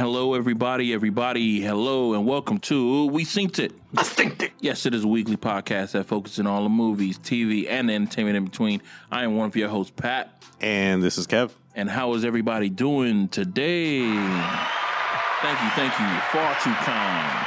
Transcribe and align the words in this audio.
Hello, 0.00 0.32
everybody, 0.32 0.94
everybody. 0.94 1.60
Hello, 1.60 2.14
and 2.14 2.24
welcome 2.24 2.58
to 2.60 3.04
We 3.08 3.22
Synced 3.26 3.58
It. 3.58 3.74
I 3.94 4.02
Synced 4.02 4.44
It. 4.44 4.52
Yes, 4.58 4.86
it 4.86 4.94
is 4.94 5.04
a 5.04 5.06
weekly 5.06 5.36
podcast 5.36 5.90
that 5.90 6.06
focuses 6.06 6.40
on 6.40 6.46
all 6.46 6.62
the 6.62 6.70
movies, 6.70 7.18
TV, 7.18 7.68
and 7.68 7.90
entertainment 7.90 8.38
in 8.38 8.44
between. 8.46 8.80
I 9.12 9.24
am 9.24 9.36
one 9.36 9.48
of 9.48 9.56
your 9.56 9.68
hosts, 9.68 9.92
Pat. 9.94 10.42
And 10.58 11.02
this 11.02 11.18
is 11.18 11.26
Kev. 11.26 11.50
And 11.74 11.90
how 11.90 12.14
is 12.14 12.24
everybody 12.24 12.70
doing 12.70 13.28
today? 13.28 14.00
Thank 14.00 15.60
you, 15.60 15.68
thank 15.76 16.00
you. 16.00 16.06
You're 16.06 16.22
Far 16.32 16.54
too 16.64 16.72
kind. 16.72 17.46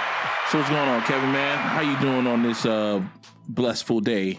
So 0.52 0.60
what's 0.60 0.70
going 0.70 0.90
on, 0.90 1.02
Kevin? 1.06 1.32
Man, 1.32 1.58
how 1.58 1.82
you 1.82 2.00
doing 2.00 2.28
on 2.28 2.44
this 2.44 2.68
uh, 2.68 3.02
blissful 3.50 4.00
day? 4.00 4.38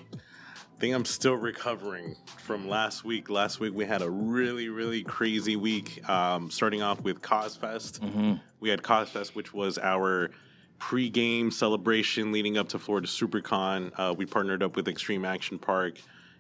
I 0.84 0.86
think 0.86 0.96
I'm 0.96 1.06
still 1.06 1.36
recovering 1.36 2.14
from 2.36 2.68
last 2.68 3.06
week. 3.06 3.30
Last 3.30 3.58
week 3.58 3.72
we 3.72 3.86
had 3.86 4.02
a 4.02 4.10
really, 4.10 4.68
really 4.68 5.02
crazy 5.02 5.56
week. 5.56 6.06
Um, 6.10 6.50
starting 6.50 6.82
off 6.82 7.00
with 7.00 7.22
Cosfest, 7.22 8.00
mm-hmm. 8.00 8.34
we 8.60 8.68
had 8.68 8.82
Cosfest, 8.82 9.34
which 9.34 9.54
was 9.54 9.78
our 9.78 10.30
pre-game 10.78 11.50
celebration 11.50 12.32
leading 12.32 12.58
up 12.58 12.68
to 12.68 12.78
Florida 12.78 13.08
SuperCon. 13.08 13.92
Uh, 13.98 14.12
we 14.14 14.26
partnered 14.26 14.62
up 14.62 14.76
with 14.76 14.86
Extreme 14.86 15.24
Action 15.24 15.58
Park 15.58 15.94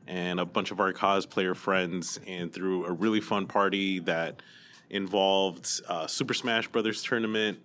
and 0.06 0.38
a 0.38 0.44
bunch 0.44 0.70
of 0.70 0.78
our 0.78 0.92
cosplayer 0.92 1.56
friends, 1.56 2.20
and 2.26 2.52
threw 2.52 2.84
a 2.84 2.92
really 2.92 3.22
fun 3.22 3.46
party 3.46 3.98
that 4.00 4.42
involved 4.90 5.80
uh, 5.88 6.06
Super 6.06 6.34
Smash 6.34 6.68
Brothers 6.68 7.02
tournament, 7.02 7.60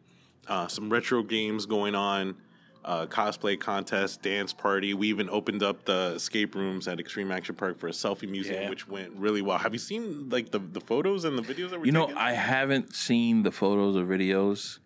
uh, 0.48 0.70
some 0.70 0.90
retro 0.90 1.24
games 1.24 1.66
going 1.66 1.94
on 1.94 2.38
uh, 2.86 3.06
cosplay 3.06 3.60
contest, 3.60 4.22
dance 4.22 4.54
party. 4.54 4.94
We 4.94 5.08
even 5.08 5.30
opened 5.30 5.64
up 5.64 5.86
the 5.86 6.14
escape 6.16 6.56
rooms 6.56 6.88
at 6.88 7.00
Extreme 7.00 7.32
Action 7.32 7.56
Park 7.56 7.80
for 7.80 7.88
a 7.88 7.92
selfie 7.92 8.30
museum, 8.30 8.64
yeah. 8.64 8.70
which 8.70 8.88
went 8.88 9.12
really 9.16 9.42
well. 9.42 9.58
Have 9.58 9.74
you 9.74 9.80
seen 9.80 10.30
like 10.30 10.52
the, 10.52 10.60
the 10.60 10.82
photos 10.82 11.26
and 11.26 11.38
the 11.38 11.42
videos 11.42 11.72
that 11.72 11.80
were? 11.80 11.86
You 11.86 11.92
know, 11.92 12.08
taken? 12.08 12.18
I 12.18 12.34
haven't 12.34 12.96
seen 12.96 13.44
the 13.44 13.52
photos 13.52 13.96
or 13.96 14.06
videos, 14.06 14.80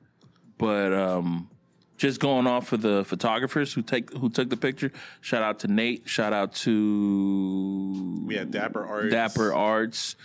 but 0.57 0.93
um, 0.93 1.49
just 1.97 2.19
going 2.19 2.47
off 2.47 2.73
of 2.73 2.81
the 2.81 3.05
photographers 3.05 3.73
who 3.73 3.81
take 3.81 4.11
who 4.13 4.29
took 4.29 4.49
the 4.49 4.57
picture. 4.57 4.91
Shout 5.21 5.43
out 5.43 5.59
to 5.59 5.67
Nate. 5.67 6.07
Shout 6.09 6.33
out 6.33 6.53
to 6.55 8.27
had 8.35 8.51
Dapper 8.51 8.85
Arts. 8.85 9.11
Dapper 9.11 9.53
Arts. 9.53 10.15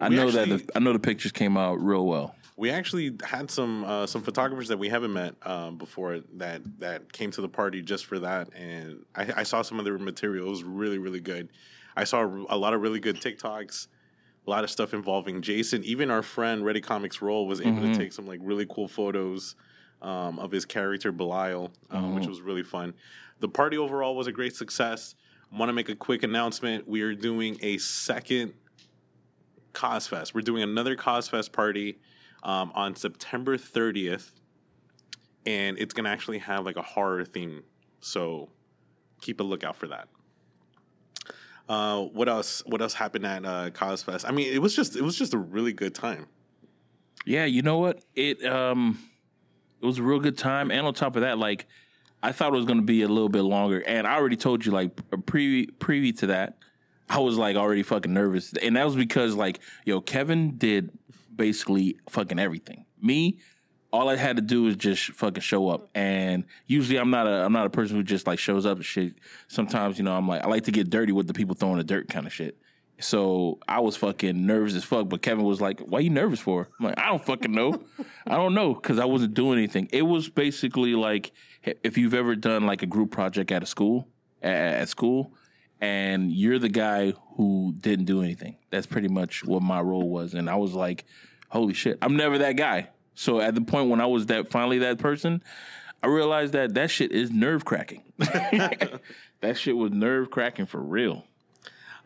I 0.00 0.08
we 0.08 0.16
know 0.16 0.28
actually, 0.28 0.56
that 0.56 0.66
the, 0.68 0.76
I 0.76 0.78
know 0.78 0.92
the 0.92 0.98
pictures 1.00 1.32
came 1.32 1.56
out 1.56 1.82
real 1.82 2.06
well 2.06 2.34
we 2.58 2.70
actually 2.70 3.16
had 3.22 3.50
some 3.50 3.84
uh, 3.84 4.06
some 4.06 4.20
photographers 4.20 4.66
that 4.68 4.78
we 4.78 4.88
haven't 4.88 5.12
met 5.12 5.36
um, 5.42 5.78
before 5.78 6.20
that 6.34 6.60
that 6.80 7.12
came 7.12 7.30
to 7.30 7.40
the 7.40 7.48
party 7.48 7.80
just 7.80 8.04
for 8.04 8.18
that, 8.18 8.52
and 8.52 9.04
I, 9.14 9.32
I, 9.36 9.42
saw 9.44 9.62
some 9.62 9.78
of 9.78 9.84
their 9.84 9.96
material. 9.96 10.48
It 10.48 10.50
was 10.50 10.64
really 10.64 10.98
really 10.98 11.20
good. 11.20 11.50
I 11.96 12.02
saw 12.02 12.24
a 12.48 12.56
lot 12.56 12.74
of 12.74 12.82
really 12.82 12.98
good 12.98 13.16
TikToks, 13.16 13.86
a 14.46 14.50
lot 14.50 14.64
of 14.64 14.70
stuff 14.70 14.92
involving 14.92 15.40
Jason. 15.40 15.84
Even 15.84 16.10
our 16.10 16.22
friend 16.22 16.64
Ready 16.64 16.80
Comics 16.80 17.22
Roll 17.22 17.46
was 17.46 17.60
able 17.60 17.72
mm-hmm. 17.72 17.92
to 17.92 17.98
take 17.98 18.12
some 18.12 18.26
like 18.26 18.40
really 18.42 18.66
cool 18.66 18.88
photos 18.88 19.54
um, 20.02 20.40
of 20.40 20.50
his 20.50 20.64
character 20.64 21.12
Belial, 21.12 21.70
um, 21.90 22.02
mm-hmm. 22.02 22.14
which 22.16 22.26
was 22.26 22.40
really 22.40 22.64
fun. 22.64 22.92
The 23.38 23.48
party 23.48 23.78
overall 23.78 24.16
was 24.16 24.26
a 24.26 24.32
great 24.32 24.56
success. 24.56 25.14
Want 25.52 25.68
to 25.68 25.72
make 25.72 25.88
a 25.88 25.96
quick 25.96 26.24
announcement? 26.24 26.88
We 26.88 27.02
are 27.02 27.14
doing 27.14 27.56
a 27.62 27.78
second 27.78 28.52
Cosfest. 29.74 30.34
We're 30.34 30.40
doing 30.40 30.64
another 30.64 30.96
Cosfest 30.96 31.52
party 31.52 31.98
um, 32.42 32.72
on 32.74 32.94
September 32.94 33.56
30th, 33.56 34.30
and 35.46 35.78
it's 35.78 35.94
gonna 35.94 36.08
actually 36.08 36.38
have 36.38 36.64
like 36.64 36.76
a 36.76 36.82
horror 36.82 37.24
theme. 37.24 37.62
So 38.00 38.50
keep 39.20 39.40
a 39.40 39.42
lookout 39.42 39.76
for 39.76 39.88
that. 39.88 40.08
Uh, 41.68 42.02
what 42.02 42.28
else? 42.28 42.62
What 42.66 42.80
else 42.80 42.94
happened 42.94 43.26
at 43.26 43.44
uh, 43.44 43.70
Cosfest? 43.70 44.24
I 44.26 44.32
mean, 44.32 44.52
it 44.52 44.62
was 44.62 44.74
just 44.74 44.96
it 44.96 45.02
was 45.02 45.16
just 45.16 45.34
a 45.34 45.38
really 45.38 45.72
good 45.72 45.94
time. 45.94 46.26
Yeah, 47.26 47.44
you 47.44 47.60
know 47.60 47.78
what? 47.78 48.02
It 48.14 48.44
um, 48.46 48.98
it 49.82 49.86
was 49.86 49.98
a 49.98 50.02
real 50.02 50.20
good 50.20 50.38
time, 50.38 50.70
and 50.70 50.86
on 50.86 50.94
top 50.94 51.14
of 51.16 51.22
that, 51.22 51.38
like 51.38 51.66
I 52.22 52.32
thought 52.32 52.52
it 52.54 52.56
was 52.56 52.64
going 52.64 52.78
to 52.78 52.86
be 52.86 53.02
a 53.02 53.08
little 53.08 53.28
bit 53.28 53.42
longer, 53.42 53.80
and 53.86 54.06
I 54.06 54.14
already 54.14 54.36
told 54.36 54.64
you 54.64 54.72
like 54.72 54.92
pre 55.26 55.66
preview 55.66 56.16
to 56.20 56.28
that, 56.28 56.56
I 57.08 57.18
was 57.18 57.36
like 57.36 57.56
already 57.56 57.82
fucking 57.82 58.12
nervous, 58.12 58.54
and 58.54 58.76
that 58.76 58.84
was 58.84 58.96
because 58.96 59.34
like 59.34 59.60
yo 59.84 60.00
Kevin 60.00 60.56
did 60.56 60.97
basically 61.38 61.96
fucking 62.10 62.38
everything. 62.38 62.84
Me, 63.00 63.38
all 63.90 64.10
I 64.10 64.16
had 64.16 64.36
to 64.36 64.42
do 64.42 64.66
is 64.66 64.76
just 64.76 65.12
fucking 65.12 65.40
show 65.40 65.70
up. 65.70 65.88
And 65.94 66.44
usually 66.66 66.98
I'm 66.98 67.10
not 67.10 67.26
a 67.26 67.44
I'm 67.44 67.52
not 67.52 67.66
a 67.66 67.70
person 67.70 67.96
who 67.96 68.02
just 68.02 68.26
like 68.26 68.38
shows 68.38 68.66
up 68.66 68.76
and 68.76 68.84
shit. 68.84 69.14
Sometimes, 69.48 69.96
you 69.96 70.04
know, 70.04 70.12
I'm 70.14 70.28
like 70.28 70.44
I 70.44 70.48
like 70.48 70.64
to 70.64 70.70
get 70.70 70.90
dirty 70.90 71.12
with 71.12 71.26
the 71.26 71.34
people 71.34 71.54
throwing 71.54 71.78
the 71.78 71.84
dirt 71.84 72.08
kind 72.08 72.26
of 72.26 72.32
shit. 72.32 72.58
So 73.00 73.60
I 73.68 73.78
was 73.80 73.96
fucking 73.96 74.44
nervous 74.44 74.74
as 74.74 74.84
fuck, 74.84 75.08
but 75.08 75.22
Kevin 75.22 75.44
was 75.44 75.60
like, 75.60 75.78
"Why 75.80 76.00
you 76.00 76.10
nervous 76.10 76.40
for?" 76.40 76.68
I'm 76.80 76.86
like, 76.86 76.98
"I 76.98 77.08
don't 77.10 77.24
fucking 77.24 77.52
know. 77.52 77.80
I 78.26 78.34
don't 78.34 78.54
know 78.54 78.74
because 78.74 78.98
I 78.98 79.04
wasn't 79.04 79.34
doing 79.34 79.56
anything." 79.56 79.88
It 79.92 80.02
was 80.02 80.28
basically 80.28 80.94
like 80.94 81.30
if 81.62 81.96
you've 81.96 82.14
ever 82.14 82.34
done 82.34 82.66
like 82.66 82.82
a 82.82 82.86
group 82.86 83.12
project 83.12 83.52
at 83.52 83.62
a 83.62 83.66
school, 83.66 84.08
at 84.42 84.88
school, 84.88 85.32
and 85.80 86.32
you're 86.32 86.58
the 86.58 86.68
guy 86.68 87.12
who 87.36 87.72
didn't 87.78 88.06
do 88.06 88.20
anything. 88.20 88.56
That's 88.70 88.86
pretty 88.86 89.08
much 89.08 89.44
what 89.44 89.62
my 89.62 89.80
role 89.80 90.08
was, 90.08 90.34
and 90.34 90.50
I 90.50 90.56
was 90.56 90.74
like, 90.74 91.04
holy 91.48 91.74
shit, 91.74 91.98
I'm 92.02 92.16
never 92.16 92.38
that 92.38 92.56
guy. 92.56 92.88
So 93.14 93.40
at 93.40 93.54
the 93.54 93.60
point 93.60 93.90
when 93.90 94.00
I 94.00 94.06
was 94.06 94.26
that 94.26 94.50
finally 94.50 94.78
that 94.78 94.98
person, 94.98 95.42
I 96.02 96.06
realized 96.06 96.52
that 96.52 96.74
that 96.74 96.90
shit 96.90 97.10
is 97.10 97.30
nerve 97.30 97.64
cracking. 97.64 98.04
that 98.18 99.00
shit 99.56 99.76
was 99.76 99.90
nerve 99.90 100.30
cracking 100.30 100.66
for 100.66 100.80
real. 100.80 101.24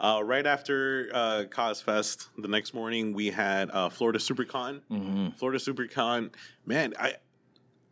Uh, 0.01 0.21
right 0.25 0.47
after 0.47 1.11
uh, 1.15 1.45
Cosfest, 1.49 2.29
the 2.39 2.49
next 2.49 2.75
morning 2.75 3.13
we 3.13 3.29
had 3.31 3.71
uh, 3.71 3.89
Florida 3.89 4.19
SuperCon. 4.19 4.81
Mm-hmm. 4.91 5.29
Florida 5.37 5.61
SuperCon, 5.61 6.33
man, 6.67 6.95
I 6.99 7.15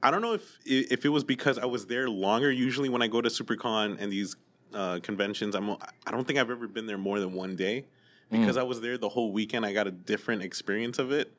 I 0.03 0.11
don't 0.11 0.22
know 0.22 0.32
if 0.34 0.59
if 0.65 1.05
it 1.05 1.11
was 1.11 1.25
because 1.25 1.59
I 1.59 1.67
was 1.67 1.87
there 1.87 2.09
longer. 2.09 2.50
Usually 2.50 2.88
when 2.88 3.03
I 3.03 3.06
go 3.06 3.21
to 3.21 3.28
SuperCon 3.28 4.00
and 4.00 4.11
these 4.11 4.34
uh, 4.75 4.99
conventions, 5.03 5.55
I'm 5.55 5.71
I 5.71 6.11
don't 6.11 6.27
think 6.27 6.38
I've 6.38 6.50
ever 6.50 6.67
been 6.67 6.87
there 6.87 6.99
more 6.99 7.21
than 7.21 7.32
one 7.32 7.55
day 7.55 7.84
because 8.31 8.56
mm. 8.56 8.61
I 8.61 8.62
was 8.62 8.81
there 8.81 8.97
the 8.97 9.09
whole 9.09 9.31
weekend. 9.31 9.67
I 9.67 9.72
got 9.72 9.87
a 9.87 9.93
different 9.93 10.43
experience 10.43 10.99
of 10.99 11.12
it 11.12 11.32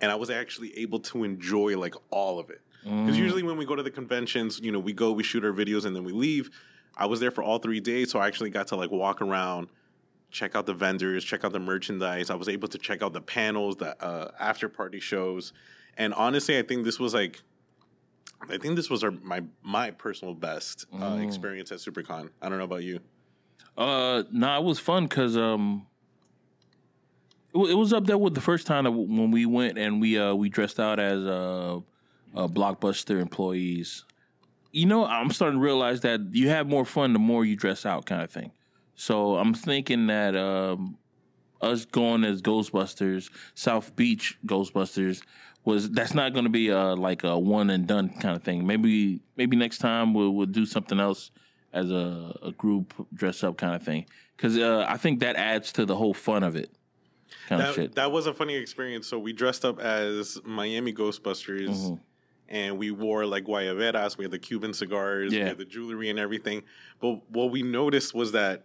and 0.00 0.10
I 0.10 0.14
was 0.14 0.30
actually 0.30 0.76
able 0.78 1.00
to 1.00 1.24
enjoy 1.24 1.78
like 1.78 1.94
all 2.10 2.38
of 2.38 2.50
it. 2.50 2.60
Because 2.82 3.16
mm. 3.16 3.18
usually 3.18 3.42
when 3.42 3.56
we 3.56 3.64
go 3.64 3.74
to 3.74 3.82
the 3.82 3.90
conventions, 3.90 4.60
you 4.62 4.70
know, 4.70 4.78
we 4.78 4.92
go, 4.92 5.10
we 5.10 5.24
shoot 5.24 5.44
our 5.44 5.52
videos, 5.52 5.84
and 5.84 5.96
then 5.96 6.04
we 6.04 6.12
leave. 6.12 6.50
I 6.96 7.06
was 7.06 7.20
there 7.20 7.30
for 7.30 7.42
all 7.42 7.58
three 7.58 7.80
days, 7.80 8.10
so 8.10 8.20
I 8.20 8.26
actually 8.26 8.50
got 8.50 8.68
to 8.68 8.76
like 8.76 8.90
walk 8.90 9.20
around, 9.20 9.68
check 10.30 10.54
out 10.54 10.66
the 10.66 10.74
vendors, 10.74 11.24
check 11.24 11.44
out 11.44 11.52
the 11.52 11.58
merchandise. 11.58 12.30
I 12.30 12.36
was 12.36 12.48
able 12.48 12.68
to 12.68 12.78
check 12.78 13.02
out 13.02 13.12
the 13.12 13.20
panels, 13.20 13.76
the 13.76 14.00
uh, 14.02 14.30
after 14.38 14.68
party 14.68 15.00
shows, 15.00 15.52
and 15.96 16.14
honestly, 16.14 16.58
I 16.58 16.62
think 16.62 16.84
this 16.84 17.00
was 17.00 17.12
like, 17.12 17.42
I 18.48 18.56
think 18.56 18.76
this 18.76 18.88
was 18.88 19.02
our 19.02 19.10
my 19.10 19.42
my 19.62 19.90
personal 19.90 20.34
best 20.34 20.86
uh, 20.92 20.96
mm. 20.96 21.26
experience 21.26 21.72
at 21.72 21.78
SuperCon. 21.78 22.30
I 22.40 22.48
don't 22.48 22.58
know 22.58 22.64
about 22.64 22.84
you. 22.84 23.00
Uh, 23.76 24.22
no, 24.30 24.46
nah, 24.46 24.58
it 24.58 24.64
was 24.64 24.78
fun 24.78 25.06
because 25.06 25.36
um, 25.36 25.86
it 27.64 27.74
was 27.74 27.92
up 27.92 28.06
there 28.06 28.18
with 28.18 28.34
the 28.34 28.40
first 28.40 28.66
time 28.66 28.84
when 28.84 29.30
we 29.30 29.46
went 29.46 29.78
and 29.78 30.00
we 30.00 30.18
uh, 30.18 30.34
we 30.34 30.48
dressed 30.48 30.78
out 30.78 31.00
as 31.00 31.24
uh, 31.24 31.76
uh, 32.34 32.48
blockbuster 32.48 33.20
employees. 33.20 34.04
You 34.72 34.86
know, 34.86 35.06
I'm 35.06 35.30
starting 35.30 35.58
to 35.58 35.64
realize 35.64 36.00
that 36.00 36.20
you 36.32 36.50
have 36.50 36.68
more 36.68 36.84
fun 36.84 37.12
the 37.12 37.18
more 37.18 37.44
you 37.44 37.56
dress 37.56 37.86
out, 37.86 38.04
kind 38.04 38.22
of 38.22 38.30
thing. 38.30 38.52
So 38.94 39.36
I'm 39.36 39.54
thinking 39.54 40.08
that 40.08 40.36
um, 40.36 40.98
us 41.62 41.84
going 41.86 42.24
as 42.24 42.42
Ghostbusters, 42.42 43.30
South 43.54 43.96
Beach 43.96 44.38
Ghostbusters, 44.46 45.22
was 45.64 45.90
that's 45.90 46.14
not 46.14 46.32
going 46.32 46.44
to 46.44 46.50
be 46.50 46.68
a, 46.68 46.94
like 46.94 47.24
a 47.24 47.38
one 47.38 47.70
and 47.70 47.86
done 47.86 48.10
kind 48.20 48.36
of 48.36 48.42
thing. 48.42 48.66
Maybe 48.66 49.20
maybe 49.36 49.56
next 49.56 49.78
time 49.78 50.12
we'll 50.12 50.30
we'll 50.30 50.46
do 50.46 50.66
something 50.66 51.00
else 51.00 51.30
as 51.72 51.90
a, 51.90 52.38
a 52.42 52.52
group 52.52 52.94
dress 53.14 53.42
up 53.42 53.56
kind 53.56 53.74
of 53.74 53.82
thing 53.82 54.06
because 54.36 54.58
uh, 54.58 54.84
I 54.88 54.96
think 54.96 55.20
that 55.20 55.36
adds 55.36 55.72
to 55.72 55.84
the 55.84 55.96
whole 55.96 56.14
fun 56.14 56.42
of 56.42 56.56
it 56.56 56.70
kind 57.48 57.60
that, 57.60 57.68
of 57.70 57.74
shit. 57.74 57.94
That 57.94 58.12
was 58.12 58.26
a 58.26 58.34
funny 58.34 58.54
experience. 58.54 59.06
So 59.06 59.18
we 59.18 59.32
dressed 59.32 59.64
up 59.64 59.80
as 59.80 60.38
Miami 60.44 60.92
Ghostbusters. 60.92 61.68
Mm-hmm. 61.68 61.94
And 62.48 62.78
we 62.78 62.92
wore 62.92 63.26
like 63.26 63.44
guayaberas. 63.44 64.16
We 64.16 64.24
had 64.24 64.30
the 64.30 64.38
Cuban 64.38 64.72
cigars. 64.72 65.32
Yeah. 65.32 65.42
We 65.42 65.48
had 65.48 65.58
the 65.58 65.64
jewelry 65.64 66.10
and 66.10 66.18
everything. 66.18 66.62
But 67.00 67.28
what 67.28 67.50
we 67.50 67.62
noticed 67.62 68.14
was 68.14 68.30
that 68.32 68.62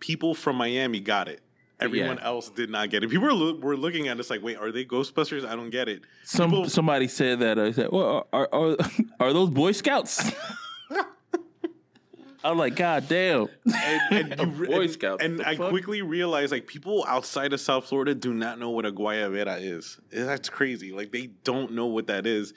people 0.00 0.34
from 0.34 0.56
Miami 0.56 1.00
got 1.00 1.28
it. 1.28 1.42
Everyone 1.80 2.16
yeah. 2.16 2.26
else 2.26 2.50
did 2.50 2.70
not 2.70 2.90
get 2.90 3.02
it. 3.02 3.10
People 3.10 3.28
were, 3.28 3.60
were 3.60 3.76
looking 3.76 4.08
at 4.08 4.18
us 4.20 4.30
like, 4.30 4.42
"Wait, 4.42 4.56
are 4.56 4.70
they 4.70 4.84
Ghostbusters? 4.84 5.44
I 5.44 5.56
don't 5.56 5.70
get 5.70 5.88
it." 5.88 6.02
Some 6.22 6.50
People, 6.50 6.68
somebody 6.68 7.08
said 7.08 7.40
that. 7.40 7.58
I 7.58 7.72
said, 7.72 7.88
"Well, 7.90 8.28
are 8.32 8.48
are, 8.52 8.76
are 9.20 9.32
those 9.32 9.50
Boy 9.50 9.72
Scouts?" 9.72 10.32
I'm 12.44 12.58
like, 12.58 12.76
God 12.76 13.08
damn. 13.08 13.48
And, 14.10 14.32
and 14.32 14.58
you, 14.58 14.66
Boy 14.66 14.86
Scouts. 14.86 15.24
And, 15.24 15.40
and 15.40 15.48
I 15.48 15.56
fuck? 15.56 15.70
quickly 15.70 16.02
realized 16.02 16.52
like 16.52 16.66
people 16.66 17.04
outside 17.08 17.52
of 17.54 17.60
South 17.60 17.86
Florida 17.86 18.14
do 18.14 18.34
not 18.34 18.58
know 18.58 18.70
what 18.70 18.84
a 18.84 18.92
guayabera 18.92 19.60
is. 19.60 19.98
That's 20.12 20.50
crazy. 20.50 20.92
Like 20.92 21.10
they 21.10 21.28
don't 21.42 21.72
know 21.72 21.86
what 21.86 22.06
that 22.08 22.26
is. 22.26 22.52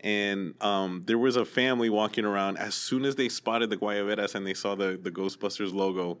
And 0.00 0.54
um, 0.62 1.02
there 1.06 1.18
was 1.18 1.36
a 1.36 1.44
family 1.44 1.90
walking 1.90 2.24
around. 2.24 2.56
As 2.56 2.74
soon 2.74 3.04
as 3.04 3.16
they 3.16 3.28
spotted 3.28 3.70
the 3.70 3.76
guayaberas 3.76 4.34
and 4.34 4.46
they 4.46 4.54
saw 4.54 4.74
the, 4.74 4.98
the 5.00 5.10
Ghostbusters 5.10 5.74
logo, 5.74 6.18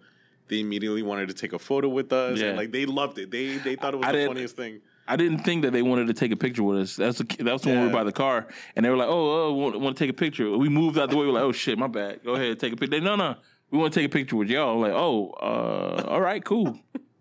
they 0.48 0.60
immediately 0.60 1.02
wanted 1.02 1.28
to 1.28 1.34
take 1.34 1.52
a 1.52 1.58
photo 1.58 1.88
with 1.88 2.12
us. 2.12 2.38
Yeah. 2.38 2.48
And 2.48 2.56
like 2.56 2.70
they 2.70 2.84
loved 2.84 3.18
it. 3.18 3.30
They 3.30 3.56
they 3.58 3.76
thought 3.76 3.94
it 3.94 3.98
was 3.98 4.06
I 4.06 4.12
the 4.12 4.26
funniest 4.26 4.56
thing. 4.56 4.80
I 5.08 5.16
didn't 5.16 5.38
think 5.38 5.62
that 5.62 5.72
they 5.72 5.82
wanted 5.82 6.08
to 6.08 6.14
take 6.14 6.32
a 6.32 6.36
picture 6.36 6.62
with 6.62 6.78
us. 6.78 6.96
That's 6.96 7.18
the, 7.18 7.24
that's 7.40 7.64
when 7.64 7.80
we 7.80 7.86
were 7.86 7.92
by 7.92 8.04
the 8.04 8.12
car, 8.12 8.46
and 8.74 8.84
they 8.84 8.90
were 8.90 8.96
like, 8.96 9.08
"Oh, 9.08 9.46
oh 9.46 9.52
want, 9.52 9.80
want 9.80 9.96
to 9.96 10.04
take 10.04 10.10
a 10.10 10.16
picture?" 10.16 10.50
We 10.56 10.68
moved 10.68 10.98
out 10.98 11.10
the 11.10 11.16
way. 11.16 11.24
We 11.24 11.30
are 11.30 11.34
like, 11.34 11.44
"Oh 11.44 11.52
shit, 11.52 11.78
my 11.78 11.86
bad. 11.86 12.24
Go 12.24 12.34
ahead, 12.34 12.58
take 12.58 12.72
a 12.72 12.76
picture." 12.76 12.98
They, 12.98 13.04
no, 13.04 13.16
no, 13.16 13.36
we 13.70 13.78
want 13.78 13.92
to 13.92 14.00
take 14.00 14.06
a 14.06 14.12
picture 14.12 14.36
with 14.36 14.48
y'all. 14.48 14.74
I'm 14.74 14.80
like, 14.80 14.92
"Oh, 14.92 15.30
uh, 15.40 16.08
all 16.08 16.20
right, 16.20 16.44
cool. 16.44 16.78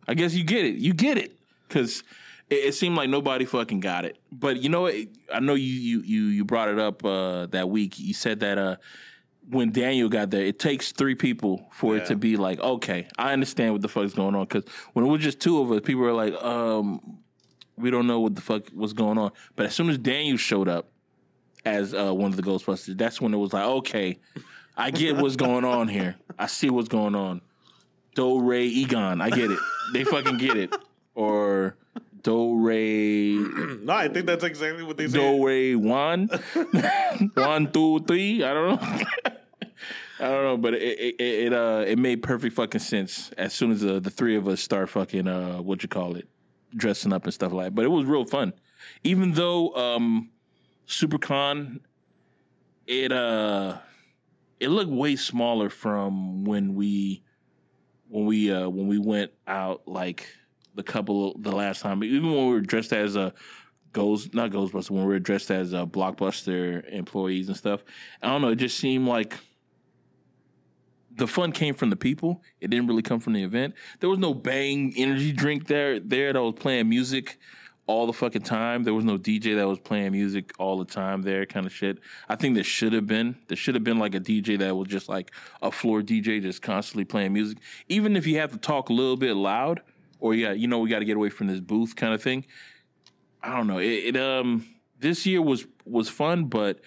I 0.07 0.13
guess 0.13 0.33
you 0.33 0.43
get 0.43 0.65
it. 0.65 0.75
You 0.75 0.93
get 0.93 1.17
it." 1.17 1.37
Because 1.67 2.03
it, 2.49 2.55
it 2.55 2.75
seemed 2.75 2.95
like 2.95 3.09
nobody 3.09 3.45
fucking 3.45 3.79
got 3.79 4.05
it. 4.05 4.17
But 4.31 4.61
you 4.61 4.69
know 4.69 4.81
what? 4.81 4.95
I 5.33 5.39
know 5.39 5.53
you 5.53 5.73
you 5.73 6.01
you 6.01 6.23
you 6.27 6.45
brought 6.45 6.69
it 6.69 6.79
up 6.79 7.05
uh, 7.05 7.47
that 7.47 7.69
week. 7.69 7.99
You 7.99 8.13
said 8.13 8.39
that 8.39 8.57
uh, 8.57 8.75
when 9.49 9.71
Daniel 9.71 10.09
got 10.09 10.31
there, 10.31 10.43
it 10.43 10.59
takes 10.59 10.91
three 10.91 11.15
people 11.15 11.67
for 11.71 11.97
it 11.97 12.05
to 12.07 12.15
be 12.15 12.35
like, 12.35 12.59
okay, 12.59 13.07
I 13.17 13.33
understand 13.33 13.73
what 13.73 13.81
the 13.81 13.87
fuck's 13.87 14.13
going 14.13 14.35
on. 14.35 14.43
Because 14.45 14.63
when 14.93 15.05
it 15.05 15.07
was 15.09 15.21
just 15.21 15.39
two 15.39 15.61
of 15.61 15.71
us, 15.71 15.81
people 15.81 16.01
were 16.01 16.13
like, 16.13 16.33
um, 16.43 17.19
we 17.77 17.91
don't 17.91 18.07
know 18.07 18.19
what 18.19 18.35
the 18.35 18.41
fuck 18.41 18.63
was 18.73 18.93
going 18.93 19.17
on. 19.17 19.31
But 19.55 19.67
as 19.67 19.75
soon 19.75 19.89
as 19.89 19.97
Daniel 19.97 20.37
showed 20.37 20.67
up 20.67 20.89
as 21.65 21.93
uh, 21.93 22.13
one 22.13 22.31
of 22.31 22.37
the 22.37 22.43
Ghostbusters, 22.43 22.97
that's 22.97 23.19
when 23.19 23.33
it 23.33 23.37
was 23.37 23.53
like, 23.53 23.65
okay, 23.65 24.19
I 24.77 24.91
get 24.91 25.17
what's 25.17 25.35
going 25.35 25.65
on 25.65 25.87
here. 25.87 26.15
I 26.37 26.47
see 26.47 26.69
what's 26.69 26.89
going 26.89 27.15
on. 27.15 27.41
Do 28.15 28.41
Ray 28.41 28.65
Egon, 28.65 29.21
I 29.21 29.29
get 29.29 29.51
it. 29.51 29.59
They 29.93 30.03
fucking 30.03 30.37
get 30.37 30.57
it. 30.57 30.73
Or 31.15 31.75
Do 32.21 32.57
Ray 32.57 33.33
No, 33.81 33.93
I 33.93 34.07
think 34.07 34.25
that's 34.25 34.43
exactly 34.43 34.83
what 34.83 34.97
they 34.97 35.07
say. 35.07 35.17
Do 35.17 35.45
Ray 35.45 35.75
One, 35.75 36.27
one, 37.33 37.71
two, 37.71 37.99
three. 38.07 38.43
I 38.43 38.53
don't 38.53 38.81
know. 38.81 39.03
I 40.17 40.29
don't 40.29 40.43
know, 40.43 40.57
but 40.57 40.73
it 40.75 40.81
it, 40.81 41.15
it 41.19 41.43
it 41.47 41.53
uh 41.53 41.83
it 41.85 41.99
made 41.99 42.23
perfect 42.23 42.55
fucking 42.55 42.79
sense 42.79 43.31
as 43.37 43.53
soon 43.53 43.71
as 43.71 43.81
the, 43.81 43.99
the 43.99 44.09
three 44.09 44.37
of 44.37 44.47
us 44.47 44.61
start 44.61 44.89
fucking 44.89 45.27
uh 45.27 45.57
what 45.57 45.83
you 45.83 45.89
call 45.89 46.15
it 46.15 46.25
dressing 46.75 47.13
up 47.13 47.23
and 47.25 47.33
stuff 47.33 47.51
like. 47.51 47.67
that. 47.67 47.75
But 47.75 47.85
it 47.85 47.89
was 47.89 48.05
real 48.05 48.25
fun, 48.25 48.53
even 49.03 49.33
though 49.33 49.73
um 49.75 50.31
SuperCon 50.87 51.79
it 52.87 53.11
uh 53.11 53.77
it 54.59 54.69
looked 54.69 54.91
way 54.91 55.15
smaller 55.15 55.69
from 55.69 56.45
when 56.45 56.75
we 56.75 57.23
when 58.09 58.25
we 58.25 58.51
uh 58.51 58.69
when 58.69 58.87
we 58.87 58.99
went 58.99 59.31
out 59.47 59.87
like 59.87 60.27
the 60.75 60.83
couple 60.83 61.35
the 61.39 61.51
last 61.51 61.81
time 61.81 62.03
even 62.03 62.31
when 62.31 62.47
we 62.47 62.53
were 62.53 62.61
dressed 62.61 62.93
as 62.93 63.15
a 63.15 63.33
Ghost, 63.95 64.33
not 64.33 64.51
Ghostbuster, 64.51 64.89
when 64.89 65.05
we 65.05 65.13
were 65.13 65.19
dressed 65.19 65.49
as 65.49 65.73
uh, 65.73 65.85
Blockbuster 65.85 66.83
employees 66.91 67.47
and 67.47 67.55
stuff. 67.55 67.81
I 68.21 68.27
don't 68.27 68.41
know. 68.41 68.49
It 68.49 68.57
just 68.57 68.77
seemed 68.77 69.07
like 69.07 69.39
the 71.15 71.27
fun 71.27 71.51
came 71.51 71.73
from 71.73 71.89
the 71.89 71.95
people. 71.95 72.41
It 72.59 72.69
didn't 72.69 72.87
really 72.87 73.01
come 73.01 73.19
from 73.19 73.33
the 73.33 73.43
event. 73.43 73.75
There 73.99 74.09
was 74.09 74.19
no 74.19 74.33
bang 74.33 74.93
energy 74.97 75.31
drink 75.31 75.67
there 75.67 75.99
there 75.99 76.33
that 76.33 76.41
was 76.41 76.55
playing 76.55 76.89
music 76.89 77.37
all 77.87 78.07
the 78.07 78.13
fucking 78.13 78.41
time. 78.41 78.83
There 78.83 78.93
was 78.93 79.05
no 79.05 79.17
DJ 79.17 79.55
that 79.55 79.67
was 79.67 79.79
playing 79.79 80.11
music 80.11 80.51
all 80.57 80.77
the 80.77 80.85
time 80.85 81.21
there, 81.21 81.45
kind 81.45 81.65
of 81.65 81.73
shit. 81.73 81.99
I 82.27 82.35
think 82.35 82.55
there 82.55 82.63
should 82.63 82.93
have 82.93 83.05
been. 83.05 83.37
There 83.47 83.57
should 83.57 83.75
have 83.75 83.83
been 83.83 83.99
like 83.99 84.15
a 84.15 84.19
DJ 84.19 84.57
that 84.59 84.75
was 84.75 84.87
just 84.87 85.07
like 85.07 85.31
a 85.61 85.71
floor 85.71 86.01
DJ 86.01 86.41
just 86.41 86.61
constantly 86.61 87.05
playing 87.05 87.33
music. 87.33 87.59
Even 87.87 88.15
if 88.15 88.25
you 88.25 88.39
have 88.39 88.51
to 88.51 88.57
talk 88.57 88.89
a 88.89 88.93
little 88.93 89.17
bit 89.17 89.35
loud, 89.35 89.81
or 90.19 90.33
yeah, 90.33 90.51
you 90.51 90.67
know, 90.67 90.79
we 90.79 90.89
got 90.89 90.99
to 90.99 91.05
get 91.05 91.17
away 91.17 91.29
from 91.29 91.47
this 91.47 91.59
booth 91.59 91.95
kind 91.95 92.13
of 92.13 92.21
thing. 92.21 92.45
I 93.43 93.55
don't 93.55 93.67
know. 93.67 93.77
It, 93.77 94.15
it 94.15 94.17
um 94.17 94.65
this 94.99 95.25
year 95.25 95.41
was 95.41 95.67
was 95.85 96.09
fun, 96.09 96.45
but 96.45 96.79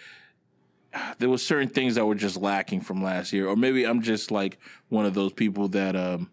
there 1.19 1.29
was 1.29 1.45
certain 1.45 1.69
things 1.69 1.95
that 1.97 2.07
were 2.07 2.15
just 2.15 2.37
lacking 2.37 2.81
from 2.81 3.03
last 3.03 3.33
year, 3.33 3.47
or 3.49 3.57
maybe 3.57 3.85
I'm 3.85 4.03
just 4.03 4.31
like 4.31 4.59
one 4.89 5.05
of 5.07 5.15
those 5.15 5.33
people 5.33 5.69
that 5.69 5.95
um 5.97 6.31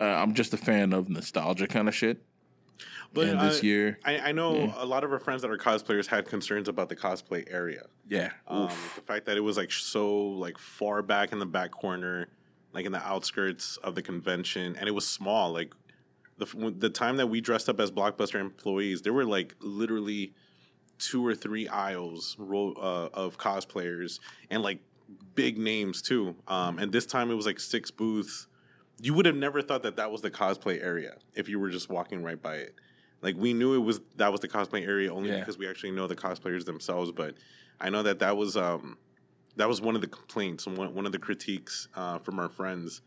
uh, 0.00 0.04
I'm 0.04 0.34
just 0.34 0.52
a 0.52 0.56
fan 0.56 0.92
of 0.92 1.08
nostalgia 1.08 1.66
kind 1.66 1.88
of 1.88 1.94
shit. 1.94 2.22
But 3.12 3.28
and 3.28 3.40
this 3.40 3.60
I- 3.60 3.66
year, 3.66 3.98
I, 4.04 4.18
I 4.18 4.32
know 4.32 4.74
a 4.76 4.84
lot 4.84 5.04
of 5.04 5.12
our 5.12 5.20
friends 5.20 5.42
that 5.42 5.50
are 5.50 5.56
cosplayers 5.58 6.06
had 6.06 6.26
concerns 6.26 6.68
about 6.68 6.88
the 6.88 6.96
cosplay 6.96 7.44
area. 7.48 7.86
yeah, 8.08 8.32
Um, 8.48 8.66
the 8.96 9.02
fact 9.02 9.26
that 9.26 9.36
it 9.36 9.40
was 9.40 9.56
like 9.56 9.70
so 9.70 10.16
like 10.16 10.58
far 10.58 11.00
back 11.00 11.30
in 11.30 11.38
the 11.38 11.46
back 11.46 11.70
corner, 11.70 12.28
like 12.72 12.86
in 12.86 12.92
the 12.92 12.98
outskirts 13.06 13.76
of 13.78 13.94
the 13.94 14.02
convention, 14.02 14.74
and 14.76 14.88
it 14.88 14.92
was 14.92 15.06
small. 15.06 15.52
Like 15.52 15.74
the 16.38 16.46
the 16.76 16.90
time 16.90 17.16
that 17.18 17.28
we 17.28 17.40
dressed 17.40 17.68
up 17.68 17.78
as 17.78 17.92
Blockbuster 17.92 18.40
employees, 18.40 19.02
there 19.02 19.12
were 19.12 19.24
like 19.24 19.54
literally 19.60 20.34
two 20.98 21.26
or 21.26 21.34
three 21.34 21.68
aisles 21.68 22.36
ro- 22.38 22.74
uh, 22.74 23.08
of 23.12 23.36
cosplayers 23.38 24.20
and 24.50 24.62
like 24.62 24.78
big 25.34 25.58
names 25.58 26.00
too. 26.02 26.34
Um, 26.48 26.78
and 26.78 26.92
this 26.92 27.06
time 27.06 27.30
it 27.30 27.34
was 27.34 27.46
like 27.46 27.60
six 27.60 27.90
booths. 27.90 28.46
You 29.00 29.12
would 29.14 29.26
have 29.26 29.36
never 29.36 29.60
thought 29.60 29.82
that 29.82 29.96
that 29.96 30.10
was 30.10 30.22
the 30.22 30.30
cosplay 30.30 30.82
area 30.82 31.16
if 31.34 31.48
you 31.48 31.58
were 31.58 31.70
just 31.70 31.88
walking 31.90 32.22
right 32.22 32.40
by 32.40 32.56
it. 32.56 32.74
Like 33.22 33.36
we 33.36 33.52
knew 33.54 33.74
it 33.74 33.78
was 33.78 34.00
that 34.16 34.30
was 34.30 34.40
the 34.40 34.48
cosplay 34.48 34.86
area 34.86 35.12
only 35.12 35.30
Yeah. 35.30 35.40
because 35.40 35.58
we 35.58 35.68
actually 35.68 35.90
know 35.92 36.06
the 36.06 36.16
cosplayers 36.16 36.64
themselves. 36.64 37.10
But 37.10 37.34
I 37.80 37.90
know 37.90 38.02
that 38.02 38.20
that 38.20 38.36
was 38.36 38.56
um, 38.56 38.98
that 39.56 39.68
was 39.68 39.80
one 39.80 39.94
of 39.94 40.00
the 40.00 40.06
complaints 40.08 40.66
one, 40.66 40.94
one 40.94 41.06
of 41.06 41.12
the 41.12 41.18
critiques 41.18 41.88
uh, 41.94 42.18
from 42.18 42.38
our 42.38 42.48
friends 42.48 43.02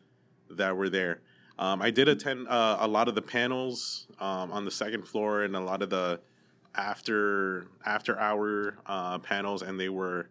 that 0.49 0.75
were 0.75 0.89
there. 0.89 1.21
Um, 1.59 1.81
I 1.81 1.89
did 1.89 2.07
attend 2.07 2.47
uh, 2.47 2.77
a 2.79 2.87
lot 2.87 3.07
of 3.07 3.15
the 3.15 3.21
panels 3.21 4.07
um, 4.19 4.51
on 4.51 4.63
the 4.65 4.71
second 4.71 5.07
floor 5.07 5.43
and 5.43 5.55
a 5.55 5.59
lot 5.59 5.81
of 5.81 5.89
the 5.89 6.19
after 6.77 7.67
after 7.85 8.17
hour 8.19 8.77
uh, 8.85 9.19
panels, 9.19 9.61
and 9.63 9.79
they 9.79 9.89
were 9.89 10.29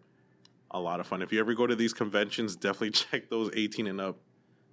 a 0.71 0.79
lot 0.79 0.99
of 0.99 1.07
fun. 1.07 1.21
If 1.21 1.31
you 1.31 1.39
ever 1.39 1.53
go 1.53 1.67
to 1.67 1.75
these 1.75 1.93
conventions, 1.93 2.55
definitely 2.55 2.91
check 3.11 3.29
those 3.29 3.51
18 3.53 3.87
and 3.87 4.01
up 4.01 4.17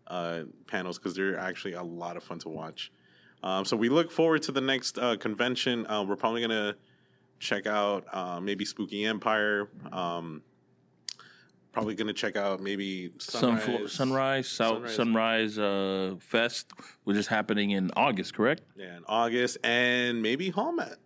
uh, 0.06 0.43
panels 0.67 0.99
because 0.99 1.15
they're 1.15 1.38
actually 1.38 1.75
a 1.75 1.82
lot 1.82 2.17
of 2.17 2.23
fun 2.23 2.38
to 2.41 2.49
watch. 2.49 2.93
Um, 3.43 3.65
so 3.65 3.76
we 3.76 3.88
look 3.88 4.11
forward 4.11 4.43
to 4.44 4.53
the 4.53 4.61
next 4.61 4.99
uh, 4.99 5.17
convention. 5.17 5.87
Uh, 5.87 6.03
we're 6.03 6.17
probably 6.17 6.41
gonna 6.41 6.76
check 7.38 7.67
out 7.67 8.06
uh, 8.12 8.41
maybe 8.41 8.65
Spooky 8.65 9.05
Empire. 9.05 9.69
Um, 9.93 10.43
probably 11.73 11.94
gonna 11.94 12.12
check 12.12 12.37
out 12.37 12.61
maybe 12.61 13.12
Sunrise. 13.19 13.93
sunrise, 13.93 14.49
South 14.49 14.91
Sunrise. 14.91 15.55
sunrise, 15.55 15.59
uh, 15.59 16.15
fest, 16.20 16.73
which 17.03 17.17
is 17.17 17.27
happening 17.27 17.73
in 17.73 17.91
August, 17.96 18.34
correct? 18.34 18.63
Yeah, 18.77 18.96
in 18.96 19.03
August, 19.06 19.58
and 19.63 20.22
maybe 20.22 20.51
Hallmat. 20.51 20.96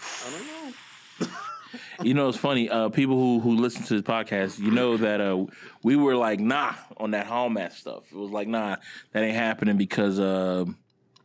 I 0.00 0.30
don't 0.30 0.46
know. 0.46 1.28
you 2.02 2.14
know, 2.14 2.28
it's 2.28 2.38
funny. 2.38 2.68
Uh, 2.68 2.88
people 2.88 3.16
who 3.16 3.40
who 3.40 3.56
listen 3.56 3.82
to 3.84 3.94
this 3.94 4.02
podcast, 4.02 4.58
you 4.58 4.70
know 4.70 4.96
that 4.96 5.20
uh, 5.20 5.46
we 5.82 5.96
were 5.96 6.16
like, 6.16 6.40
nah, 6.40 6.74
on 6.96 7.12
that 7.12 7.26
Hallmat 7.26 7.72
stuff. 7.72 8.04
It 8.10 8.16
was 8.16 8.30
like, 8.30 8.48
nah, 8.48 8.76
that 9.12 9.22
ain't 9.22 9.36
happening 9.36 9.76
because 9.76 10.18
uh, 10.18 10.64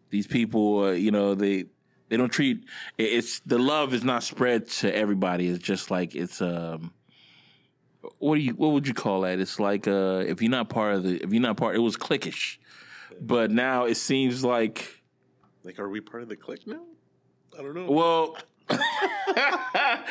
these 0.10 0.28
people, 0.28 0.86
uh, 0.86 0.92
you 0.92 1.12
know, 1.12 1.36
they 1.36 1.66
they 2.10 2.18
don't 2.18 2.30
treat 2.30 2.66
it's 2.98 3.40
the 3.42 3.58
love 3.58 3.94
is 3.94 4.04
not 4.04 4.24
spread 4.24 4.68
to 4.68 4.94
everybody. 4.96 5.48
It's 5.48 5.64
just 5.64 5.92
like 5.92 6.16
it's 6.16 6.42
um. 6.42 6.94
What 8.18 8.36
do 8.36 8.42
you? 8.42 8.54
What 8.54 8.70
would 8.70 8.88
you 8.88 8.96
call 8.96 9.22
that? 9.22 9.40
It's 9.40 9.60
like 9.60 9.88
uh, 9.88 10.24
if 10.26 10.42
you're 10.42 10.50
not 10.50 10.70
part 10.70 10.96
of 10.96 11.04
the, 11.04 11.24
if 11.24 11.32
you're 11.32 11.42
not 11.42 11.56
part, 11.58 11.76
it 11.76 11.80
was 11.80 11.96
cliquish, 11.96 12.58
but 13.20 13.52
now 13.52 13.86
it 13.86 13.96
seems 13.96 14.44
like 14.44 15.04
Like, 15.64 15.78
are 15.78 15.88
we 15.88 16.02
part 16.02 16.24
of 16.24 16.30
the 16.30 16.36
clique 16.36 16.66
now? 16.66 16.82
I 17.58 17.62
don't 17.62 17.76
know. 17.76 17.92
well, 17.92 18.38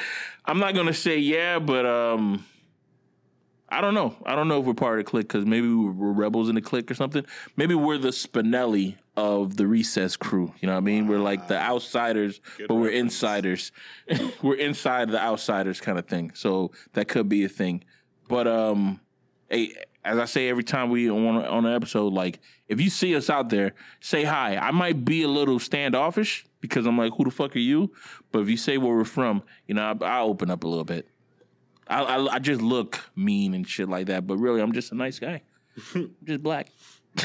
I'm 0.44 0.58
not 0.58 0.74
gonna 0.74 0.94
say 0.94 1.18
yeah, 1.18 1.58
but 1.58 1.86
um, 1.86 2.44
I 3.68 3.80
don't 3.80 3.94
know. 3.94 4.16
I 4.24 4.34
don't 4.34 4.48
know 4.48 4.60
if 4.60 4.66
we're 4.66 4.74
part 4.74 4.98
of 4.98 5.04
the 5.04 5.10
clique 5.10 5.28
because 5.28 5.46
maybe 5.46 5.68
we 5.68 5.90
we're 5.90 6.12
rebels 6.12 6.48
in 6.48 6.54
the 6.54 6.60
clique 6.60 6.90
or 6.90 6.94
something. 6.94 7.24
Maybe 7.56 7.74
we're 7.74 7.98
the 7.98 8.08
Spinelli 8.08 8.96
of 9.16 9.56
the 9.56 9.66
recess 9.66 10.16
crew. 10.16 10.52
You 10.60 10.66
know 10.66 10.72
what 10.74 10.78
I 10.78 10.84
mean? 10.84 11.06
We're 11.06 11.18
like 11.18 11.46
the 11.48 11.58
outsiders, 11.58 12.40
Good 12.56 12.68
but 12.68 12.74
we're 12.76 12.86
reference. 12.86 13.12
insiders. 13.14 13.72
we're 14.42 14.56
inside 14.56 15.10
the 15.10 15.20
outsiders 15.20 15.80
kind 15.80 15.98
of 15.98 16.06
thing. 16.06 16.32
So 16.34 16.72
that 16.94 17.08
could 17.08 17.28
be 17.28 17.44
a 17.44 17.48
thing. 17.48 17.84
But 18.28 18.48
um, 18.48 19.00
hey, 19.48 19.74
as 20.04 20.18
I 20.18 20.24
say 20.24 20.48
every 20.48 20.64
time 20.64 20.90
we 20.90 21.10
on 21.10 21.36
on 21.44 21.66
an 21.66 21.74
episode, 21.74 22.12
like 22.12 22.40
if 22.68 22.80
you 22.80 22.90
see 22.90 23.14
us 23.14 23.28
out 23.28 23.50
there, 23.50 23.72
say 24.00 24.24
hi. 24.24 24.56
I 24.56 24.70
might 24.70 25.04
be 25.04 25.22
a 25.22 25.28
little 25.28 25.58
standoffish 25.58 26.46
because 26.60 26.86
I'm 26.86 26.96
like, 26.96 27.12
who 27.16 27.24
the 27.24 27.30
fuck 27.30 27.54
are 27.56 27.60
you? 27.60 27.92
But 28.32 28.40
if 28.40 28.48
you 28.48 28.56
say 28.56 28.78
where 28.78 28.94
we're 28.94 29.04
from, 29.04 29.42
you 29.66 29.74
know, 29.74 29.98
I, 30.00 30.04
I 30.04 30.20
open 30.20 30.50
up 30.50 30.64
a 30.64 30.68
little 30.68 30.84
bit. 30.84 31.08
I, 31.88 32.02
I 32.02 32.34
I 32.34 32.38
just 32.38 32.62
look 32.62 33.00
mean 33.16 33.54
and 33.54 33.68
shit 33.68 33.88
like 33.88 34.06
that, 34.06 34.26
but 34.26 34.36
really, 34.36 34.60
I'm 34.60 34.72
just 34.72 34.92
a 34.92 34.94
nice 34.94 35.18
guy. 35.18 35.42
I'm 35.94 36.14
just 36.24 36.42
black. 36.42 36.68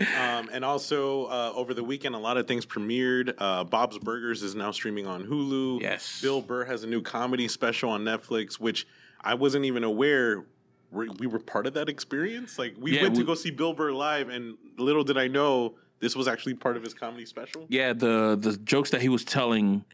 Um, 0.00 0.48
and 0.52 0.64
also 0.64 1.24
uh, 1.24 1.52
over 1.56 1.74
the 1.74 1.82
weekend, 1.82 2.14
a 2.14 2.18
lot 2.18 2.36
of 2.36 2.46
things 2.46 2.64
premiered. 2.64 3.34
Uh, 3.36 3.64
Bob's 3.64 3.98
Burgers 3.98 4.44
is 4.44 4.54
now 4.54 4.70
streaming 4.70 5.06
on 5.06 5.24
Hulu. 5.24 5.80
Yes. 5.80 6.20
Bill 6.22 6.40
Burr 6.40 6.64
has 6.66 6.84
a 6.84 6.86
new 6.86 7.02
comedy 7.02 7.48
special 7.48 7.90
on 7.90 8.04
Netflix, 8.04 8.60
which 8.60 8.86
I 9.20 9.34
wasn't 9.34 9.64
even 9.64 9.82
aware 9.82 10.44
we 10.90 11.08
we 11.10 11.26
were 11.26 11.38
part 11.38 11.66
of 11.66 11.74
that 11.74 11.88
experience. 11.88 12.58
Like 12.58 12.74
we 12.78 12.92
Yeah, 12.96 13.02
went 13.02 13.16
to 13.16 13.24
go 13.24 13.34
see 13.34 13.50
Bill 13.50 13.72
Burr 13.72 13.92
live, 13.92 14.28
and 14.28 14.56
little 14.78 15.04
did 15.04 15.18
I 15.18 15.28
know 15.28 15.74
this 16.00 16.14
was 16.16 16.28
actually 16.28 16.54
part 16.54 16.76
of 16.76 16.82
his 16.82 16.94
comedy 16.94 17.26
special. 17.26 17.66
Yeah, 17.68 17.92
the 17.92 18.36
the 18.40 18.56
jokes 18.58 18.90
that 18.90 19.02
he 19.02 19.08
was 19.08 19.24
telling 19.24 19.84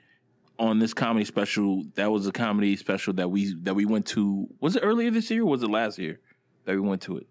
on 0.58 0.78
this 0.78 0.94
comedy 0.94 1.24
special, 1.24 1.84
that 1.94 2.12
was 2.12 2.26
a 2.26 2.32
comedy 2.32 2.76
special 2.76 3.12
that 3.14 3.30
we 3.30 3.54
that 3.62 3.74
we 3.74 3.84
went 3.84 4.06
to. 4.06 4.48
Was 4.60 4.76
it 4.76 4.80
earlier 4.80 5.10
this 5.10 5.30
year? 5.30 5.42
or 5.42 5.46
Was 5.46 5.62
it 5.62 5.70
last 5.70 5.98
year 5.98 6.20
that 6.64 6.74
we 6.74 6.80
went 6.80 7.02
to 7.02 7.18
it? 7.18 7.26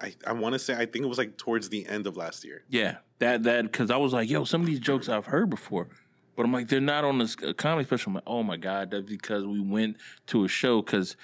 I, 0.00 0.14
I 0.26 0.32
want 0.32 0.54
to 0.54 0.58
say 0.58 0.74
I 0.74 0.86
think 0.86 1.04
it 1.04 1.08
was 1.08 1.18
like 1.18 1.36
towards 1.36 1.68
the 1.68 1.86
end 1.86 2.06
of 2.06 2.16
last 2.16 2.44
year. 2.44 2.64
Yeah, 2.68 2.98
that 3.18 3.42
that 3.44 3.64
because 3.64 3.90
I 3.90 3.96
was 3.96 4.12
like, 4.12 4.28
yo, 4.30 4.44
some 4.44 4.60
of 4.60 4.66
these 4.66 4.80
jokes 4.80 5.08
I've 5.08 5.26
heard 5.26 5.50
before, 5.50 5.88
but 6.36 6.44
I'm 6.44 6.52
like, 6.52 6.68
they're 6.68 6.80
not 6.80 7.04
on 7.04 7.18
this 7.18 7.36
uh, 7.42 7.52
comedy 7.52 7.86
special. 7.86 8.10
I'm 8.10 8.14
like, 8.14 8.24
oh 8.26 8.42
my 8.42 8.56
god, 8.56 8.90
that's 8.90 9.04
because 9.04 9.44
we 9.46 9.60
went 9.60 9.96
to 10.28 10.44
a 10.44 10.48
show 10.48 10.80
because, 10.80 11.16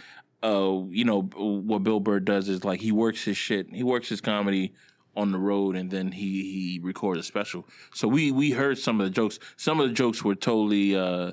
uh, 0.43 0.83
you 0.89 1.05
know, 1.05 1.23
what 1.23 1.83
Bill 1.83 2.01
Burr 2.01 2.21
does 2.21 2.49
is 2.49 2.65
like 2.65 2.81
he 2.81 2.93
works 2.93 3.25
his 3.25 3.37
shit, 3.37 3.69
he 3.73 3.83
works 3.83 4.09
his 4.09 4.21
comedy 4.21 4.75
on 5.17 5.33
the 5.33 5.39
road, 5.39 5.77
and 5.77 5.91
then 5.91 6.13
he 6.13 6.53
he 6.53 6.81
records 6.83 7.21
a 7.21 7.23
special. 7.23 7.67
So 7.95 8.07
we 8.07 8.31
we 8.31 8.51
heard 8.51 8.79
some 8.79 9.01
of 9.01 9.07
the 9.07 9.11
jokes. 9.11 9.39
Some 9.57 9.81
of 9.81 9.89
the 9.89 9.95
jokes 9.95 10.23
were 10.23 10.35
totally. 10.35 10.97
Uh, 10.97 11.33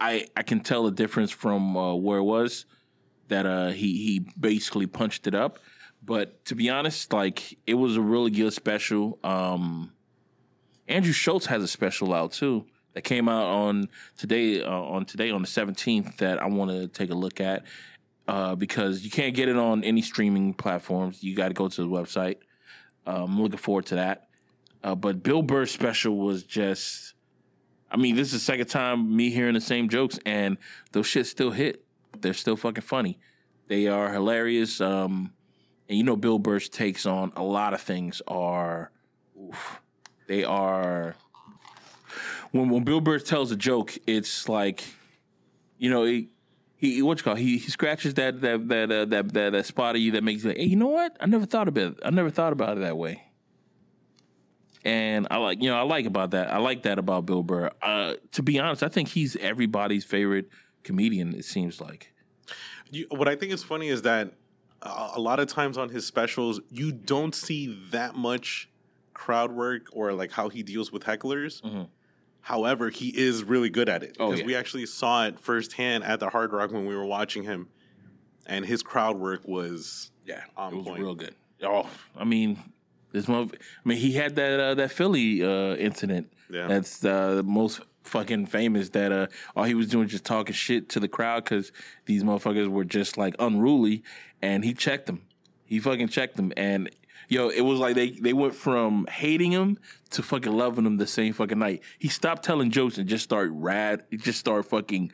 I 0.00 0.26
I 0.36 0.42
can 0.42 0.60
tell 0.60 0.84
the 0.84 0.90
difference 0.90 1.30
from 1.30 1.76
uh, 1.76 1.94
where 1.94 2.18
it 2.18 2.24
was 2.24 2.66
that 3.28 3.46
uh, 3.46 3.68
he 3.68 4.04
he 4.04 4.26
basically 4.38 4.86
punched 4.86 5.26
it 5.26 5.34
up. 5.34 5.58
But 6.04 6.44
to 6.46 6.54
be 6.54 6.68
honest, 6.68 7.12
like 7.12 7.58
it 7.66 7.74
was 7.74 7.96
a 7.96 8.00
really 8.00 8.30
good 8.30 8.52
special. 8.52 9.18
Um, 9.24 9.92
Andrew 10.88 11.12
Schulz 11.12 11.46
has 11.46 11.62
a 11.62 11.68
special 11.68 12.12
out 12.12 12.32
too 12.32 12.66
that 12.94 13.02
came 13.02 13.28
out 13.28 13.46
on 13.46 13.88
today 14.18 14.62
uh, 14.62 14.70
on 14.70 15.04
today 15.04 15.30
on 15.30 15.40
the 15.40 15.48
seventeenth 15.48 16.18
that 16.18 16.42
I 16.42 16.46
want 16.46 16.70
to 16.70 16.88
take 16.88 17.10
a 17.10 17.14
look 17.14 17.40
at 17.40 17.64
uh, 18.28 18.54
because 18.54 19.04
you 19.04 19.10
can't 19.10 19.34
get 19.34 19.48
it 19.48 19.56
on 19.56 19.84
any 19.84 20.02
streaming 20.02 20.54
platforms. 20.54 21.22
You 21.22 21.34
got 21.34 21.48
to 21.48 21.54
go 21.54 21.68
to 21.68 21.82
the 21.82 21.88
website. 21.88 22.36
Uh, 23.06 23.24
I'm 23.24 23.40
looking 23.40 23.58
forward 23.58 23.86
to 23.86 23.96
that. 23.96 24.28
Uh, 24.84 24.94
but 24.94 25.22
Bill 25.22 25.42
Burr's 25.42 25.70
special 25.70 26.16
was 26.16 26.42
just. 26.44 27.14
I 27.90 27.98
mean, 27.98 28.16
this 28.16 28.28
is 28.28 28.32
the 28.32 28.38
second 28.38 28.68
time 28.68 29.14
me 29.14 29.30
hearing 29.30 29.54
the 29.54 29.60
same 29.60 29.88
jokes, 29.88 30.18
and 30.24 30.56
those 30.92 31.06
shit 31.06 31.26
still 31.26 31.50
hit. 31.50 31.84
They're 32.18 32.32
still 32.32 32.56
fucking 32.56 32.82
funny. 32.82 33.18
They 33.68 33.86
are 33.86 34.12
hilarious. 34.12 34.80
Um, 34.80 35.32
and 35.88 35.98
you 35.98 36.04
know, 36.04 36.16
Bill 36.16 36.38
Burr's 36.38 36.68
takes 36.68 37.04
on 37.04 37.32
a 37.36 37.42
lot 37.42 37.74
of 37.74 37.82
things 37.82 38.22
are, 38.26 38.90
oof, 39.38 39.80
they 40.26 40.42
are. 40.44 41.16
When 42.50 42.70
when 42.70 42.84
Bill 42.84 43.00
Burr 43.00 43.18
tells 43.18 43.50
a 43.50 43.56
joke, 43.56 43.96
it's 44.06 44.48
like, 44.48 44.84
you 45.78 45.90
know, 45.90 46.04
he, 46.04 46.28
he 46.82 47.00
what 47.00 47.18
you 47.18 47.24
call 47.24 47.36
he 47.36 47.58
he 47.58 47.70
scratches 47.70 48.14
that 48.14 48.40
that 48.40 48.68
that 48.68 48.90
uh, 48.90 49.04
that, 49.04 49.32
that 49.32 49.52
that 49.52 49.66
spot 49.66 49.94
of 49.94 50.02
you 50.02 50.10
that 50.12 50.24
makes 50.24 50.42
you 50.42 50.50
like, 50.50 50.58
hey, 50.58 50.64
you 50.64 50.76
know 50.76 50.88
what? 50.88 51.16
I 51.20 51.26
never 51.26 51.46
thought 51.46 51.68
about 51.68 51.92
it. 51.92 51.98
I 52.04 52.10
never 52.10 52.28
thought 52.28 52.52
about 52.52 52.76
it 52.76 52.80
that 52.80 52.98
way. 52.98 53.22
And 54.84 55.28
I 55.30 55.36
like, 55.36 55.62
you 55.62 55.70
know, 55.70 55.78
I 55.78 55.82
like 55.82 56.06
about 56.06 56.32
that. 56.32 56.52
I 56.52 56.58
like 56.58 56.82
that 56.82 56.98
about 56.98 57.24
Bill 57.24 57.44
Burr. 57.44 57.70
Uh, 57.80 58.14
to 58.32 58.42
be 58.42 58.58
honest, 58.58 58.82
I 58.82 58.88
think 58.88 59.10
he's 59.10 59.36
everybody's 59.36 60.04
favorite 60.04 60.48
comedian. 60.82 61.34
It 61.34 61.44
seems 61.44 61.80
like. 61.80 62.12
You, 62.90 63.06
what 63.10 63.28
I 63.28 63.36
think 63.36 63.52
is 63.52 63.62
funny 63.62 63.86
is 63.86 64.02
that 64.02 64.32
a 64.82 65.20
lot 65.20 65.38
of 65.38 65.46
times 65.46 65.78
on 65.78 65.88
his 65.88 66.04
specials, 66.04 66.60
you 66.68 66.90
don't 66.90 67.32
see 67.32 67.78
that 67.92 68.16
much 68.16 68.68
crowd 69.14 69.52
work 69.52 69.86
or 69.92 70.12
like 70.14 70.32
how 70.32 70.48
he 70.48 70.64
deals 70.64 70.90
with 70.90 71.04
hecklers. 71.04 71.62
Mm-hmm. 71.62 71.82
However, 72.42 72.90
he 72.90 73.08
is 73.08 73.44
really 73.44 73.70
good 73.70 73.88
at 73.88 74.02
it 74.02 74.16
Oh, 74.20 74.26
because 74.26 74.40
yeah. 74.40 74.46
we 74.46 74.54
actually 74.56 74.86
saw 74.86 75.26
it 75.26 75.38
firsthand 75.38 76.04
at 76.04 76.20
the 76.20 76.28
Hard 76.28 76.52
Rock 76.52 76.72
when 76.72 76.86
we 76.86 76.94
were 76.96 77.06
watching 77.06 77.44
him, 77.44 77.68
and 78.46 78.64
his 78.66 78.82
crowd 78.82 79.16
work 79.16 79.46
was 79.46 80.10
Yeah, 80.26 80.42
On 80.56 80.72
it 80.72 80.76
was 80.76 80.86
point. 80.86 81.00
real 81.02 81.14
good. 81.14 81.34
Oh, 81.62 81.88
I 82.16 82.24
mean, 82.24 82.58
this 83.12 83.28
month. 83.28 83.54
I 83.54 83.88
mean, 83.88 83.98
he 83.98 84.12
had 84.12 84.34
that 84.36 84.58
uh, 84.60 84.74
that 84.74 84.90
Philly 84.90 85.42
uh, 85.44 85.76
incident. 85.76 86.32
Yeah. 86.50 86.66
that's 86.66 87.04
uh, 87.04 87.36
the 87.36 87.42
most 87.44 87.80
fucking 88.02 88.46
famous. 88.46 88.88
That 88.90 89.12
uh, 89.12 89.26
all 89.54 89.64
he 89.64 89.74
was 89.74 89.86
doing 89.88 90.04
was 90.04 90.10
just 90.12 90.24
talking 90.24 90.52
shit 90.54 90.88
to 90.90 91.00
the 91.00 91.08
crowd 91.08 91.44
because 91.44 91.70
these 92.06 92.24
motherfuckers 92.24 92.66
were 92.68 92.84
just 92.84 93.16
like 93.16 93.36
unruly, 93.38 94.02
and 94.42 94.64
he 94.64 94.74
checked 94.74 95.06
them. 95.06 95.22
He 95.64 95.78
fucking 95.78 96.08
checked 96.08 96.36
them, 96.36 96.52
and 96.56 96.90
yo, 97.32 97.48
it 97.48 97.62
was 97.62 97.78
like 97.78 97.94
they 97.94 98.10
they 98.10 98.32
went 98.32 98.54
from 98.54 99.06
hating 99.06 99.50
him 99.50 99.78
to 100.10 100.22
fucking 100.22 100.52
loving 100.52 100.84
him 100.84 100.98
the 100.98 101.06
same 101.06 101.32
fucking 101.32 101.58
night. 101.58 101.82
He 101.98 102.08
stopped 102.08 102.44
telling 102.44 102.70
jokes 102.70 102.98
and 102.98 103.08
just 103.08 103.24
started 103.24 103.52
rad. 103.52 104.04
Just 104.12 104.38
started 104.38 104.64
fucking 104.64 105.12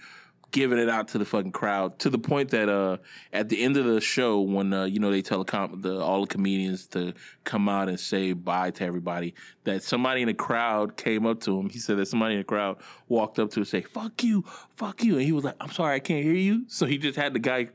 giving 0.51 0.79
it 0.79 0.89
out 0.89 1.09
to 1.09 1.19
the 1.19 1.27
fucking 1.27 1.53
crowd 1.53 1.99
to 1.99 2.09
the 2.09 2.19
point 2.19 2.49
that 2.49 2.71
uh 2.71 2.97
at 3.35 3.51
the 3.51 3.63
end 3.63 3.77
of 3.77 3.85
the 3.85 4.01
show 4.01 4.41
when 4.41 4.73
uh 4.73 4.85
you 4.85 4.99
know 4.99 5.11
they 5.11 5.21
tell 5.21 5.45
the 5.45 6.01
all 6.01 6.23
the 6.23 6.27
comedians 6.27 6.87
to 6.87 7.13
come 7.45 7.69
out 7.69 7.87
and 7.87 8.01
say 8.01 8.33
bye 8.33 8.71
to 8.71 8.83
everybody 8.83 9.35
that 9.65 9.83
somebody 9.83 10.23
in 10.23 10.29
the 10.29 10.33
crowd 10.33 10.97
came 10.97 11.27
up 11.27 11.39
to 11.39 11.59
him 11.61 11.69
he 11.69 11.79
said 11.79 11.99
that 11.99 12.07
somebody 12.07 12.33
in 12.33 12.41
the 12.41 12.45
crowd 12.45 12.79
walked 13.09 13.39
up 13.39 13.51
to 13.51 13.57
him 13.57 13.61
and 13.61 13.69
say 13.69 13.83
fuck 13.83 14.25
you 14.25 14.43
fuck 14.75 15.05
you 15.05 15.17
and 15.17 15.23
he 15.23 15.33
was 15.33 15.45
like 15.45 15.57
i'm 15.61 15.71
sorry 15.71 15.97
i 15.97 16.01
can't 16.01 16.25
hear 16.25 16.33
you 16.33 16.65
so 16.67 16.87
he 16.87 16.97
just 16.97 17.19
had 17.19 17.35
the 17.35 17.39
guy 17.39 17.69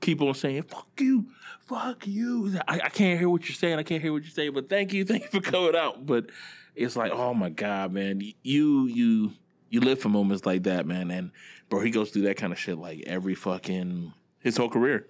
keep 0.00 0.20
on 0.20 0.34
saying 0.34 0.62
fuck 0.62 0.88
you 0.98 1.26
fuck 1.66 2.06
you. 2.06 2.58
I, 2.66 2.80
I 2.84 2.88
can't 2.88 3.18
hear 3.18 3.28
what 3.28 3.48
you're 3.48 3.54
saying. 3.54 3.78
I 3.78 3.82
can't 3.82 4.02
hear 4.02 4.12
what 4.12 4.22
you're 4.22 4.30
saying 4.30 4.52
but 4.52 4.68
thank 4.68 4.92
you. 4.92 5.04
Thank 5.06 5.24
you 5.24 5.40
for 5.40 5.50
coming 5.50 5.76
out. 5.76 6.06
But 6.06 6.26
it's 6.74 6.96
like 6.96 7.12
oh 7.12 7.34
my 7.34 7.50
god 7.50 7.92
man. 7.92 8.20
You 8.42 8.86
you 8.86 9.32
you 9.68 9.80
live 9.80 9.98
for 9.98 10.08
moments 10.08 10.46
like 10.46 10.64
that 10.64 10.86
man. 10.86 11.10
And 11.10 11.32
bro 11.68 11.80
he 11.80 11.90
goes 11.90 12.10
through 12.10 12.22
that 12.22 12.36
kind 12.36 12.52
of 12.52 12.58
shit 12.58 12.78
like 12.78 13.04
every 13.06 13.34
fucking 13.34 14.12
his 14.40 14.56
whole 14.56 14.70
career. 14.70 15.08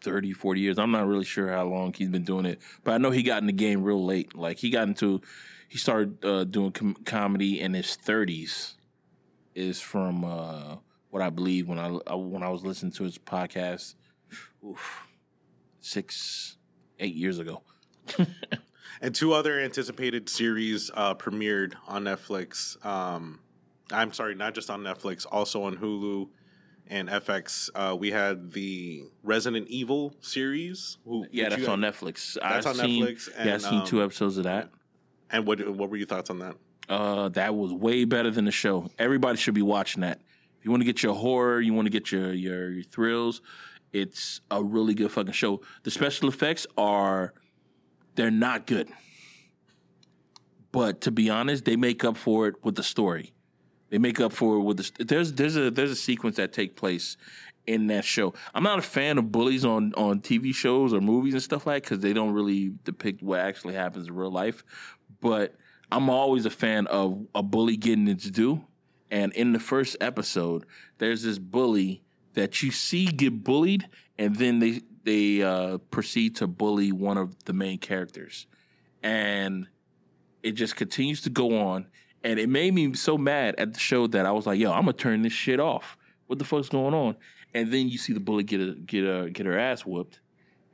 30 0.00 0.32
40 0.32 0.60
years. 0.60 0.78
I'm 0.78 0.92
not 0.92 1.06
really 1.06 1.24
sure 1.24 1.50
how 1.50 1.64
long 1.64 1.92
he's 1.92 2.08
been 2.08 2.22
doing 2.22 2.46
it 2.46 2.60
but 2.84 2.92
i 2.92 2.98
know 2.98 3.10
he 3.10 3.22
got 3.22 3.40
in 3.40 3.46
the 3.46 3.52
game 3.52 3.82
real 3.82 4.04
late. 4.04 4.36
Like 4.36 4.58
he 4.58 4.70
got 4.70 4.86
into 4.86 5.20
he 5.68 5.76
started 5.76 6.24
uh, 6.24 6.44
doing 6.44 6.72
com- 6.72 6.96
comedy 7.04 7.60
in 7.60 7.74
his 7.74 7.98
30s 8.02 8.74
is 9.54 9.80
from 9.80 10.24
uh, 10.24 10.76
what 11.10 11.20
i 11.20 11.30
believe 11.30 11.66
when 11.68 11.78
I, 11.78 11.88
when 12.14 12.42
i 12.44 12.48
was 12.48 12.64
listening 12.64 12.92
to 12.92 13.04
his 13.04 13.18
podcast. 13.18 13.94
Oof, 14.64 15.07
six 15.88 16.56
eight 17.00 17.14
years 17.14 17.38
ago 17.38 17.62
And 19.00 19.14
two 19.14 19.32
other 19.32 19.60
anticipated 19.60 20.28
series 20.28 20.90
uh, 20.92 21.14
premiered 21.14 21.74
on 21.86 22.04
Netflix. 22.04 22.84
Um, 22.84 23.38
I'm 23.92 24.12
sorry, 24.12 24.34
not 24.34 24.54
just 24.54 24.70
on 24.70 24.82
Netflix, 24.82 25.24
also 25.30 25.62
on 25.62 25.76
Hulu 25.76 26.28
and 26.88 27.08
FX. 27.08 27.70
Uh, 27.74 27.94
we 27.94 28.10
had 28.10 28.50
the 28.52 29.04
Resident 29.22 29.68
Evil 29.68 30.14
series. 30.20 30.98
Who, 31.04 31.26
yeah 31.30 31.48
that's 31.48 31.68
on 31.68 31.80
netflix 31.80 32.36
That's 32.40 32.66
I've 32.66 32.78
on 32.78 32.86
seen, 32.86 33.04
Netflix, 33.04 33.28
yeah 33.44 33.54
i've 33.54 33.62
seen 33.62 33.80
um, 33.80 33.86
two 33.86 34.02
episodes 34.02 34.36
of 34.38 34.44
that 34.44 34.70
And 35.30 35.46
what 35.46 35.60
what 35.76 35.90
were 35.90 35.96
your 35.96 36.06
thoughts 36.06 36.30
on 36.30 36.40
that? 36.40 36.56
Uh, 36.88 37.28
that 37.30 37.54
was 37.54 37.72
way 37.72 38.04
better 38.04 38.30
than 38.30 38.46
the 38.46 38.50
show. 38.50 38.90
Everybody 38.98 39.36
should 39.36 39.54
be 39.54 39.62
watching 39.62 40.00
that. 40.00 40.20
If 40.58 40.64
you 40.64 40.70
want 40.70 40.80
to 40.80 40.86
get 40.86 41.02
your 41.02 41.14
horror, 41.14 41.60
you 41.60 41.72
want 41.74 41.86
to 41.86 41.90
get 41.90 42.10
your, 42.10 42.32
your 42.32 42.70
your 42.70 42.84
thrills, 42.84 43.42
it's 43.92 44.40
a 44.50 44.62
really 44.62 44.94
good 44.94 45.10
fucking 45.10 45.32
show. 45.32 45.60
The 45.82 45.90
special 45.90 46.28
effects 46.28 46.66
are 46.76 47.34
they're 48.14 48.30
not 48.30 48.66
good. 48.66 48.88
But 50.72 51.00
to 51.02 51.10
be 51.10 51.30
honest, 51.30 51.64
they 51.64 51.76
make 51.76 52.04
up 52.04 52.16
for 52.16 52.48
it 52.48 52.56
with 52.62 52.74
the 52.74 52.82
story. 52.82 53.32
They 53.90 53.98
make 53.98 54.20
up 54.20 54.32
for 54.32 54.56
it 54.56 54.62
with 54.62 54.76
the 54.76 55.04
there's 55.04 55.32
there's 55.32 55.56
a 55.56 55.70
there's 55.70 55.90
a 55.90 55.96
sequence 55.96 56.36
that 56.36 56.52
take 56.52 56.76
place 56.76 57.16
in 57.66 57.86
that 57.86 58.04
show. 58.04 58.34
I'm 58.54 58.62
not 58.62 58.78
a 58.78 58.82
fan 58.82 59.18
of 59.18 59.32
bullies 59.32 59.64
on 59.64 59.94
on 59.94 60.20
TV 60.20 60.54
shows 60.54 60.92
or 60.92 61.00
movies 61.00 61.34
and 61.34 61.42
stuff 61.42 61.66
like 61.66 61.84
because 61.84 62.00
they 62.00 62.12
don't 62.12 62.32
really 62.32 62.72
depict 62.84 63.22
what 63.22 63.40
actually 63.40 63.74
happens 63.74 64.08
in 64.08 64.14
real 64.14 64.30
life. 64.30 64.62
But 65.20 65.54
I'm 65.90 66.10
always 66.10 66.44
a 66.44 66.50
fan 66.50 66.86
of 66.88 67.26
a 67.34 67.42
bully 67.42 67.76
getting 67.76 68.08
its 68.08 68.30
due. 68.30 68.66
And 69.10 69.32
in 69.32 69.52
the 69.52 69.60
first 69.60 69.96
episode, 70.02 70.66
there's 70.98 71.22
this 71.22 71.38
bully 71.38 72.02
that 72.38 72.62
you 72.62 72.70
see 72.70 73.06
get 73.06 73.42
bullied, 73.42 73.88
and 74.16 74.36
then 74.36 74.60
they 74.60 74.80
they 75.02 75.42
uh, 75.42 75.78
proceed 75.90 76.36
to 76.36 76.46
bully 76.46 76.92
one 76.92 77.18
of 77.18 77.44
the 77.44 77.52
main 77.52 77.78
characters, 77.78 78.46
and 79.02 79.66
it 80.44 80.52
just 80.52 80.76
continues 80.76 81.20
to 81.22 81.30
go 81.30 81.58
on. 81.58 81.86
And 82.22 82.38
it 82.38 82.48
made 82.48 82.74
me 82.74 82.94
so 82.94 83.18
mad 83.18 83.56
at 83.58 83.74
the 83.74 83.80
show 83.80 84.06
that 84.08 84.24
I 84.24 84.30
was 84.30 84.46
like, 84.46 84.58
"Yo, 84.60 84.70
I'm 84.70 84.82
gonna 84.82 84.92
turn 84.92 85.22
this 85.22 85.32
shit 85.32 85.58
off. 85.58 85.96
What 86.28 86.38
the 86.38 86.44
fuck's 86.44 86.68
going 86.68 86.94
on?" 86.94 87.16
And 87.54 87.72
then 87.72 87.88
you 87.88 87.98
see 87.98 88.12
the 88.12 88.20
bully 88.20 88.44
get 88.44 88.60
a, 88.60 88.74
get 88.74 89.02
a, 89.04 89.30
get 89.30 89.46
her 89.46 89.58
ass 89.58 89.84
whooped, 89.84 90.20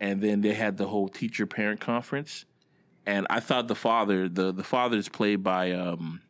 and 0.01 0.21
then 0.21 0.43
they 0.43 0.53
had 0.53 0.77
the 0.77 0.89
whole 0.89 1.09
teacher 1.09 1.47
parent 1.47 1.81
conference, 1.81 2.45
and 3.07 3.27
I 3.31 3.41
thought 3.41 3.69
the 3.69 3.75
father, 3.75 4.29
the 4.29 4.53
the 4.53 4.65
father 4.65 4.99
is 4.99 5.09
played 5.09 5.43
by 5.43 5.73
um, 5.73 6.21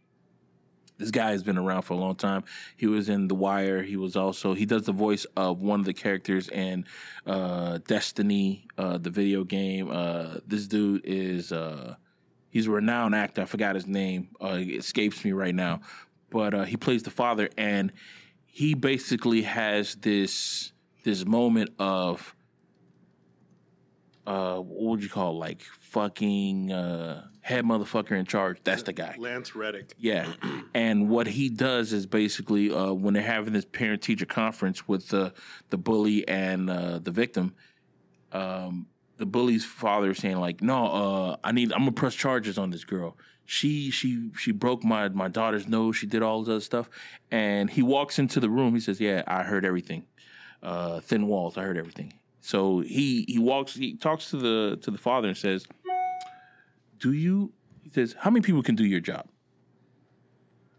this 0.98 1.10
guy 1.10 1.30
has 1.30 1.42
been 1.42 1.58
around 1.58 1.82
for 1.82 1.94
a 1.94 1.96
long 1.96 2.14
time. 2.14 2.44
He 2.76 2.86
was 2.86 3.08
in 3.08 3.28
The 3.28 3.34
Wire. 3.34 3.82
He 3.82 3.96
was 3.96 4.16
also 4.16 4.54
he 4.54 4.66
does 4.66 4.84
the 4.84 4.92
voice 4.92 5.26
of 5.36 5.60
one 5.60 5.80
of 5.80 5.86
the 5.86 5.92
characters 5.92 6.48
in 6.48 6.86
uh, 7.26 7.78
Destiny, 7.86 8.66
uh, 8.78 8.98
the 8.98 9.10
video 9.10 9.44
game. 9.44 9.90
Uh, 9.90 10.38
this 10.46 10.66
dude 10.66 11.02
is 11.04 11.52
uh, 11.52 11.96
he's 12.50 12.66
a 12.66 12.70
renowned 12.70 13.14
actor. 13.14 13.42
I 13.42 13.46
forgot 13.46 13.74
his 13.74 13.86
name. 13.86 14.28
Uh, 14.40 14.58
escapes 14.60 15.24
me 15.24 15.32
right 15.32 15.54
now, 15.54 15.80
but 16.30 16.54
uh, 16.54 16.64
he 16.64 16.76
plays 16.76 17.02
the 17.02 17.10
father, 17.10 17.48
and 17.58 17.92
he 18.46 18.74
basically 18.74 19.42
has 19.42 19.96
this 19.96 20.72
this 21.02 21.26
moment 21.26 21.70
of 21.78 22.34
uh, 24.26 24.58
what 24.58 24.90
would 24.90 25.02
you 25.02 25.08
call 25.08 25.32
it? 25.32 25.38
like 25.38 25.62
fucking 25.94 26.72
uh, 26.72 27.24
head 27.40 27.64
motherfucker 27.64 28.18
in 28.18 28.26
charge? 28.26 28.58
That's 28.64 28.82
the 28.82 28.92
guy. 28.92 29.14
Lance 29.16 29.54
Reddick. 29.54 29.94
Yeah. 29.98 30.32
And 30.76 31.08
what 31.08 31.28
he 31.28 31.50
does 31.50 31.92
is 31.92 32.04
basically 32.04 32.68
uh, 32.72 32.92
when 32.92 33.14
they're 33.14 33.22
having 33.22 33.52
this 33.52 33.64
parent 33.64 34.02
teacher 34.02 34.26
conference 34.26 34.88
with 34.88 35.08
the 35.08 35.32
the 35.70 35.78
bully 35.78 36.26
and 36.26 36.68
uh, 36.68 36.98
the 36.98 37.12
victim, 37.12 37.54
um, 38.32 38.86
the 39.16 39.24
bully's 39.24 39.64
father 39.64 40.10
is 40.10 40.18
saying 40.18 40.38
like, 40.40 40.60
no, 40.60 40.86
uh, 40.86 41.36
I 41.44 41.52
need, 41.52 41.72
I'm 41.72 41.78
gonna 41.82 41.92
press 41.92 42.16
charges 42.16 42.58
on 42.58 42.70
this 42.70 42.82
girl. 42.82 43.16
She 43.46 43.92
she 43.92 44.30
she 44.36 44.50
broke 44.50 44.82
my 44.82 45.08
my 45.10 45.28
daughter's 45.28 45.68
nose. 45.68 45.96
She 45.96 46.06
did 46.08 46.22
all 46.22 46.42
this 46.42 46.50
other 46.50 46.60
stuff, 46.60 46.90
and 47.30 47.70
he 47.70 47.82
walks 47.82 48.18
into 48.18 48.40
the 48.40 48.50
room. 48.50 48.74
He 48.74 48.80
says, 48.80 49.00
"Yeah, 49.00 49.22
I 49.28 49.44
heard 49.44 49.64
everything. 49.64 50.06
Uh, 50.60 50.98
thin 50.98 51.28
walls. 51.28 51.56
I 51.56 51.62
heard 51.62 51.78
everything." 51.78 52.14
So 52.40 52.80
he 52.80 53.24
he 53.28 53.38
walks. 53.38 53.74
He 53.74 53.96
talks 53.96 54.30
to 54.30 54.38
the 54.38 54.78
to 54.82 54.90
the 54.90 54.98
father 54.98 55.28
and 55.28 55.36
says, 55.36 55.66
"Do 57.04 57.12
you?" 57.12 57.52
He 57.82 57.90
says, 57.90 58.16
"How 58.18 58.30
many 58.30 58.40
people 58.40 58.62
can 58.62 58.76
do 58.76 58.84
your 58.86 59.00
job?" 59.00 59.28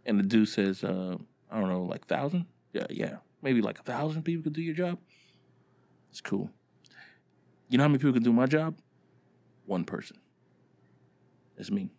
And 0.07 0.17
the 0.17 0.23
dude 0.23 0.49
says, 0.49 0.83
uh, 0.83 1.17
"I 1.51 1.59
don't 1.59 1.69
know, 1.69 1.83
like 1.83 2.07
thousand. 2.07 2.47
Yeah, 2.73 2.87
yeah, 2.89 3.17
maybe 3.43 3.61
like 3.61 3.77
a 3.77 3.83
thousand 3.83 4.23
people 4.23 4.41
can 4.41 4.53
do 4.53 4.63
your 4.63 4.73
job." 4.73 4.97
It's 6.09 6.21
cool. 6.21 6.49
You 7.69 7.77
know 7.77 7.83
how 7.83 7.89
many 7.89 7.99
people 7.99 8.13
can 8.13 8.23
do 8.23 8.33
my 8.33 8.47
job? 8.47 8.75
One 9.67 9.83
person. 9.83 10.17
It's 11.57 11.69
me. 11.69 11.91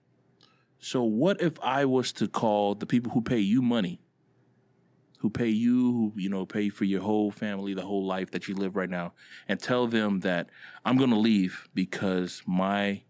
So 0.81 1.05
what 1.05 1.41
if 1.41 1.61
I 1.61 1.85
was 1.85 2.13
to 2.15 2.27
call 2.27 2.75
the 2.75 2.87
people 2.87 3.13
who 3.13 3.23
pay 3.23 3.39
you 3.39 3.63
money, 3.63 4.01
who 5.19 5.31
pay 5.31 5.51
you, 5.51 5.93
who 5.93 6.13
you 6.17 6.29
know, 6.29 6.47
pay 6.47 6.69
for 6.69 6.85
your 6.85 7.03
whole 7.03 7.31
family, 7.31 7.75
the 7.75 7.87
whole 7.87 8.05
life 8.05 8.33
that 8.33 8.49
you 8.49 8.57
live 8.57 8.75
right 8.75 8.91
now, 8.91 9.13
and 9.47 9.61
tell 9.61 9.87
them 9.87 10.21
that 10.21 10.51
I'm 10.85 10.97
gonna 10.97 11.19
leave 11.19 11.69
because 11.75 12.43
my 12.45 13.03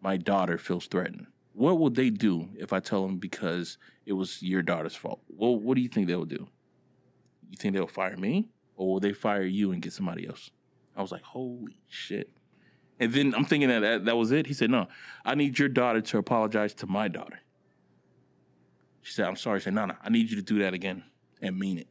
my 0.00 0.16
daughter 0.16 0.58
feels 0.58 0.86
threatened. 0.86 1.26
What 1.52 1.78
would 1.78 1.94
they 1.94 2.10
do 2.10 2.48
if 2.56 2.72
I 2.72 2.80
tell 2.80 3.06
them 3.06 3.18
because 3.18 3.78
it 4.06 4.12
was 4.12 4.42
your 4.42 4.62
daughter's 4.62 4.94
fault? 4.94 5.20
Well, 5.28 5.56
what 5.56 5.74
do 5.74 5.80
you 5.80 5.88
think 5.88 6.06
they'll 6.06 6.24
do? 6.24 6.46
You 7.50 7.56
think 7.56 7.74
they'll 7.74 7.86
fire 7.86 8.16
me? 8.16 8.48
Or 8.76 8.92
will 8.92 9.00
they 9.00 9.12
fire 9.12 9.42
you 9.42 9.72
and 9.72 9.82
get 9.82 9.92
somebody 9.92 10.26
else? 10.26 10.50
I 10.96 11.02
was 11.02 11.10
like, 11.10 11.22
holy 11.22 11.80
shit. 11.88 12.30
And 13.00 13.12
then 13.12 13.34
I'm 13.34 13.44
thinking 13.44 13.68
that, 13.68 13.80
that 13.80 14.04
that 14.04 14.16
was 14.16 14.30
it. 14.32 14.46
He 14.46 14.54
said, 14.54 14.70
no, 14.70 14.86
I 15.24 15.34
need 15.34 15.58
your 15.58 15.68
daughter 15.68 16.00
to 16.00 16.18
apologize 16.18 16.74
to 16.74 16.86
my 16.86 17.08
daughter. 17.08 17.40
She 19.02 19.12
said, 19.12 19.26
I'm 19.26 19.36
sorry. 19.36 19.56
I 19.56 19.62
said, 19.62 19.74
no, 19.74 19.86
no, 19.86 19.94
I 20.02 20.10
need 20.10 20.30
you 20.30 20.36
to 20.36 20.42
do 20.42 20.58
that 20.60 20.74
again 20.74 21.04
and 21.40 21.58
mean 21.58 21.78
it. 21.78 21.88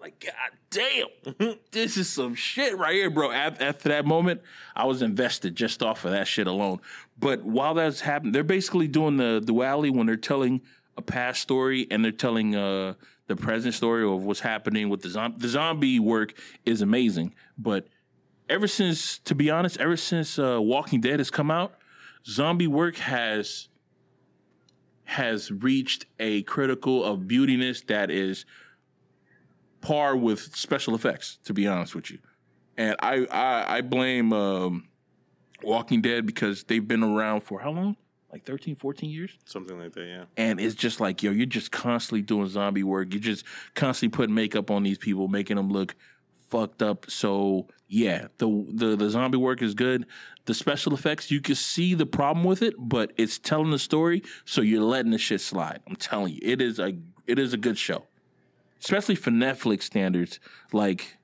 Like, 0.00 0.24
God 0.24 0.58
damn, 0.70 1.56
this 1.72 1.96
is 1.96 2.08
some 2.08 2.34
shit 2.34 2.78
right 2.78 2.94
here, 2.94 3.10
bro. 3.10 3.32
After 3.32 3.88
that 3.88 4.06
moment, 4.06 4.42
I 4.76 4.84
was 4.84 5.02
invested 5.02 5.56
just 5.56 5.82
off 5.82 6.04
of 6.04 6.12
that 6.12 6.28
shit 6.28 6.46
alone. 6.46 6.80
But 7.18 7.42
while 7.42 7.74
that's 7.74 8.00
happening, 8.00 8.32
they're 8.32 8.44
basically 8.44 8.86
doing 8.86 9.16
the 9.16 9.40
duality 9.44 9.90
when 9.90 10.06
they're 10.06 10.16
telling 10.16 10.62
a 10.96 11.02
past 11.02 11.42
story 11.42 11.86
and 11.90 12.04
they're 12.04 12.12
telling 12.12 12.54
uh, 12.54 12.94
the 13.26 13.36
present 13.36 13.74
story 13.74 14.04
of 14.04 14.24
what's 14.24 14.40
happening 14.40 14.88
with 14.88 15.02
the 15.02 15.08
zombie. 15.08 15.38
The 15.40 15.48
zombie 15.48 16.00
work 16.00 16.34
is 16.64 16.80
amazing, 16.80 17.34
but 17.56 17.88
ever 18.48 18.66
since, 18.66 19.18
to 19.20 19.34
be 19.34 19.50
honest, 19.50 19.78
ever 19.78 19.96
since 19.96 20.38
uh, 20.38 20.58
Walking 20.60 21.00
Dead 21.00 21.18
has 21.20 21.30
come 21.30 21.50
out, 21.50 21.74
zombie 22.26 22.66
work 22.66 22.96
has 22.96 23.68
has 25.04 25.50
reached 25.50 26.04
a 26.20 26.42
critical 26.42 27.02
of 27.02 27.20
beautiness 27.20 27.86
that 27.86 28.10
is 28.10 28.44
par 29.80 30.16
with 30.16 30.56
special 30.56 30.94
effects. 30.94 31.38
To 31.44 31.54
be 31.54 31.66
honest 31.66 31.94
with 31.94 32.10
you, 32.10 32.18
and 32.76 32.96
I 33.00 33.26
I, 33.30 33.76
I 33.76 33.80
blame 33.80 34.32
um, 34.32 34.88
Walking 35.62 36.00
Dead 36.00 36.26
because 36.26 36.64
they've 36.64 36.86
been 36.86 37.02
around 37.02 37.42
for 37.42 37.60
how 37.60 37.70
long? 37.70 37.96
Like 38.30 38.44
13, 38.44 38.76
14 38.76 39.08
years? 39.08 39.30
Something 39.46 39.78
like 39.78 39.94
that, 39.94 40.04
yeah. 40.04 40.24
And 40.36 40.60
it's 40.60 40.74
just 40.74 41.00
like, 41.00 41.22
yo, 41.22 41.30
you're 41.30 41.46
just 41.46 41.72
constantly 41.72 42.20
doing 42.20 42.46
zombie 42.46 42.82
work. 42.82 43.14
You're 43.14 43.22
just 43.22 43.44
constantly 43.74 44.14
putting 44.14 44.34
makeup 44.34 44.70
on 44.70 44.82
these 44.82 44.98
people, 44.98 45.28
making 45.28 45.56
them 45.56 45.70
look 45.70 45.96
fucked 46.50 46.82
up. 46.82 47.10
So 47.10 47.68
yeah, 47.88 48.28
the 48.36 48.66
the 48.68 48.96
the 48.96 49.08
zombie 49.08 49.38
work 49.38 49.62
is 49.62 49.74
good. 49.74 50.06
The 50.44 50.54
special 50.54 50.92
effects, 50.94 51.30
you 51.30 51.40
can 51.40 51.54
see 51.54 51.94
the 51.94 52.06
problem 52.06 52.44
with 52.44 52.62
it, 52.62 52.74
but 52.78 53.12
it's 53.16 53.38
telling 53.38 53.70
the 53.70 53.78
story, 53.78 54.22
so 54.44 54.60
you're 54.60 54.82
letting 54.82 55.10
the 55.10 55.18
shit 55.18 55.40
slide. 55.40 55.80
I'm 55.86 55.96
telling 55.96 56.34
you, 56.34 56.40
it 56.42 56.60
is 56.60 56.78
a 56.78 56.98
it 57.26 57.38
is 57.38 57.54
a 57.54 57.58
good 57.58 57.78
show 57.78 58.07
especially 58.80 59.14
for 59.14 59.30
Netflix 59.30 59.82
standards. 59.82 60.40
Like, 60.72 61.18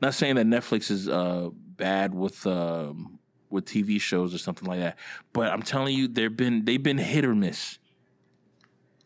not 0.00 0.14
saying 0.14 0.36
that 0.36 0.46
Netflix 0.46 0.90
is 0.90 1.08
uh, 1.08 1.50
bad 1.52 2.14
with 2.14 2.46
um, 2.46 3.18
with 3.50 3.64
TV 3.64 4.00
shows 4.00 4.34
or 4.34 4.38
something 4.38 4.68
like 4.68 4.80
that, 4.80 4.98
but 5.32 5.50
I'm 5.50 5.62
telling 5.62 5.94
you, 5.94 6.08
they've 6.08 6.34
been 6.34 6.64
they've 6.64 6.82
been 6.82 6.98
hit 6.98 7.24
or 7.24 7.34
miss. 7.34 7.78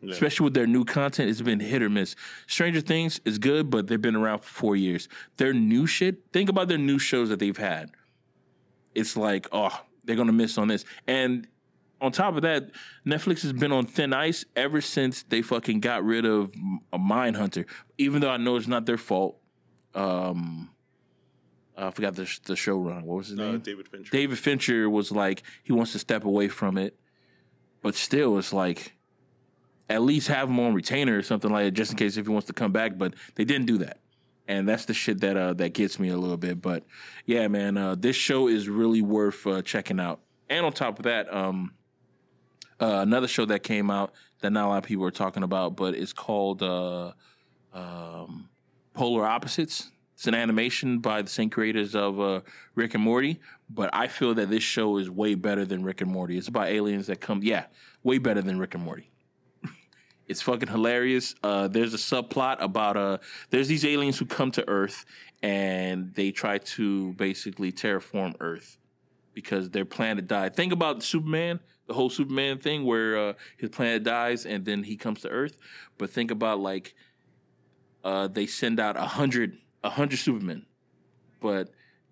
Yeah. 0.01 0.11
Especially 0.11 0.43
with 0.43 0.53
their 0.53 0.67
new 0.67 0.83
content, 0.83 1.29
it's 1.29 1.41
been 1.41 1.61
hit 1.61 1.81
or 1.81 1.89
miss. 1.89 2.17
Stranger 2.45 2.81
Things 2.81 3.21
is 3.23 3.37
good, 3.37 3.69
but 3.69 3.87
they've 3.87 4.01
been 4.01 4.17
around 4.17 4.39
for 4.39 4.49
four 4.49 4.75
years. 4.75 5.07
Their 5.37 5.53
new 5.53 5.87
shit, 5.87 6.25
think 6.33 6.49
about 6.49 6.67
their 6.67 6.77
new 6.77 6.99
shows 6.99 7.29
that 7.29 7.39
they've 7.39 7.55
had. 7.55 7.91
It's 8.93 9.15
like, 9.15 9.47
oh, 9.53 9.81
they're 10.03 10.17
gonna 10.17 10.33
miss 10.33 10.57
on 10.57 10.67
this. 10.67 10.83
And 11.07 11.47
on 12.03 12.11
top 12.11 12.35
of 12.35 12.41
that, 12.41 12.69
Netflix 13.05 13.41
has 13.43 13.53
been 13.53 13.71
on 13.71 13.85
thin 13.85 14.11
ice 14.11 14.43
ever 14.57 14.81
since 14.81 15.23
they 15.23 15.41
fucking 15.41 15.79
got 15.79 16.03
rid 16.03 16.25
of 16.25 16.53
a 16.91 16.99
Mindhunter. 16.99 17.65
Even 17.97 18.19
though 18.19 18.29
I 18.29 18.35
know 18.35 18.57
it's 18.57 18.67
not 18.67 18.85
their 18.85 18.97
fault. 18.97 19.39
Um, 19.95 20.69
I 21.77 21.91
forgot 21.91 22.15
the 22.15 22.29
the 22.43 22.57
show 22.57 22.77
run. 22.77 23.05
What 23.05 23.17
was 23.17 23.27
his 23.29 23.39
uh, 23.39 23.51
name? 23.51 23.59
David 23.61 23.87
Fincher. 23.87 24.11
David 24.11 24.37
Fincher 24.37 24.89
was 24.89 25.11
like 25.13 25.43
he 25.63 25.71
wants 25.71 25.93
to 25.93 25.99
step 25.99 26.25
away 26.25 26.49
from 26.49 26.77
it, 26.77 26.99
but 27.81 27.95
still, 27.95 28.37
it's 28.37 28.51
like 28.51 28.93
at 29.89 30.01
least 30.01 30.27
have 30.27 30.49
him 30.49 30.59
on 30.59 30.73
retainer 30.73 31.17
or 31.17 31.23
something 31.23 31.51
like 31.51 31.65
that, 31.65 31.71
just 31.71 31.91
in 31.91 31.97
case 31.97 32.17
if 32.17 32.25
he 32.25 32.31
wants 32.31 32.47
to 32.47 32.53
come 32.53 32.73
back. 32.73 32.97
But 32.97 33.13
they 33.35 33.45
didn't 33.45 33.67
do 33.67 33.77
that, 33.77 33.99
and 34.47 34.67
that's 34.67 34.85
the 34.85 34.93
shit 34.93 35.21
that 35.21 35.37
uh, 35.37 35.53
that 35.53 35.73
gets 35.73 35.99
me 35.99 36.09
a 36.09 36.17
little 36.17 36.37
bit. 36.37 36.61
But 36.61 36.83
yeah, 37.25 37.47
man, 37.47 37.77
uh, 37.77 37.95
this 37.95 38.17
show 38.17 38.49
is 38.49 38.67
really 38.67 39.01
worth 39.01 39.47
uh, 39.47 39.61
checking 39.61 40.01
out. 40.01 40.19
And 40.49 40.65
on 40.65 40.73
top 40.73 40.99
of 40.99 41.03
that, 41.03 41.33
um, 41.33 41.73
uh, 42.83 43.01
another 43.01 43.27
show 43.27 43.45
that 43.45 43.63
came 43.63 43.89
out 43.89 44.13
that 44.41 44.51
not 44.51 44.65
a 44.65 44.67
lot 44.67 44.77
of 44.79 44.83
people 44.83 45.05
are 45.05 45.11
talking 45.11 45.41
about, 45.41 45.77
but 45.77 45.95
it's 45.95 46.11
called 46.11 46.61
uh, 46.61 47.13
um, 47.73 48.49
Polar 48.93 49.25
Opposites. 49.25 49.89
It's 50.15 50.27
an 50.27 50.35
animation 50.35 50.99
by 50.99 51.21
the 51.21 51.29
same 51.29 51.49
creators 51.49 51.95
of 51.95 52.19
uh, 52.19 52.41
Rick 52.75 52.93
and 52.93 53.03
Morty, 53.03 53.39
but 53.69 53.89
I 53.93 54.07
feel 54.07 54.33
that 54.35 54.49
this 54.49 54.63
show 54.63 54.97
is 54.97 55.09
way 55.09 55.35
better 55.35 55.65
than 55.65 55.83
Rick 55.83 56.01
and 56.01 56.11
Morty. 56.11 56.37
It's 56.37 56.49
about 56.49 56.67
aliens 56.67 57.07
that 57.07 57.21
come, 57.21 57.39
yeah, 57.41 57.65
way 58.03 58.17
better 58.17 58.41
than 58.41 58.59
Rick 58.59 58.75
and 58.75 58.83
Morty. 58.83 59.09
it's 60.27 60.41
fucking 60.41 60.67
hilarious. 60.67 61.35
Uh, 61.41 61.69
there's 61.69 61.93
a 61.93 61.97
subplot 61.97 62.57
about 62.59 62.97
uh, 62.97 63.17
there's 63.49 63.69
these 63.69 63.85
aliens 63.85 64.19
who 64.19 64.25
come 64.25 64.51
to 64.51 64.67
Earth 64.67 65.05
and 65.41 66.13
they 66.15 66.31
try 66.31 66.57
to 66.57 67.13
basically 67.13 67.71
terraform 67.71 68.35
Earth 68.41 68.77
because 69.33 69.69
their 69.69 69.85
planet 69.85 70.27
died. 70.27 70.55
Think 70.55 70.73
about 70.73 71.01
Superman 71.01 71.61
the 71.87 71.93
whole 71.93 72.09
Superman 72.09 72.59
thing 72.59 72.85
where 72.85 73.17
uh, 73.17 73.33
his 73.57 73.69
planet 73.69 74.03
dies 74.03 74.45
and 74.45 74.65
then 74.65 74.83
he 74.83 74.95
comes 74.95 75.21
to 75.21 75.29
Earth. 75.29 75.57
But 75.97 76.09
think 76.09 76.31
about 76.31 76.59
like 76.59 76.95
uh, 78.03 78.27
they 78.27 78.45
send 78.45 78.79
out 78.79 78.97
a 78.97 79.01
hundred 79.01 79.57
a 79.83 79.89
hundred 79.89 80.17
Supermen, 80.17 80.65
but 81.39 81.69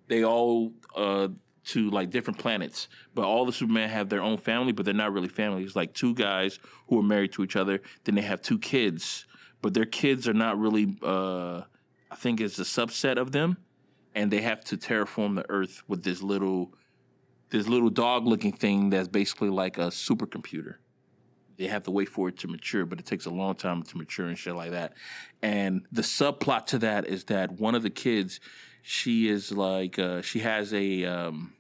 they 0.08 0.24
all 0.24 0.74
uh, 0.96 1.30
to 1.66 1.90
like 1.90 2.10
different 2.10 2.40
planets. 2.40 2.88
But 3.14 3.26
all 3.26 3.46
the 3.46 3.54
Supermen 3.54 3.90
have 3.90 4.10
their 4.10 4.22
own 4.22 4.38
family, 4.38 4.72
but 4.72 4.86
they're 4.86 4.94
not 4.94 5.14
really 5.14 5.30
family. 5.30 5.64
It's 5.64 5.76
like 5.76 5.94
two 5.94 6.14
guys 6.14 6.60
who 6.88 7.00
are 7.00 7.04
married 7.04 7.34
to 7.34 7.44
each 7.44 7.56
other. 7.56 7.82
Then 8.04 8.16
they 8.16 8.22
have 8.22 8.42
two 8.42 8.60
kids, 8.60 9.26
but 9.62 9.74
their 9.74 9.86
kids 9.86 10.28
are 10.28 10.34
not 10.34 10.60
really. 10.60 10.98
Uh, 11.02 11.62
I 12.10 12.16
think 12.16 12.42
it's 12.42 12.60
a 12.60 12.64
subset 12.64 13.18
of 13.18 13.32
them, 13.32 13.58
and 14.14 14.32
they 14.32 14.42
have 14.42 14.64
to 14.66 14.78
terraform 14.78 15.36
the 15.36 15.50
Earth 15.50 15.84
with 15.88 16.04
this 16.04 16.22
little 16.22 16.74
this 17.52 17.68
little 17.68 17.90
dog 17.90 18.26
looking 18.26 18.54
thing 18.54 18.90
that's 18.90 19.08
basically 19.08 19.50
like 19.50 19.78
a 19.78 19.88
supercomputer. 19.88 20.76
They 21.58 21.68
have 21.68 21.84
to 21.84 21.92
wait 21.92 22.10
for 22.10 22.30
it 22.30 22.40
to 22.40 22.48
mature, 22.48 22.86
but 22.86 23.00
it 23.00 23.06
takes 23.06 23.26
a 23.26 23.30
long 23.30 23.56
time 23.56 23.84
to 23.84 23.98
mature 23.98 24.28
and 24.28 24.38
shit 24.38 24.56
like 24.56 24.72
that. 24.72 24.94
And 25.44 25.86
the 25.92 26.02
subplot 26.02 26.66
to 26.68 26.80
that 26.80 27.06
is 27.06 27.26
that 27.26 27.52
one 27.60 27.76
of 27.76 27.84
the 27.84 27.90
kids, 27.90 28.40
she 28.82 29.30
is 29.30 29.52
like, 29.52 30.00
uh, 30.00 30.22
she 30.22 30.40
has 30.40 30.74
a, 30.74 31.06
um, 31.06 31.54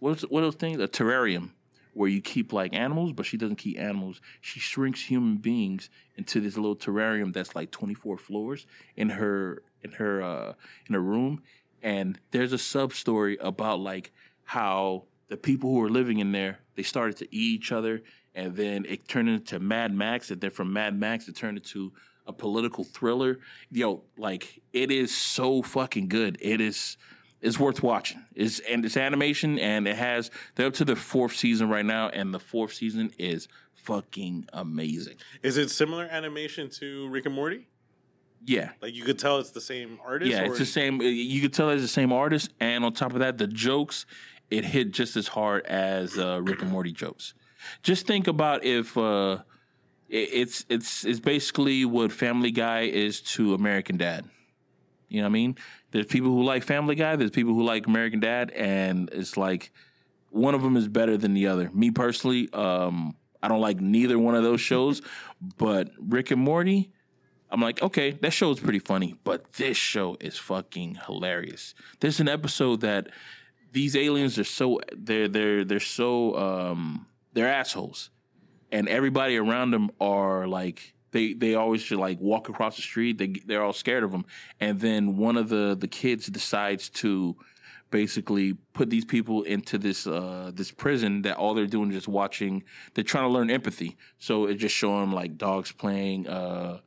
what's 0.00 0.22
what 0.22 0.42
those 0.42 0.56
things? 0.56 0.80
A 0.80 0.88
terrarium 0.88 1.50
where 1.94 2.08
you 2.08 2.20
keep 2.20 2.52
like 2.52 2.74
animals, 2.74 3.12
but 3.12 3.24
she 3.24 3.36
doesn't 3.36 3.56
keep 3.56 3.78
animals. 3.78 4.20
She 4.40 4.60
shrinks 4.60 5.02
human 5.02 5.36
beings 5.36 5.88
into 6.16 6.40
this 6.40 6.56
little 6.56 6.76
terrarium 6.76 7.32
that's 7.32 7.54
like 7.54 7.70
24 7.70 8.18
floors 8.18 8.66
in 8.96 9.10
her 9.10 9.62
in 9.82 9.92
her 9.92 10.22
uh 10.22 10.52
in 10.88 10.94
her 10.94 11.00
room. 11.00 11.42
And 11.82 12.18
there's 12.30 12.52
a 12.52 12.58
sub 12.58 12.92
story 12.92 13.36
about 13.40 13.80
like 13.80 14.12
how 14.44 15.04
the 15.32 15.38
people 15.38 15.70
who 15.70 15.76
were 15.76 15.88
living 15.88 16.18
in 16.18 16.30
there, 16.32 16.58
they 16.76 16.82
started 16.82 17.16
to 17.16 17.24
eat 17.34 17.54
each 17.54 17.72
other, 17.72 18.02
and 18.34 18.54
then 18.54 18.84
it 18.86 19.08
turned 19.08 19.30
into 19.30 19.58
Mad 19.58 19.94
Max, 19.94 20.30
and 20.30 20.38
then 20.42 20.50
from 20.50 20.70
Mad 20.74 20.94
Max 20.94 21.26
it 21.26 21.34
turned 21.34 21.56
into 21.56 21.90
a 22.26 22.34
political 22.34 22.84
thriller. 22.84 23.38
Yo, 23.70 24.02
like 24.18 24.60
it 24.74 24.90
is 24.90 25.16
so 25.16 25.62
fucking 25.62 26.08
good. 26.08 26.36
It 26.42 26.60
is 26.60 26.98
it's 27.40 27.58
worth 27.58 27.82
watching. 27.82 28.22
It's 28.34 28.58
and 28.58 28.84
it's 28.84 28.98
animation 28.98 29.58
and 29.58 29.88
it 29.88 29.96
has 29.96 30.30
they're 30.54 30.66
up 30.66 30.74
to 30.74 30.84
the 30.84 30.96
fourth 30.96 31.34
season 31.34 31.70
right 31.70 31.86
now, 31.86 32.10
and 32.10 32.34
the 32.34 32.38
fourth 32.38 32.74
season 32.74 33.10
is 33.18 33.48
fucking 33.72 34.50
amazing. 34.52 35.16
Is 35.42 35.56
it 35.56 35.70
similar 35.70 36.04
animation 36.04 36.68
to 36.80 37.08
Rick 37.08 37.24
and 37.24 37.34
Morty? 37.34 37.68
Yeah. 38.44 38.72
Like 38.80 38.94
you 38.94 39.04
could 39.04 39.18
tell 39.18 39.38
it's 39.38 39.50
the 39.50 39.60
same 39.60 39.98
artist. 40.04 40.30
Yeah, 40.30 40.42
it's 40.42 40.58
the 40.58 40.66
same. 40.66 41.00
You 41.00 41.40
could 41.40 41.52
tell 41.52 41.70
it's 41.70 41.82
the 41.82 41.88
same 41.88 42.12
artist, 42.12 42.52
and 42.60 42.84
on 42.84 42.92
top 42.92 43.12
of 43.12 43.20
that, 43.20 43.38
the 43.38 43.46
jokes 43.46 44.04
it 44.52 44.66
hit 44.66 44.92
just 44.92 45.16
as 45.16 45.28
hard 45.28 45.64
as 45.64 46.18
uh, 46.18 46.40
Rick 46.42 46.60
and 46.60 46.70
Morty 46.70 46.92
jokes. 46.92 47.32
Just 47.82 48.06
think 48.06 48.26
about 48.26 48.64
if 48.64 48.98
uh, 48.98 49.38
it, 50.10 50.28
it's 50.32 50.66
it's 50.68 51.06
it's 51.06 51.20
basically 51.20 51.86
what 51.86 52.12
Family 52.12 52.50
Guy 52.50 52.82
is 52.82 53.22
to 53.22 53.54
American 53.54 53.96
Dad. 53.96 54.28
You 55.08 55.18
know 55.18 55.24
what 55.24 55.30
I 55.30 55.32
mean? 55.32 55.56
There's 55.90 56.06
people 56.06 56.30
who 56.30 56.42
like 56.44 56.64
Family 56.64 56.94
Guy. 56.94 57.16
There's 57.16 57.30
people 57.30 57.54
who 57.54 57.62
like 57.62 57.86
American 57.86 58.20
Dad, 58.20 58.50
and 58.50 59.08
it's 59.12 59.38
like 59.38 59.72
one 60.28 60.54
of 60.54 60.62
them 60.62 60.76
is 60.76 60.86
better 60.86 61.16
than 61.16 61.32
the 61.32 61.46
other. 61.46 61.70
Me 61.72 61.90
personally, 61.90 62.52
um, 62.52 63.16
I 63.42 63.48
don't 63.48 63.60
like 63.60 63.80
neither 63.80 64.18
one 64.18 64.34
of 64.34 64.42
those 64.42 64.60
shows, 64.60 65.00
but 65.56 65.90
Rick 65.98 66.30
and 66.30 66.40
Morty. 66.40 66.92
I'm 67.50 67.60
like, 67.60 67.82
okay, 67.82 68.12
that 68.22 68.32
show 68.32 68.50
is 68.50 68.60
pretty 68.60 68.78
funny, 68.78 69.14
but 69.24 69.52
this 69.54 69.76
show 69.76 70.16
is 70.20 70.38
fucking 70.38 71.00
hilarious. 71.06 71.74
There's 72.00 72.18
an 72.18 72.26
episode 72.26 72.80
that 72.80 73.08
these 73.72 73.96
aliens 73.96 74.38
are 74.38 74.44
so 74.44 74.80
they're 74.96 75.28
they're 75.28 75.64
they're 75.64 75.80
so 75.80 76.36
um 76.36 77.06
they're 77.32 77.48
assholes, 77.48 78.10
and 78.70 78.88
everybody 78.88 79.36
around 79.36 79.70
them 79.70 79.90
are 80.00 80.46
like 80.46 80.94
they 81.10 81.32
they 81.32 81.54
always 81.54 81.80
should 81.82 81.98
like 81.98 82.20
walk 82.20 82.48
across 82.48 82.76
the 82.76 82.82
street. 82.82 83.18
They 83.18 83.28
they're 83.46 83.62
all 83.62 83.72
scared 83.72 84.04
of 84.04 84.12
them, 84.12 84.24
and 84.60 84.80
then 84.80 85.16
one 85.16 85.36
of 85.36 85.48
the 85.48 85.76
the 85.78 85.88
kids 85.88 86.26
decides 86.26 86.88
to 86.90 87.36
basically 87.90 88.54
put 88.72 88.88
these 88.88 89.04
people 89.04 89.42
into 89.42 89.76
this 89.76 90.06
uh 90.06 90.50
this 90.54 90.70
prison 90.70 91.22
that 91.22 91.36
all 91.36 91.54
they're 91.54 91.66
doing 91.66 91.90
is 91.90 91.96
just 91.96 92.08
watching. 92.08 92.64
They're 92.94 93.04
trying 93.04 93.24
to 93.24 93.32
learn 93.32 93.50
empathy, 93.50 93.96
so 94.18 94.46
it 94.46 94.54
just 94.54 94.74
showing 94.74 95.00
them 95.00 95.12
like 95.12 95.36
dogs 95.38 95.72
playing. 95.72 96.28
uh 96.28 96.80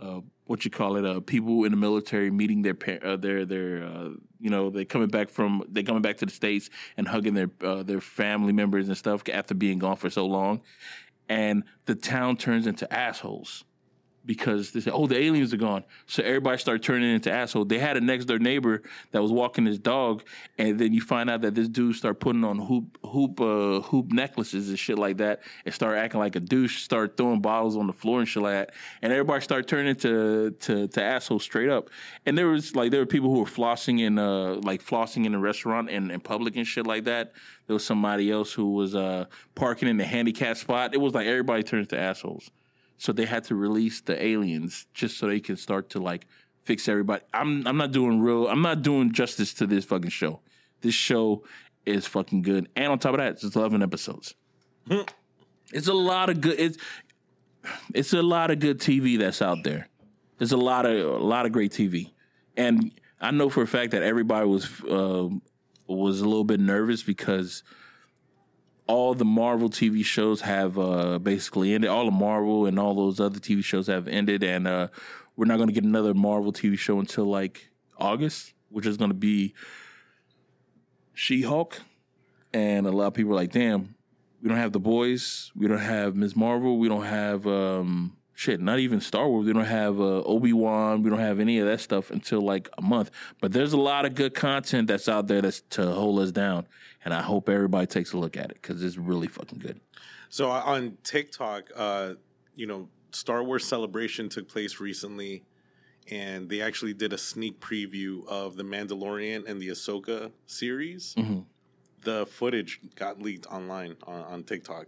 uh, 0.00 0.20
what 0.46 0.64
you 0.64 0.70
call 0.70 0.96
it, 0.96 1.04
uh, 1.04 1.20
people 1.20 1.64
in 1.64 1.72
the 1.72 1.76
military 1.76 2.30
meeting 2.30 2.62
their 2.62 2.74
par- 2.74 3.00
uh, 3.02 3.16
their 3.16 3.44
their 3.44 3.84
uh, 3.84 4.08
you 4.40 4.50
know 4.50 4.70
they 4.70 4.84
coming 4.84 5.08
back 5.08 5.28
from 5.28 5.62
they 5.68 5.82
coming 5.82 6.02
back 6.02 6.16
to 6.18 6.26
the 6.26 6.32
states 6.32 6.70
and 6.96 7.08
hugging 7.08 7.34
their 7.34 7.50
uh, 7.62 7.82
their 7.82 8.00
family 8.00 8.52
members 8.52 8.88
and 8.88 8.96
stuff 8.96 9.22
after 9.32 9.54
being 9.54 9.78
gone 9.78 9.96
for 9.96 10.08
so 10.08 10.24
long, 10.26 10.62
and 11.28 11.64
the 11.84 11.94
town 11.94 12.36
turns 12.36 12.66
into 12.66 12.90
assholes 12.92 13.64
because 14.26 14.72
they 14.72 14.80
said, 14.80 14.92
"Oh, 14.94 15.06
the 15.06 15.16
aliens 15.16 15.54
are 15.54 15.58
gone," 15.58 15.84
so 16.06 16.22
everybody 16.22 16.58
started 16.58 16.82
turning 16.82 17.14
into 17.14 17.30
assholes. 17.30 17.68
They 17.68 17.78
had 17.78 17.96
a 17.96 18.00
next 18.00 18.26
door 18.26 18.38
neighbor 18.38 18.82
that 19.12 19.22
was 19.22 19.32
walking 19.32 19.66
his 19.66 19.78
dog, 19.78 20.22
and 20.58 20.78
then 20.78 20.92
you 20.92 21.00
find 21.00 21.30
out 21.30 21.42
that 21.42 21.54
this 21.54 21.68
dude 21.68 21.96
start 21.96 22.20
putting 22.20 22.44
on 22.44 22.58
hoop 22.58 22.98
hoop 23.04 23.40
uh, 23.40 23.80
hoop 23.80 24.12
necklaces 24.12 24.68
and 24.68 24.78
shit 24.78 24.98
like 24.98 25.18
that, 25.18 25.42
and 25.64 25.74
start 25.74 25.96
acting 25.96 26.20
like 26.20 26.36
a 26.36 26.40
douche, 26.40 26.82
start 26.82 27.16
throwing 27.16 27.40
bottles 27.40 27.76
on 27.76 27.86
the 27.86 27.92
floor 27.92 28.18
and 28.18 28.28
shit 28.28 28.42
like 28.42 28.52
that, 28.52 28.74
and 29.02 29.12
everybody 29.12 29.42
started 29.42 29.68
turning 29.68 29.94
to 29.96 30.50
to 30.60 30.88
to 30.88 31.02
assholes 31.02 31.42
straight 31.42 31.70
up. 31.70 31.88
And 32.24 32.36
there 32.36 32.48
was 32.48 32.74
like 32.74 32.90
there 32.90 33.00
were 33.00 33.06
people 33.06 33.30
who 33.32 33.40
were 33.40 33.46
flossing 33.46 34.00
in 34.00 34.18
uh 34.18 34.54
like 34.62 34.82
flossing 34.82 35.24
in 35.24 35.34
a 35.34 35.38
restaurant 35.38 35.90
and 35.90 36.10
in 36.10 36.20
public 36.20 36.56
and 36.56 36.66
shit 36.66 36.86
like 36.86 37.04
that. 37.04 37.32
There 37.66 37.74
was 37.74 37.84
somebody 37.84 38.30
else 38.30 38.52
who 38.52 38.72
was 38.72 38.94
uh 38.94 39.26
parking 39.54 39.88
in 39.88 39.96
the 39.96 40.04
handicap 40.04 40.56
spot. 40.56 40.94
It 40.94 41.00
was 41.00 41.14
like 41.14 41.26
everybody 41.26 41.62
turns 41.62 41.88
to 41.88 41.98
assholes. 41.98 42.50
So 42.98 43.12
they 43.12 43.26
had 43.26 43.44
to 43.44 43.54
release 43.54 44.00
the 44.00 44.22
aliens 44.22 44.86
just 44.94 45.18
so 45.18 45.26
they 45.26 45.40
can 45.40 45.56
start 45.56 45.90
to 45.90 46.00
like 46.00 46.26
fix 46.64 46.88
everybody. 46.88 47.22
I'm 47.32 47.66
I'm 47.66 47.76
not 47.76 47.92
doing 47.92 48.20
real. 48.20 48.48
I'm 48.48 48.62
not 48.62 48.82
doing 48.82 49.12
justice 49.12 49.54
to 49.54 49.66
this 49.66 49.84
fucking 49.84 50.10
show. 50.10 50.40
This 50.80 50.94
show 50.94 51.44
is 51.84 52.06
fucking 52.06 52.42
good, 52.42 52.68
and 52.76 52.88
on 52.88 52.98
top 52.98 53.14
of 53.14 53.18
that, 53.18 53.32
it's 53.42 53.56
11 53.56 53.82
episodes. 53.82 54.34
it's 55.72 55.88
a 55.88 55.94
lot 55.94 56.28
of 56.28 56.40
good. 56.40 56.58
It's 56.58 56.78
it's 57.94 58.12
a 58.12 58.22
lot 58.22 58.50
of 58.50 58.58
good 58.58 58.78
TV 58.78 59.18
that's 59.18 59.42
out 59.42 59.62
there. 59.64 59.88
There's 60.38 60.52
a 60.52 60.56
lot 60.56 60.86
of 60.86 61.20
a 61.20 61.24
lot 61.24 61.46
of 61.46 61.52
great 61.52 61.72
TV, 61.72 62.12
and 62.56 62.92
I 63.20 63.30
know 63.30 63.48
for 63.48 63.62
a 63.62 63.66
fact 63.66 63.92
that 63.92 64.02
everybody 64.02 64.46
was 64.46 64.68
um 64.88 65.42
was 65.86 66.20
a 66.20 66.24
little 66.24 66.44
bit 66.44 66.60
nervous 66.60 67.02
because 67.02 67.62
all 68.86 69.14
the 69.14 69.24
Marvel 69.24 69.68
TV 69.68 70.04
shows 70.04 70.42
have 70.42 70.78
uh, 70.78 71.18
basically 71.18 71.74
ended. 71.74 71.90
All 71.90 72.04
the 72.04 72.10
Marvel 72.10 72.66
and 72.66 72.78
all 72.78 72.94
those 72.94 73.18
other 73.20 73.38
TV 73.38 73.62
shows 73.62 73.88
have 73.88 74.06
ended, 74.06 74.42
and 74.42 74.66
uh, 74.66 74.88
we're 75.36 75.46
not 75.46 75.56
going 75.56 75.68
to 75.68 75.72
get 75.72 75.84
another 75.84 76.14
Marvel 76.14 76.52
TV 76.52 76.78
show 76.78 77.00
until 77.00 77.24
like 77.24 77.68
August, 77.98 78.54
which 78.70 78.86
is 78.86 78.96
going 78.96 79.10
to 79.10 79.16
be 79.16 79.54
She 81.14 81.42
Hulk. 81.42 81.80
And 82.52 82.86
a 82.86 82.90
lot 82.90 83.08
of 83.08 83.14
people 83.14 83.32
are 83.32 83.36
like, 83.36 83.52
"Damn, 83.52 83.94
we 84.40 84.48
don't 84.48 84.58
have 84.58 84.72
the 84.72 84.80
boys. 84.80 85.50
We 85.56 85.66
don't 85.66 85.78
have 85.78 86.14
Ms. 86.14 86.36
Marvel. 86.36 86.78
We 86.78 86.88
don't 86.88 87.04
have 87.04 87.46
um, 87.46 88.16
shit. 88.34 88.60
Not 88.60 88.78
even 88.78 89.00
Star 89.00 89.28
Wars. 89.28 89.46
We 89.46 89.52
don't 89.52 89.64
have 89.64 90.00
uh, 90.00 90.22
Obi 90.22 90.52
Wan. 90.52 91.02
We 91.02 91.10
don't 91.10 91.18
have 91.18 91.40
any 91.40 91.58
of 91.58 91.66
that 91.66 91.80
stuff 91.80 92.10
until 92.10 92.40
like 92.40 92.70
a 92.78 92.82
month. 92.82 93.10
But 93.40 93.52
there's 93.52 93.72
a 93.72 93.78
lot 93.78 94.06
of 94.06 94.14
good 94.14 94.34
content 94.34 94.86
that's 94.86 95.08
out 95.08 95.26
there 95.26 95.42
that's 95.42 95.62
to 95.70 95.90
hold 95.90 96.20
us 96.20 96.30
down." 96.30 96.66
And 97.06 97.14
I 97.14 97.22
hope 97.22 97.48
everybody 97.48 97.86
takes 97.86 98.12
a 98.14 98.18
look 98.18 98.36
at 98.36 98.50
it 98.50 98.58
because 98.60 98.82
it's 98.82 98.98
really 98.98 99.28
fucking 99.28 99.60
good. 99.60 99.80
So 100.28 100.50
on 100.50 100.98
TikTok, 101.04 101.70
uh, 101.76 102.14
you 102.56 102.66
know, 102.66 102.88
Star 103.12 103.44
Wars 103.44 103.64
Celebration 103.64 104.28
took 104.28 104.48
place 104.48 104.80
recently, 104.80 105.44
and 106.10 106.48
they 106.48 106.60
actually 106.60 106.94
did 106.94 107.12
a 107.12 107.18
sneak 107.18 107.60
preview 107.60 108.26
of 108.26 108.56
the 108.56 108.64
Mandalorian 108.64 109.48
and 109.48 109.62
the 109.62 109.68
Ahsoka 109.68 110.32
series. 110.46 111.14
Mm-hmm. 111.16 111.40
The 112.02 112.26
footage 112.26 112.80
got 112.94 113.20
leaked 113.20 113.46
online 113.46 113.96
on, 114.06 114.20
on 114.22 114.42
TikTok, 114.44 114.86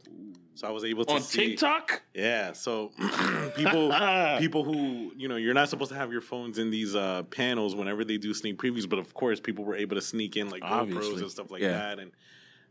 so 0.54 0.68
I 0.68 0.70
was 0.70 0.84
able 0.84 1.04
to 1.06 1.14
on 1.14 1.20
see. 1.20 1.48
TikTok. 1.48 2.02
Yeah, 2.14 2.52
so 2.52 2.92
people 3.56 3.92
people 4.38 4.62
who 4.62 5.12
you 5.16 5.26
know 5.26 5.36
you're 5.36 5.54
not 5.54 5.68
supposed 5.68 5.90
to 5.90 5.96
have 5.96 6.12
your 6.12 6.20
phones 6.20 6.58
in 6.58 6.70
these 6.70 6.94
uh, 6.94 7.24
panels 7.24 7.74
whenever 7.74 8.04
they 8.04 8.18
do 8.18 8.32
sneak 8.34 8.56
previews, 8.58 8.88
but 8.88 8.98
of 9.00 9.14
course 9.14 9.40
people 9.40 9.64
were 9.64 9.74
able 9.76 9.96
to 9.96 10.02
sneak 10.02 10.36
in 10.36 10.48
like 10.50 10.62
GoPros 10.62 10.70
Obviously. 10.82 11.22
and 11.22 11.30
stuff 11.30 11.50
like 11.50 11.62
Yeah. 11.62 11.72
that, 11.72 11.98
and 11.98 12.12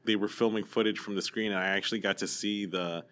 they 0.06 0.16
were 0.16 0.30
filming 0.30 0.64
footage 0.64 1.00
from 1.00 1.16
the 1.16 1.22
screen, 1.22 1.52
and 1.52 1.60
I 1.60 1.68
actually 1.68 2.00
got 2.00 2.18
to 2.20 2.28
see 2.28 2.66
the 2.66 3.04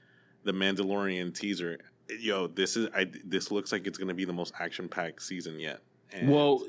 the 0.43 0.53
Mandalorian 0.53 1.33
teaser. 1.37 1.79
Yo, 2.19 2.47
this 2.47 2.77
is 2.77 2.87
I, 2.95 3.07
this 3.25 3.51
looks 3.51 3.71
like 3.73 3.87
it's 3.87 3.97
going 3.97 4.07
to 4.09 4.13
be 4.13 4.25
the 4.25 4.31
most 4.33 4.53
action 4.59 4.87
packed 4.87 5.21
season 5.23 5.59
yet. 5.59 5.79
And 6.13 6.29
Well, 6.29 6.63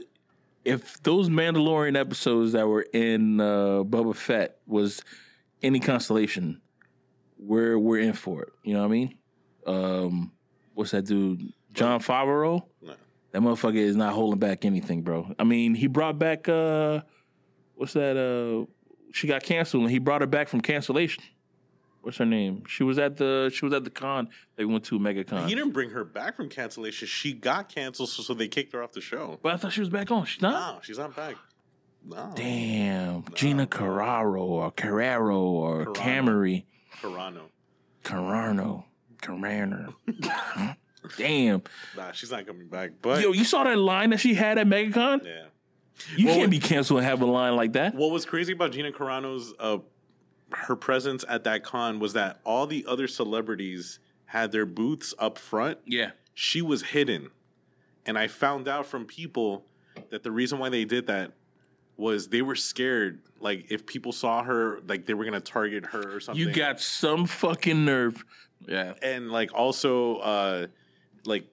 if 0.66 1.00
those 1.02 1.28
Mandalorian 1.28 1.96
episodes 1.98 2.52
that 2.52 2.66
were 2.66 2.84
in 2.92 3.40
uh, 3.40 3.84
Boba 3.84 4.16
Fett 4.16 4.58
was 4.66 5.00
any 5.62 5.78
constellation, 5.78 6.60
we're 7.38 7.78
we're 7.78 8.00
in 8.00 8.12
for 8.12 8.42
it. 8.42 8.52
You 8.64 8.74
know 8.74 8.80
what 8.80 8.86
I 8.86 8.90
mean? 8.90 9.18
Um, 9.64 10.32
what's 10.74 10.90
that 10.90 11.06
dude? 11.06 11.52
Jon 11.72 12.00
Favreau. 12.00 12.62
No. 12.82 12.94
That 13.30 13.42
motherfucker 13.42 13.76
is 13.76 13.96
not 13.96 14.12
holding 14.12 14.40
back 14.40 14.64
anything, 14.64 15.02
bro. 15.02 15.34
I 15.38 15.44
mean, 15.44 15.74
he 15.74 15.86
brought 15.86 16.18
back 16.18 16.48
uh, 16.48 17.02
what's 17.76 17.92
that? 17.92 18.16
Uh, 18.16 18.66
she 19.12 19.28
got 19.28 19.44
canceled, 19.44 19.84
and 19.84 19.92
he 19.92 19.98
brought 19.98 20.20
her 20.20 20.26
back 20.26 20.48
from 20.48 20.60
cancellation. 20.60 21.22
What's 22.06 22.18
her 22.18 22.24
name? 22.24 22.62
She 22.68 22.84
was 22.84 23.00
at 23.00 23.16
the 23.16 23.50
she 23.52 23.64
was 23.64 23.74
at 23.74 23.82
the 23.82 23.90
con. 23.90 24.28
They 24.54 24.64
went 24.64 24.84
to 24.84 24.98
Mega 25.00 25.24
Con. 25.24 25.48
he 25.48 25.56
didn't 25.56 25.72
bring 25.72 25.90
her 25.90 26.04
back 26.04 26.36
from 26.36 26.48
cancellation. 26.48 27.08
She 27.08 27.32
got 27.32 27.68
canceled, 27.68 28.10
so, 28.10 28.22
so 28.22 28.32
they 28.32 28.46
kicked 28.46 28.72
her 28.74 28.82
off 28.84 28.92
the 28.92 29.00
show. 29.00 29.40
but 29.42 29.52
I 29.54 29.56
thought 29.56 29.72
she 29.72 29.80
was 29.80 29.88
back 29.88 30.12
on. 30.12 30.24
She's 30.24 30.40
not. 30.40 30.76
No, 30.76 30.80
she's 30.82 30.98
not 30.98 31.16
back. 31.16 31.34
No, 32.08 32.32
Damn, 32.36 33.24
Gina 33.34 33.66
Carraro 33.66 34.40
or 34.40 34.70
Carrero 34.70 35.36
or 35.40 35.86
Carano. 35.86 35.96
Camry, 35.96 36.64
Carano. 37.02 37.40
Carano, 38.04 38.84
Carano. 39.20 39.94
Damn, 41.18 41.62
Nah, 41.96 42.12
she's 42.12 42.30
not 42.30 42.46
coming 42.46 42.68
back. 42.68 42.92
But 43.02 43.20
yo, 43.22 43.32
you 43.32 43.44
saw 43.44 43.64
that 43.64 43.78
line 43.78 44.10
that 44.10 44.18
she 44.20 44.34
had 44.34 44.58
at 44.58 44.68
MegaCon? 44.68 45.24
yeah. 45.24 45.42
You 46.16 46.26
Well, 46.26 46.36
can't 46.36 46.50
be 46.50 46.58
canceled 46.60 46.98
and 47.00 47.06
have 47.08 47.22
a 47.22 47.26
line 47.26 47.56
like 47.56 47.72
that. 47.72 47.94
What 47.96 48.10
was 48.12 48.24
crazy 48.26 48.52
about 48.52 48.70
Gina 48.72 48.92
Carano's 48.92 49.52
uh, 49.58 49.78
her 50.64 50.76
presence 50.76 51.24
at 51.28 51.44
that 51.44 51.62
con 51.62 51.98
was 51.98 52.12
that 52.14 52.40
all 52.44 52.66
the 52.66 52.84
other 52.88 53.06
celebrities 53.08 53.98
had 54.26 54.52
their 54.52 54.66
booths 54.66 55.14
up 55.18 55.38
front. 55.38 55.78
Yeah, 55.86 56.10
She 56.34 56.60
was 56.62 56.82
hidden, 56.82 57.30
and 58.04 58.18
I 58.18 58.26
found 58.26 58.68
out 58.68 58.86
from 58.86 59.04
people 59.04 59.64
that 60.10 60.22
the 60.22 60.30
reason 60.30 60.58
why 60.58 60.68
they 60.68 60.84
did 60.84 61.06
that 61.06 61.32
was 61.96 62.28
they 62.28 62.42
were 62.42 62.54
scared. 62.56 63.20
Like 63.40 63.66
if 63.70 63.86
people 63.86 64.12
saw 64.12 64.42
her, 64.42 64.80
like 64.86 65.06
they 65.06 65.14
were 65.14 65.24
gonna 65.24 65.40
target 65.40 65.86
her 65.86 66.16
or 66.16 66.20
something. 66.20 66.44
you 66.46 66.52
got 66.52 66.80
some 66.80 67.26
fucking 67.26 67.84
nerve. 67.84 68.24
Yeah, 68.66 68.94
and 69.02 69.30
like 69.30 69.54
also 69.54 70.16
uh 70.16 70.66
like 71.24 71.46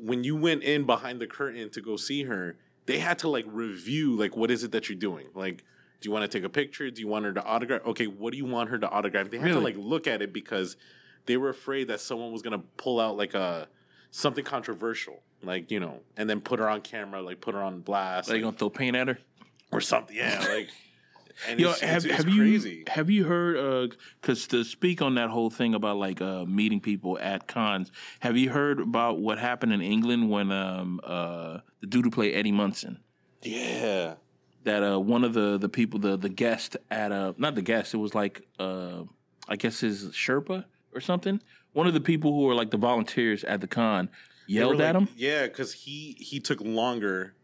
when 0.00 0.24
you 0.24 0.36
went 0.36 0.62
in 0.62 0.84
behind 0.84 1.20
the 1.20 1.26
curtain 1.26 1.70
to 1.70 1.80
go 1.80 1.96
see 1.96 2.22
her 2.24 2.56
they 2.86 2.98
had 2.98 3.18
to 3.18 3.28
like 3.28 3.44
review 3.48 4.14
like 4.16 4.36
what 4.36 4.50
is 4.50 4.62
it 4.64 4.72
that 4.72 4.88
you're 4.88 4.98
doing 4.98 5.26
like 5.34 5.64
do 6.00 6.08
you 6.08 6.12
want 6.12 6.30
to 6.30 6.38
take 6.38 6.44
a 6.44 6.48
picture 6.48 6.90
do 6.90 7.00
you 7.00 7.08
want 7.08 7.24
her 7.24 7.32
to 7.32 7.42
autograph 7.44 7.80
okay 7.86 8.06
what 8.06 8.32
do 8.32 8.36
you 8.38 8.46
want 8.46 8.70
her 8.70 8.78
to 8.78 8.88
autograph 8.88 9.30
they 9.30 9.38
had 9.38 9.48
to 9.48 9.60
like 9.60 9.76
look 9.76 10.06
at 10.06 10.22
it 10.22 10.32
because 10.32 10.76
they 11.26 11.36
were 11.36 11.48
afraid 11.48 11.88
that 11.88 12.00
someone 12.00 12.32
was 12.32 12.42
gonna 12.42 12.62
pull 12.76 13.00
out 13.00 13.16
like 13.16 13.34
a 13.34 13.68
something 14.10 14.44
controversial 14.44 15.22
like 15.42 15.70
you 15.70 15.80
know 15.80 16.00
and 16.16 16.28
then 16.28 16.40
put 16.40 16.58
her 16.58 16.68
on 16.68 16.80
camera 16.80 17.20
like 17.20 17.40
put 17.40 17.54
her 17.54 17.62
on 17.62 17.80
blast 17.80 18.30
are 18.30 18.36
you 18.36 18.44
like, 18.44 18.52
gonna 18.52 18.58
throw 18.58 18.70
paint 18.70 18.96
at 18.96 19.08
her? 19.08 19.18
or 19.70 19.80
something 19.80 20.16
yeah 20.16 20.44
like 20.48 20.68
and 21.46 21.60
Yo, 21.60 21.70
it's, 21.70 21.80
have, 21.80 22.04
it's, 22.04 22.16
have 22.16 22.24
crazy. 22.26 22.70
you 22.70 22.84
have 22.88 23.10
you 23.10 23.24
heard? 23.24 23.96
Because 24.20 24.46
to 24.48 24.64
speak 24.64 25.00
on 25.00 25.14
that 25.14 25.30
whole 25.30 25.50
thing 25.50 25.74
about 25.74 25.96
like 25.96 26.20
uh, 26.20 26.44
meeting 26.44 26.80
people 26.80 27.18
at 27.20 27.46
cons, 27.46 27.92
have 28.20 28.36
you 28.36 28.50
heard 28.50 28.80
about 28.80 29.20
what 29.20 29.38
happened 29.38 29.72
in 29.72 29.80
England 29.80 30.30
when 30.30 30.50
um, 30.50 31.00
uh, 31.04 31.58
the 31.80 31.86
dude 31.86 32.04
who 32.04 32.10
played 32.10 32.34
Eddie 32.34 32.52
Munson? 32.52 32.98
yeah, 33.42 34.14
That 34.64 34.82
uh, 34.82 34.98
one 34.98 35.24
of 35.24 35.34
the 35.34 35.56
the 35.58 35.68
people, 35.68 36.00
the 36.00 36.16
the 36.16 36.28
guest 36.28 36.76
at 36.90 37.12
uh, 37.12 37.32
not 37.38 37.54
the 37.54 37.62
guest, 37.62 37.94
it 37.94 37.98
was 37.98 38.14
like 38.14 38.42
uh, 38.58 39.02
I 39.48 39.56
guess 39.56 39.80
his 39.80 40.06
Sherpa 40.10 40.64
or 40.94 41.00
something. 41.00 41.40
One 41.72 41.86
of 41.86 41.94
the 41.94 42.00
people 42.00 42.32
who 42.32 42.42
were 42.42 42.54
like 42.54 42.70
the 42.70 42.76
volunteers 42.76 43.44
at 43.44 43.60
the 43.60 43.68
con 43.68 44.10
yelled 44.46 44.80
at 44.80 44.94
like- 44.94 45.02
him. 45.02 45.14
Yeah, 45.16 45.46
because 45.46 45.72
he 45.72 46.16
he 46.18 46.40
took 46.40 46.60
longer 46.60 47.34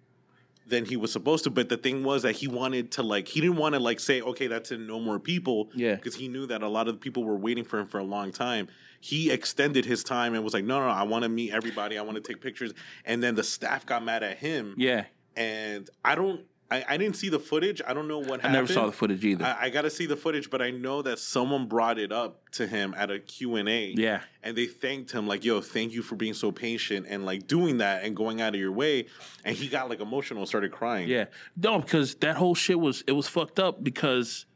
than 0.67 0.87
he 0.87 0.97
was 0.97 1.13
supposed 1.13 1.45
to. 1.45 1.51
But 1.51 1.69
the 1.69 1.77
thing 1.77 2.03
was 2.05 2.23
that 2.23 2.33
he 2.37 2.49
wanted 2.49 2.91
to 2.93 3.03
like 3.03 3.29
he 3.29 3.41
didn't 3.41 3.57
want 3.57 3.75
to 3.75 3.81
like 3.81 4.01
say 4.01 4.21
okay 4.23 4.47
that's 4.47 4.73
it 4.73 4.81
no 4.81 4.99
more 4.99 5.19
people. 5.19 5.71
Yeah. 5.75 5.95
because 5.95 6.17
he 6.17 6.29
knew 6.29 6.47
that 6.47 6.63
a 6.63 6.69
lot 6.69 6.89
of 6.89 6.95
the 6.95 7.01
people 7.01 7.25
were 7.25 7.37
waiting 7.37 7.65
for 7.65 7.79
him 7.79 7.87
for 7.87 7.99
a 7.99 8.05
long 8.05 8.33
time. 8.33 8.69
He 9.01 9.31
extended 9.31 9.85
his 9.85 10.03
time 10.03 10.35
and 10.35 10.43
was 10.43 10.55
like 10.55 10.65
no 10.65 10.81
no, 10.81 10.87
no 10.87 10.93
I 10.93 11.03
want 11.03 11.25
to 11.25 11.29
meet 11.29 11.53
everybody. 11.53 11.99
I 11.99 12.03
want 12.03 12.17
to 12.17 12.23
take 12.23 12.41
pictures. 12.41 12.73
And 13.05 13.23
then 13.23 13.35
the 13.35 13.45
staff 13.45 13.85
got 13.87 14.05
mad 14.05 14.23
at 14.23 14.39
him. 14.39 14.75
Yeah, 14.79 15.05
and 15.37 15.89
I 16.05 16.15
don't. 16.15 16.41
I, 16.75 16.85
I 16.95 16.97
didn't 16.97 17.17
see 17.17 17.29
the 17.29 17.39
footage. 17.39 17.81
I 17.87 17.95
don't 17.95 18.09
know 18.09 18.19
what 18.19 18.41
happened. 18.41 18.45
I 18.45 18.49
happened. 18.49 18.69
never 18.69 18.73
saw 18.73 18.87
the 18.87 18.93
footage 18.93 19.25
either. 19.25 19.45
I, 19.45 19.67
I 19.67 19.71
got 19.71 19.83
to 19.83 19.91
see 19.91 20.07
the 20.07 20.17
footage, 20.17 20.51
but 20.51 20.61
I 20.61 20.71
know 20.71 21.03
that 21.03 21.19
someone 21.19 21.67
brought 21.67 21.99
it 21.99 22.13
up 22.13 22.49
to 22.53 22.67
him 22.67 22.95
at 22.97 23.11
a 23.11 23.19
Q 23.19 23.57
and 23.57 23.69
A 23.69 23.95
yeah, 23.97 24.21
and 24.43 24.57
they 24.57 24.67
thanked 24.67 25.11
him 25.13 25.27
like 25.27 25.45
yo 25.45 25.61
thank 25.61 25.93
you 25.93 26.03
for 26.03 26.15
being 26.17 26.35
so 26.35 26.53
patient 26.53 27.07
and 27.09 27.25
like 27.27 27.47
doing 27.47 27.79
that 27.79 28.05
and 28.05 28.15
going 28.15 28.41
out 28.41 28.55
of 28.55 28.61
your 28.61 28.71
way 28.73 29.07
and 29.45 29.57
he 29.57 29.67
got 29.69 29.89
like 29.89 30.01
emotional 30.01 30.41
and 30.43 30.49
started 30.49 30.71
crying 30.71 31.09
Yeah, 31.09 31.25
no, 31.57 31.81
because 31.81 32.15
that 32.17 32.37
whole 32.37 32.55
shit 32.55 32.79
was 32.79 33.03
it 33.09 33.13
was 33.13 33.27
fucked 33.27 33.59
up 33.59 33.83
because 33.83 34.47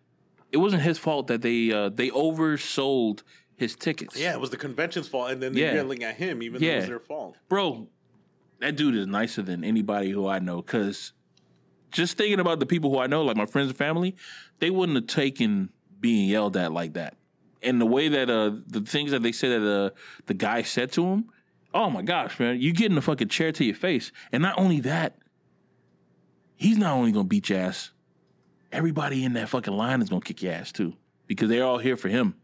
it 0.53 0.59
wasn't 0.59 0.83
his 0.83 0.97
fault 0.99 1.27
that 1.27 1.43
they 1.43 1.73
uh, 1.73 1.89
they 1.89 2.11
oversold 2.11 3.23
his 3.57 3.75
tickets. 3.75 4.17
yeah 4.17 4.33
it 4.33 4.41
was 4.41 4.51
the 4.51 4.57
convention's 4.57 5.09
fault 5.09 5.31
and 5.31 5.43
then 5.43 5.53
they're 5.53 5.67
Yeah. 5.73 5.75
yelling 5.75 6.05
at 6.05 6.15
him 6.17 6.43
even 6.43 6.61
though 6.61 6.67
it 6.69 6.77
was 6.77 6.87
their 6.87 7.01
fault 7.01 7.37
bro, 7.49 7.89
that 8.61 8.77
dude 8.77 8.95
is 8.95 9.07
nicer 9.07 9.43
than 9.43 9.63
anybody 9.65 10.11
who 10.11 10.27
I 10.27 10.39
know. 10.41 10.57
Because 10.63 11.13
just 11.91 12.17
thinking 12.17 12.41
about 12.41 12.61
the 12.61 12.67
people 12.67 12.91
who 12.91 12.99
I 12.99 13.07
know, 13.07 13.23
like 13.23 13.37
my 13.37 13.47
friends 13.47 13.69
and 13.69 13.77
family, 13.77 14.17
they 14.59 14.71
wouldn't 14.71 14.97
have 14.97 15.07
taken 15.07 15.71
being 16.01 16.29
yelled 16.29 16.57
at 16.57 16.73
like 16.73 16.95
that. 16.95 17.17
And 17.63 17.81
the 17.81 17.87
way 17.87 18.09
that 18.09 18.31
uh 18.31 18.53
the 18.67 18.81
things 18.81 19.11
that 19.11 19.23
they 19.23 19.33
said 19.33 19.61
that 19.63 19.69
uh, 19.69 19.91
the 20.27 20.35
guy 20.35 20.63
said 20.63 20.93
to 20.93 21.05
him, 21.05 21.31
oh 21.75 21.91
my 21.91 22.03
gosh, 22.03 22.39
man, 22.39 22.61
you 22.61 22.73
getting 22.73 22.97
a 22.97 23.03
fucking 23.03 23.29
chair 23.29 23.53
to 23.53 23.65
your 23.65 23.75
face. 23.75 24.13
And 24.33 24.43
not 24.43 24.59
only 24.59 24.81
that, 24.81 25.19
he's 26.57 26.79
not 26.79 26.93
only 26.93 27.13
gonna 27.13 27.25
beat 27.25 27.49
your 27.49 27.59
ass, 27.59 27.91
everybody 28.71 29.25
in 29.25 29.33
that 29.35 29.49
fucking 29.49 29.75
line 29.75 30.03
is 30.03 30.09
gonna 30.09 30.21
kick 30.21 30.43
your 30.43 30.53
ass 30.53 30.73
too. 30.73 30.95
Because 31.27 31.49
they're 31.49 31.65
all 31.65 31.79
here 31.79 31.97
for 31.97 32.09
him. 32.09 32.35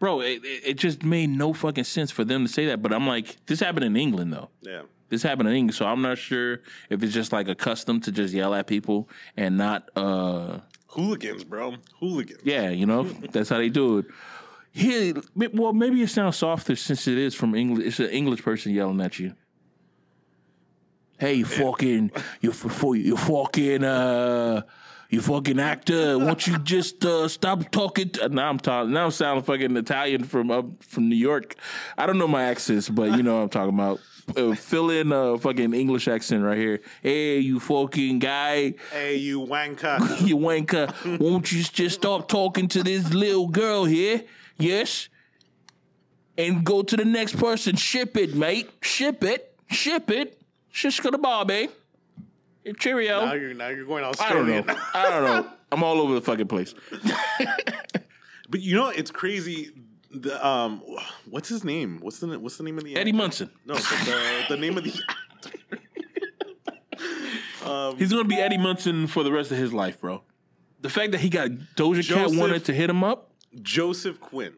Bro, 0.00 0.20
it, 0.20 0.44
it 0.44 0.62
it 0.64 0.74
just 0.74 1.02
made 1.02 1.28
no 1.30 1.52
fucking 1.52 1.84
sense 1.84 2.10
for 2.10 2.24
them 2.24 2.46
to 2.46 2.52
say 2.52 2.66
that. 2.66 2.80
But 2.82 2.92
I'm 2.92 3.06
like, 3.06 3.36
this 3.46 3.60
happened 3.60 3.84
in 3.84 3.96
England 3.96 4.32
though. 4.32 4.50
yeah 4.62 4.82
This 5.08 5.22
happened 5.22 5.48
in 5.48 5.54
England, 5.54 5.74
so 5.74 5.86
I'm 5.86 6.02
not 6.02 6.18
sure 6.18 6.60
if 6.90 7.02
it's 7.02 7.14
just 7.14 7.32
like 7.32 7.48
accustomed 7.48 8.04
to 8.04 8.12
just 8.12 8.34
yell 8.34 8.54
at 8.54 8.66
people 8.66 9.08
and 9.36 9.56
not 9.56 9.88
uh 9.96 10.58
hooligans 10.88 11.44
bro 11.44 11.74
hooligans 11.98 12.40
yeah, 12.44 12.68
you 12.70 12.86
know, 12.86 13.04
that's 13.04 13.48
how 13.48 13.58
they 13.58 13.68
do 13.70 13.98
it. 13.98 14.06
Here, 14.70 15.14
well, 15.34 15.72
maybe 15.72 16.02
it 16.02 16.08
sounds 16.10 16.36
softer 16.36 16.76
since 16.76 17.08
it 17.08 17.18
is 17.18 17.34
from 17.34 17.54
English. 17.54 17.86
It's 17.86 18.00
an 18.00 18.10
English 18.10 18.42
person 18.42 18.72
yelling 18.72 19.00
at 19.00 19.18
you. 19.18 19.34
Hey, 21.18 21.34
you 21.34 21.44
fucking, 21.46 22.12
you 22.40 22.52
you 22.94 23.16
fucking, 23.16 23.82
uh, 23.82 24.62
you 25.08 25.22
fucking 25.22 25.58
actor. 25.58 26.18
Won't 26.18 26.46
you 26.46 26.58
just 26.58 27.04
uh, 27.04 27.28
stop 27.28 27.70
talking? 27.70 28.10
To, 28.10 28.28
now 28.28 28.50
I'm 28.50 28.58
talking. 28.58 28.92
Now 28.92 29.06
I'm 29.06 29.10
sounding 29.10 29.44
fucking 29.44 29.76
Italian 29.76 30.24
from 30.24 30.50
up 30.50 30.82
from 30.82 31.08
New 31.08 31.16
York. 31.16 31.54
I 31.96 32.06
don't 32.06 32.18
know 32.18 32.28
my 32.28 32.44
accents, 32.44 32.88
but 32.88 33.16
you 33.16 33.22
know 33.22 33.36
what 33.36 33.42
I'm 33.42 33.48
talking 33.48 33.74
about. 33.74 34.00
Uh, 34.36 34.54
fill 34.54 34.90
in 34.90 35.10
a 35.10 35.38
fucking 35.38 35.72
English 35.72 36.06
accent 36.06 36.44
right 36.44 36.58
here. 36.58 36.80
Hey, 37.02 37.38
you 37.38 37.60
fucking 37.60 38.18
guy 38.18 38.74
hey 38.92 39.16
you 39.16 39.40
wanker 39.40 39.98
you 40.26 40.36
wanker, 40.36 41.18
won't 41.18 41.50
you 41.50 41.62
just 41.62 41.94
stop 41.94 42.28
talking 42.28 42.68
to 42.68 42.82
this 42.82 43.14
little 43.14 43.48
girl 43.48 43.86
here? 43.86 44.22
Yes? 44.58 45.08
And 46.36 46.62
go 46.64 46.82
to 46.82 46.96
the 46.96 47.04
next 47.04 47.38
person. 47.38 47.76
Ship 47.76 48.16
it, 48.16 48.34
mate. 48.34 48.70
Ship 48.82 49.24
it. 49.24 49.56
Ship 49.70 50.10
it. 50.10 50.40
Shish 50.70 51.00
the 51.00 51.18
Bobby. 51.18 51.68
Cheerio. 52.74 53.24
now 53.24 53.32
you're 53.34 53.54
now 53.54 53.68
you're 53.68 53.84
going 53.84 54.04
I 54.04 54.32
don't 54.32 54.46
know. 54.48 54.64
I 54.94 55.10
don't 55.10 55.24
know. 55.24 55.50
I'm 55.72 55.82
all 55.82 56.00
over 56.00 56.14
the 56.14 56.20
fucking 56.20 56.48
place. 56.48 56.74
but 58.48 58.60
you 58.60 58.74
know 58.74 58.88
it's 58.88 59.10
crazy 59.10 59.70
the 60.10 60.46
um 60.46 60.82
what's 61.28 61.48
his 61.48 61.64
name 61.64 61.98
what's 62.00 62.18
the 62.18 62.38
what's 62.38 62.56
the 62.56 62.64
name 62.64 62.78
of 62.78 62.84
the 62.84 62.96
Eddie 62.96 63.10
actor? 63.10 63.18
Munson. 63.18 63.50
no 63.66 63.74
the 63.74 64.44
the 64.48 64.56
name 64.56 64.78
of 64.78 64.84
the 64.84 64.92
um 67.70 67.96
He's 67.98 68.10
gonna 68.10 68.24
be 68.24 68.36
Eddie 68.36 68.58
Munson 68.58 69.06
for 69.06 69.22
the 69.22 69.32
rest 69.32 69.50
of 69.50 69.58
his 69.58 69.72
life, 69.72 70.00
bro. 70.00 70.22
The 70.80 70.88
fact 70.90 71.12
that 71.12 71.20
he 71.20 71.28
got 71.28 71.50
Doja 71.76 72.08
Cat 72.08 72.30
wanted 72.32 72.64
to 72.66 72.74
hit 72.74 72.88
him 72.88 73.04
up. 73.04 73.32
Joseph 73.60 74.20
Quinn. 74.20 74.54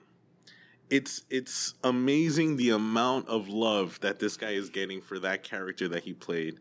It's 0.90 1.22
it's 1.30 1.74
amazing 1.84 2.56
the 2.56 2.70
amount 2.70 3.28
of 3.28 3.48
love 3.48 3.98
that 4.00 4.18
this 4.18 4.36
guy 4.36 4.50
is 4.50 4.70
getting 4.70 5.00
for 5.00 5.18
that 5.20 5.42
character 5.42 5.88
that 5.88 6.04
he 6.04 6.12
played. 6.12 6.58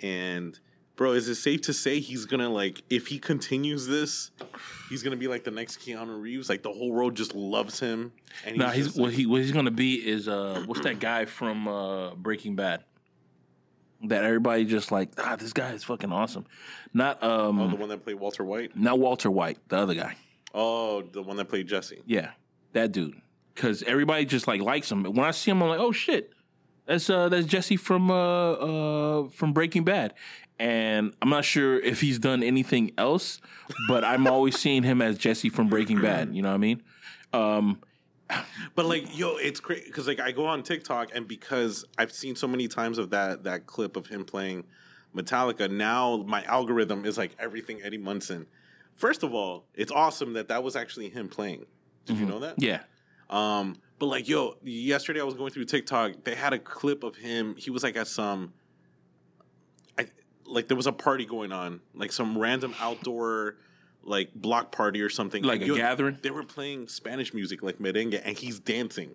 And 0.00 0.58
bro, 0.96 1.12
is 1.12 1.28
it 1.28 1.34
safe 1.36 1.62
to 1.62 1.72
say 1.72 2.00
he's 2.00 2.24
gonna 2.26 2.48
like 2.48 2.82
if 2.90 3.06
he 3.08 3.18
continues 3.18 3.86
this, 3.86 4.30
he's 4.88 5.02
gonna 5.02 5.16
be 5.16 5.28
like 5.28 5.44
the 5.44 5.50
next 5.50 5.80
Keanu 5.80 6.20
Reeves? 6.20 6.48
Like 6.48 6.62
the 6.62 6.72
whole 6.72 6.92
world 6.92 7.14
just 7.14 7.34
loves 7.34 7.80
him. 7.80 8.12
And 8.46 8.58
Nah, 8.58 8.70
he's 8.70 8.94
what 8.96 9.08
like- 9.08 9.14
he 9.14 9.26
what 9.26 9.40
he's 9.40 9.52
gonna 9.52 9.70
be 9.70 9.94
is 9.94 10.28
uh 10.28 10.62
what's 10.66 10.80
that 10.82 11.00
guy 11.00 11.24
from 11.24 11.68
uh 11.68 12.14
Breaking 12.14 12.56
Bad? 12.56 12.84
That 14.08 14.24
everybody 14.24 14.64
just 14.66 14.92
like 14.92 15.10
ah 15.18 15.36
this 15.36 15.52
guy 15.52 15.70
is 15.70 15.82
fucking 15.84 16.12
awesome. 16.12 16.44
Not 16.92 17.22
um 17.22 17.58
oh, 17.60 17.68
the 17.68 17.76
one 17.76 17.88
that 17.88 18.04
played 18.04 18.16
Walter 18.16 18.44
White. 18.44 18.76
not 18.76 18.98
Walter 18.98 19.30
White, 19.30 19.58
the 19.68 19.76
other 19.78 19.94
guy. 19.94 20.16
Oh, 20.52 21.02
the 21.02 21.22
one 21.22 21.36
that 21.38 21.46
played 21.48 21.66
Jesse. 21.68 22.02
Yeah, 22.06 22.32
that 22.74 22.92
dude. 22.92 23.20
Because 23.54 23.82
everybody 23.84 24.24
just 24.26 24.46
like 24.46 24.60
likes 24.60 24.90
him. 24.92 25.04
When 25.04 25.20
I 25.24 25.30
see 25.30 25.50
him, 25.50 25.62
I'm 25.62 25.68
like, 25.70 25.78
oh 25.80 25.92
shit, 25.92 26.33
that's 26.86 27.08
uh 27.10 27.28
that's 27.28 27.46
Jesse 27.46 27.76
from 27.76 28.10
uh 28.10 28.52
uh 28.52 29.28
from 29.28 29.52
Breaking 29.52 29.84
Bad. 29.84 30.14
And 30.58 31.12
I'm 31.20 31.30
not 31.30 31.44
sure 31.44 31.80
if 31.80 32.00
he's 32.00 32.18
done 32.20 32.42
anything 32.44 32.92
else, 32.96 33.40
but 33.88 34.04
I'm 34.04 34.26
always 34.28 34.56
seeing 34.58 34.84
him 34.84 35.02
as 35.02 35.18
Jesse 35.18 35.48
from 35.48 35.68
Breaking 35.68 36.00
Bad. 36.00 36.34
You 36.34 36.42
know 36.42 36.50
what 36.50 36.54
I 36.54 36.58
mean? 36.58 36.82
Um, 37.32 37.80
But 38.74 38.86
like, 38.86 39.16
yo, 39.16 39.36
it's 39.36 39.60
crazy 39.60 39.84
because 39.86 40.06
like 40.06 40.20
I 40.20 40.32
go 40.32 40.46
on 40.46 40.62
TikTok 40.62 41.10
and 41.14 41.26
because 41.28 41.84
I've 41.98 42.12
seen 42.12 42.36
so 42.36 42.46
many 42.46 42.68
times 42.68 42.98
of 42.98 43.10
that 43.10 43.44
that 43.44 43.66
clip 43.66 43.96
of 43.96 44.06
him 44.06 44.24
playing 44.24 44.64
Metallica, 45.14 45.70
now 45.70 46.18
my 46.26 46.42
algorithm 46.44 47.04
is 47.04 47.18
like 47.18 47.32
everything 47.38 47.80
Eddie 47.82 47.98
Munson. 47.98 48.46
First 48.94 49.24
of 49.24 49.34
all, 49.34 49.64
it's 49.74 49.90
awesome 49.92 50.32
that 50.34 50.48
that 50.48 50.62
was 50.62 50.76
actually 50.76 51.08
him 51.08 51.28
playing. 51.28 51.66
Did 52.06 52.18
you 52.18 52.26
know 52.26 52.38
that? 52.40 52.54
yeah, 52.58 52.80
Um, 53.28 53.76
but 53.98 54.06
like, 54.06 54.28
yo, 54.28 54.56
yesterday 54.62 55.20
I 55.20 55.24
was 55.24 55.34
going 55.34 55.50
through 55.52 55.64
TikTok. 55.66 56.24
They 56.24 56.34
had 56.34 56.52
a 56.52 56.58
clip 56.58 57.04
of 57.04 57.16
him. 57.16 57.54
He 57.56 57.70
was 57.70 57.82
like 57.82 57.96
at 57.96 58.08
some, 58.08 58.52
I 59.98 60.06
like 60.46 60.68
there 60.68 60.76
was 60.76 60.86
a 60.86 60.92
party 60.92 61.24
going 61.26 61.52
on, 61.52 61.80
like 61.94 62.12
some 62.12 62.36
random 62.36 62.74
outdoor, 62.80 63.56
like 64.02 64.34
block 64.34 64.72
party 64.72 65.00
or 65.00 65.08
something. 65.08 65.42
like 65.42 65.60
And, 65.60 65.64
a 65.64 65.66
yo, 65.66 65.76
gathering. 65.76 66.18
They 66.22 66.30
were 66.30 66.42
playing 66.44 66.88
Spanish 66.88 67.32
music 67.32 67.62
like 67.62 67.78
merengue, 67.78 68.20
and 68.24 68.36
he's 68.36 68.58
dancing. 68.58 69.14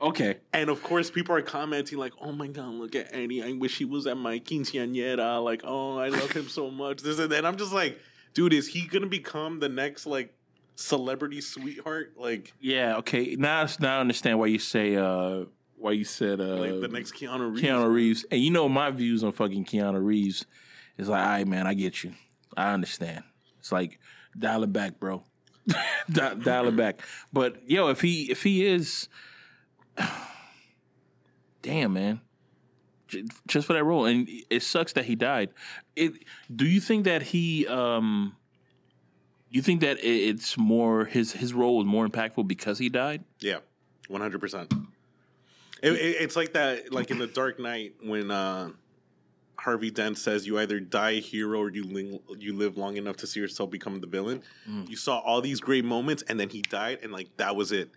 Okay, 0.00 0.36
And 0.52 0.70
of 0.70 0.80
course, 0.84 1.10
people 1.10 1.34
are 1.34 1.42
commenting 1.42 1.98
like, 1.98 2.12
"Oh 2.20 2.30
my 2.30 2.46
god, 2.46 2.72
look 2.74 2.94
at 2.94 3.08
Eddie! 3.12 3.42
I 3.42 3.52
wish 3.52 3.78
he 3.78 3.84
was 3.84 4.06
at 4.06 4.16
my 4.16 4.38
quinceañera. 4.38 5.42
Like, 5.42 5.62
oh, 5.64 5.98
I 5.98 6.08
love 6.08 6.30
him 6.30 6.48
so 6.48 6.70
much." 6.70 7.02
This 7.02 7.18
and 7.18 7.32
that. 7.32 7.44
I'm 7.44 7.56
just 7.56 7.72
like, 7.72 7.98
dude, 8.32 8.52
is 8.52 8.68
he 8.68 8.86
gonna 8.86 9.08
become 9.08 9.58
the 9.58 9.68
next 9.68 10.06
like 10.06 10.32
celebrity 10.78 11.40
sweetheart? 11.40 12.14
Like, 12.16 12.52
yeah, 12.60 12.96
okay. 12.98 13.34
Now, 13.36 13.66
now 13.80 13.98
I 13.98 14.00
understand 14.00 14.38
why 14.38 14.46
you 14.46 14.58
say 14.58 14.96
uh 14.96 15.44
why 15.76 15.92
you 15.92 16.04
said 16.04 16.40
uh 16.40 16.56
like 16.56 16.80
the 16.80 16.88
next 16.88 17.14
Keanu 17.14 17.52
Reeves? 17.52 17.62
Keanu 17.62 17.92
Reeves. 17.92 18.26
And 18.30 18.40
you 18.40 18.50
know 18.50 18.68
my 18.68 18.90
views 18.90 19.24
on 19.24 19.32
fucking 19.32 19.64
Keanu 19.64 20.02
Reeves 20.02 20.46
is 20.96 21.08
like, 21.08 21.20
all 21.22 21.28
right, 21.28 21.46
man, 21.46 21.66
I 21.66 21.74
get 21.74 22.04
you. 22.04 22.12
I 22.56 22.72
understand. 22.72 23.24
It's 23.58 23.72
like 23.72 23.98
dial 24.38 24.62
it 24.62 24.72
back, 24.72 25.00
bro. 25.00 25.24
dial, 26.10 26.36
dial 26.36 26.68
it 26.68 26.76
back. 26.76 27.02
But 27.32 27.68
yo, 27.68 27.88
if 27.88 28.00
he 28.00 28.30
if 28.30 28.42
he 28.44 28.64
is, 28.64 29.08
damn 31.62 31.92
man, 31.92 32.20
J- 33.08 33.24
just 33.48 33.66
for 33.66 33.72
that 33.72 33.84
role, 33.84 34.06
and 34.06 34.28
it 34.48 34.62
sucks 34.62 34.92
that 34.92 35.06
he 35.06 35.16
died. 35.16 35.50
It. 35.96 36.24
Do 36.54 36.66
you 36.66 36.80
think 36.80 37.04
that 37.04 37.22
he? 37.22 37.66
um 37.66 38.36
You 39.50 39.62
think 39.62 39.80
that 39.80 39.98
it's 40.02 40.58
more 40.58 41.06
his 41.06 41.32
his 41.32 41.54
role 41.54 41.78
was 41.78 41.86
more 41.86 42.06
impactful 42.06 42.46
because 42.46 42.78
he 42.78 42.88
died? 42.88 43.24
Yeah, 43.40 43.58
one 44.08 44.20
hundred 44.20 44.40
percent. 44.40 44.72
It's 45.82 46.36
like 46.36 46.52
that, 46.54 46.92
like 46.92 47.10
in 47.10 47.18
the 47.18 47.26
Dark 47.26 47.58
Knight 47.58 47.94
when 48.02 48.30
uh 48.30 48.70
Harvey 49.56 49.90
Dent 49.90 50.18
says 50.18 50.46
you 50.46 50.58
either 50.58 50.80
die 50.80 51.10
a 51.12 51.20
hero 51.20 51.60
or 51.60 51.70
you 51.70 51.84
ling- 51.84 52.20
you 52.38 52.52
live 52.52 52.76
long 52.76 52.96
enough 52.96 53.16
to 53.18 53.26
see 53.26 53.40
yourself 53.40 53.70
become 53.70 54.00
the 54.00 54.06
villain. 54.06 54.42
Mm. 54.68 54.88
You 54.88 54.96
saw 54.96 55.18
all 55.18 55.40
these 55.40 55.60
great 55.60 55.84
moments, 55.84 56.22
and 56.28 56.38
then 56.38 56.48
he 56.48 56.62
died, 56.62 56.98
and 57.02 57.12
like 57.12 57.36
that 57.38 57.56
was 57.56 57.72
it. 57.72 57.90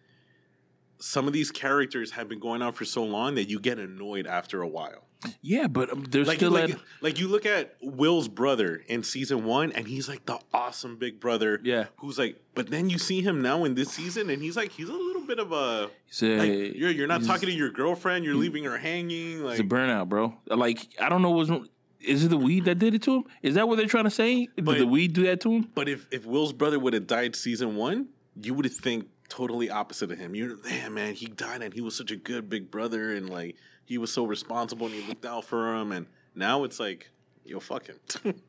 Some 1.02 1.28
of 1.28 1.34
these 1.34 1.52
characters 1.52 2.12
have 2.12 2.30
been 2.30 2.40
going 2.40 2.62
on 2.62 2.74
for 2.74 2.86
so 2.86 3.04
long 3.04 3.36
that 3.36 3.50
you 3.50 3.60
get 3.60 3.80
annoyed 3.80 4.28
after 4.28 4.62
a 4.62 4.68
while. 4.68 5.04
Yeah, 5.42 5.68
but 5.68 5.92
um, 5.92 6.04
there's 6.10 6.28
Like, 6.28 6.38
still 6.38 6.52
like, 6.52 6.72
that. 6.72 6.80
like 7.02 7.20
you 7.20 7.28
look 7.28 7.46
at 7.46 7.76
Will's 7.82 8.28
brother 8.28 8.82
in 8.88 9.04
season 9.04 9.44
one, 9.46 9.72
and 9.72 9.88
he's 9.88 10.10
like 10.10 10.26
the 10.26 10.40
awesome 10.54 10.98
big 10.98 11.20
brother. 11.20 11.60
Yeah. 11.64 11.86
who's 11.98 12.18
like, 12.18 12.42
but 12.56 12.70
then 12.72 12.90
you 12.90 12.98
see 12.98 13.22
him 13.22 13.42
now 13.42 13.64
in 13.64 13.76
this 13.76 13.92
season, 13.92 14.30
and 14.32 14.42
he's 14.42 14.56
like, 14.58 14.72
he's 14.72 14.90
a 14.90 14.94
little 14.94 15.22
bit 15.22 15.38
of 15.40 15.52
a 15.52 15.90
He's 16.08 16.24
a, 16.24 16.38
like 16.38 16.76
you're 16.76 16.90
you're 16.90 17.08
not 17.08 17.24
talking 17.24 17.50
to 17.50 17.54
your 17.56 17.70
girlfriend, 17.70 18.26
you're 18.26 18.34
leaving 18.36 18.64
her 18.64 18.78
hanging. 18.78 19.44
Like 19.44 19.60
It's 19.60 19.62
a 19.62 19.64
burnout, 19.64 20.10
bro. 20.10 20.36
Like 20.48 20.88
I 21.00 21.08
don't 21.10 21.22
know 21.22 21.32
what's 21.32 21.52
is 22.00 22.26
it 22.26 22.30
the 22.30 22.38
weed 22.38 22.66
that 22.66 22.80
did 22.80 22.96
it 22.96 23.04
to 23.04 23.18
him? 23.18 23.24
Is 23.44 23.54
that 23.56 23.68
what 23.68 23.78
they're 23.78 23.86
trying 23.86 24.06
to 24.06 24.10
say? 24.10 24.48
But- 24.56 24.74
did 24.74 24.82
the 24.82 24.88
weed 24.88 25.14
do 25.14 25.24
that 25.28 25.40
to 25.42 25.52
him? 25.52 25.70
But 25.76 25.88
if 25.88 26.08
if 26.12 26.26
Will's 26.26 26.52
brother 26.54 26.80
would 26.80 26.94
have 26.94 27.06
died 27.06 27.36
season 27.36 27.76
one, 27.76 28.08
you 28.42 28.56
would 28.56 28.66
have 28.66 28.74
think 28.74 29.08
totally 29.32 29.70
opposite 29.70 30.12
of 30.12 30.18
him. 30.20 30.36
You're 30.36 30.56
damn 30.58 30.94
man, 30.94 31.14
he 31.14 31.28
died 31.28 31.62
and 31.62 31.74
he 31.74 31.82
was 31.82 31.96
such 31.96 32.12
a 32.12 32.16
good 32.16 32.50
big 32.50 32.70
brother 32.70 33.14
and 33.16 33.30
like 33.30 33.56
he 33.86 33.98
was 33.98 34.12
so 34.12 34.26
responsible 34.26 34.88
and 34.88 34.96
he 34.96 35.08
looked 35.08 35.26
out 35.26 35.46
for 35.46 35.76
him. 35.76 35.92
And 35.92 36.06
now 36.36 36.64
it's 36.66 36.80
like, 36.80 37.10
yo, 37.46 37.60
fuck 37.60 37.88
him. 37.88 38.00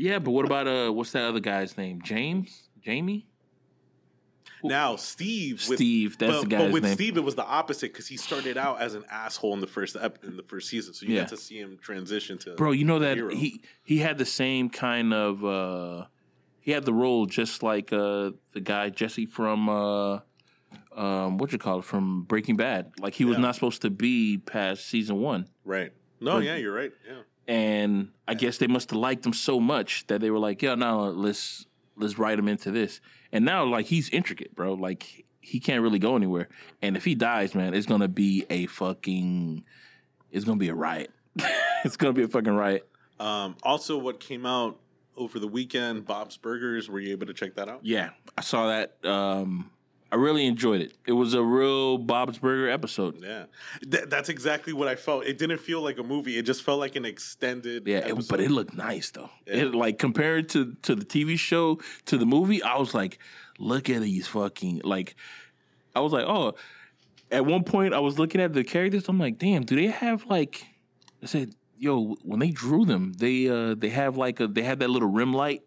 Yeah, 0.00 0.20
but 0.20 0.30
what 0.30 0.44
about 0.44 0.68
uh 0.68 0.92
what's 0.92 1.10
that 1.10 1.24
other 1.24 1.40
guy's 1.40 1.76
name? 1.76 2.00
James? 2.02 2.68
Jamie? 2.80 3.26
now 4.62 4.94
Steve, 4.96 5.64
with, 5.68 5.78
Steve, 5.78 6.18
that's 6.18 6.32
but, 6.42 6.48
the 6.50 6.56
but 6.56 6.70
with 6.72 6.82
name. 6.84 6.94
Steve, 6.94 7.16
it 7.16 7.24
was 7.24 7.34
the 7.34 7.44
opposite 7.44 7.92
because 7.92 8.06
he 8.06 8.16
started 8.16 8.56
out 8.56 8.80
as 8.80 8.94
an 8.94 9.04
asshole 9.10 9.54
in 9.54 9.60
the 9.60 9.66
first 9.66 9.96
ep- 10.00 10.22
in 10.24 10.36
the 10.36 10.42
first 10.44 10.68
season, 10.68 10.94
so 10.94 11.04
you 11.06 11.14
Yeah. 11.14 11.22
get 11.22 11.30
to 11.30 11.36
see 11.36 11.58
him 11.58 11.78
transition 11.80 12.38
to 12.38 12.54
Bro, 12.54 12.72
you 12.72 12.84
know 12.84 13.00
that 13.00 13.16
hero. 13.16 13.34
he 13.34 13.60
he 13.82 13.98
had 13.98 14.18
the 14.18 14.24
same 14.24 14.70
kind 14.70 15.12
of 15.12 15.44
uh 15.44 16.06
he 16.60 16.70
had 16.72 16.84
the 16.84 16.92
role 16.94 17.26
just 17.26 17.62
like 17.64 17.92
uh 17.92 18.30
the 18.52 18.60
guy 18.62 18.90
Jesse 18.90 19.26
from 19.26 19.68
uh 19.68 20.20
um 20.98 21.38
what 21.38 21.52
you 21.52 21.58
call 21.58 21.78
it 21.78 21.84
from 21.84 22.22
Breaking 22.24 22.56
Bad. 22.56 22.92
Like 22.98 23.14
he 23.14 23.24
was 23.24 23.36
Yeah. 23.36 23.42
not 23.42 23.54
supposed 23.54 23.82
to 23.82 23.90
be 23.90 24.38
past 24.38 24.86
season 24.86 25.20
1. 25.20 25.46
right. 25.64 25.92
No, 26.20 26.32
But- 26.34 26.44
yeah, 26.44 26.56
you're 26.56 26.74
right. 26.74 26.92
Yeah. 27.06 27.20
and 27.46 28.08
I 28.26 28.34
guess 28.34 28.58
they 28.58 28.66
must 28.66 28.90
have 28.90 28.98
liked 28.98 29.24
him 29.24 29.32
so 29.32 29.60
much 29.60 30.06
that 30.08 30.20
they 30.20 30.30
were 30.30 30.40
like, 30.40 30.60
"Yeah, 30.62 30.74
now 30.74 31.00
let's 31.04 31.66
let's 31.96 32.18
write 32.18 32.38
him 32.38 32.48
into 32.48 32.70
this." 32.72 33.00
And 33.32 33.44
now, 33.44 33.64
like, 33.64 33.86
he's 33.86 34.08
intricate, 34.10 34.54
bro. 34.54 34.74
Like, 34.74 35.24
he 35.40 35.60
can't 35.60 35.80
really 35.82 35.98
go 36.00 36.16
anywhere. 36.16 36.48
And 36.82 36.96
if 36.96 37.04
he 37.04 37.14
dies, 37.14 37.54
man, 37.54 37.72
it's 37.74 37.86
gonna 37.86 38.08
be 38.08 38.44
a 38.50 38.66
fucking, 38.66 39.64
it's 40.32 40.44
gonna 40.44 40.58
be 40.58 40.68
a 40.70 40.74
riot. 40.74 41.10
it's 41.84 41.96
gonna 41.96 42.12
be 42.14 42.22
a 42.24 42.28
fucking 42.28 42.52
riot. 42.54 42.88
Um, 43.20 43.56
also, 43.62 43.96
what 43.98 44.18
came 44.20 44.44
out 44.46 44.78
over 45.16 45.38
the 45.38 45.48
weekend, 45.48 46.04
Bob's 46.04 46.36
Burgers. 46.36 46.88
Were 46.88 47.00
you 47.00 47.12
able 47.12 47.26
to 47.26 47.34
check 47.34 47.54
that 47.56 47.68
out? 47.68 47.80
Yeah, 47.84 48.10
I 48.36 48.40
saw 48.42 48.66
that. 48.68 48.96
Um, 49.08 49.70
I 50.10 50.16
really 50.16 50.46
enjoyed 50.46 50.80
it. 50.80 50.94
It 51.06 51.12
was 51.12 51.34
a 51.34 51.42
real 51.42 51.98
Bob's 51.98 52.38
Burger 52.38 52.70
episode. 52.70 53.22
Yeah, 53.22 53.44
Th- 53.90 54.04
that's 54.08 54.30
exactly 54.30 54.72
what 54.72 54.88
I 54.88 54.94
felt. 54.94 55.26
It 55.26 55.36
didn't 55.36 55.58
feel 55.58 55.82
like 55.82 55.98
a 55.98 56.02
movie. 56.02 56.38
It 56.38 56.42
just 56.42 56.62
felt 56.62 56.80
like 56.80 56.96
an 56.96 57.04
extended. 57.04 57.86
Yeah, 57.86 57.98
it, 57.98 58.28
but 58.28 58.40
it 58.40 58.50
looked 58.50 58.74
nice 58.74 59.10
though. 59.10 59.28
Yeah. 59.46 59.54
It 59.56 59.74
like 59.74 59.98
compared 59.98 60.48
to 60.50 60.74
to 60.82 60.94
the 60.94 61.04
TV 61.04 61.38
show 61.38 61.78
to 62.06 62.16
the 62.16 62.24
movie, 62.24 62.62
I 62.62 62.78
was 62.78 62.94
like, 62.94 63.18
look 63.58 63.90
at 63.90 64.00
these 64.02 64.26
fucking 64.28 64.82
like. 64.84 65.14
I 65.94 66.00
was 66.00 66.12
like, 66.12 66.24
oh. 66.26 66.54
At 67.30 67.44
one 67.44 67.62
point, 67.62 67.92
I 67.92 67.98
was 67.98 68.18
looking 68.18 68.40
at 68.40 68.54
the 68.54 68.64
characters. 68.64 69.06
I'm 69.06 69.18
like, 69.18 69.36
damn, 69.36 69.62
do 69.62 69.76
they 69.76 69.88
have 69.88 70.24
like? 70.24 70.64
I 71.22 71.26
said, 71.26 71.54
yo, 71.76 72.16
when 72.22 72.40
they 72.40 72.50
drew 72.50 72.86
them, 72.86 73.12
they 73.12 73.48
uh 73.48 73.74
they 73.74 73.90
have 73.90 74.16
like 74.16 74.40
a 74.40 74.46
they 74.46 74.62
have 74.62 74.78
that 74.78 74.88
little 74.88 75.10
rim 75.10 75.34
light 75.34 75.62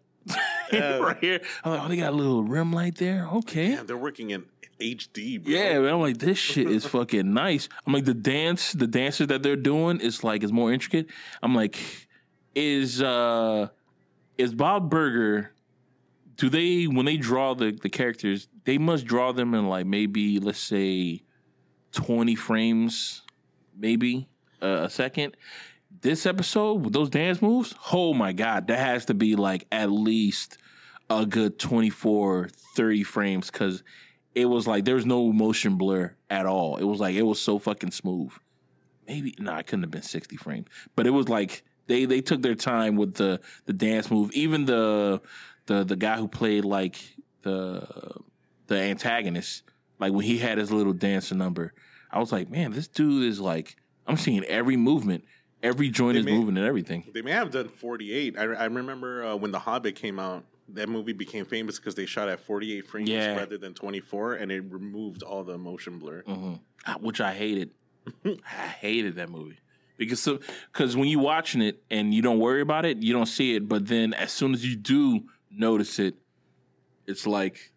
Yeah. 0.78 0.98
right 0.98 1.18
here. 1.20 1.40
I'm 1.64 1.72
like, 1.72 1.80
oh, 1.82 1.88
they 1.88 1.96
got 1.96 2.12
a 2.12 2.16
little 2.16 2.42
rim 2.42 2.72
light 2.72 2.96
there. 2.96 3.28
Okay. 3.28 3.76
Damn, 3.76 3.86
they're 3.86 3.96
working 3.96 4.30
in 4.30 4.44
HD. 4.80 5.42
Bro. 5.42 5.52
Yeah, 5.52 5.78
man, 5.80 5.94
I'm 5.94 6.00
like, 6.00 6.18
this 6.18 6.38
shit 6.38 6.70
is 6.70 6.86
fucking 6.86 7.32
nice. 7.32 7.68
I'm 7.86 7.92
like, 7.92 8.04
the 8.04 8.14
dance, 8.14 8.72
the 8.72 8.86
dances 8.86 9.26
that 9.28 9.42
they're 9.42 9.56
doing 9.56 10.00
is 10.00 10.24
like 10.24 10.42
is 10.42 10.52
more 10.52 10.72
intricate. 10.72 11.06
I'm 11.42 11.54
like, 11.54 11.78
is 12.54 13.00
uh 13.02 13.68
is 14.38 14.54
Bob 14.54 14.90
Burger 14.90 15.52
do 16.36 16.48
they 16.48 16.84
when 16.86 17.06
they 17.06 17.16
draw 17.16 17.54
the, 17.54 17.70
the 17.70 17.88
characters, 17.88 18.48
they 18.64 18.78
must 18.78 19.04
draw 19.04 19.32
them 19.32 19.54
in 19.54 19.68
like 19.68 19.86
maybe 19.86 20.40
let's 20.40 20.58
say 20.58 21.22
twenty 21.92 22.34
frames, 22.34 23.22
maybe 23.76 24.28
uh, 24.62 24.82
a 24.82 24.90
second. 24.90 25.36
This 26.00 26.26
episode 26.26 26.84
with 26.84 26.94
those 26.94 27.10
dance 27.10 27.42
moves, 27.42 27.74
oh 27.92 28.14
my 28.14 28.32
god, 28.32 28.66
that 28.68 28.78
has 28.78 29.04
to 29.04 29.14
be 29.14 29.36
like 29.36 29.66
at 29.70 29.90
least 29.90 30.58
a 31.20 31.26
good 31.26 31.58
24, 31.58 32.48
30 32.76 33.02
frames 33.04 33.50
because 33.50 33.82
it 34.34 34.46
was 34.46 34.66
like 34.66 34.84
there 34.84 34.94
was 34.94 35.04
no 35.06 35.32
motion 35.32 35.76
blur 35.76 36.14
at 36.30 36.46
all. 36.46 36.76
It 36.78 36.84
was 36.84 37.00
like 37.00 37.14
it 37.14 37.22
was 37.22 37.40
so 37.40 37.58
fucking 37.58 37.90
smooth. 37.90 38.32
Maybe 39.06 39.34
no, 39.38 39.54
it 39.56 39.66
couldn't 39.66 39.82
have 39.82 39.90
been 39.90 40.02
sixty 40.02 40.36
frames, 40.36 40.68
but 40.96 41.06
it 41.06 41.10
was 41.10 41.28
like 41.28 41.64
they 41.88 42.04
they 42.06 42.20
took 42.20 42.40
their 42.40 42.54
time 42.54 42.96
with 42.96 43.14
the 43.14 43.40
the 43.66 43.72
dance 43.72 44.10
move. 44.10 44.30
Even 44.32 44.64
the 44.64 45.20
the 45.66 45.84
the 45.84 45.96
guy 45.96 46.16
who 46.16 46.28
played 46.28 46.64
like 46.64 46.96
the 47.42 47.86
the 48.68 48.76
antagonist, 48.76 49.64
like 49.98 50.12
when 50.12 50.24
he 50.24 50.38
had 50.38 50.56
his 50.56 50.70
little 50.70 50.92
dancing 50.94 51.36
number, 51.36 51.74
I 52.10 52.20
was 52.20 52.32
like, 52.32 52.48
man, 52.48 52.70
this 52.72 52.88
dude 52.88 53.24
is 53.28 53.40
like 53.40 53.76
I'm 54.06 54.16
seeing 54.16 54.44
every 54.44 54.76
movement, 54.76 55.24
every 55.62 55.90
joint 55.90 56.14
They 56.14 56.20
is 56.20 56.24
made- 56.26 56.38
moving 56.38 56.56
and 56.56 56.64
everything. 56.66 57.04
They 57.12 57.22
may 57.22 57.32
have 57.32 57.50
done 57.50 57.68
48. 57.68 58.38
I, 58.38 58.42
I 58.44 58.64
remember 58.66 59.24
uh, 59.26 59.36
when 59.36 59.50
The 59.50 59.58
Hobbit 59.58 59.96
came 59.96 60.18
out, 60.20 60.44
that 60.74 60.88
movie 60.88 61.12
became 61.12 61.44
famous 61.44 61.78
because 61.78 61.94
they 61.94 62.06
shot 62.06 62.28
at 62.28 62.40
48 62.40 62.86
frames 62.86 63.08
Yeah. 63.08 63.36
rather 63.36 63.58
than 63.58 63.74
24, 63.74 64.34
and 64.34 64.50
it 64.52 64.62
removed 64.68 65.22
all 65.22 65.44
the 65.44 65.58
motion 65.58 65.98
blur. 65.98 66.22
hmm 66.22 66.54
which 67.00 67.20
I 67.20 67.32
hated. 67.32 67.70
I 68.24 68.66
hated 68.80 69.14
that 69.16 69.28
movie 69.30 69.58
because 69.96 70.28
because 70.72 70.96
when 70.96 71.06
you're 71.08 71.20
watching 71.20 71.62
it 71.62 71.80
and 71.90 72.12
you 72.12 72.20
don't 72.22 72.40
worry 72.40 72.60
about 72.60 72.84
it, 72.84 72.98
you 72.98 73.12
don't 73.12 73.26
see 73.26 73.54
it. 73.54 73.68
But 73.68 73.86
then 73.86 74.12
as 74.14 74.32
soon 74.32 74.52
as 74.52 74.66
you 74.68 74.74
do 74.74 75.20
notice 75.50 76.00
it, 76.00 76.16
it's 77.06 77.24
like 77.26 77.72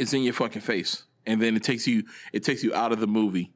it's 0.00 0.12
in 0.12 0.22
your 0.24 0.32
fucking 0.32 0.62
face, 0.62 1.04
and 1.26 1.40
then 1.40 1.54
it 1.54 1.62
takes 1.62 1.86
you 1.86 2.02
it 2.32 2.42
takes 2.42 2.64
you 2.64 2.74
out 2.74 2.90
of 2.90 2.98
the 2.98 3.06
movie. 3.06 3.52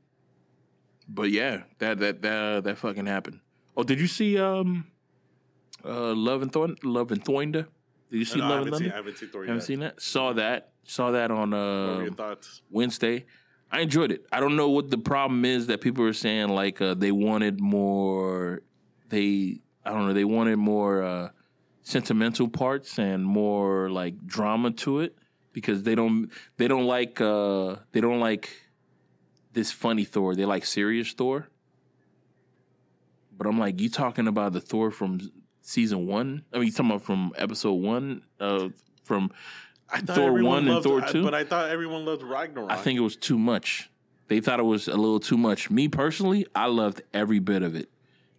But 1.09 1.31
yeah, 1.33 1.63
that 1.79 1.99
that 1.99 2.23
that 2.23 2.63
that 2.65 2.79
fucking 2.79 3.07
happened. 3.07 3.41
Oh, 3.77 3.83
did 3.83 3.99
you 4.01 4.07
see 4.07 4.39
um 4.39 4.87
uh 5.85 6.15
Love 6.15 6.43
and 6.43 6.53
Thorn 6.53 6.77
Love 6.85 7.11
and 7.11 7.25
Thunder? 7.25 7.67
Did 8.13 8.19
you 8.19 8.25
see 8.27 8.41
No, 8.41 8.49
Love 8.49 8.67
and 8.67 8.77
seen, 8.77 8.89
I 8.89 8.91
Thunder? 8.91 8.97
haven't 8.97 9.17
seen 9.19 9.29
Thor 9.31 9.41
Haven't 9.43 9.57
yet. 9.57 9.65
seen 9.65 9.81
that? 9.81 10.03
Saw 10.03 10.35
that. 10.35 10.73
Saw 10.85 11.13
that 11.13 11.31
on 11.31 11.53
What 11.53 11.57
were 11.57 12.03
your 12.05 12.33
uh? 12.33 12.35
Wednesday. 12.71 13.25
I 13.71 13.81
enjoyed 13.81 14.13
it. 14.13 14.27
I 14.31 14.39
don't 14.39 14.55
know 14.55 14.69
what 14.69 14.91
the 14.91 14.99
problem 14.99 15.47
is 15.47 15.69
that 15.69 15.81
people 15.81 16.05
are 16.05 16.13
saying 16.13 16.51
like 16.51 16.83
uh, 16.83 16.93
they 16.93 17.11
wanted 17.11 17.59
more. 17.59 18.61
They 19.09 19.63
I 19.83 19.93
don't 19.93 20.07
know. 20.07 20.13
They 20.13 20.27
wanted 20.27 20.59
more 20.59 21.03
uh, 21.03 21.31
sentimental 21.81 22.49
parts 22.49 22.99
and 22.99 23.25
more 23.25 23.89
like 23.89 24.27
drama 24.27 24.73
to 24.73 25.01
it 25.01 25.17
because 25.55 25.85
they 25.85 25.95
don't 25.95 26.29
they 26.59 26.69
don't 26.69 26.85
like 26.85 27.19
uh, 27.19 27.77
they 27.93 28.03
don't 28.03 28.21
like 28.21 28.51
this 29.55 29.73
funny 29.73 30.05
Thor. 30.05 30.35
They 30.35 30.45
like 30.45 30.67
serious 30.67 31.11
Thor. 31.15 31.49
But 33.39 33.47
I'm 33.47 33.59
like, 33.59 33.81
you 33.81 33.89
talking 33.89 34.29
about 34.29 34.53
the 34.53 34.61
Thor 34.61 34.91
from 34.91 35.33
season 35.63 36.07
one? 36.07 36.45
I 36.53 36.59
mean, 36.59 36.67
you 36.67 36.73
talking 36.73 36.91
about 36.91 37.03
from 37.03 37.33
episode 37.37 37.73
one? 37.75 38.23
Uh, 38.39 38.69
from 39.05 39.31
I 39.91 40.01
Thor 40.01 40.33
1 40.43 40.69
and 40.69 40.83
Thor 40.83 41.03
I- 41.03 41.11
2? 41.11 41.23
But 41.23 41.35
I 41.35 41.45
thought 41.45 41.71
everyone 41.71 42.05
loved 42.05 42.23
Ragnarok. 42.23 42.71
I 42.71 42.77
think 42.77 42.97
it 42.99 43.03
was 43.03 43.17
too 43.17 43.39
much. 43.39 43.91
They 44.29 44.41
thought 44.41 44.61
it 44.61 44.65
was 44.65 44.89
a 44.89 44.97
little 44.97 45.21
too 45.21 45.37
much. 45.37 45.71
Me 45.71 45.89
personally, 45.89 46.47
I 46.55 46.67
loved 46.67 47.03
every 47.13 47.39
bit 47.39 47.63
of 47.63 47.75
it. 47.75 47.91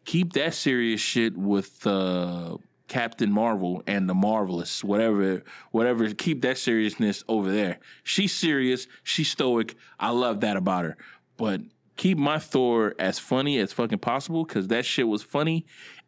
Keep 0.06 0.34
that 0.34 0.54
serious 0.54 1.00
shit 1.00 1.38
with 1.38 1.86
uh, 1.86 2.58
Captain 2.88 3.32
Marvel 3.32 3.84
and 3.86 4.10
the 4.10 4.15
Marvelous, 4.15 4.84
whatever, 4.84 5.44
whatever. 5.71 6.12
Keep 6.13 6.42
that 6.42 6.58
seriousness 6.58 7.24
over 7.28 7.52
there. 7.52 7.80
She's 8.04 8.34
serious. 8.34 8.88
She's 9.04 9.30
stoic. 9.30 9.76
I 10.00 10.10
love 10.10 10.42
that 10.42 10.58
about 10.58 10.86
her. 10.86 10.98
But 11.38 11.62
keep 11.96 12.17
my 12.17 12.40
Thor 12.40 12.96
as 12.98 13.19
funny 13.19 13.60
as 13.60 13.71
fucking 13.71 14.00
possible 14.00 14.44
because 14.46 14.67
that 14.69 14.86
shit 14.86 15.08
was 15.08 15.21
funny 15.21 15.65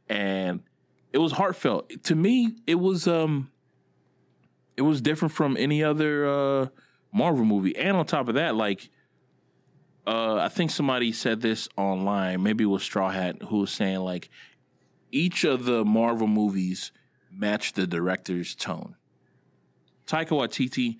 and 0.10 0.62
it 1.16 1.20
was 1.20 1.32
heartfelt. 1.32 1.90
To 2.04 2.16
me, 2.16 2.58
it 2.68 2.76
was 2.76 3.08
um, 3.08 3.50
it 4.76 4.82
was 4.82 5.00
different 5.00 5.34
from 5.34 5.56
any 5.58 5.82
other 5.82 6.28
uh 6.28 6.68
Marvel 7.14 7.46
movie. 7.46 7.74
And 7.78 7.96
on 7.96 8.06
top 8.06 8.28
of 8.28 8.36
that, 8.36 8.56
like, 8.56 8.90
uh, 10.06 10.36
I 10.36 10.50
think 10.50 10.72
somebody 10.72 11.14
said 11.14 11.40
this 11.40 11.70
online. 11.78 12.44
Maybe 12.44 12.66
it 12.66 12.68
was 12.68 12.84
Straw 12.84 13.10
Hat 13.10 13.42
who 13.44 13.60
was 13.60 13.72
saying 13.72 14.00
like, 14.00 14.30
each 15.14 15.46
of 15.46 15.64
the 15.64 15.86
Marvel 15.86 16.28
movies 16.28 16.92
match 17.32 17.72
the 17.72 17.88
director's 17.88 18.54
tone. 18.54 18.98
Taika 20.06 20.32
Waititi, 20.32 20.98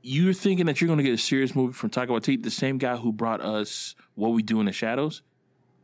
you're 0.00 0.32
thinking 0.32 0.64
that 0.64 0.80
you're 0.80 0.88
going 0.88 0.96
to 0.96 1.04
get 1.04 1.12
a 1.12 1.18
serious 1.18 1.54
movie 1.54 1.74
from 1.74 1.90
Taika 1.90 2.08
Waititi, 2.08 2.42
the 2.42 2.50
same 2.50 2.78
guy 2.78 2.96
who 2.96 3.12
brought 3.12 3.42
us 3.42 3.94
What 4.14 4.30
We 4.30 4.42
Do 4.42 4.60
in 4.60 4.66
the 4.66 4.72
Shadows. 4.72 5.20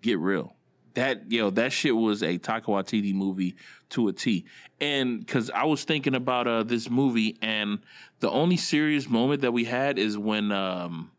Get 0.00 0.18
real. 0.18 0.56
That 0.94 1.30
yo 1.30 1.50
that 1.50 1.72
shit 1.72 1.96
was 1.96 2.22
a 2.22 2.38
Taika 2.38 2.64
Waititi 2.64 3.14
movie 3.14 3.54
to 3.90 4.08
a 4.08 4.12
T. 4.12 4.44
And 4.80 5.20
because 5.20 5.50
I 5.50 5.64
was 5.64 5.84
thinking 5.84 6.14
about 6.14 6.46
uh 6.46 6.62
this 6.62 6.90
movie, 6.90 7.36
and 7.42 7.80
the 8.20 8.30
only 8.30 8.56
serious 8.56 9.08
moment 9.08 9.42
that 9.42 9.52
we 9.52 9.64
had 9.64 9.98
is 9.98 10.18
when 10.18 10.52
um 10.52 11.10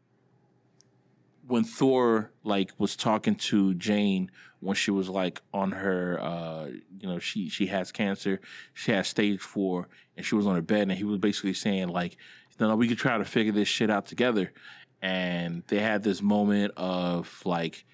when 1.48 1.64
Thor 1.64 2.32
like 2.44 2.72
was 2.78 2.96
talking 2.96 3.36
to 3.36 3.74
Jane 3.74 4.32
when 4.60 4.76
she 4.76 4.92
was 4.92 5.10
like 5.10 5.42
on 5.54 5.72
her 5.72 6.20
uh 6.22 6.68
you 7.00 7.08
know 7.08 7.20
she 7.20 7.50
she 7.50 7.68
has 7.68 7.92
cancer 7.92 8.40
she 8.74 8.92
has 8.92 9.08
stage 9.08 9.42
four 9.42 9.90
and 10.16 10.26
she 10.26 10.36
was 10.36 10.48
on 10.48 10.56
her 10.56 10.62
bed 10.62 10.84
and 10.84 10.94
he 10.94 11.04
was 11.04 11.18
basically 11.18 11.54
saying 11.54 11.90
like 11.90 12.16
no, 12.60 12.70
know 12.70 12.76
we 12.76 12.88
could 12.88 12.98
try 12.98 13.18
to 13.18 13.26
figure 13.26 13.52
this 13.52 13.68
shit 13.68 13.90
out 13.90 14.06
together 14.06 14.54
and 15.02 15.64
they 15.68 15.80
had 15.80 16.02
this 16.02 16.22
moment 16.22 16.72
of 16.78 17.42
like 17.46 17.86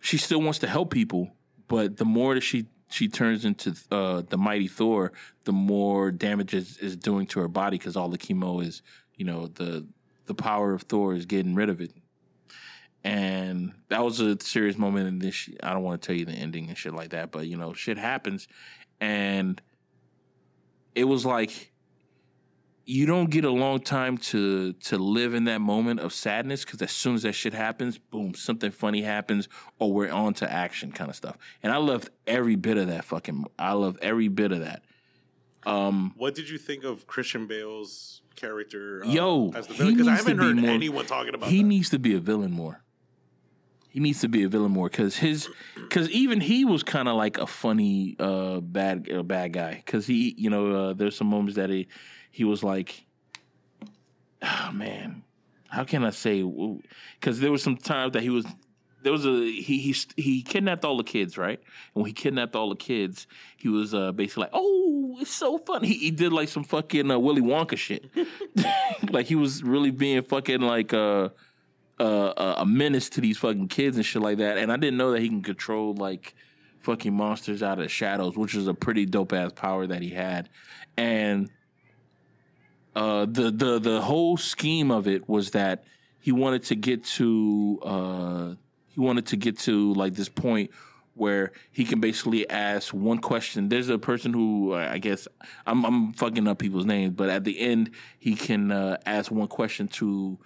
she 0.00 0.16
still 0.16 0.40
wants 0.40 0.58
to 0.58 0.66
help 0.66 0.90
people 0.90 1.30
but 1.68 1.96
the 1.98 2.04
more 2.04 2.34
that 2.34 2.42
she 2.42 2.66
she 2.90 3.08
turns 3.08 3.44
into 3.44 3.74
uh 3.90 4.22
the 4.28 4.38
mighty 4.38 4.68
Thor 4.68 5.12
the 5.44 5.52
more 5.52 6.10
damage 6.10 6.54
is, 6.54 6.78
is 6.78 6.96
doing 6.96 7.26
to 7.28 7.40
her 7.40 7.48
body 7.48 7.78
because 7.78 7.96
all 7.96 8.08
the 8.08 8.18
chemo 8.18 8.64
is 8.64 8.82
you 9.14 9.24
know 9.24 9.46
the 9.46 9.86
the 10.26 10.34
power 10.34 10.72
of 10.74 10.82
Thor 10.82 11.14
is 11.14 11.26
getting 11.26 11.54
rid 11.54 11.70
of 11.70 11.80
it. 11.80 11.90
And 13.02 13.72
that 13.88 14.04
was 14.04 14.20
a 14.20 14.38
serious 14.40 14.76
moment 14.76 15.08
in 15.08 15.18
this 15.18 15.48
i 15.62 15.72
don't 15.72 15.82
want 15.82 16.00
to 16.00 16.06
tell 16.06 16.16
you 16.16 16.26
the 16.26 16.32
ending 16.32 16.68
and 16.68 16.76
shit 16.76 16.92
like 16.92 17.10
that 17.10 17.30
but 17.30 17.46
you 17.46 17.56
know 17.56 17.72
shit 17.72 17.98
happens. 17.98 18.48
And 19.00 19.60
it 20.94 21.04
was 21.04 21.24
like 21.24 21.72
you 22.90 23.04
don't 23.04 23.28
get 23.28 23.44
a 23.44 23.50
long 23.50 23.78
time 23.80 24.16
to 24.16 24.72
to 24.72 24.96
live 24.96 25.34
in 25.34 25.44
that 25.44 25.60
moment 25.60 26.00
of 26.00 26.10
sadness 26.10 26.64
because 26.64 26.80
as 26.80 26.90
soon 26.90 27.14
as 27.16 27.22
that 27.22 27.34
shit 27.34 27.52
happens 27.52 27.98
boom 27.98 28.32
something 28.34 28.70
funny 28.70 29.02
happens 29.02 29.46
or 29.78 29.92
we're 29.92 30.10
on 30.10 30.32
to 30.32 30.50
action 30.50 30.90
kind 30.90 31.10
of 31.10 31.14
stuff 31.16 31.36
and 31.62 31.70
i 31.70 31.76
loved 31.76 32.08
every 32.26 32.56
bit 32.56 32.78
of 32.78 32.86
that 32.86 33.04
fucking 33.04 33.44
i 33.58 33.72
love 33.72 33.98
every 34.00 34.28
bit 34.28 34.52
of 34.52 34.60
that 34.60 34.82
um 35.66 36.14
What 36.16 36.34
did 36.34 36.48
you 36.48 36.56
think 36.56 36.82
of 36.84 37.06
Christian 37.06 37.46
Bale's 37.46 38.22
character? 38.36 39.02
uh, 39.04 39.08
Yo, 39.08 39.52
as 39.54 39.66
the 39.66 39.74
he 39.74 39.78
villain? 39.80 39.94
Because 39.94 40.08
I 40.08 40.12
needs 40.12 40.24
to 40.24 40.30
haven't 40.30 40.38
be 40.38 40.44
heard 40.46 40.56
more- 40.56 40.70
anyone 40.70 41.04
talking 41.06 41.34
about 41.34 41.50
he 41.50 41.58
that. 41.62 41.68
needs 41.68 41.90
to 41.90 41.98
be 41.98 42.14
a 42.14 42.20
villain 42.20 42.52
more. 42.52 42.80
He 43.90 44.00
needs 44.00 44.20
to 44.20 44.28
be 44.28 44.44
a 44.44 44.48
villain 44.48 44.70
more 44.70 44.88
because 44.88 45.16
his 45.16 45.48
because 45.74 46.08
even 46.10 46.40
he 46.40 46.64
was 46.64 46.82
kind 46.84 47.08
of 47.08 47.16
like 47.16 47.36
a 47.38 47.46
funny 47.46 48.16
uh 48.20 48.60
bad 48.60 49.08
uh, 49.12 49.22
bad 49.24 49.52
guy 49.52 49.74
because 49.84 50.06
he 50.06 50.34
you 50.38 50.48
know 50.48 50.64
uh, 50.90 50.92
there's 50.94 51.16
some 51.16 51.26
moments 51.26 51.56
that 51.56 51.68
he 51.70 51.88
he 52.38 52.44
was 52.44 52.62
like 52.62 53.04
oh 54.42 54.70
man 54.72 55.24
how 55.68 55.82
can 55.82 56.04
I 56.04 56.10
say 56.10 56.44
because 57.18 57.40
there 57.40 57.50
was 57.50 57.64
some 57.64 57.76
times 57.76 58.12
that 58.12 58.22
he 58.22 58.30
was 58.30 58.46
there 59.02 59.10
was 59.10 59.26
a 59.26 59.40
he 59.50 59.80
he 59.80 59.96
he 60.16 60.42
kidnapped 60.42 60.84
all 60.84 60.96
the 60.96 61.02
kids 61.02 61.36
right 61.36 61.58
and 61.58 62.02
when 62.02 62.06
he 62.06 62.12
kidnapped 62.12 62.54
all 62.54 62.68
the 62.68 62.76
kids 62.76 63.26
he 63.56 63.68
was 63.68 63.92
uh 63.92 64.12
basically 64.12 64.42
like 64.42 64.50
oh 64.52 65.16
it's 65.20 65.34
so 65.34 65.58
fun 65.58 65.82
he, 65.82 65.94
he 65.94 66.10
did 66.12 66.32
like 66.32 66.48
some 66.48 66.62
fucking 66.62 67.10
uh, 67.10 67.18
Willy 67.18 67.42
Wonka 67.42 67.76
shit 67.76 68.08
like 69.10 69.26
he 69.26 69.34
was 69.34 69.64
really 69.64 69.90
being 69.90 70.22
fucking 70.22 70.60
like 70.60 70.94
uh 70.94 71.30
uh, 71.98 72.54
a 72.58 72.64
menace 72.64 73.08
to 73.08 73.20
these 73.20 73.38
fucking 73.38 73.66
kids 73.66 73.96
and 73.96 74.06
shit 74.06 74.22
like 74.22 74.38
that. 74.38 74.56
And 74.56 74.70
I 74.70 74.76
didn't 74.76 74.98
know 74.98 75.10
that 75.10 75.20
he 75.20 75.28
can 75.28 75.42
control 75.42 75.94
like 75.94 76.32
fucking 76.78 77.12
monsters 77.12 77.60
out 77.60 77.78
of 77.78 77.86
the 77.86 77.88
shadows, 77.88 78.36
which 78.36 78.54
is 78.54 78.68
a 78.68 78.74
pretty 78.74 79.04
dope 79.04 79.32
ass 79.32 79.50
power 79.52 79.84
that 79.84 80.00
he 80.00 80.10
had. 80.10 80.48
And 80.96 81.50
uh, 82.94 83.26
the 83.26 83.50
the 83.50 83.78
the 83.78 84.00
whole 84.00 84.36
scheme 84.36 84.90
of 84.90 85.06
it 85.06 85.28
was 85.28 85.50
that 85.52 85.84
he 86.20 86.32
wanted 86.32 86.64
to 86.64 86.74
get 86.74 87.04
to 87.04 87.78
uh, 87.82 88.54
he 88.88 89.00
wanted 89.00 89.26
to 89.26 89.36
get 89.36 89.58
to 89.60 89.92
like 89.94 90.14
this 90.14 90.28
point 90.28 90.70
where 91.14 91.52
he 91.72 91.84
can 91.84 92.00
basically 92.00 92.48
ask 92.48 92.94
one 92.94 93.18
question. 93.18 93.68
There's 93.68 93.88
a 93.88 93.98
person 93.98 94.32
who 94.32 94.74
I 94.74 94.98
guess 94.98 95.26
I'm, 95.66 95.84
I'm 95.84 96.12
fucking 96.12 96.46
up 96.46 96.58
people's 96.58 96.86
names, 96.86 97.14
but 97.14 97.28
at 97.28 97.44
the 97.44 97.58
end 97.58 97.90
he 98.18 98.34
can 98.34 98.70
uh, 98.70 98.98
ask 99.04 99.30
one 99.30 99.48
question 99.48 99.88
to 99.88 100.38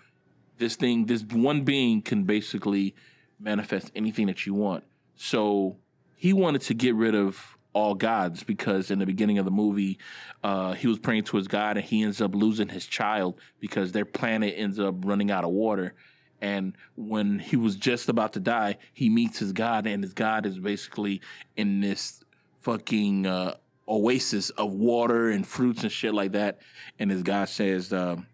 this 0.59 0.77
thing. 0.77 1.07
This 1.07 1.23
one 1.23 1.63
being 1.63 2.01
can 2.03 2.25
basically 2.25 2.95
manifest 3.39 3.91
anything 3.95 4.27
that 4.27 4.47
you 4.47 4.55
want. 4.55 4.85
So 5.17 5.77
he 6.17 6.33
wanted 6.33 6.63
to 6.63 6.75
get 6.75 6.95
rid 6.95 7.15
of 7.15 7.57
all 7.75 7.95
gods 7.95 8.43
because 8.43 8.91
in 8.91 8.99
the 8.99 9.07
beginning 9.07 9.39
of 9.39 9.45
the 9.45 9.51
movie, 9.51 9.99
uh, 10.45 10.73
he 10.73 10.87
was 10.87 10.99
praying 10.99 11.25
to 11.25 11.37
his 11.37 11.49
god 11.49 11.77
and 11.77 11.87
he 11.87 12.03
ends 12.03 12.21
up 12.21 12.35
losing 12.35 12.69
his 12.69 12.87
child 12.87 13.39
because 13.61 13.93
their 13.93 14.05
planet 14.05 14.55
ends 14.57 14.79
up 14.79 14.95
running 15.05 15.31
out 15.31 15.45
of 15.45 15.51
water. 15.51 15.95
And 16.41 16.77
when 16.97 17.39
he 17.39 17.57
was 17.57 17.77
just 17.77 18.09
about 18.09 18.33
to 18.33 18.41
die, 18.41 18.79
he 18.93 19.09
meets 19.09 19.39
his 19.39 19.53
god, 19.53 19.87
and 19.87 20.03
his 20.03 20.13
god 20.13 20.45
is 20.45 20.59
basically 20.59 21.21
in 21.57 21.81
this 21.81 22.25
fucking 22.61 23.27
uh, 23.27 23.55
oasis 23.89 24.51
of 24.51 24.73
water 24.73 25.31
and 25.31 25.47
fruits 25.47 25.85
and 25.85 25.93
shit 25.93 26.13
like 26.13 26.33
that. 26.33 26.59
And 26.99 27.13
his 27.13 27.23
god 27.23 27.49
says, 27.49 27.93
um, 27.93 28.27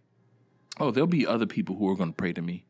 "Oh, 0.80 0.90
there'll 0.90 1.06
be 1.06 1.26
other 1.26 1.44
people 1.44 1.76
who 1.76 1.86
are 1.90 1.96
going 1.96 2.08
to 2.08 2.16
pray 2.16 2.32
to 2.32 2.40
me. 2.40 2.64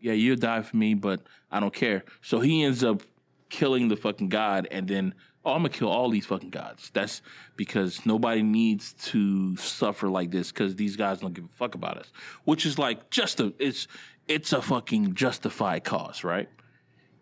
Yeah, 0.00 0.14
you'll 0.14 0.34
die 0.34 0.62
for 0.62 0.76
me, 0.76 0.94
but 0.94 1.22
I 1.52 1.60
don't 1.60 1.72
care." 1.72 2.04
So 2.20 2.40
he 2.40 2.64
ends 2.64 2.82
up 2.82 3.02
killing 3.50 3.86
the 3.86 3.96
fucking 3.96 4.30
god, 4.30 4.66
and 4.72 4.88
then 4.88 5.14
oh, 5.44 5.52
I'm 5.52 5.58
gonna 5.58 5.70
kill 5.70 5.88
all 5.88 6.10
these 6.10 6.26
fucking 6.26 6.50
gods. 6.50 6.90
That's 6.92 7.22
because 7.56 8.04
nobody 8.06 8.42
needs 8.42 8.92
to 9.04 9.56
suffer 9.56 10.08
like 10.08 10.30
this 10.30 10.52
because 10.52 10.76
these 10.76 10.96
guys 10.96 11.20
don't 11.20 11.34
give 11.34 11.44
a 11.44 11.56
fuck 11.56 11.74
about 11.74 11.98
us. 11.98 12.12
Which 12.44 12.66
is 12.66 12.78
like 12.78 13.10
just 13.10 13.40
a 13.40 13.52
it's 13.58 13.88
it's 14.28 14.52
a 14.52 14.62
fucking 14.62 15.14
justified 15.14 15.84
cause, 15.84 16.24
right? 16.24 16.48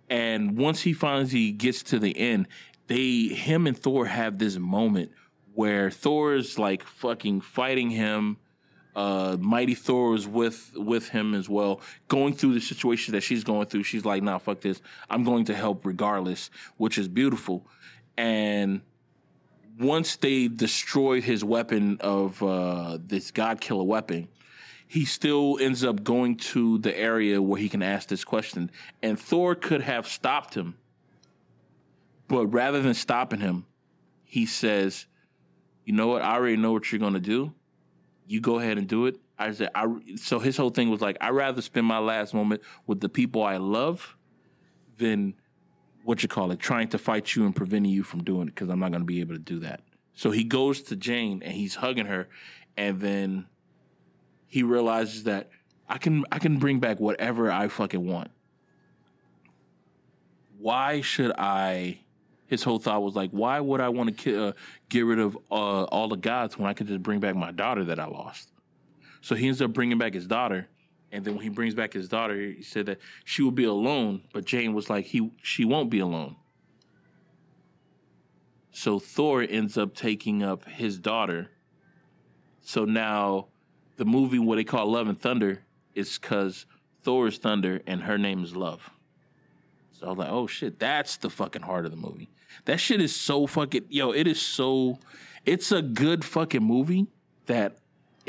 And 0.08 0.56
once 0.56 0.82
he 0.82 0.92
finally 0.92 1.52
gets 1.52 1.82
to 1.84 1.98
the 1.98 2.16
end, 2.18 2.48
they 2.88 3.28
him 3.28 3.66
and 3.66 3.78
Thor 3.78 4.06
have 4.06 4.38
this 4.38 4.58
moment 4.58 5.12
where 5.54 5.90
Thor 5.90 6.34
is 6.34 6.58
like 6.58 6.82
fucking 6.82 7.40
fighting 7.40 7.90
him. 7.90 8.36
Uh, 8.96 9.36
Mighty 9.38 9.76
Thor 9.76 10.16
is 10.16 10.26
with 10.26 10.72
with 10.74 11.10
him 11.10 11.32
as 11.32 11.48
well, 11.48 11.80
going 12.08 12.34
through 12.34 12.54
the 12.54 12.60
situation 12.60 13.12
that 13.12 13.20
she's 13.20 13.44
going 13.44 13.66
through. 13.66 13.84
She's 13.84 14.04
like, 14.04 14.22
"Nah, 14.22 14.38
fuck 14.38 14.60
this. 14.60 14.82
I'm 15.08 15.22
going 15.22 15.44
to 15.44 15.54
help 15.54 15.86
regardless," 15.86 16.50
which 16.76 16.98
is 16.98 17.06
beautiful. 17.06 17.66
And 18.20 18.82
once 19.78 20.16
they 20.16 20.46
destroy 20.46 21.22
his 21.22 21.42
weapon 21.42 21.96
of 22.02 22.42
uh, 22.42 22.98
this 23.00 23.30
God 23.30 23.62
Killer 23.62 23.82
weapon, 23.82 24.28
he 24.86 25.06
still 25.06 25.56
ends 25.58 25.82
up 25.82 26.04
going 26.04 26.36
to 26.36 26.76
the 26.80 26.94
area 26.94 27.40
where 27.40 27.58
he 27.58 27.70
can 27.70 27.82
ask 27.82 28.10
this 28.10 28.22
question. 28.22 28.70
And 29.02 29.18
Thor 29.18 29.54
could 29.54 29.80
have 29.80 30.06
stopped 30.06 30.52
him, 30.52 30.76
but 32.28 32.48
rather 32.48 32.82
than 32.82 32.92
stopping 32.92 33.40
him, 33.40 33.64
he 34.22 34.44
says, 34.44 35.06
"You 35.86 35.94
know 35.94 36.08
what? 36.08 36.20
I 36.20 36.34
already 36.34 36.58
know 36.58 36.72
what 36.72 36.92
you're 36.92 36.98
going 36.98 37.14
to 37.14 37.20
do. 37.20 37.54
You 38.26 38.42
go 38.42 38.58
ahead 38.58 38.76
and 38.76 38.86
do 38.86 39.06
it." 39.06 39.18
I 39.38 39.52
said, 39.52 39.70
I, 39.74 39.86
so 40.16 40.40
his 40.40 40.58
whole 40.58 40.68
thing 40.68 40.90
was 40.90 41.00
like, 41.00 41.16
I'd 41.22 41.30
rather 41.30 41.62
spend 41.62 41.86
my 41.86 41.98
last 42.00 42.34
moment 42.34 42.60
with 42.86 43.00
the 43.00 43.08
people 43.08 43.42
I 43.42 43.56
love 43.56 44.14
than 44.98 45.36
what 46.04 46.22
you 46.22 46.28
call 46.28 46.50
it, 46.50 46.58
trying 46.58 46.88
to 46.88 46.98
fight 46.98 47.34
you 47.34 47.44
and 47.44 47.54
preventing 47.54 47.92
you 47.92 48.02
from 48.02 48.24
doing 48.24 48.48
it 48.48 48.54
because 48.54 48.68
I'm 48.68 48.80
not 48.80 48.90
going 48.90 49.02
to 49.02 49.06
be 49.06 49.20
able 49.20 49.34
to 49.34 49.40
do 49.40 49.60
that. 49.60 49.80
So 50.14 50.30
he 50.30 50.44
goes 50.44 50.82
to 50.82 50.96
Jane 50.96 51.42
and 51.42 51.52
he's 51.52 51.76
hugging 51.76 52.06
her, 52.06 52.28
and 52.76 53.00
then 53.00 53.46
he 54.46 54.62
realizes 54.62 55.24
that 55.24 55.50
I 55.88 55.98
can 55.98 56.24
I 56.30 56.38
can 56.38 56.58
bring 56.58 56.78
back 56.78 57.00
whatever 57.00 57.50
I 57.50 57.68
fucking 57.68 58.04
want. 58.06 58.30
Why 60.58 61.00
should 61.00 61.32
I? 61.38 62.00
His 62.46 62.64
whole 62.64 62.80
thought 62.80 63.02
was 63.02 63.14
like, 63.14 63.30
why 63.30 63.60
would 63.60 63.80
I 63.80 63.90
want 63.90 64.08
to 64.08 64.24
ki- 64.24 64.36
uh, 64.36 64.52
get 64.88 65.02
rid 65.02 65.20
of 65.20 65.36
uh, 65.52 65.84
all 65.84 66.08
the 66.08 66.16
gods 66.16 66.58
when 66.58 66.68
I 66.68 66.74
could 66.74 66.88
just 66.88 67.00
bring 67.00 67.20
back 67.20 67.36
my 67.36 67.52
daughter 67.52 67.84
that 67.84 68.00
I 68.00 68.06
lost? 68.06 68.50
So 69.20 69.36
he 69.36 69.46
ends 69.46 69.62
up 69.62 69.72
bringing 69.72 69.98
back 69.98 70.14
his 70.14 70.26
daughter, 70.26 70.66
and 71.12 71.24
then 71.24 71.34
when 71.34 71.42
he 71.42 71.48
brings 71.48 71.74
back 71.74 71.92
his 71.92 72.08
daughter, 72.08 72.36
he 72.36 72.62
said 72.62 72.86
that 72.86 72.98
she 73.24 73.42
will 73.42 73.50
be 73.50 73.64
alone. 73.64 74.22
But 74.32 74.44
Jane 74.44 74.74
was 74.74 74.88
like, 74.88 75.06
he 75.06 75.32
she 75.42 75.64
won't 75.64 75.90
be 75.90 75.98
alone. 75.98 76.36
So 78.70 78.98
Thor 78.98 79.42
ends 79.42 79.76
up 79.76 79.94
taking 79.94 80.42
up 80.42 80.64
his 80.68 80.98
daughter. 80.98 81.50
So 82.60 82.84
now 82.84 83.48
the 83.96 84.04
movie 84.04 84.38
what 84.38 84.56
they 84.56 84.64
call 84.64 84.86
Love 84.86 85.08
and 85.08 85.20
Thunder 85.20 85.62
is 85.94 86.18
because 86.18 86.66
Thor 87.02 87.26
is 87.26 87.38
thunder 87.38 87.80
and 87.86 88.02
her 88.02 88.16
name 88.16 88.44
is 88.44 88.54
Love. 88.54 88.90
So 89.92 90.06
I 90.06 90.10
was 90.10 90.18
like, 90.18 90.30
oh 90.30 90.46
shit, 90.46 90.78
that's 90.78 91.16
the 91.16 91.28
fucking 91.28 91.62
heart 91.62 91.84
of 91.84 91.90
the 91.90 91.96
movie. 91.96 92.30
That 92.64 92.78
shit 92.78 93.00
is 93.00 93.14
so 93.14 93.46
fucking 93.46 93.86
yo, 93.88 94.12
it 94.12 94.28
is 94.28 94.40
so 94.40 95.00
it's 95.44 95.72
a 95.72 95.82
good 95.82 96.24
fucking 96.24 96.62
movie 96.62 97.08
that 97.46 97.79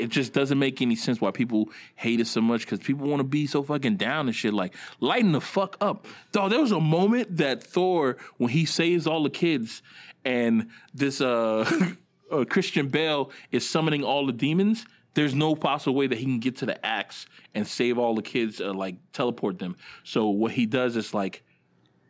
it 0.02 0.10
just 0.10 0.32
doesn't 0.32 0.58
make 0.58 0.82
any 0.82 0.96
sense 0.96 1.20
why 1.20 1.30
people 1.30 1.70
hate 1.94 2.20
it 2.20 2.26
so 2.26 2.40
much 2.40 2.62
because 2.62 2.80
people 2.80 3.06
want 3.06 3.20
to 3.20 3.24
be 3.24 3.46
so 3.46 3.62
fucking 3.62 3.96
down 3.96 4.26
and 4.26 4.34
shit. 4.34 4.52
Like, 4.52 4.74
lighten 5.00 5.32
the 5.32 5.40
fuck 5.40 5.76
up. 5.80 6.06
Dog, 6.32 6.50
there 6.50 6.60
was 6.60 6.72
a 6.72 6.80
moment 6.80 7.36
that 7.36 7.62
Thor, 7.62 8.16
when 8.36 8.50
he 8.50 8.64
saves 8.64 9.06
all 9.06 9.22
the 9.22 9.30
kids 9.30 9.82
and 10.24 10.68
this 10.92 11.20
uh, 11.20 11.70
uh 12.32 12.44
Christian 12.44 12.88
Bale 12.88 13.30
is 13.52 13.68
summoning 13.68 14.02
all 14.02 14.26
the 14.26 14.32
demons, 14.32 14.84
there's 15.14 15.34
no 15.34 15.54
possible 15.54 15.94
way 15.94 16.06
that 16.08 16.18
he 16.18 16.24
can 16.24 16.40
get 16.40 16.56
to 16.58 16.66
the 16.66 16.84
axe 16.84 17.26
and 17.54 17.66
save 17.66 17.98
all 17.98 18.14
the 18.14 18.22
kids, 18.22 18.60
uh, 18.60 18.72
like 18.72 18.96
teleport 19.12 19.58
them. 19.58 19.76
So 20.02 20.28
what 20.28 20.52
he 20.52 20.66
does 20.66 20.96
is 20.96 21.14
like, 21.14 21.44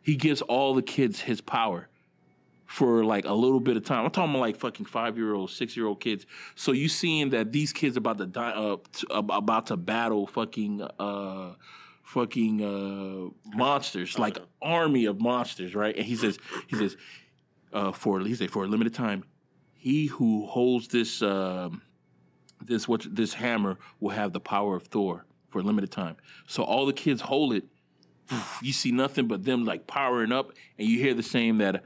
he 0.01 0.15
gives 0.15 0.41
all 0.41 0.73
the 0.73 0.81
kids 0.81 1.21
his 1.21 1.41
power 1.41 1.89
for 2.73 3.05
like 3.05 3.25
a 3.25 3.33
little 3.33 3.59
bit 3.59 3.77
of 3.77 3.85
time. 3.85 4.03
I'm 4.03 4.09
talking 4.09 4.31
about 4.31 4.39
like 4.39 4.57
fucking 4.57 4.87
five 4.87 5.15
year 5.15 5.35
old, 5.35 5.51
six 5.51 5.77
year 5.77 5.85
old 5.85 5.99
kids. 5.99 6.25
So 6.55 6.71
you 6.71 6.89
seeing 6.89 7.29
that 7.29 7.51
these 7.51 7.71
kids 7.71 7.97
about 7.97 8.17
to 8.17 8.25
die, 8.25 8.49
uh, 8.49 8.77
t- 8.91 9.05
about 9.11 9.67
to 9.67 9.77
battle 9.77 10.25
fucking, 10.25 10.81
uh, 10.81 11.53
fucking 12.01 12.63
uh, 12.63 13.55
monsters, 13.55 14.17
like 14.17 14.39
army 14.59 15.05
of 15.05 15.21
monsters, 15.21 15.75
right? 15.75 15.95
And 15.95 16.03
he 16.03 16.15
says, 16.15 16.39
he 16.65 16.75
says, 16.75 16.97
uh, 17.71 17.91
for 17.91 18.19
he 18.21 18.33
said 18.33 18.49
for 18.49 18.63
a 18.63 18.67
limited 18.67 18.95
time, 18.95 19.23
he 19.75 20.07
who 20.07 20.47
holds 20.47 20.87
this, 20.87 21.21
um 21.21 21.83
this 22.59 22.87
what 22.87 23.05
this 23.07 23.35
hammer 23.35 23.77
will 23.99 24.11
have 24.11 24.33
the 24.33 24.39
power 24.39 24.75
of 24.75 24.87
Thor 24.87 25.25
for 25.51 25.59
a 25.59 25.61
limited 25.63 25.91
time. 25.91 26.15
So 26.47 26.63
all 26.63 26.87
the 26.87 26.93
kids 26.93 27.21
hold 27.21 27.53
it. 27.53 27.65
You 28.63 28.73
see 28.73 28.91
nothing 28.91 29.27
but 29.27 29.43
them 29.43 29.63
like 29.63 29.85
powering 29.85 30.31
up, 30.31 30.53
and 30.79 30.87
you 30.87 30.97
hear 30.97 31.13
the 31.13 31.21
same 31.21 31.59
that 31.59 31.83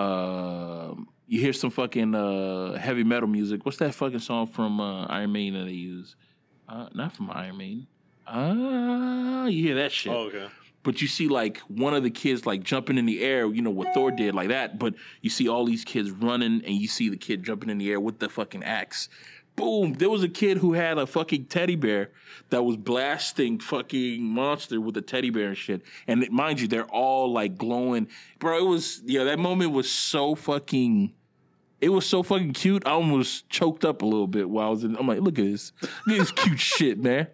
uh, 0.00 0.94
you 1.26 1.40
hear 1.40 1.52
some 1.52 1.70
fucking 1.70 2.14
uh, 2.14 2.74
heavy 2.74 3.04
metal 3.04 3.28
music. 3.28 3.64
What's 3.64 3.78
that 3.78 3.94
fucking 3.94 4.18
song 4.20 4.46
from 4.46 4.80
uh, 4.80 5.06
Iron 5.06 5.32
Maiden 5.32 5.60
that 5.60 5.66
they 5.66 5.72
use? 5.72 6.16
Uh, 6.68 6.88
not 6.94 7.12
from 7.12 7.30
Iron 7.30 7.56
Maiden. 7.56 7.86
Ah, 8.26 9.46
you 9.46 9.62
hear 9.62 9.74
that 9.76 9.92
shit. 9.92 10.12
Oh, 10.12 10.28
okay. 10.28 10.48
But 10.82 11.02
you 11.02 11.08
see 11.08 11.28
like 11.28 11.58
one 11.68 11.92
of 11.92 12.02
the 12.02 12.10
kids 12.10 12.46
like 12.46 12.62
jumping 12.62 12.96
in 12.96 13.04
the 13.04 13.22
air, 13.22 13.46
you 13.46 13.60
know 13.60 13.70
what 13.70 13.92
Thor 13.92 14.10
did 14.10 14.34
like 14.34 14.48
that. 14.48 14.78
But 14.78 14.94
you 15.20 15.28
see 15.28 15.46
all 15.46 15.66
these 15.66 15.84
kids 15.84 16.10
running, 16.10 16.62
and 16.64 16.74
you 16.74 16.88
see 16.88 17.10
the 17.10 17.18
kid 17.18 17.42
jumping 17.42 17.68
in 17.68 17.78
the 17.78 17.90
air 17.90 18.00
with 18.00 18.18
the 18.18 18.28
fucking 18.28 18.64
axe. 18.64 19.08
Boom! 19.56 19.92
There 19.94 20.08
was 20.08 20.22
a 20.22 20.28
kid 20.28 20.58
who 20.58 20.72
had 20.72 20.96
a 20.98 21.06
fucking 21.06 21.46
teddy 21.46 21.76
bear 21.76 22.10
that 22.48 22.62
was 22.62 22.76
blasting 22.76 23.58
fucking 23.58 24.22
monster 24.22 24.80
with 24.80 24.96
a 24.96 25.02
teddy 25.02 25.30
bear 25.30 25.48
and 25.48 25.56
shit. 25.56 25.82
And 26.06 26.22
it- 26.22 26.32
mind 26.32 26.60
you, 26.60 26.68
they're 26.68 26.84
all 26.86 27.30
like 27.32 27.58
glowing, 27.58 28.08
bro. 28.38 28.58
It 28.58 28.68
was 28.68 29.02
yeah, 29.04 29.24
that 29.24 29.38
moment 29.38 29.72
was 29.72 29.90
so 29.90 30.34
fucking. 30.34 31.12
It 31.80 31.88
was 31.88 32.04
so 32.06 32.22
fucking 32.22 32.52
cute. 32.52 32.86
I 32.86 32.90
almost 32.90 33.48
choked 33.48 33.84
up 33.86 34.02
a 34.02 34.06
little 34.06 34.26
bit 34.26 34.48
while 34.50 34.66
I 34.66 34.70
was 34.70 34.84
in. 34.84 34.96
I'm 34.96 35.06
like, 35.06 35.20
look 35.20 35.38
at 35.38 35.44
this, 35.46 35.72
look 36.06 36.18
at 36.18 36.18
this 36.20 36.30
cute 36.32 36.60
shit, 36.78 36.98
man. 36.98 37.26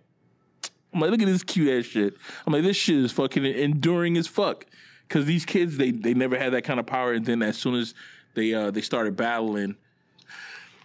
I'm 0.95 1.01
like, 1.01 1.11
look 1.11 1.21
at 1.21 1.27
this 1.27 1.43
cute 1.43 1.69
ass 1.69 1.85
shit. 1.91 2.14
I'm 2.47 2.53
like, 2.53 2.62
this 2.62 2.77
shit 2.77 2.97
is 2.97 3.12
fucking 3.12 3.45
enduring 3.45 4.17
as 4.17 4.27
fuck. 4.27 4.64
Cause 5.09 5.25
these 5.27 5.45
kids, 5.45 5.77
they 5.77 5.91
they 5.93 6.14
never 6.14 6.37
had 6.39 6.53
that 6.53 6.62
kind 6.62 6.81
of 6.81 6.87
power, 6.87 7.12
and 7.12 7.25
then 7.25 7.43
as 7.43 7.57
soon 7.59 7.75
as 7.77 7.95
they 8.35 8.53
uh 8.55 8.71
they 8.73 8.81
started 8.81 9.17
battling, 9.17 9.77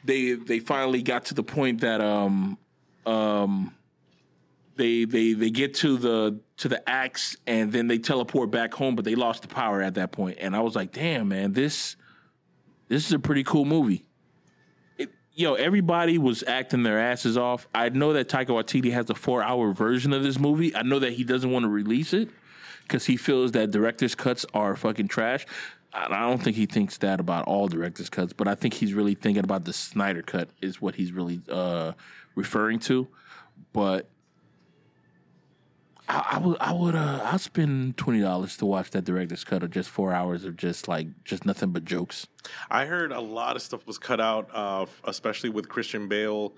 they 0.03 0.33
they 0.33 0.59
finally 0.59 1.01
got 1.01 1.25
to 1.25 1.33
the 1.33 1.43
point 1.43 1.81
that 1.81 2.01
um 2.01 2.57
um 3.05 3.73
they 4.75 5.05
they 5.05 5.33
they 5.33 5.49
get 5.49 5.75
to 5.75 5.97
the 5.97 6.39
to 6.57 6.67
the 6.67 6.87
axe 6.89 7.35
and 7.45 7.71
then 7.71 7.87
they 7.87 7.97
teleport 7.97 8.51
back 8.51 8.73
home, 8.73 8.95
but 8.95 9.05
they 9.05 9.15
lost 9.15 9.41
the 9.41 9.47
power 9.47 9.81
at 9.81 9.95
that 9.95 10.11
point. 10.11 10.37
And 10.39 10.55
I 10.55 10.61
was 10.61 10.75
like, 10.75 10.91
damn 10.91 11.27
man, 11.27 11.53
this 11.53 11.95
this 12.87 13.05
is 13.05 13.13
a 13.13 13.19
pretty 13.19 13.43
cool 13.43 13.65
movie. 13.65 14.05
It, 14.97 15.09
yo, 15.33 15.53
everybody 15.53 16.17
was 16.17 16.43
acting 16.47 16.83
their 16.83 16.99
asses 16.99 17.37
off. 17.37 17.67
I 17.73 17.89
know 17.89 18.13
that 18.13 18.29
Taika 18.29 18.47
Waititi 18.47 18.91
has 18.91 19.09
a 19.09 19.15
four 19.15 19.43
hour 19.43 19.73
version 19.73 20.13
of 20.13 20.23
this 20.23 20.39
movie. 20.39 20.75
I 20.75 20.83
know 20.83 20.99
that 20.99 21.13
he 21.13 21.23
doesn't 21.23 21.49
want 21.49 21.63
to 21.63 21.69
release 21.69 22.13
it 22.13 22.29
because 22.83 23.05
he 23.05 23.17
feels 23.17 23.51
that 23.53 23.71
director's 23.71 24.15
cuts 24.15 24.45
are 24.53 24.75
fucking 24.75 25.07
trash. 25.07 25.45
I 25.93 26.29
don't 26.29 26.41
think 26.41 26.55
he 26.55 26.65
thinks 26.65 26.97
that 26.99 27.19
about 27.19 27.45
all 27.45 27.67
director's 27.67 28.09
cuts, 28.09 28.33
but 28.33 28.47
I 28.47 28.55
think 28.55 28.73
he's 28.73 28.93
really 28.93 29.13
thinking 29.13 29.43
about 29.43 29.65
the 29.65 29.73
Snyder 29.73 30.21
cut 30.21 30.49
is 30.61 30.81
what 30.81 30.95
he's 30.95 31.11
really 31.11 31.41
uh, 31.49 31.93
referring 32.35 32.79
to. 32.79 33.07
But 33.73 34.07
I, 36.07 36.29
I 36.31 36.37
would, 36.39 36.57
I 36.59 36.73
would, 36.73 36.95
uh, 36.95 37.29
I'd 37.31 37.41
spend 37.41 37.97
twenty 37.97 38.21
dollars 38.21 38.55
to 38.57 38.65
watch 38.65 38.91
that 38.91 39.03
director's 39.03 39.43
cut 39.43 39.63
of 39.63 39.71
just 39.71 39.89
four 39.89 40.13
hours 40.13 40.45
of 40.45 40.55
just 40.55 40.87
like 40.87 41.07
just 41.25 41.45
nothing 41.45 41.71
but 41.71 41.83
jokes. 41.83 42.27
I 42.69 42.85
heard 42.85 43.11
a 43.11 43.21
lot 43.21 43.55
of 43.55 43.61
stuff 43.61 43.85
was 43.85 43.97
cut 43.97 44.21
out, 44.21 44.49
uh, 44.53 44.85
especially 45.03 45.49
with 45.49 45.67
Christian 45.67 46.07
Bale. 46.07 46.53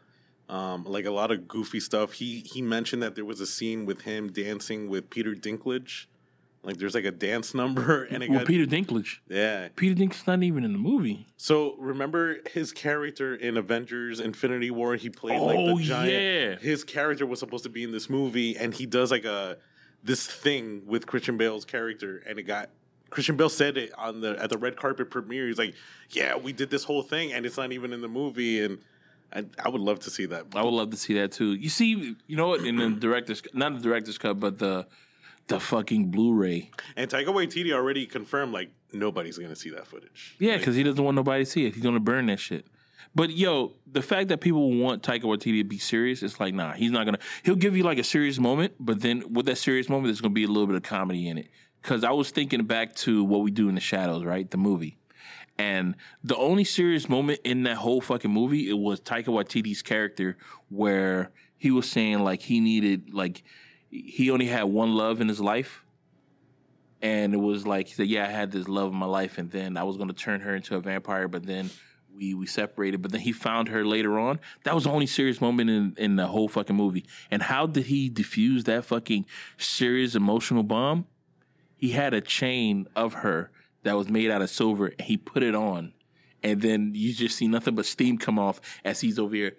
Um, 0.50 0.84
like 0.84 1.06
a 1.06 1.12
lot 1.12 1.32
of 1.32 1.48
goofy 1.48 1.80
stuff. 1.80 2.14
He 2.14 2.42
he 2.42 2.62
mentioned 2.62 3.02
that 3.02 3.16
there 3.16 3.26
was 3.26 3.40
a 3.40 3.48
scene 3.48 3.86
with 3.86 4.02
him 4.02 4.32
dancing 4.32 4.90
with 4.90 5.10
Peter 5.10 5.34
Dinklage. 5.34 6.06
Like 6.64 6.78
there's 6.78 6.96
like 6.96 7.04
a 7.06 7.12
dance 7.12 7.54
number, 7.54 8.04
and 8.12 8.24
it 8.24 8.30
Well, 8.30 8.40
got 8.40 8.48
Peter 8.48 8.66
Dinklage. 8.66 9.18
yeah. 9.30 9.68
Peter 9.76 9.94
Dinklage's 10.02 10.26
not 10.28 10.42
even 10.44 10.64
in 10.64 10.72
the 10.72 10.80
movie. 10.80 11.28
So 11.38 11.76
remember 11.78 12.38
his 12.54 12.72
character 12.72 13.36
in 13.36 13.58
Avengers: 13.58 14.20
Infinity 14.22 14.72
War? 14.72 14.96
He 14.96 15.10
played 15.10 15.40
like 15.42 15.58
Oh, 15.58 15.78
the 15.78 15.84
giant. 15.84 16.12
yeah. 16.12 16.56
His 16.56 16.84
character 16.84 17.26
was 17.26 17.40
supposed 17.40 17.64
to 17.66 17.70
be 17.70 17.84
in 17.84 17.92
this 17.92 18.10
movie, 18.10 18.56
and 18.58 18.74
he 18.74 18.86
does 18.86 19.12
like 19.12 19.26
a 19.26 19.58
this 20.04 20.26
thing 20.26 20.84
with 20.86 21.06
Christian 21.06 21.38
Bale's 21.38 21.66
character, 21.66 22.24
and 22.26 22.40
it 22.40 22.44
got 22.44 22.70
Christian 23.10 23.36
Bale 23.38 23.50
said 23.50 23.78
it 23.78 23.92
on 23.98 24.22
the 24.22 24.42
at 24.42 24.50
the 24.50 24.58
red 24.58 24.76
carpet 24.78 25.10
premiere. 25.12 25.48
He's 25.48 25.58
like, 25.58 25.76
"Yeah, 26.12 26.36
we 26.38 26.54
did 26.54 26.70
this 26.70 26.84
whole 26.86 27.02
thing, 27.04 27.34
and 27.34 27.46
it's 27.46 27.58
not 27.58 27.72
even 27.74 27.92
in 27.94 28.02
the 28.02 28.08
movie." 28.08 28.62
And 28.64 28.80
I, 29.34 29.46
I 29.64 29.70
would 29.70 29.82
love 29.82 30.00
to 30.00 30.10
see 30.10 30.26
that. 30.28 30.46
I 30.56 30.64
would 30.64 30.74
love 30.74 30.92
to 30.92 30.98
see 30.98 31.14
that 31.16 31.32
too. 31.34 31.54
You 31.56 31.70
see, 31.70 32.16
you 32.28 32.36
know 32.38 32.48
what? 32.48 32.62
In 32.66 32.78
the 32.78 32.90
director's, 33.00 33.44
not 33.54 33.74
the 33.76 33.82
director's 33.82 34.18
cut, 34.18 34.40
but 34.40 34.58
the 34.60 34.88
the 35.48 35.60
fucking 35.60 36.12
Blu-ray. 36.12 36.72
And 36.96 37.10
Taika 37.10 37.28
Waititi 37.28 37.72
already 37.74 38.06
confirmed 38.06 38.54
like 38.54 38.70
nobody's 38.92 39.38
gonna 39.38 39.56
see 39.56 39.70
that 39.72 39.88
footage. 39.88 40.36
Yeah, 40.40 40.58
because 40.58 40.76
he 40.76 40.84
doesn't 40.84 41.04
want 41.04 41.16
nobody 41.16 41.46
to 41.46 41.50
see 41.50 41.66
it. 41.66 41.74
He's 41.76 41.84
gonna 41.84 42.00
burn 42.00 42.28
that 42.28 42.40
shit. 42.40 42.66
But 43.16 43.32
yo, 43.32 43.74
the 43.86 44.02
fact 44.02 44.30
that 44.30 44.42
people 44.42 44.72
want 44.72 45.04
Taika 45.04 45.24
Waititi 45.24 45.60
to 45.60 45.64
be 45.64 45.78
serious, 45.78 46.24
it's 46.24 46.40
like 46.40 46.54
nah, 46.54 46.74
he's 46.74 46.92
not 46.92 47.06
gonna. 47.06 47.20
He'll 47.44 47.56
give 47.56 47.78
you 47.78 47.84
like 47.84 47.98
a 47.98 48.04
serious 48.04 48.40
moment, 48.40 48.74
but 48.80 49.02
then 49.02 49.34
with 49.34 49.46
that 49.46 49.58
serious 49.58 49.90
moment, 49.90 50.08
there's 50.08 50.22
gonna 50.22 50.34
be 50.34 50.44
a 50.44 50.48
little 50.48 50.68
bit 50.68 50.76
of 50.76 50.84
comedy 50.84 51.28
in 51.28 51.38
it. 51.38 51.50
Because 51.82 52.04
I 52.04 52.12
was 52.12 52.32
thinking 52.32 52.64
back 52.64 52.96
to 52.98 53.24
what 53.24 53.42
we 53.42 53.52
do 53.52 53.68
in 53.68 53.76
the 53.76 53.82
shadows, 53.82 54.24
right? 54.24 54.50
The 54.50 54.58
movie. 54.58 54.98
And 55.58 55.96
the 56.24 56.36
only 56.38 56.64
serious 56.64 57.08
moment 57.08 57.42
in 57.44 57.64
that 57.64 57.76
whole 57.76 58.02
fucking 58.02 58.32
movie, 58.32 58.70
it 58.70 58.78
was 58.78 59.00
Taika 59.00 59.26
Waititi's 59.26 59.82
character 59.82 60.38
where 60.70 61.32
he 61.58 61.70
was 61.70 61.90
saying 61.90 62.20
like 62.20 62.42
he 62.42 62.60
needed 62.60 63.14
like 63.14 63.44
he 63.94 64.32
only 64.32 64.48
had 64.48 64.64
one 64.64 64.96
love 64.96 65.22
in 65.22 65.28
his 65.28 65.40
life. 65.40 65.84
And 67.02 67.34
it 67.34 67.38
was 67.38 67.68
like 67.68 67.90
he 67.90 67.94
said, 67.94 68.08
Yeah, 68.08 68.26
I 68.26 68.32
had 68.32 68.52
this 68.52 68.68
love 68.68 68.92
in 68.92 68.98
my 68.98 69.06
life, 69.06 69.38
and 69.38 69.52
then 69.52 69.78
I 69.78 69.84
was 69.84 69.98
gonna 69.98 70.14
turn 70.14 70.42
her 70.42 70.56
into 70.56 70.76
a 70.76 70.80
vampire, 70.80 71.28
but 71.28 71.46
then 71.46 71.70
we 72.16 72.34
we 72.34 72.46
separated, 72.46 73.02
but 73.02 73.12
then 73.12 73.22
he 73.22 73.32
found 73.32 73.68
her 73.70 73.86
later 73.86 74.18
on. 74.18 74.40
That 74.64 74.74
was 74.74 74.86
the 74.86 74.92
only 74.92 75.06
serious 75.06 75.42
moment 75.42 75.70
in, 75.70 75.96
in 75.98 76.16
the 76.16 76.28
whole 76.28 76.48
fucking 76.48 76.76
movie. 76.76 77.06
And 77.30 77.42
how 77.42 77.68
did 77.68 77.88
he 77.88 78.10
diffuse 78.10 78.64
that 78.66 78.86
fucking 78.86 79.26
serious 79.58 80.16
emotional 80.16 80.64
bomb? 80.64 81.06
He 81.76 81.90
had 81.90 82.14
a 82.14 82.22
chain 82.22 82.88
of 82.96 83.16
her 83.16 83.52
that 83.84 83.98
was 83.98 84.08
made 84.08 84.32
out 84.32 84.42
of 84.42 84.50
silver, 84.50 84.88
and 84.88 85.02
he 85.02 85.18
put 85.18 85.44
it 85.44 85.56
on, 85.56 85.94
and 86.42 86.62
then 86.62 86.94
you 86.96 87.14
just 87.14 87.36
see 87.36 87.48
nothing 87.48 87.76
but 87.76 87.86
steam 87.86 88.18
come 88.18 88.40
off 88.40 88.62
as 88.86 89.02
he's 89.02 89.20
over 89.20 89.36
here. 89.36 89.58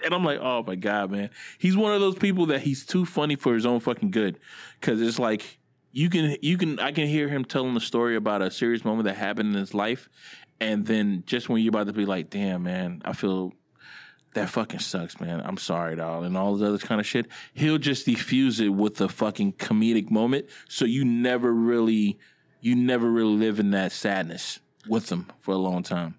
and 0.04 0.14
I'm 0.14 0.24
like, 0.24 0.38
oh 0.40 0.62
my 0.66 0.74
god, 0.74 1.10
man, 1.10 1.30
he's 1.58 1.76
one 1.76 1.92
of 1.92 2.00
those 2.00 2.16
people 2.16 2.46
that 2.46 2.62
he's 2.62 2.84
too 2.84 3.04
funny 3.04 3.36
for 3.36 3.54
his 3.54 3.66
own 3.66 3.80
fucking 3.80 4.10
good, 4.10 4.38
because 4.80 5.00
it's 5.00 5.18
like 5.18 5.58
you 5.92 6.10
can 6.10 6.36
you 6.42 6.58
can 6.58 6.78
I 6.80 6.92
can 6.92 7.06
hear 7.06 7.28
him 7.28 7.44
telling 7.44 7.74
the 7.74 7.80
story 7.80 8.16
about 8.16 8.42
a 8.42 8.50
serious 8.50 8.84
moment 8.84 9.04
that 9.04 9.16
happened 9.16 9.54
in 9.54 9.60
his 9.60 9.74
life, 9.74 10.08
and 10.60 10.86
then 10.86 11.22
just 11.26 11.48
when 11.48 11.62
you're 11.62 11.70
about 11.70 11.86
to 11.86 11.92
be 11.92 12.06
like, 12.06 12.30
damn, 12.30 12.64
man, 12.64 13.02
I 13.04 13.12
feel 13.12 13.52
that 14.34 14.50
fucking 14.50 14.80
sucks, 14.80 15.20
man. 15.20 15.40
I'm 15.44 15.56
sorry, 15.56 15.96
dog, 15.96 16.24
and 16.24 16.36
all 16.36 16.56
this 16.56 16.68
other 16.68 16.78
kind 16.78 17.00
of 17.00 17.06
shit. 17.06 17.26
He'll 17.54 17.78
just 17.78 18.06
defuse 18.06 18.60
it 18.60 18.70
with 18.70 19.00
a 19.00 19.08
fucking 19.08 19.54
comedic 19.54 20.10
moment, 20.10 20.46
so 20.68 20.84
you 20.84 21.04
never 21.04 21.52
really, 21.52 22.18
you 22.60 22.74
never 22.74 23.10
really 23.10 23.36
live 23.36 23.60
in 23.60 23.70
that 23.70 23.92
sadness 23.92 24.60
with 24.88 25.10
him 25.10 25.30
for 25.40 25.52
a 25.52 25.58
long 25.58 25.82
time. 25.82 26.16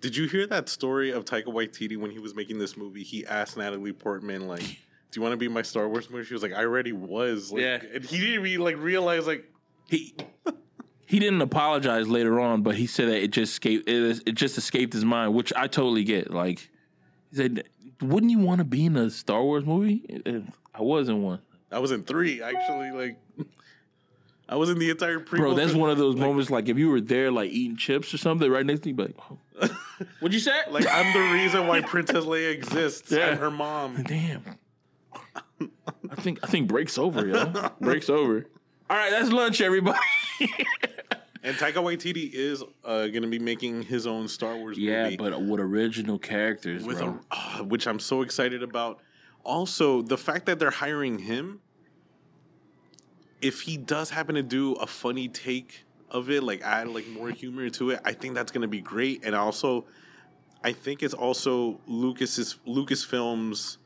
Did 0.00 0.16
you 0.16 0.26
hear 0.28 0.46
that 0.46 0.68
story 0.68 1.10
of 1.10 1.24
Taika 1.24 1.46
Waititi 1.46 1.96
when 1.96 2.10
he 2.10 2.18
was 2.18 2.34
making 2.34 2.58
this 2.58 2.76
movie? 2.76 3.02
He 3.02 3.26
asked 3.26 3.56
Natalie 3.56 3.92
Portman 3.92 4.46
like, 4.46 4.60
"Do 4.62 4.76
you 5.14 5.22
want 5.22 5.32
to 5.32 5.36
be 5.36 5.48
my 5.48 5.62
Star 5.62 5.88
Wars 5.88 6.08
movie?" 6.10 6.24
She 6.24 6.34
was 6.34 6.42
like, 6.42 6.52
"I 6.52 6.60
already 6.64 6.92
was." 6.92 7.50
Like, 7.52 7.62
Yeah. 7.62 7.80
and 7.94 8.04
he 8.04 8.18
didn't 8.18 8.46
even 8.46 8.64
like 8.64 8.76
realize 8.78 9.26
like 9.26 9.44
He 9.88 10.14
he 11.06 11.18
didn't 11.18 11.40
apologize 11.40 12.06
later 12.06 12.38
on, 12.38 12.62
but 12.62 12.74
he 12.76 12.86
said 12.86 13.08
that 13.08 13.22
it 13.22 13.30
just 13.30 13.52
escaped. 13.52 13.88
It, 13.88 14.22
it 14.26 14.34
just 14.34 14.58
escaped 14.58 14.92
his 14.92 15.04
mind, 15.04 15.34
which 15.34 15.52
I 15.56 15.66
totally 15.66 16.04
get. 16.04 16.30
Like 16.30 16.70
he 17.30 17.36
said, 17.36 17.64
"Wouldn't 18.00 18.30
you 18.30 18.38
want 18.38 18.58
to 18.58 18.64
be 18.64 18.86
in 18.86 18.96
a 18.96 19.10
Star 19.10 19.42
Wars 19.42 19.64
movie?" 19.64 20.04
I 20.74 20.82
was 20.82 21.08
in 21.08 21.22
one. 21.22 21.40
I 21.72 21.78
was 21.80 21.90
in 21.90 22.04
three 22.04 22.40
actually. 22.42 22.92
Like 22.92 23.18
I 24.48 24.56
was 24.56 24.70
in 24.70 24.78
the 24.78 24.90
entire 24.90 25.20
prequel. 25.20 25.36
Bro, 25.38 25.54
that's 25.54 25.74
one 25.74 25.90
of 25.90 25.98
those 25.98 26.14
like, 26.14 26.26
moments. 26.26 26.50
Like 26.50 26.68
if 26.68 26.78
you 26.78 26.90
were 26.90 27.00
there, 27.00 27.30
like 27.30 27.50
eating 27.50 27.76
chips 27.76 28.14
or 28.14 28.18
something, 28.18 28.50
right 28.50 28.64
next 28.64 28.80
to 28.80 28.88
you, 28.88 28.94
be 28.94 29.02
like, 29.04 29.16
oh. 29.30 29.38
"What'd 30.20 30.32
you 30.34 30.40
say?" 30.40 30.58
Like 30.70 30.86
I'm 30.90 31.12
the 31.12 31.34
reason 31.34 31.66
why 31.66 31.82
Princess 31.82 32.24
Leia 32.24 32.52
exists 32.52 33.10
Yeah. 33.12 33.30
and 33.30 33.40
her 33.40 33.50
mom. 33.50 34.02
Damn. 34.04 34.58
I 36.10 36.14
think 36.16 36.38
I 36.42 36.46
think 36.46 36.68
breaks 36.68 36.96
over, 36.96 37.26
yo. 37.26 37.70
breaks 37.80 38.08
over. 38.08 38.46
All 38.88 38.96
right, 38.96 39.10
that's 39.10 39.30
lunch, 39.30 39.60
everybody. 39.60 39.98
And 41.42 41.56
Taika 41.56 41.74
Waititi 41.74 42.30
is 42.32 42.62
uh, 42.84 43.06
going 43.06 43.22
to 43.22 43.28
be 43.28 43.38
making 43.38 43.82
his 43.82 44.06
own 44.06 44.28
Star 44.28 44.56
Wars 44.56 44.76
yeah, 44.76 45.04
movie. 45.04 45.16
but 45.16 45.40
with 45.40 45.60
original 45.60 46.18
characters, 46.18 46.84
with 46.84 46.98
bro. 46.98 47.20
a, 47.30 47.34
uh, 47.34 47.64
which 47.64 47.86
I'm 47.86 48.00
so 48.00 48.22
excited 48.22 48.62
about. 48.62 49.00
Also, 49.44 50.02
the 50.02 50.18
fact 50.18 50.46
that 50.46 50.58
they're 50.58 50.70
hiring 50.70 51.20
him, 51.20 51.60
if 53.40 53.60
he 53.62 53.76
does 53.76 54.10
happen 54.10 54.34
to 54.34 54.42
do 54.42 54.72
a 54.74 54.86
funny 54.86 55.28
take 55.28 55.84
of 56.10 56.30
it, 56.30 56.42
like 56.42 56.62
add 56.62 56.88
like 56.88 57.06
more 57.08 57.30
humor 57.30 57.68
to 57.70 57.90
it, 57.90 58.00
I 58.04 58.12
think 58.12 58.34
that's 58.34 58.52
gonna 58.52 58.68
be 58.68 58.80
great. 58.80 59.24
And 59.24 59.34
also, 59.34 59.84
I 60.64 60.72
think 60.72 61.02
it's 61.02 61.14
also 61.14 61.80
Lucas's 61.86 62.56
Lucasfilms 62.66 63.78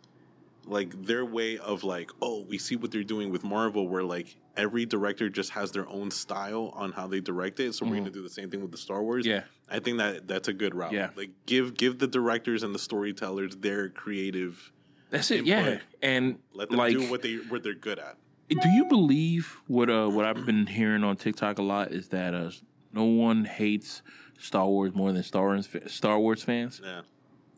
like 0.64 1.05
their 1.05 1.24
way 1.24 1.59
of 1.59 1.82
like, 1.84 2.11
oh, 2.20 2.42
we 2.42 2.57
see 2.59 2.76
what 2.76 2.92
they're 2.92 3.03
doing 3.03 3.30
with 3.30 3.42
Marvel, 3.42 3.88
where 3.88 4.05
like 4.05 4.36
every 4.57 4.86
director 4.86 5.28
just 5.28 5.50
has 5.50 5.72
their 5.72 5.88
own 5.88 6.11
style 6.11 6.72
on 6.74 6.92
how 6.92 7.07
they 7.07 7.20
direct 7.20 7.59
it. 7.61 7.74
So 7.74 7.84
we're 7.84 7.96
gonna 7.96 8.11
do 8.11 8.22
the 8.22 8.30
same 8.30 8.50
thing 8.50 8.62
with 8.62 8.70
the 8.70 8.78
Star 8.78 9.03
Wars. 9.03 9.24
Mm-hmm. 9.24 9.36
Yeah. 9.36 9.42
I 9.68 9.80
think 9.80 9.98
that 9.98 10.28
that's 10.28 10.48
a 10.48 10.53
good 10.53 10.74
route. 10.74 10.92
Yeah. 10.92 11.11
like 11.16 11.30
give 11.46 11.76
give 11.76 11.98
the 11.98 12.07
directors 12.07 12.62
and 12.62 12.74
the 12.74 12.78
storytellers 12.78 13.57
their 13.57 13.88
creative. 13.88 14.72
That's 15.11 15.30
it. 15.30 15.44
Yeah, 15.44 15.78
and 16.00 16.38
Let 16.55 16.70
them 16.70 16.78
like, 16.78 16.92
do 16.92 17.11
what 17.11 17.20
they 17.20 17.34
what 17.34 17.62
they're 17.62 17.74
good 17.74 17.98
at. 17.98 18.16
Do 18.49 18.68
you 18.68 18.84
believe 18.88 19.61
what 19.66 19.88
uh 19.90 20.09
what 20.09 20.24
I've 20.26 20.45
been 20.47 20.66
hearing 20.66 21.05
on 21.05 21.16
TikTok 21.16 21.59
a 21.59 21.62
lot 21.62 21.93
is 21.93 22.09
that 22.09 22.34
uh 22.34 22.51
no 22.93 23.05
one 23.05 23.45
hates 23.45 24.03
Star 24.38 24.66
Wars 24.66 24.95
more 24.95 25.12
than 25.12 25.22
Star 25.22 25.45
Wars 25.47 25.68
Star 25.86 26.18
Wars 26.18 26.43
fans? 26.43 26.80
Yeah, 26.84 27.03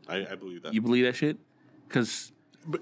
I, 0.08 0.26
I 0.32 0.34
believe 0.36 0.62
that. 0.62 0.74
You 0.74 0.80
believe 0.82 1.04
that 1.04 1.16
shit? 1.16 1.38
Because 1.88 2.32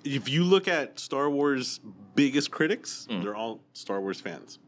if 0.04 0.28
you 0.28 0.44
look 0.44 0.68
at 0.68 0.98
Star 1.00 1.28
Wars' 1.30 1.80
biggest 2.14 2.50
critics, 2.50 3.06
Mm. 3.10 3.22
they're 3.22 3.34
all 3.34 3.60
Star 3.72 4.00
Wars 4.00 4.20
fans. 4.20 4.58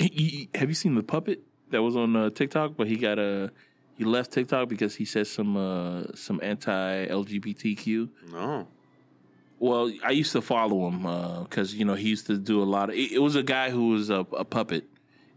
have 0.00 0.68
you 0.68 0.74
seen 0.74 0.94
the 0.94 1.02
puppet 1.02 1.42
that 1.70 1.82
was 1.82 1.96
on 1.96 2.16
uh, 2.16 2.30
TikTok? 2.30 2.76
But 2.76 2.86
he 2.88 2.96
got 2.96 3.18
a 3.18 3.50
he 3.96 4.04
left 4.04 4.32
TikTok 4.32 4.68
because 4.68 4.96
he 4.96 5.04
said 5.04 5.26
some 5.26 5.56
uh 5.56 6.04
some 6.14 6.40
anti 6.42 7.06
LGBTQ. 7.06 8.08
No, 8.32 8.66
Well, 9.60 9.92
I 10.02 10.12
used 10.12 10.32
to 10.32 10.40
follow 10.40 10.88
him 10.88 11.02
because 11.44 11.74
you 11.74 11.84
know 11.84 11.92
he 11.92 12.08
used 12.08 12.26
to 12.28 12.38
do 12.38 12.62
a 12.62 12.64
lot 12.64 12.88
of. 12.88 12.96
It, 12.96 13.12
it 13.12 13.18
was 13.18 13.36
a 13.36 13.42
guy 13.42 13.68
who 13.68 13.90
was 13.90 14.08
a, 14.08 14.20
a 14.32 14.42
puppet, 14.42 14.86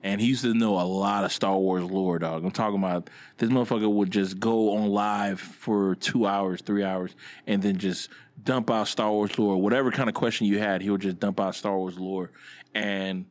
and 0.02 0.22
he 0.22 0.28
used 0.28 0.44
to 0.44 0.54
know 0.54 0.80
a 0.80 0.88
lot 0.88 1.26
of 1.26 1.34
Star 1.34 1.58
Wars 1.58 1.84
lore. 1.84 2.20
Dog, 2.20 2.46
I'm 2.46 2.52
talking 2.52 2.80
about 2.80 3.10
this 3.38 3.50
motherfucker 3.50 3.92
would 3.92 4.12
just 4.12 4.40
go 4.40 4.78
on 4.78 4.88
live 4.88 5.42
for 5.42 5.96
two 5.96 6.26
hours, 6.26 6.62
three 6.62 6.86
hours, 6.86 7.14
and 7.48 7.62
then 7.62 7.78
just 7.78 8.08
dump 8.42 8.72
out 8.72 8.88
Star 8.88 9.12
Wars 9.12 9.38
lore. 9.38 9.62
Whatever 9.62 9.92
kind 9.92 10.08
of 10.08 10.16
question 10.16 10.48
you 10.48 10.58
had, 10.58 10.82
he 10.82 10.90
would 10.90 11.02
just 11.02 11.20
dump 11.20 11.42
out 11.42 11.54
Star 11.54 11.78
Wars 11.78 12.00
lore, 12.00 12.32
and 12.74 13.26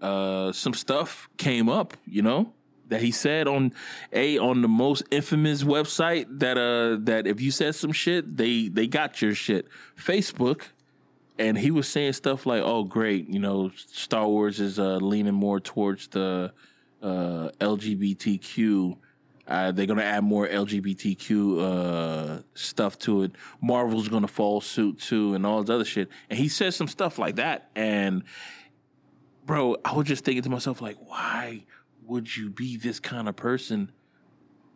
uh, 0.00 0.50
some 0.50 0.74
stuff 0.74 1.28
came 1.36 1.68
up. 1.68 1.96
You 2.04 2.22
know, 2.22 2.52
that 2.88 3.00
he 3.00 3.10
said 3.10 3.48
on 3.48 3.72
a 4.12 4.38
on 4.38 4.62
the 4.62 4.68
most 4.68 5.02
infamous 5.10 5.62
website 5.62 6.26
that 6.38 6.56
uh 6.56 6.96
that 7.04 7.26
if 7.26 7.40
you 7.40 7.50
said 7.50 7.74
some 7.74 7.92
shit 7.92 8.36
they 8.36 8.68
they 8.68 8.86
got 8.86 9.20
your 9.20 9.34
shit 9.34 9.66
Facebook 9.96 10.62
and 11.38 11.58
he 11.58 11.70
was 11.70 11.88
saying 11.88 12.12
stuff 12.12 12.46
like 12.46 12.62
oh 12.62 12.84
great 12.84 13.28
you 13.28 13.38
know 13.38 13.70
Star 13.76 14.26
Wars 14.26 14.60
is 14.60 14.78
uh 14.78 14.96
leaning 14.96 15.34
more 15.34 15.60
towards 15.60 16.08
the 16.08 16.52
uh 17.02 17.50
LGBTQ 17.60 18.96
uh, 19.48 19.70
they're 19.70 19.86
gonna 19.86 20.02
add 20.02 20.24
more 20.24 20.48
LGBTQ 20.48 21.60
uh, 21.60 22.42
stuff 22.54 22.98
to 22.98 23.22
it. 23.22 23.32
Marvel's 23.60 24.08
gonna 24.08 24.26
fall 24.26 24.60
suit 24.60 24.98
too, 24.98 25.34
and 25.34 25.46
all 25.46 25.62
this 25.62 25.70
other 25.70 25.84
shit. 25.84 26.08
And 26.28 26.36
he 26.36 26.48
says 26.48 26.74
some 26.74 26.88
stuff 26.88 27.16
like 27.16 27.36
that, 27.36 27.70
and 27.76 28.24
bro, 29.44 29.76
I 29.84 29.94
was 29.94 30.06
just 30.06 30.24
thinking 30.24 30.42
to 30.42 30.50
myself, 30.50 30.82
like, 30.82 30.96
why 31.06 31.64
would 32.06 32.36
you 32.36 32.50
be 32.50 32.76
this 32.76 33.00
kind 33.00 33.28
of 33.28 33.36
person? 33.36 33.90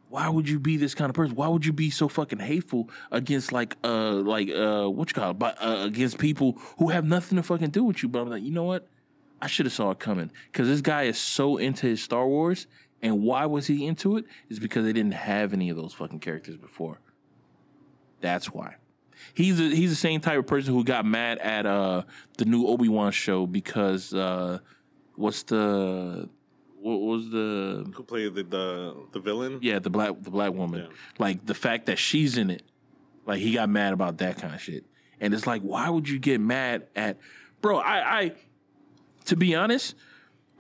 Why 0.09 0.29
would 0.29 0.49
you 0.49 0.59
be 0.59 0.77
this 0.77 0.95
kind 0.95 1.09
of 1.09 1.15
person? 1.15 1.37
Why 1.37 1.49
would 1.49 1.65
you 1.65 1.73
be 1.73 1.91
so 1.91 2.09
fucking 2.09 2.41
hateful 2.41 2.91
against 3.13 3.53
like 3.53 3.77
uh 3.85 4.15
like 4.15 4.51
uh 4.51 4.89
what 4.89 5.09
you 5.09 5.15
call 5.15 5.31
it, 5.31 5.39
but 5.39 5.57
uh, 5.63 5.85
against 5.85 6.19
people 6.19 6.59
who 6.79 6.89
have 6.89 7.05
nothing 7.05 7.37
to 7.37 7.43
fucking 7.43 7.71
do 7.71 7.85
with 7.85 8.03
you? 8.03 8.09
But 8.09 8.23
I'm 8.23 8.31
like, 8.31 8.43
you 8.43 8.51
know 8.51 8.65
what? 8.65 8.89
I 9.41 9.47
should 9.47 9.67
have 9.67 9.73
saw 9.73 9.93
it 9.93 10.01
coming 10.01 10.33
because 10.51 10.69
this 10.69 10.81
guy 10.81 11.05
is 11.05 11.19
so 11.19 11.57
into 11.57 11.87
his 11.87 12.03
Star 12.03 12.27
Wars, 12.27 12.67
and 13.01 13.23
why 13.23 13.47
was 13.47 13.69
he 13.69 13.87
into 13.87 14.17
it? 14.17 14.25
Is 14.49 14.59
because 14.59 14.85
they 14.85 14.93
didn't 14.93 15.15
have 15.15 15.53
any 15.53 15.71
of 15.71 15.77
those 15.77 15.95
fucking 15.95 16.21
characters 16.21 16.57
before. 16.57 16.99
That's 18.21 18.53
why. 18.53 18.77
He's 19.33 19.61
a, 19.61 19.65
he's 19.65 19.91
the 19.91 19.97
same 19.97 20.21
type 20.21 20.39
of 20.39 20.47
person 20.47 20.75
who 20.75 20.83
got 20.83 21.07
mad 21.07 21.39
at 21.39 21.67
uh 21.67 22.03
the 22.37 22.47
new 22.47 22.67
Obi 22.67 22.89
Wan 22.89 23.13
show 23.13 23.47
because 23.47 24.13
uh 24.13 24.59
what's 25.15 25.45
the 25.45 26.29
what 26.81 27.01
was 27.01 27.31
the 27.31 27.91
who 27.95 28.03
played 28.03 28.35
the 28.35 28.43
the, 28.43 28.95
the 29.13 29.21
villain? 29.21 29.59
yeah 29.63 29.79
the 29.79 29.91
black 29.91 30.13
the 30.21 30.31
black 30.31 30.53
woman. 30.53 30.81
Yeah. 30.81 30.97
like 31.19 31.45
the 31.47 31.55
fact 31.55 31.87
that 31.87 31.99
she's 31.99 32.37
in 32.39 32.51
it 32.51 32.63
like 33.27 33.41
he 33.41 33.53
got 33.53 33.69
mad 33.69 33.93
about 33.93 34.19
that 34.19 34.39
kind 34.39 34.55
of 34.55 34.61
shit. 34.61 34.85
And 35.21 35.35
it's 35.35 35.47
like 35.47 35.63
why 35.63 35.89
would 35.89 36.09
you 36.09 36.19
get 36.19 36.41
mad 36.41 36.87
at 36.97 37.19
bro 37.61 37.79
I 37.79 38.21
I 38.21 38.33
to 39.27 39.37
be 39.37 39.55
honest 39.55 39.95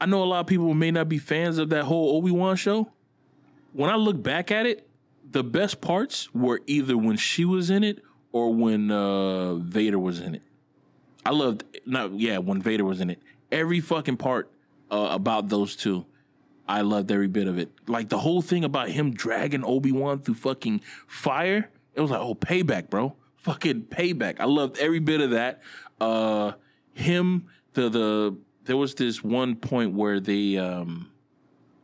I 0.00 0.06
know 0.06 0.22
a 0.22 0.24
lot 0.24 0.40
of 0.40 0.46
people 0.46 0.72
may 0.74 0.90
not 0.90 1.08
be 1.08 1.18
fans 1.18 1.58
of 1.58 1.70
that 1.70 1.84
whole 1.84 2.16
Obi 2.16 2.30
Wan 2.30 2.56
show. 2.56 2.90
When 3.72 3.90
I 3.90 3.96
look 3.96 4.22
back 4.22 4.50
at 4.50 4.66
it 4.66 4.86
the 5.30 5.44
best 5.44 5.80
parts 5.80 6.32
were 6.34 6.60
either 6.66 6.96
when 6.96 7.16
she 7.16 7.44
was 7.44 7.70
in 7.70 7.84
it 7.84 8.02
or 8.32 8.52
when 8.52 8.90
uh 8.90 9.54
Vader 9.54 9.98
was 9.98 10.20
in 10.20 10.34
it. 10.34 10.42
I 11.24 11.30
loved 11.30 11.64
no 11.86 12.10
yeah 12.14 12.38
when 12.38 12.60
Vader 12.60 12.84
was 12.84 13.00
in 13.00 13.10
it. 13.10 13.22
Every 13.50 13.80
fucking 13.80 14.16
part 14.18 14.50
uh, 14.90 15.08
about 15.10 15.48
those 15.48 15.76
two 15.76 16.04
I 16.70 16.82
loved 16.82 17.10
every 17.10 17.26
bit 17.26 17.48
of 17.48 17.58
it. 17.58 17.72
Like 17.88 18.10
the 18.10 18.18
whole 18.18 18.42
thing 18.42 18.62
about 18.62 18.90
him 18.90 19.12
dragging 19.12 19.64
Obi 19.64 19.90
Wan 19.90 20.20
through 20.20 20.36
fucking 20.36 20.82
fire. 21.08 21.68
It 21.94 22.00
was 22.00 22.12
like, 22.12 22.20
oh, 22.20 22.36
payback, 22.36 22.88
bro. 22.88 23.16
Fucking 23.38 23.86
payback. 23.90 24.36
I 24.38 24.44
loved 24.44 24.78
every 24.78 25.00
bit 25.00 25.20
of 25.20 25.30
that. 25.30 25.62
Uh, 26.00 26.52
him, 26.92 27.46
the 27.72 27.88
the 27.88 28.36
there 28.64 28.76
was 28.76 28.94
this 28.94 29.24
one 29.24 29.56
point 29.56 29.94
where 29.94 30.20
they 30.20 30.58
um 30.58 31.10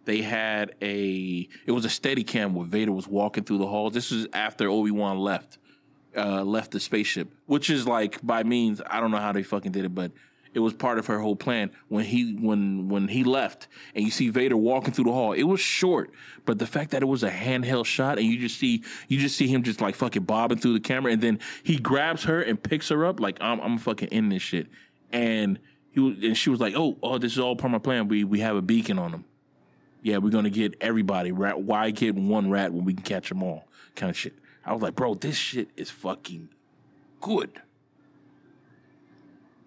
they 0.04 0.22
had 0.22 0.76
a 0.80 1.48
it 1.66 1.72
was 1.72 1.84
a 1.84 1.90
steady 1.90 2.22
cam 2.22 2.54
where 2.54 2.66
Vader 2.66 2.92
was 2.92 3.08
walking 3.08 3.42
through 3.42 3.58
the 3.58 3.66
halls. 3.66 3.92
This 3.92 4.12
was 4.12 4.28
after 4.32 4.68
Obi 4.68 4.92
Wan 4.92 5.18
left 5.18 5.58
uh, 6.16 6.44
left 6.44 6.70
the 6.70 6.78
spaceship, 6.78 7.28
which 7.46 7.70
is 7.70 7.88
like 7.88 8.24
by 8.24 8.44
means 8.44 8.80
I 8.86 9.00
don't 9.00 9.10
know 9.10 9.18
how 9.18 9.32
they 9.32 9.42
fucking 9.42 9.72
did 9.72 9.84
it, 9.84 9.94
but 9.94 10.12
it 10.56 10.60
was 10.60 10.72
part 10.72 10.98
of 10.98 11.06
her 11.08 11.18
whole 11.18 11.36
plan. 11.36 11.70
When 11.88 12.06
he 12.06 12.32
when 12.32 12.88
when 12.88 13.08
he 13.08 13.24
left, 13.24 13.68
and 13.94 14.02
you 14.02 14.10
see 14.10 14.30
Vader 14.30 14.56
walking 14.56 14.94
through 14.94 15.04
the 15.04 15.12
hall, 15.12 15.34
it 15.34 15.42
was 15.42 15.60
short, 15.60 16.10
but 16.46 16.58
the 16.58 16.66
fact 16.66 16.92
that 16.92 17.02
it 17.02 17.04
was 17.04 17.22
a 17.22 17.30
handheld 17.30 17.84
shot, 17.84 18.18
and 18.18 18.26
you 18.26 18.38
just 18.38 18.58
see 18.58 18.82
you 19.06 19.18
just 19.18 19.36
see 19.36 19.48
him 19.48 19.62
just 19.62 19.82
like 19.82 19.94
fucking 19.94 20.22
bobbing 20.22 20.56
through 20.56 20.72
the 20.72 20.80
camera, 20.80 21.12
and 21.12 21.20
then 21.20 21.40
he 21.62 21.76
grabs 21.76 22.24
her 22.24 22.40
and 22.40 22.62
picks 22.62 22.88
her 22.88 23.04
up 23.04 23.20
like 23.20 23.36
I'm 23.42 23.60
I'm 23.60 23.76
fucking 23.76 24.08
in 24.08 24.30
this 24.30 24.40
shit, 24.40 24.68
and 25.12 25.58
he 25.90 26.00
was, 26.00 26.16
and 26.22 26.38
she 26.38 26.48
was 26.48 26.58
like, 26.58 26.72
oh 26.74 26.96
oh 27.02 27.18
this 27.18 27.32
is 27.32 27.38
all 27.38 27.54
part 27.54 27.66
of 27.66 27.72
my 27.72 27.78
plan. 27.78 28.08
We 28.08 28.24
we 28.24 28.40
have 28.40 28.56
a 28.56 28.62
beacon 28.62 28.98
on 28.98 29.12
him. 29.12 29.26
Yeah, 30.02 30.16
we're 30.18 30.30
gonna 30.30 30.48
get 30.48 30.74
everybody. 30.80 31.32
Rat, 31.32 31.60
why 31.60 31.90
get 31.90 32.14
one 32.14 32.48
rat 32.48 32.72
when 32.72 32.86
we 32.86 32.94
can 32.94 33.02
catch 33.02 33.28
them 33.28 33.42
all? 33.42 33.68
Kind 33.94 34.08
of 34.08 34.16
shit. 34.16 34.32
I 34.64 34.72
was 34.72 34.80
like, 34.80 34.94
bro, 34.94 35.12
this 35.16 35.36
shit 35.36 35.68
is 35.76 35.90
fucking 35.90 36.48
good. 37.20 37.60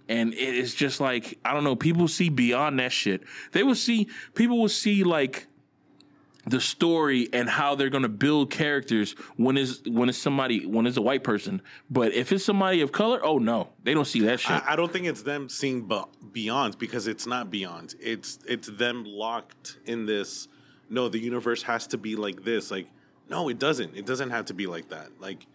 And 0.09 0.33
it 0.33 0.55
is 0.55 0.73
just 0.73 0.99
like, 0.99 1.37
I 1.45 1.53
don't 1.53 1.63
know, 1.63 1.75
people 1.75 2.07
see 2.09 2.29
beyond 2.29 2.79
that 2.79 2.91
shit. 2.91 3.21
They 3.53 3.63
will 3.63 3.75
see, 3.75 4.09
people 4.33 4.59
will 4.59 4.67
see 4.67 5.03
like 5.03 5.47
the 6.47 6.59
story 6.59 7.29
and 7.31 7.47
how 7.47 7.75
they're 7.75 7.91
gonna 7.91 8.09
build 8.09 8.49
characters 8.49 9.11
when 9.37 9.55
is 9.55 9.83
when 9.85 10.09
it's 10.09 10.17
somebody 10.17 10.65
when 10.65 10.87
it's 10.87 10.97
a 10.97 11.01
white 11.01 11.23
person. 11.23 11.61
But 11.91 12.13
if 12.13 12.31
it's 12.31 12.43
somebody 12.43 12.81
of 12.81 12.91
color, 12.91 13.23
oh 13.23 13.37
no, 13.37 13.69
they 13.83 13.93
don't 13.93 14.07
see 14.07 14.21
that 14.21 14.39
shit. 14.39 14.63
I, 14.63 14.73
I 14.73 14.75
don't 14.75 14.91
think 14.91 15.05
it's 15.05 15.21
them 15.21 15.47
seeing 15.47 15.87
be- 15.87 16.01
beyond 16.31 16.79
because 16.79 17.07
it's 17.07 17.27
not 17.27 17.51
beyond. 17.51 17.93
It's 17.99 18.39
it's 18.47 18.67
them 18.67 19.03
locked 19.05 19.77
in 19.85 20.07
this. 20.07 20.47
No, 20.89 21.07
the 21.07 21.19
universe 21.19 21.61
has 21.63 21.85
to 21.87 21.99
be 21.99 22.15
like 22.15 22.43
this. 22.43 22.71
Like, 22.71 22.87
no, 23.29 23.47
it 23.49 23.59
doesn't. 23.59 23.95
It 23.95 24.07
doesn't 24.07 24.31
have 24.31 24.45
to 24.45 24.55
be 24.55 24.65
like 24.65 24.89
that. 24.89 25.09
Like, 25.19 25.45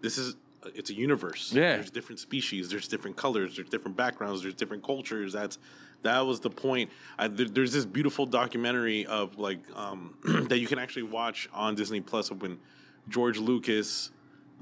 this 0.00 0.16
is 0.16 0.36
it's 0.74 0.90
a 0.90 0.94
universe. 0.94 1.52
Yeah. 1.52 1.76
there's 1.76 1.90
different 1.90 2.18
species. 2.18 2.68
There's 2.68 2.88
different 2.88 3.16
colors. 3.16 3.56
There's 3.56 3.68
different 3.68 3.96
backgrounds. 3.96 4.42
There's 4.42 4.54
different 4.54 4.84
cultures. 4.84 5.32
That's 5.32 5.58
that 6.02 6.20
was 6.20 6.40
the 6.40 6.50
point. 6.50 6.90
I, 7.18 7.28
there, 7.28 7.46
there's 7.46 7.72
this 7.72 7.84
beautiful 7.84 8.26
documentary 8.26 9.06
of 9.06 9.38
like 9.38 9.60
um, 9.74 10.16
that 10.48 10.58
you 10.58 10.66
can 10.66 10.78
actually 10.78 11.04
watch 11.04 11.48
on 11.52 11.74
Disney 11.74 12.00
Plus 12.00 12.30
of 12.30 12.42
when 12.42 12.58
George 13.08 13.38
Lucas 13.38 14.10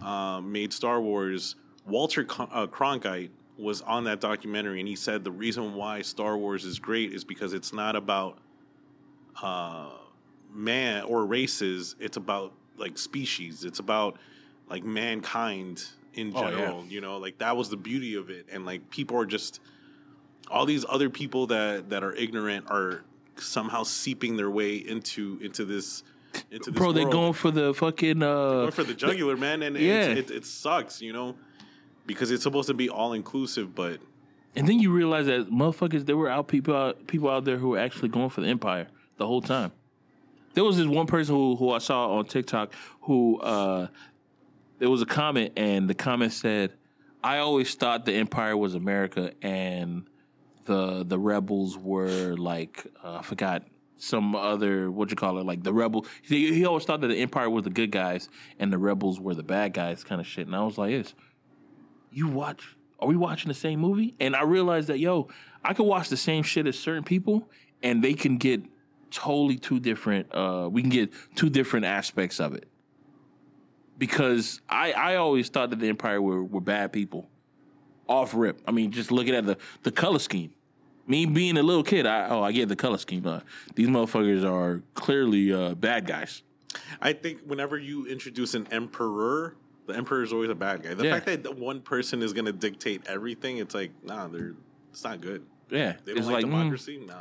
uh, 0.03 0.41
made 0.41 0.73
Star 0.73 1.01
Wars. 1.01 1.57
Walter 1.87 2.25
Con- 2.25 2.49
uh, 2.53 2.67
Cronkite 2.67 3.31
was 3.59 3.83
on 3.83 4.05
that 4.05 4.21
documentary, 4.21 4.81
and 4.81 4.89
he 4.89 4.97
said 4.97 5.25
the 5.25 5.31
reason 5.31 5.75
why 5.75 6.03
Star 6.03 6.37
Wars 6.37 6.65
is 6.65 6.79
great 6.79 7.13
is 7.13 7.25
because 7.25 7.53
it's 7.53 7.73
not 7.73 7.97
about 7.97 8.39
uh, 9.43 9.91
man 10.53 11.05
or 11.05 11.27
races. 11.27 11.97
It's 11.99 12.17
about 12.17 12.53
like 12.77 12.99
species. 12.99 13.65
It's 13.65 13.79
about 13.79 14.19
like 14.71 14.85
mankind 14.85 15.85
in 16.15 16.33
Oh, 16.35 16.43
yeah. 16.45 16.51
general. 16.51 16.85
You 16.89 17.01
know, 17.01 17.19
like 17.19 17.39
that 17.39 17.57
was 17.57 17.69
the 17.69 17.77
beauty 17.77 18.15
of 18.15 18.31
it, 18.31 18.47
and 18.53 18.65
like 18.65 18.89
people 18.91 19.17
are 19.19 19.27
just 19.27 19.61
all 20.51 20.65
these 20.67 20.85
other 20.89 21.11
people 21.11 21.47
that 21.49 21.91
that 21.91 22.03
are 22.03 22.15
ignorant 22.15 22.67
are 22.71 23.03
somehow 23.37 23.83
seeping 23.83 24.37
their 24.37 24.51
way 24.51 24.77
into 24.77 25.39
into 25.43 25.65
this 25.65 26.03
into 26.51 26.71
this 26.71 26.79
Bro, 26.79 26.93
they're 26.93 27.09
going 27.09 27.33
for 27.33 27.51
the 27.51 27.73
fucking 27.75 28.23
uh 28.23 28.27
Going 28.27 28.71
for 28.73 28.85
the 28.85 28.95
jugular 28.95 29.37
man 29.37 29.63
and 29.63 29.77
Yeah. 29.77 30.09
it, 30.09 30.31
it 30.31 30.45
sucks 30.45 31.01
you 31.01 31.13
know 31.13 31.37
because 32.07 32.31
it's 32.31 32.43
supposed 32.43 32.69
to 32.69 32.75
be 32.75 32.89
all 32.91 33.13
inclusive 33.15 33.75
but 33.75 34.01
And 34.55 34.67
then 34.69 34.79
you 34.79 34.91
realize 34.93 35.27
that 35.27 35.51
motherfuckers, 35.51 36.05
there 36.07 36.17
were 36.17 36.29
out 36.29 36.49
people 36.49 36.75
out, 36.77 37.07
people 37.07 37.31
out 37.31 37.45
there 37.45 37.57
who 37.57 37.71
were 37.71 37.79
actually 37.79 38.09
going 38.11 38.29
for 38.31 38.41
the 38.43 38.49
empire 38.49 38.89
the 39.17 39.27
whole 39.27 39.41
time. 39.41 39.73
There 40.55 40.65
was 40.65 40.77
this 40.77 40.87
one 40.87 41.07
person 41.07 41.35
who 41.35 41.57
who 41.57 41.71
I 41.71 41.79
saw 41.79 42.17
on 42.19 42.25
TikTok 42.27 42.73
who 43.03 43.39
uh, 43.41 43.87
there 44.81 44.91
was 44.91 45.03
a 45.03 45.07
comment 45.07 45.53
and 45.57 45.89
the 45.89 45.95
comment 45.95 46.33
said, 46.33 46.73
"I 47.23 47.39
always 47.39 47.73
thought 47.75 48.07
the 48.07 48.15
empire 48.15 48.57
was 48.57 48.75
America 48.75 49.33
and 49.43 50.09
the 50.65 51.05
the 51.05 51.19
rebels 51.19 51.79
were 51.79 52.35
like 52.37 52.87
uh, 53.05 53.19
I 53.19 53.23
forgot 53.23 53.63
some 53.99 54.35
other 54.35 54.91
what 54.91 55.11
you 55.11 55.17
call 55.17 55.39
it 55.39 55.47
like 55.47 55.63
the 55.63 55.73
rebel. 55.73 56.07
He, 56.23 56.53
he 56.55 56.65
always 56.65 56.85
thought 56.85 57.03
that 57.03 57.09
the 57.09 57.19
empire 57.19 57.49
was 57.49 57.65
the 57.65 57.71
good 57.71 57.93
guys 57.93 58.31
and 58.59 58.73
the 58.73 58.79
rebels 58.79 59.21
were 59.21 59.35
the 59.35 59.43
bad 59.43 59.75
guys, 59.75 60.03
kind 60.03 60.21
of 60.21 60.27
shit. 60.27 60.47
And 60.47 60.57
I 60.57 60.63
was 60.63 60.79
like, 60.79 60.93
"Is 60.93 61.15
you 62.11 62.27
watch? 62.27 62.77
Are 62.99 63.07
we 63.07 63.17
watching 63.17 63.49
the 63.49 63.55
same 63.55 63.81
movie?" 63.81 64.15
And 64.19 64.35
I 64.35 64.43
realized 64.43 64.89
that 64.89 64.99
yo, 64.99 65.29
I 65.63 65.75
could 65.75 65.85
watch 65.85 66.09
the 66.09 66.17
same 66.17 66.43
shit 66.43 66.67
as 66.67 66.79
certain 66.79 67.05
people, 67.05 67.51
and 67.83 68.03
they 68.03 68.15
can 68.15 68.39
get 68.39 68.63
totally 69.11 69.59
two 69.59 69.79
different. 69.79 70.35
Uh, 70.35 70.71
we 70.73 70.81
can 70.81 70.91
get 70.91 71.13
two 71.35 71.51
different 71.51 71.85
aspects 71.85 72.41
of 72.41 72.55
it 72.55 72.70
because 74.01 74.61
I 74.69 74.91
I 74.93 75.17
always 75.17 75.49
thought 75.49 75.71
that 75.71 75.79
the 75.79 75.89
empire 75.89 76.21
were 76.21 76.43
were 76.43 76.61
bad 76.61 76.93
people 76.93 77.29
off 78.09 78.35
rip. 78.35 78.61
I 78.67 78.73
mean, 78.73 78.91
just 78.91 79.13
looking 79.13 79.35
at 79.37 79.47
the 79.47 79.57
the 79.85 79.93
color 79.93 80.19
scheme. 80.19 80.53
Me 81.07 81.27
being 81.27 81.57
a 81.57 81.63
little 81.63 81.83
kid, 81.85 82.07
I 82.07 82.29
oh 82.29 82.43
I 82.43 82.51
get 82.51 82.69
the 82.69 82.77
color 82.77 82.99
scheme. 82.99 83.25
Uh, 83.27 83.41
these 83.77 83.89
motherfuckers 83.89 84.45
are 84.45 84.83
clearly 84.95 85.53
uh, 85.53 85.75
bad 85.75 86.07
guys. 86.07 86.43
I 87.01 87.13
think 87.13 87.41
whenever 87.47 87.77
you 87.79 88.07
introduce 88.07 88.55
an 88.55 88.67
emperor, 88.71 89.57
the 89.87 89.95
emperor 89.97 90.23
is 90.23 90.33
always 90.33 90.51
a 90.51 90.55
bad 90.55 90.83
guy. 90.83 90.95
The 90.95 91.05
Yeah. 91.05 91.19
fact 91.21 91.27
that 91.45 91.59
one 91.59 91.81
person 91.81 92.23
is 92.23 92.33
going 92.33 92.45
to 92.45 92.53
dictate 92.53 93.03
everything, 93.09 93.59
it's 93.59 93.75
like, 93.75 93.91
nah, 94.05 94.29
they're 94.29 94.55
it's 94.93 95.03
not 95.05 95.21
good. 95.21 95.43
Yeah, 95.69 95.95
They 96.05 96.13
don't 96.13 96.19
it's 96.19 96.27
like, 96.27 96.45
like 96.45 96.45
mm, 96.47 96.51
democracy. 96.59 97.03
Nah. 97.05 97.15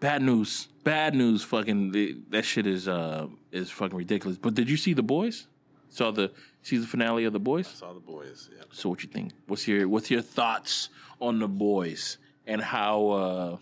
bad 0.00 0.22
news. 0.22 0.68
Bad 0.82 1.14
news. 1.14 1.42
Fucking 1.44 2.24
that 2.30 2.44
shit 2.46 2.66
is 2.66 2.88
uh 2.88 3.26
is 3.52 3.70
fucking 3.70 3.96
ridiculous. 3.98 4.38
But 4.38 4.54
did 4.54 4.70
you 4.70 4.76
see 4.78 4.94
the 4.94 5.02
boys? 5.02 5.46
Saw 5.90 6.10
the 6.10 6.32
season 6.62 6.86
finale 6.86 7.24
of 7.24 7.32
the 7.32 7.40
boys? 7.40 7.66
Saw 7.66 7.92
the 7.92 8.00
boys. 8.00 8.48
Yeah. 8.56 8.64
So 8.72 8.88
what 8.88 9.02
you 9.02 9.08
think? 9.08 9.32
What's 9.46 9.68
your 9.68 9.88
what's 9.88 10.10
your 10.10 10.22
thoughts 10.22 10.88
on 11.20 11.38
the 11.38 11.48
boys 11.48 12.18
and 12.46 12.62
how 12.62 13.08
uh 13.08 13.56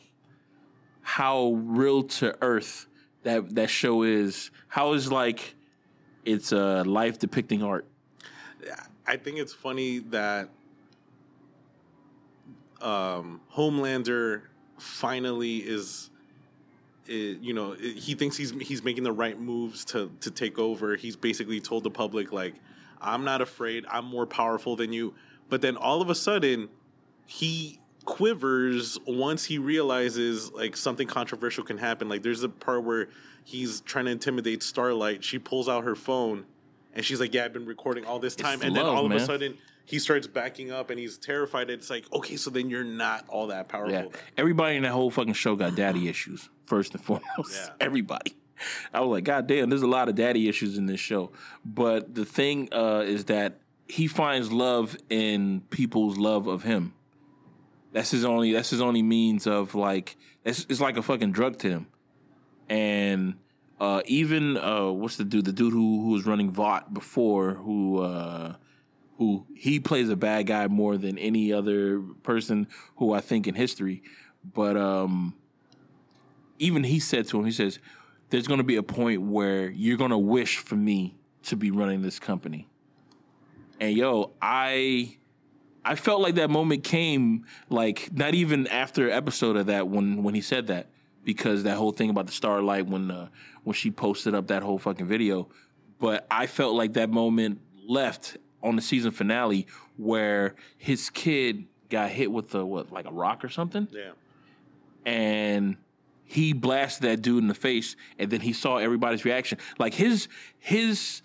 how 1.03 1.53
real 1.55 2.05
to 2.05 2.37
earth 2.41 2.87
that 3.25 3.55
that 3.55 3.71
show 3.71 4.03
is? 4.03 4.51
How 4.69 4.93
is 4.93 5.11
like 5.11 5.57
it's 6.25 6.53
uh 6.53 6.85
life 6.87 7.19
depicting 7.19 7.63
art? 7.63 7.87
I 9.09 9.17
think 9.17 9.39
it's 9.39 9.55
funny 9.55 10.01
that 10.11 10.51
um, 12.83 13.41
Homelander 13.55 14.43
finally 14.79 15.59
is, 15.59 16.11
i- 17.09 17.39
you 17.41 17.53
know, 17.55 17.75
i- 17.75 17.79
he 17.99 18.15
thinks 18.15 18.37
he's 18.37 18.51
he's 18.61 18.83
making 18.83 19.05
the 19.05 19.13
right 19.13 19.39
moves 19.41 19.85
to 19.87 20.11
to 20.21 20.31
take 20.31 20.59
over. 20.59 20.97
He's 20.97 21.17
basically 21.17 21.61
told 21.61 21.85
the 21.85 21.91
public 21.91 22.33
like, 22.33 22.55
"I'm 23.01 23.25
not 23.25 23.41
afraid. 23.41 23.85
I'm 23.91 24.05
more 24.05 24.27
powerful 24.27 24.77
than 24.77 24.93
you." 24.93 25.15
But 25.49 25.61
then 25.63 25.77
all 25.77 26.03
of 26.03 26.11
a 26.11 26.15
sudden, 26.15 26.69
he 27.27 27.81
quivers 28.05 28.99
once 29.07 29.45
he 29.45 29.59
realizes 29.59 30.51
like 30.53 30.77
something 30.77 31.07
controversial 31.07 31.63
can 31.65 31.79
happen. 31.79 32.09
Like 32.09 32.23
there's 32.23 32.43
a 32.43 32.49
part 32.49 32.85
where 32.85 33.09
he's 33.45 33.81
trying 33.83 34.07
to 34.07 34.11
intimidate 34.11 34.63
Starlight. 34.63 35.23
She 35.25 35.39
pulls 35.39 35.69
out 35.69 35.85
her 35.85 35.95
phone 35.95 36.45
and 36.95 37.05
she's 37.05 37.21
like, 37.21 37.33
"Yeah, 37.35 37.45
I've 37.45 37.53
been 37.53 37.67
recording 37.67 38.05
all 38.05 38.19
this 38.19 38.35
time." 38.35 38.61
and 38.63 38.75
then 38.75 38.85
love, 38.85 38.97
all 38.97 39.05
of 39.05 39.11
man. 39.11 39.21
a 39.21 39.25
sudden, 39.25 39.59
he 39.85 39.99
starts 39.99 40.27
backing 40.27 40.71
up 40.73 40.91
and 40.91 40.99
he's 40.99 41.17
terrified. 41.19 41.71
It's 41.71 41.89
like, 41.91 42.11
okay, 42.13 42.37
so 42.37 42.51
then 42.51 42.69
you're 42.71 42.85
not 42.85 43.25
all 43.29 43.47
that 43.49 43.69
powerful. 43.69 43.93
Yeah. 44.13 44.21
Everybody 44.37 44.77
in 44.77 44.83
that 44.83 44.93
whole 44.93 45.11
fucking 45.11 45.33
show 45.35 45.55
got 45.57 45.75
daddy 45.77 46.09
issues, 46.09 46.49
first 46.69 46.95
and 46.95 47.03
foremost. 47.05 47.53
Yeah. 47.53 47.69
Everybody. 47.81 48.37
I 48.93 49.01
was 49.01 49.11
like, 49.11 49.25
God 49.25 49.47
damn, 49.47 49.71
there's 49.71 49.83
a 49.83 49.89
lot 49.89 50.09
of 50.09 50.15
daddy 50.15 50.49
issues 50.49 50.79
in 50.79 50.87
this 50.87 51.01
show. 51.01 51.31
But 51.65 52.15
the 52.15 52.25
thing 52.25 52.69
uh, 52.73 53.05
is 53.07 53.27
that 53.27 53.61
he 53.87 54.07
finds 54.07 54.53
love 54.53 54.97
in 55.09 55.63
people's 55.71 56.19
love 56.19 56.47
of 56.47 56.65
him. 56.65 56.95
That's 57.93 58.11
his 58.11 58.25
only 58.25 58.53
that's 58.53 58.71
his 58.71 58.81
only 58.81 59.03
means 59.03 59.47
of 59.47 59.75
like 59.75 60.17
it's, 60.45 60.67
it's 60.69 60.81
like 60.81 60.97
a 60.97 61.03
fucking 61.03 61.33
drug 61.33 61.59
to 61.61 61.69
him. 61.71 61.87
And 62.69 63.37
uh, 63.81 64.03
even 64.07 64.57
uh, 64.57 64.91
what's 64.91 65.17
the 65.17 65.25
dude? 65.25 65.47
The 65.47 65.53
dude 65.53 65.73
who 65.73 66.03
who 66.03 66.11
was 66.11 66.27
running 66.27 66.51
Vought 66.51 66.93
before, 66.93 67.55
who 67.55 68.01
uh, 68.01 68.55
who 69.17 69.47
he 69.55 69.81
plays 69.81 70.11
a 70.11 70.17
bad 70.17 70.47
guy 70.47 70.69
more 70.69 70.97
than 70.99 71.17
any 71.19 71.53
other 71.53 72.01
person 72.23 72.69
who 72.97 73.13
I 73.13 73.21
think 73.21 73.47
in 73.47 73.55
history. 73.55 74.03
But 74.45 74.77
um, 74.77 75.35
even 76.59 76.85
he 76.85 77.01
said 77.01 77.27
to 77.29 77.39
him, 77.39 77.45
he 77.45 77.53
says, 77.53 77.79
"There's 78.31 78.47
going 78.47 78.59
to 78.59 78.65
be 78.65 78.77
a 78.77 78.83
point 78.83 79.23
where 79.23 79.71
you're 79.71 79.97
going 79.97 80.11
to 80.11 80.19
wish 80.19 80.59
for 80.59 80.77
me 80.77 81.17
to 81.45 81.57
be 81.57 81.71
running 81.71 82.03
this 82.03 82.19
company." 82.19 82.67
And 83.81 83.97
yo, 83.97 84.33
I 84.43 85.17
I 85.85 85.95
felt 85.95 86.21
like 86.21 86.35
that 86.35 86.51
moment 86.51 86.85
came 86.85 87.47
like 87.71 88.11
not 88.13 88.35
even 88.35 88.67
after 88.67 89.11
episode 89.11 89.57
of 89.57 89.67
that 89.67 89.89
when 89.89 90.23
when 90.23 90.35
he 90.35 90.41
said 90.41 90.67
that 90.67 90.89
because 91.25 91.63
that 91.63 91.77
whole 91.77 91.93
thing 91.93 92.11
about 92.11 92.27
the 92.27 92.33
starlight 92.33 92.87
when 92.87 93.11
uh, 93.11 93.29
when 93.65 93.75
she 93.75 93.91
posted 93.91 94.35
up 94.35 94.49
that 94.49 94.63
whole 94.63 94.79
fucking 94.79 95.07
video. 95.07 95.49
But 96.01 96.27
I 96.31 96.47
felt 96.47 96.75
like 96.75 96.93
that 96.95 97.11
moment 97.11 97.61
left 97.87 98.37
on 98.63 98.77
the 98.77 98.83
season 98.83 99.11
finale 99.11 99.67
where 99.97 100.55
his 100.77 101.11
kid 101.11 101.67
got 101.89 102.11
hit 102.11 102.31
with 102.31 102.55
a 102.55 102.65
what 102.65 102.93
like 102.93 103.07
a 103.07 103.13
rock 103.13 103.45
or 103.45 103.49
something 103.49 103.89
Yeah. 103.91 104.11
and 105.07 105.77
he 106.29 106.53
blasted 106.53 107.05
that 107.05 107.23
dude 107.23 107.43
in 107.43 107.49
the 107.49 107.55
face 107.55 107.97
and 108.19 108.31
then 108.31 108.43
he 108.43 108.53
saw 108.53 108.77
everybody's 108.77 109.25
reaction. 109.25 109.59
Like 109.79 109.95
his 109.95 110.29
his 110.59 111.23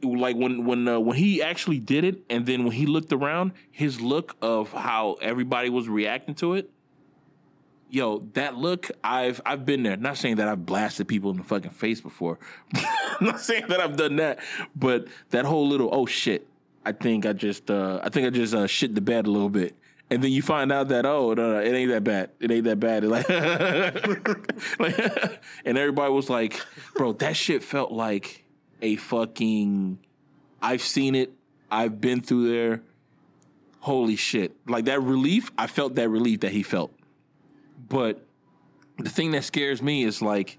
like 0.00 0.36
when 0.36 0.64
when 0.64 0.86
uh, 0.86 1.00
when 1.00 1.16
he 1.16 1.42
actually 1.42 1.80
did 1.80 2.04
it 2.04 2.22
and 2.30 2.46
then 2.46 2.62
when 2.62 2.72
he 2.72 2.86
looked 2.86 3.12
around 3.12 3.52
his 3.72 4.00
look 4.00 4.36
of 4.40 4.72
how 4.72 5.14
everybody 5.20 5.70
was 5.70 5.88
reacting 5.88 6.36
to 6.36 6.54
it 6.54 6.70
yo 7.90 8.20
that 8.34 8.56
look 8.56 8.92
i've 9.02 9.40
i've 9.44 9.66
been 9.66 9.82
there. 9.82 9.96
Not 9.96 10.18
saying 10.18 10.36
that 10.36 10.46
i've 10.46 10.64
blasted 10.64 11.08
people 11.08 11.32
in 11.32 11.36
the 11.36 11.42
fucking 11.42 11.72
face 11.72 12.00
before. 12.00 12.38
Not 13.20 13.40
saying 13.40 13.66
that 13.68 13.80
i've 13.80 13.96
done 13.96 14.16
that 14.16 14.38
but 14.76 15.08
that 15.30 15.44
whole 15.44 15.66
little 15.66 15.88
oh 15.92 16.06
shit 16.06 16.46
i 16.84 16.92
think 16.92 17.26
i 17.26 17.32
just 17.32 17.68
uh 17.68 18.00
i 18.04 18.08
think 18.08 18.24
i 18.24 18.30
just 18.30 18.54
uh 18.54 18.68
shit 18.68 18.94
the 18.94 19.00
bed 19.00 19.26
a 19.26 19.30
little 19.32 19.50
bit 19.50 19.74
and 20.12 20.22
then 20.22 20.30
you 20.30 20.42
find 20.42 20.70
out 20.70 20.88
that 20.88 21.06
oh 21.06 21.32
no, 21.32 21.54
no 21.54 21.60
it 21.60 21.72
ain't 21.72 21.90
that 21.90 22.04
bad. 22.04 22.30
It 22.38 22.50
ain't 22.50 22.64
that 22.64 22.78
bad. 22.78 23.04
Like, 23.12 23.28
and 25.64 25.78
everybody 25.78 26.12
was 26.12 26.28
like 26.28 26.60
bro 26.94 27.12
that 27.14 27.34
shit 27.34 27.64
felt 27.64 27.90
like 27.90 28.44
a 28.82 28.96
fucking 28.96 29.98
i've 30.60 30.82
seen 30.82 31.14
it. 31.14 31.32
I've 31.70 32.00
been 32.00 32.20
through 32.20 32.52
there. 32.52 32.82
Holy 33.80 34.16
shit. 34.16 34.54
Like 34.68 34.84
that 34.84 35.02
relief 35.02 35.50
i 35.56 35.66
felt 35.66 35.94
that 35.94 36.10
relief 36.10 36.40
that 36.40 36.52
he 36.52 36.62
felt. 36.62 36.92
But 37.88 38.24
the 38.98 39.10
thing 39.10 39.30
that 39.30 39.44
scares 39.44 39.80
me 39.80 40.04
is 40.04 40.20
like, 40.20 40.58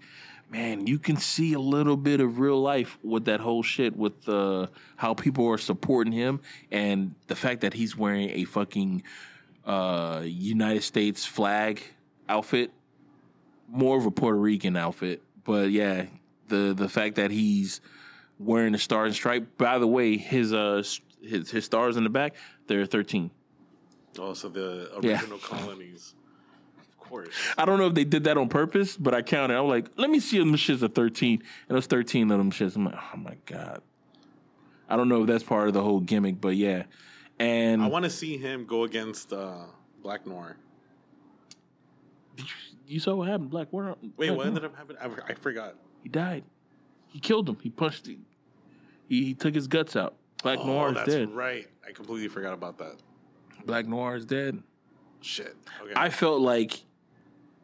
man, 0.50 0.88
you 0.88 0.98
can 0.98 1.18
see 1.18 1.54
a 1.54 1.60
little 1.60 1.98
bit 1.98 2.20
of 2.20 2.40
real 2.40 2.60
life 2.60 2.98
with 3.04 3.26
that 3.26 3.40
whole 3.40 3.64
shit 3.64 3.96
with 3.96 4.28
uh, 4.28 4.68
how 4.96 5.14
people 5.14 5.48
are 5.48 5.60
supporting 5.60 6.14
him 6.14 6.42
and 6.72 7.14
the 7.28 7.36
fact 7.36 7.62
that 7.62 7.74
he's 7.74 7.96
wearing 7.96 8.32
a 8.32 8.46
fucking 8.46 9.04
uh, 9.66 10.22
United 10.26 10.84
States 10.84 11.26
flag 11.26 11.82
outfit, 12.30 12.72
more 13.68 13.98
of 13.98 14.06
a 14.06 14.12
Puerto 14.12 14.38
Rican 14.38 14.76
outfit. 14.78 15.22
But 15.44 15.72
yeah, 15.72 16.06
the 16.48 16.74
the 16.76 16.90
fact 16.90 17.16
that 17.16 17.32
he's 17.32 17.82
wearing 18.40 18.74
the 18.74 18.80
star 18.80 19.06
and 19.06 19.14
stripe. 19.14 19.58
By 19.58 19.80
the 19.80 19.88
way, 19.88 20.18
his 20.18 20.54
uh 20.54 20.84
his 21.22 21.50
his 21.52 21.66
stars 21.66 21.98
in 21.98 22.04
the 22.04 22.10
back, 22.10 22.36
they're 22.68 22.86
thirteen. 22.86 23.32
Oh, 24.20 24.34
so 24.34 24.50
the 24.50 24.90
Yeah. 25.02 25.14
original 25.20 25.38
colonies. 25.44 26.14
Of 26.78 27.10
course. 27.10 27.30
I 27.58 27.66
don't 27.66 27.80
know 27.80 27.88
if 27.88 27.94
they 27.96 28.04
did 28.06 28.24
that 28.26 28.38
on 28.38 28.48
purpose, 28.50 28.96
but 28.96 29.14
I 29.14 29.22
counted. 29.22 29.56
I 29.58 29.62
was 29.62 29.70
like, 29.70 29.90
let 29.98 30.10
me 30.10 30.20
see 30.20 30.38
if 30.38 30.46
them 30.46 30.56
shits 30.56 30.82
are 30.84 30.88
13. 30.88 31.40
And 31.40 31.42
it 31.70 31.74
was 31.74 31.86
13 31.88 32.32
of 32.32 32.38
them 32.38 32.52
shits. 32.52 32.76
I'm 32.76 32.86
like, 32.86 32.96
oh 32.96 33.18
my 33.18 33.36
God. 33.46 33.82
I 34.90 34.96
don't 34.96 35.10
know 35.10 35.22
if 35.22 35.28
that's 35.28 35.44
part 35.44 35.68
of 35.68 35.74
the 35.74 35.82
whole 35.84 36.00
gimmick, 36.00 36.40
but 36.40 36.56
yeah. 36.56 36.84
And 37.44 37.82
I 37.84 37.88
want 37.88 38.04
to 38.06 38.10
see 38.10 38.38
him 38.38 38.66
go 38.66 38.84
against 38.84 39.34
uh, 39.34 39.66
Black 40.02 40.26
Noir. 40.26 40.56
you 42.88 43.00
saw 43.00 43.16
what 43.16 43.28
happened, 43.28 43.50
Black 43.50 43.72
Noir. 43.74 43.96
Wait, 44.02 44.16
Black 44.16 44.30
what 44.30 44.38
Noir. 44.38 44.46
ended 44.48 44.66
up 44.66 44.76
happening? 44.78 44.98
I, 45.02 45.32
I 45.32 45.36
forgot. 45.36 45.76
He 46.02 46.10
died. 46.10 46.44
He 47.08 47.20
killed 47.20 47.48
him. 47.50 47.58
He 47.62 47.70
punched 47.70 48.08
him. 48.08 48.26
He, 49.08 49.26
he 49.26 49.34
took 49.34 49.54
his 49.54 49.68
guts 49.68 49.96
out. 49.96 50.16
Black 50.42 50.60
oh, 50.62 50.66
Noir 50.68 50.90
is 50.90 50.96
that's 50.96 51.10
dead. 51.10 51.32
right. 51.32 51.68
I 51.88 51.92
completely 51.92 52.28
forgot 52.28 52.54
about 52.54 52.78
that. 52.80 52.96
Black 53.66 53.88
Noir 53.88 54.16
is 54.16 54.26
dead. 54.26 54.62
Shit. 55.22 55.56
Okay. 55.82 55.94
I 55.96 56.10
felt 56.10 56.42
like 56.42 56.84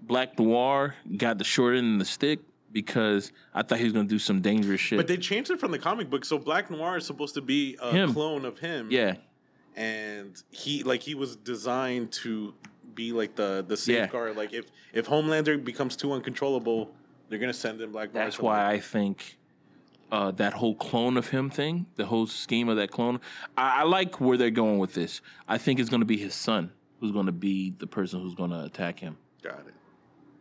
Black 0.02 0.38
Noir 0.40 0.96
got 1.18 1.38
the 1.38 1.44
short 1.44 1.76
end 1.76 1.94
of 1.94 2.00
the 2.00 2.06
stick 2.06 2.40
because 2.72 3.32
I 3.54 3.64
thought 3.64 3.80
he 3.80 3.84
was 3.86 3.94
going 3.94 4.08
to 4.08 4.14
do 4.14 4.20
some 4.20 4.42
dangerous 4.42 4.80
shit. 4.80 4.98
but 4.98 5.08
they 5.08 5.18
changed 5.18 5.50
it 5.52 5.60
from 5.60 5.72
the 5.72 5.80
comic 5.80 6.10
book, 6.10 6.24
so 6.24 6.38
Black 6.38 6.70
Noir 6.70 6.98
is 6.98 7.06
supposed 7.06 7.34
to 7.36 7.42
be 7.42 7.78
a 7.82 7.92
Him. 7.92 8.14
clone 8.14 8.46
of 8.46 8.60
him. 8.60 8.88
yeah. 8.92 9.16
And 9.80 10.44
he 10.52 10.84
like 10.84 11.02
he 11.02 11.16
was 11.16 11.38
designed 11.38 12.12
to 12.12 12.54
be 12.94 13.14
like 13.14 13.36
the 13.36 13.64
the 13.66 13.76
Yeah. 13.76 14.04
safeguard. 14.04 14.36
Like 14.36 14.54
if 14.54 14.66
if 14.94 15.08
Homelander 15.08 15.64
becomes 15.64 15.96
too 15.96 16.12
uncontrollable, 16.12 16.94
they're 17.30 17.40
gonna 17.40 17.54
send 17.54 17.82
in 17.82 17.92
Black 17.92 18.12
That's 18.12 18.40
why 18.40 18.70
I 18.70 18.80
think 18.80 19.38
uh, 20.12 20.32
that 20.32 20.54
whole 20.54 20.76
clone 20.76 21.16
of 21.18 21.30
him 21.30 21.50
thing, 21.50 21.86
the 21.96 22.06
whole 22.08 22.28
scheme 22.28 22.68
of 22.68 22.76
that 22.78 22.92
clone, 22.92 23.22
I, 23.58 23.82
I 23.82 23.84
like 23.84 24.20
where 24.20 24.38
they're 24.38 24.50
going 24.50 24.80
with 24.80 24.96
this. 24.96 25.22
I 25.48 25.58
think 25.60 25.80
it's 25.80 25.90
going 25.90 26.02
to 26.02 26.06
be 26.06 26.18
his 26.18 26.34
son 26.34 26.72
who's 27.00 27.12
going 27.12 27.28
to 27.28 27.32
be 27.32 27.70
the 27.78 27.86
person 27.88 28.20
who's 28.20 28.34
going 28.34 28.50
to 28.50 28.64
attack 28.64 29.00
him. 29.00 29.18
got 29.44 29.60
it. 29.68 29.74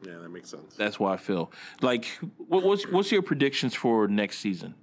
Yeah, 0.09 0.19
that 0.23 0.31
makes 0.31 0.49
sense. 0.51 0.75
That's 0.77 0.99
why 0.99 1.13
I 1.13 1.17
feel 1.17 1.53
like. 1.83 2.07
What, 2.49 2.65
what's 2.65 2.87
what's 2.89 3.13
your 3.13 3.21
predictions 3.23 3.75
for 3.75 4.09
next 4.09 4.39
season? 4.39 4.75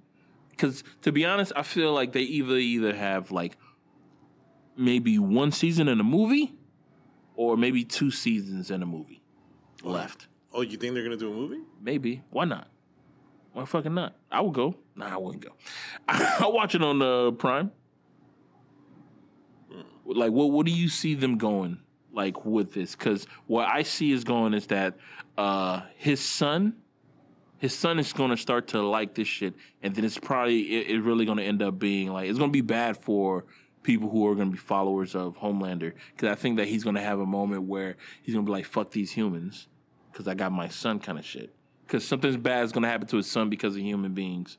Because 0.51 0.83
to 1.01 1.11
be 1.11 1.25
honest, 1.25 1.51
I 1.55 1.63
feel 1.63 1.91
like 1.93 2.11
they 2.13 2.21
either 2.21 2.55
either 2.55 2.93
have 2.95 3.31
like 3.31 3.57
maybe 4.77 5.19
one 5.19 5.51
season 5.51 5.87
in 5.87 5.99
a 5.99 6.03
movie, 6.03 6.53
or 7.35 7.57
maybe 7.57 7.83
two 7.83 8.11
seasons 8.11 8.71
in 8.71 8.81
a 8.81 8.85
movie 8.85 9.21
left. 9.83 10.27
oh, 10.53 10.61
you 10.61 10.77
think 10.77 10.93
they're 10.93 11.03
gonna 11.03 11.17
do 11.17 11.31
a 11.31 11.35
movie? 11.35 11.61
Maybe. 11.81 12.23
Why 12.29 12.45
not? 12.45 12.67
Why 13.53 13.65
fucking 13.65 13.93
not? 13.93 14.15
I 14.31 14.41
would 14.41 14.53
go. 14.53 14.75
Nah, 14.95 15.13
I 15.13 15.17
wouldn't 15.17 15.43
go. 15.43 15.51
I'll 16.07 16.51
watch 16.51 16.75
it 16.75 16.81
on 16.83 17.01
uh, 17.01 17.31
Prime. 17.31 17.71
Like, 20.05 20.31
what 20.31 20.51
what 20.51 20.65
do 20.65 20.71
you 20.71 20.89
see 20.89 21.15
them 21.15 21.37
going 21.37 21.79
like 22.11 22.45
with 22.45 22.73
this? 22.73 22.95
Because 22.95 23.27
what 23.47 23.67
I 23.67 23.83
see 23.83 24.11
is 24.11 24.23
going 24.23 24.53
is 24.53 24.67
that 24.67 24.95
uh, 25.37 25.81
his 25.95 26.19
son, 26.19 26.75
his 27.57 27.73
son 27.73 27.97
is 27.97 28.13
going 28.13 28.29
to 28.29 28.37
start 28.37 28.67
to 28.69 28.81
like 28.81 29.15
this 29.15 29.27
shit, 29.27 29.53
and 29.81 29.95
then 29.95 30.05
it's 30.05 30.17
probably 30.17 30.61
it, 30.61 30.89
it's 30.89 31.03
really 31.03 31.25
going 31.25 31.37
to 31.37 31.43
end 31.43 31.61
up 31.61 31.79
being 31.79 32.11
like 32.11 32.29
it's 32.29 32.37
going 32.37 32.51
to 32.51 32.53
be 32.53 32.61
bad 32.61 32.97
for 32.97 33.45
people 33.85 34.09
who 34.09 34.27
are 34.27 34.35
going 34.35 34.49
to 34.49 34.51
be 34.51 34.57
followers 34.57 35.15
of 35.15 35.37
Homelander. 35.37 35.93
Because 36.11 36.29
I 36.29 36.35
think 36.35 36.57
that 36.57 36.67
he's 36.67 36.83
going 36.83 36.95
to 36.95 37.01
have 37.01 37.19
a 37.19 37.25
moment 37.25 37.63
where 37.63 37.95
he's 38.23 38.33
going 38.33 38.45
to 38.45 38.49
be 38.49 38.53
like, 38.53 38.65
"Fuck 38.65 38.91
these 38.91 39.11
humans." 39.11 39.67
because 40.15 40.29
I 40.29 40.33
got 40.33 40.53
my 40.53 40.69
son 40.69 40.99
kind 40.99 41.19
of 41.19 41.25
shit. 41.25 41.53
Because 41.85 42.07
something's 42.07 42.37
bad 42.37 42.63
is 42.63 42.71
going 42.71 42.83
to 42.83 42.89
happen 42.89 43.05
to 43.07 43.17
his 43.17 43.29
son 43.29 43.49
because 43.49 43.75
of 43.75 43.81
human 43.81 44.13
beings. 44.13 44.57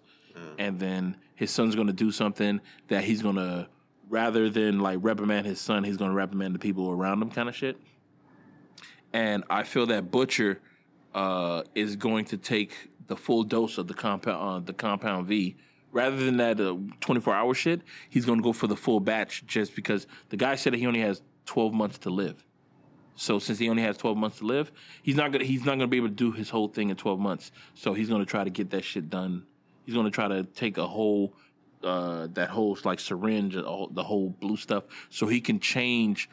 And 0.58 0.78
then 0.78 1.16
his 1.34 1.50
son's 1.50 1.74
going 1.74 1.86
to 1.86 1.94
do 1.94 2.12
something 2.12 2.60
that 2.88 3.04
he's 3.04 3.22
going 3.22 3.36
to, 3.36 3.68
rather 4.10 4.50
than 4.50 4.80
like 4.80 4.98
reprimand 5.00 5.46
his 5.46 5.58
son, 5.58 5.82
he's 5.82 5.96
going 5.96 6.10
to 6.10 6.14
reprimand 6.14 6.54
the 6.54 6.58
people 6.58 6.90
around 6.90 7.22
him 7.22 7.30
kind 7.30 7.48
of 7.48 7.56
shit. 7.56 7.78
And 9.14 9.44
I 9.48 9.62
feel 9.62 9.86
that 9.86 10.10
Butcher 10.10 10.60
uh, 11.14 11.62
is 11.74 11.96
going 11.96 12.26
to 12.26 12.36
take 12.36 12.90
the 13.06 13.16
full 13.16 13.44
dose 13.44 13.78
of 13.78 13.88
the 13.88 13.94
compound, 13.94 14.36
uh, 14.36 14.58
the 14.60 14.74
compound 14.74 15.26
V. 15.26 15.56
Rather 15.96 16.16
than 16.16 16.36
that 16.36 16.60
uh, 16.60 16.76
24 17.00 17.34
hour 17.34 17.54
shit, 17.54 17.80
he's 18.10 18.26
going 18.26 18.38
to 18.38 18.42
go 18.42 18.52
for 18.52 18.66
the 18.66 18.76
full 18.76 19.00
batch 19.00 19.46
just 19.46 19.74
because 19.74 20.06
the 20.28 20.36
guy 20.36 20.54
said 20.54 20.74
that 20.74 20.76
he 20.76 20.86
only 20.86 21.00
has 21.00 21.22
12 21.46 21.72
months 21.72 21.96
to 21.96 22.10
live. 22.10 22.44
So 23.14 23.38
since 23.38 23.58
he 23.58 23.70
only 23.70 23.82
has 23.82 23.96
12 23.96 24.14
months 24.14 24.40
to 24.40 24.44
live, 24.44 24.70
he's 25.02 25.16
not 25.16 25.32
gonna 25.32 25.44
he's 25.44 25.64
not 25.64 25.78
gonna 25.78 25.86
be 25.86 25.96
able 25.96 26.10
to 26.10 26.14
do 26.14 26.32
his 26.32 26.50
whole 26.50 26.68
thing 26.68 26.90
in 26.90 26.96
12 26.96 27.18
months. 27.18 27.50
So 27.72 27.94
he's 27.94 28.10
gonna 28.10 28.26
try 28.26 28.44
to 28.44 28.50
get 28.50 28.68
that 28.72 28.84
shit 28.84 29.08
done. 29.08 29.46
He's 29.86 29.94
gonna 29.94 30.10
try 30.10 30.28
to 30.28 30.44
take 30.44 30.76
a 30.76 30.86
whole 30.86 31.32
uh, 31.82 32.26
that 32.34 32.50
whole 32.50 32.76
like 32.84 33.00
syringe, 33.00 33.56
all, 33.56 33.88
the 33.88 34.02
whole 34.04 34.28
blue 34.28 34.58
stuff, 34.58 34.84
so 35.08 35.26
he 35.26 35.40
can 35.40 35.60
change 35.60 36.28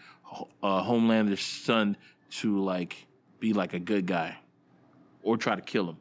uh, 0.61 0.84
Homelander's 0.84 1.39
son 1.39 1.95
to 2.41 2.61
like 2.61 3.07
be 3.39 3.53
like 3.53 3.74
a 3.74 3.80
good 3.80 4.07
guy, 4.07 4.39
or 5.22 5.38
try 5.38 5.55
to 5.55 5.61
kill 5.61 5.88
him. 5.88 5.97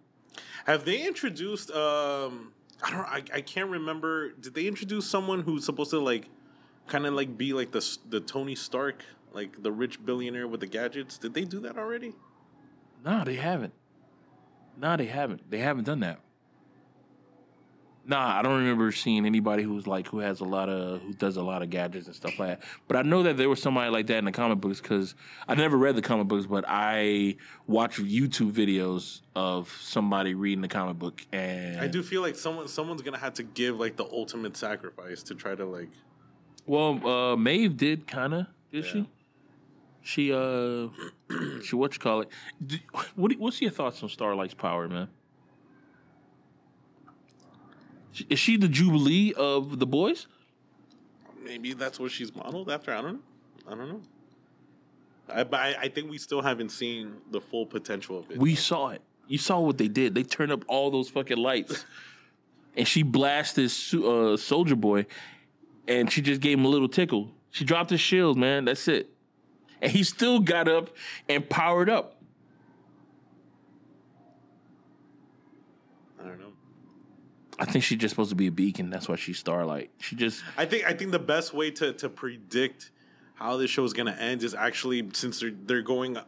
Have 0.64 0.84
they 0.84 1.06
introduced? 1.06 1.70
um 1.70 2.52
I 2.82 2.90
don't. 2.90 3.00
I, 3.06 3.22
I 3.34 3.40
can't 3.40 3.70
remember. 3.70 4.32
Did 4.32 4.54
they 4.54 4.66
introduce 4.66 5.08
someone 5.08 5.42
who's 5.42 5.64
supposed 5.64 5.90
to 5.90 6.00
like, 6.00 6.28
kind 6.88 7.06
of 7.06 7.14
like 7.14 7.38
be 7.38 7.52
like 7.52 7.72
the 7.72 7.98
the 8.08 8.20
Tony 8.20 8.54
Stark, 8.54 9.04
like 9.32 9.62
the 9.62 9.70
rich 9.70 10.04
billionaire 10.04 10.48
with 10.48 10.60
the 10.60 10.66
gadgets? 10.66 11.18
Did 11.18 11.34
they 11.34 11.44
do 11.44 11.60
that 11.60 11.78
already? 11.78 12.14
No, 13.04 13.24
they 13.24 13.36
haven't. 13.36 13.74
No, 14.76 14.96
they 14.96 15.06
haven't. 15.06 15.50
They 15.50 15.58
haven't 15.58 15.84
done 15.84 16.00
that. 16.00 16.20
Nah, 18.04 18.36
I 18.38 18.42
don't 18.42 18.56
remember 18.58 18.90
seeing 18.90 19.26
anybody 19.26 19.62
who's 19.62 19.86
like 19.86 20.08
who 20.08 20.18
has 20.18 20.40
a 20.40 20.44
lot 20.44 20.68
of 20.68 21.00
who 21.02 21.12
does 21.12 21.36
a 21.36 21.42
lot 21.42 21.62
of 21.62 21.70
gadgets 21.70 22.06
and 22.08 22.16
stuff 22.16 22.36
like 22.38 22.58
that. 22.58 22.68
But 22.88 22.96
I 22.96 23.02
know 23.02 23.22
that 23.22 23.36
there 23.36 23.48
was 23.48 23.62
somebody 23.62 23.90
like 23.90 24.08
that 24.08 24.16
in 24.18 24.24
the 24.24 24.32
comic 24.32 24.60
books 24.60 24.80
because 24.80 25.14
I 25.46 25.54
never 25.54 25.76
read 25.76 25.94
the 25.94 26.02
comic 26.02 26.26
books, 26.26 26.46
but 26.46 26.64
I 26.66 27.36
watch 27.68 27.98
YouTube 27.98 28.52
videos 28.52 29.20
of 29.36 29.70
somebody 29.80 30.34
reading 30.34 30.62
the 30.62 30.68
comic 30.68 30.98
book, 30.98 31.24
and 31.32 31.80
I 31.80 31.86
do 31.86 32.02
feel 32.02 32.22
like 32.22 32.34
someone 32.34 32.66
someone's 32.66 33.02
gonna 33.02 33.18
have 33.18 33.34
to 33.34 33.44
give 33.44 33.78
like 33.78 33.94
the 33.96 34.04
ultimate 34.04 34.56
sacrifice 34.56 35.22
to 35.24 35.34
try 35.36 35.54
to 35.54 35.64
like. 35.64 35.90
Well, 36.66 37.06
uh, 37.06 37.36
Maeve 37.36 37.76
did 37.76 38.06
kind 38.08 38.34
of, 38.34 38.46
did 38.72 38.84
Yeah. 38.84 38.90
she? 38.90 39.08
She 40.04 40.32
uh, 40.32 40.88
she 41.62 41.76
what 41.76 41.92
you 41.94 42.00
call 42.00 42.22
it? 42.22 42.28
What 43.14 43.32
what's 43.38 43.62
your 43.62 43.70
thoughts 43.70 44.02
on 44.02 44.08
Starlight's 44.08 44.54
power, 44.54 44.88
man? 44.88 45.08
Is 48.28 48.38
she 48.38 48.56
the 48.56 48.68
Jubilee 48.68 49.32
of 49.34 49.78
the 49.78 49.86
boys? 49.86 50.26
Maybe 51.42 51.72
that's 51.72 51.98
what 51.98 52.10
she's 52.10 52.34
modeled 52.34 52.70
after. 52.70 52.92
I 52.92 53.00
don't 53.00 53.14
know. 53.14 53.20
I 53.66 53.70
don't 53.74 53.88
know. 53.88 54.00
I, 55.28 55.44
but 55.44 55.60
I, 55.60 55.74
I 55.82 55.88
think 55.88 56.10
we 56.10 56.18
still 56.18 56.42
haven't 56.42 56.70
seen 56.70 57.16
the 57.30 57.40
full 57.40 57.66
potential 57.66 58.18
of 58.18 58.30
it. 58.30 58.38
We 58.38 58.54
saw 58.54 58.88
it. 58.88 59.02
You 59.28 59.38
saw 59.38 59.60
what 59.60 59.78
they 59.78 59.88
did. 59.88 60.14
They 60.14 60.24
turned 60.24 60.52
up 60.52 60.64
all 60.68 60.90
those 60.90 61.08
fucking 61.08 61.38
lights, 61.38 61.84
and 62.76 62.86
she 62.86 63.02
blasted 63.02 63.72
uh, 64.04 64.36
Soldier 64.36 64.76
Boy, 64.76 65.06
and 65.88 66.10
she 66.10 66.20
just 66.20 66.40
gave 66.40 66.58
him 66.58 66.64
a 66.64 66.68
little 66.68 66.88
tickle. 66.88 67.30
She 67.50 67.64
dropped 67.64 67.90
his 67.90 68.00
shield, 68.00 68.36
man. 68.36 68.64
That's 68.64 68.88
it, 68.88 69.10
and 69.80 69.90
he 69.90 70.02
still 70.02 70.40
got 70.40 70.68
up 70.68 70.90
and 71.28 71.48
powered 71.48 71.88
up. 71.88 72.20
I 76.20 76.24
don't 76.24 76.40
know. 76.40 76.52
I 77.62 77.64
think 77.64 77.84
she's 77.84 77.98
just 77.98 78.10
supposed 78.10 78.30
to 78.30 78.36
be 78.36 78.48
a 78.48 78.52
beacon. 78.52 78.90
That's 78.90 79.08
why 79.08 79.14
she's 79.14 79.38
Starlight. 79.38 79.92
She 79.98 80.16
just 80.16 80.42
I 80.56 80.66
think 80.66 80.84
I 80.84 80.94
think 80.94 81.12
the 81.12 81.20
best 81.20 81.54
way 81.54 81.70
to 81.70 81.92
to 81.92 82.08
predict 82.08 82.90
how 83.34 83.56
this 83.56 83.70
show 83.70 83.84
is 83.84 83.92
gonna 83.92 84.16
end 84.18 84.42
is 84.42 84.52
actually 84.52 85.08
since 85.12 85.38
they're 85.38 85.52
they're 85.64 85.80
going 85.82 86.18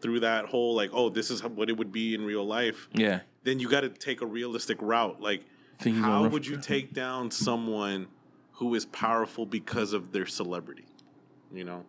through 0.00 0.20
that 0.20 0.46
whole 0.46 0.74
like 0.74 0.90
oh 0.92 1.08
this 1.08 1.30
is 1.30 1.44
what 1.44 1.70
it 1.70 1.76
would 1.76 1.92
be 1.92 2.14
in 2.14 2.24
real 2.24 2.44
life. 2.44 2.88
yeah. 2.92 3.20
Then 3.44 3.60
you 3.60 3.70
got 3.70 3.80
to 3.82 3.88
take 3.88 4.20
a 4.20 4.26
realistic 4.26 4.82
route. 4.82 5.20
Like 5.20 5.44
how 5.84 6.28
would 6.28 6.44
you 6.46 6.56
take 6.60 6.92
down 6.92 7.30
someone 7.30 8.08
who 8.54 8.74
is 8.74 8.84
powerful 8.84 9.46
because 9.46 9.92
of 9.92 10.10
their 10.10 10.26
celebrity? 10.26 10.86
You 11.52 11.64
know. 11.64 11.84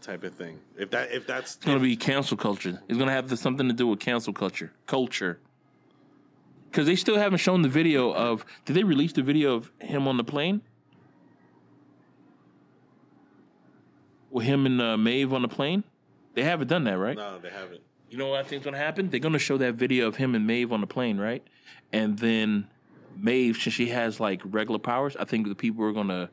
Type 0.00 0.24
of 0.24 0.34
thing. 0.34 0.58
If 0.76 0.90
that 0.90 1.12
if 1.12 1.28
that's 1.28 1.54
It's 1.54 1.64
gonna 1.64 1.78
be 1.78 1.94
cancel 1.96 2.36
culture. 2.36 2.82
It's 2.88 2.98
gonna 2.98 3.12
have 3.12 3.38
something 3.38 3.68
to 3.68 3.74
do 3.74 3.86
with 3.86 4.00
cancel 4.00 4.32
culture. 4.32 4.72
Culture. 4.86 5.38
Because 6.72 6.86
they 6.86 6.96
still 6.96 7.18
haven't 7.18 7.38
shown 7.38 7.60
the 7.60 7.68
video 7.68 8.14
of. 8.14 8.46
Did 8.64 8.74
they 8.74 8.82
release 8.82 9.12
the 9.12 9.22
video 9.22 9.54
of 9.54 9.70
him 9.78 10.08
on 10.08 10.16
the 10.16 10.24
plane? 10.24 10.62
With 14.30 14.46
him 14.46 14.64
and 14.64 14.80
uh, 14.80 14.96
Maeve 14.96 15.34
on 15.34 15.42
the 15.42 15.48
plane? 15.48 15.84
They 16.32 16.42
haven't 16.42 16.68
done 16.68 16.84
that, 16.84 16.96
right? 16.96 17.14
no, 17.14 17.38
they 17.38 17.50
haven't. 17.50 17.82
You 18.08 18.16
know 18.16 18.28
what 18.28 18.40
I 18.40 18.42
think's 18.48 18.64
gonna 18.64 18.78
happen? 18.78 19.10
They're 19.10 19.20
gonna 19.20 19.38
show 19.38 19.58
that 19.58 19.74
video 19.74 20.06
of 20.08 20.16
him 20.16 20.34
and 20.34 20.46
Maeve 20.46 20.72
on 20.72 20.80
the 20.80 20.86
plane, 20.86 21.18
right? 21.18 21.46
And 21.92 22.18
then 22.18 22.68
Maeve, 23.18 23.58
since 23.58 23.74
she 23.74 23.88
has 23.88 24.18
like 24.18 24.40
regular 24.44 24.78
powers, 24.78 25.14
I 25.16 25.24
think 25.26 25.48
the 25.48 25.54
people 25.54 25.84
are 25.84 25.92
gonna 25.92 26.30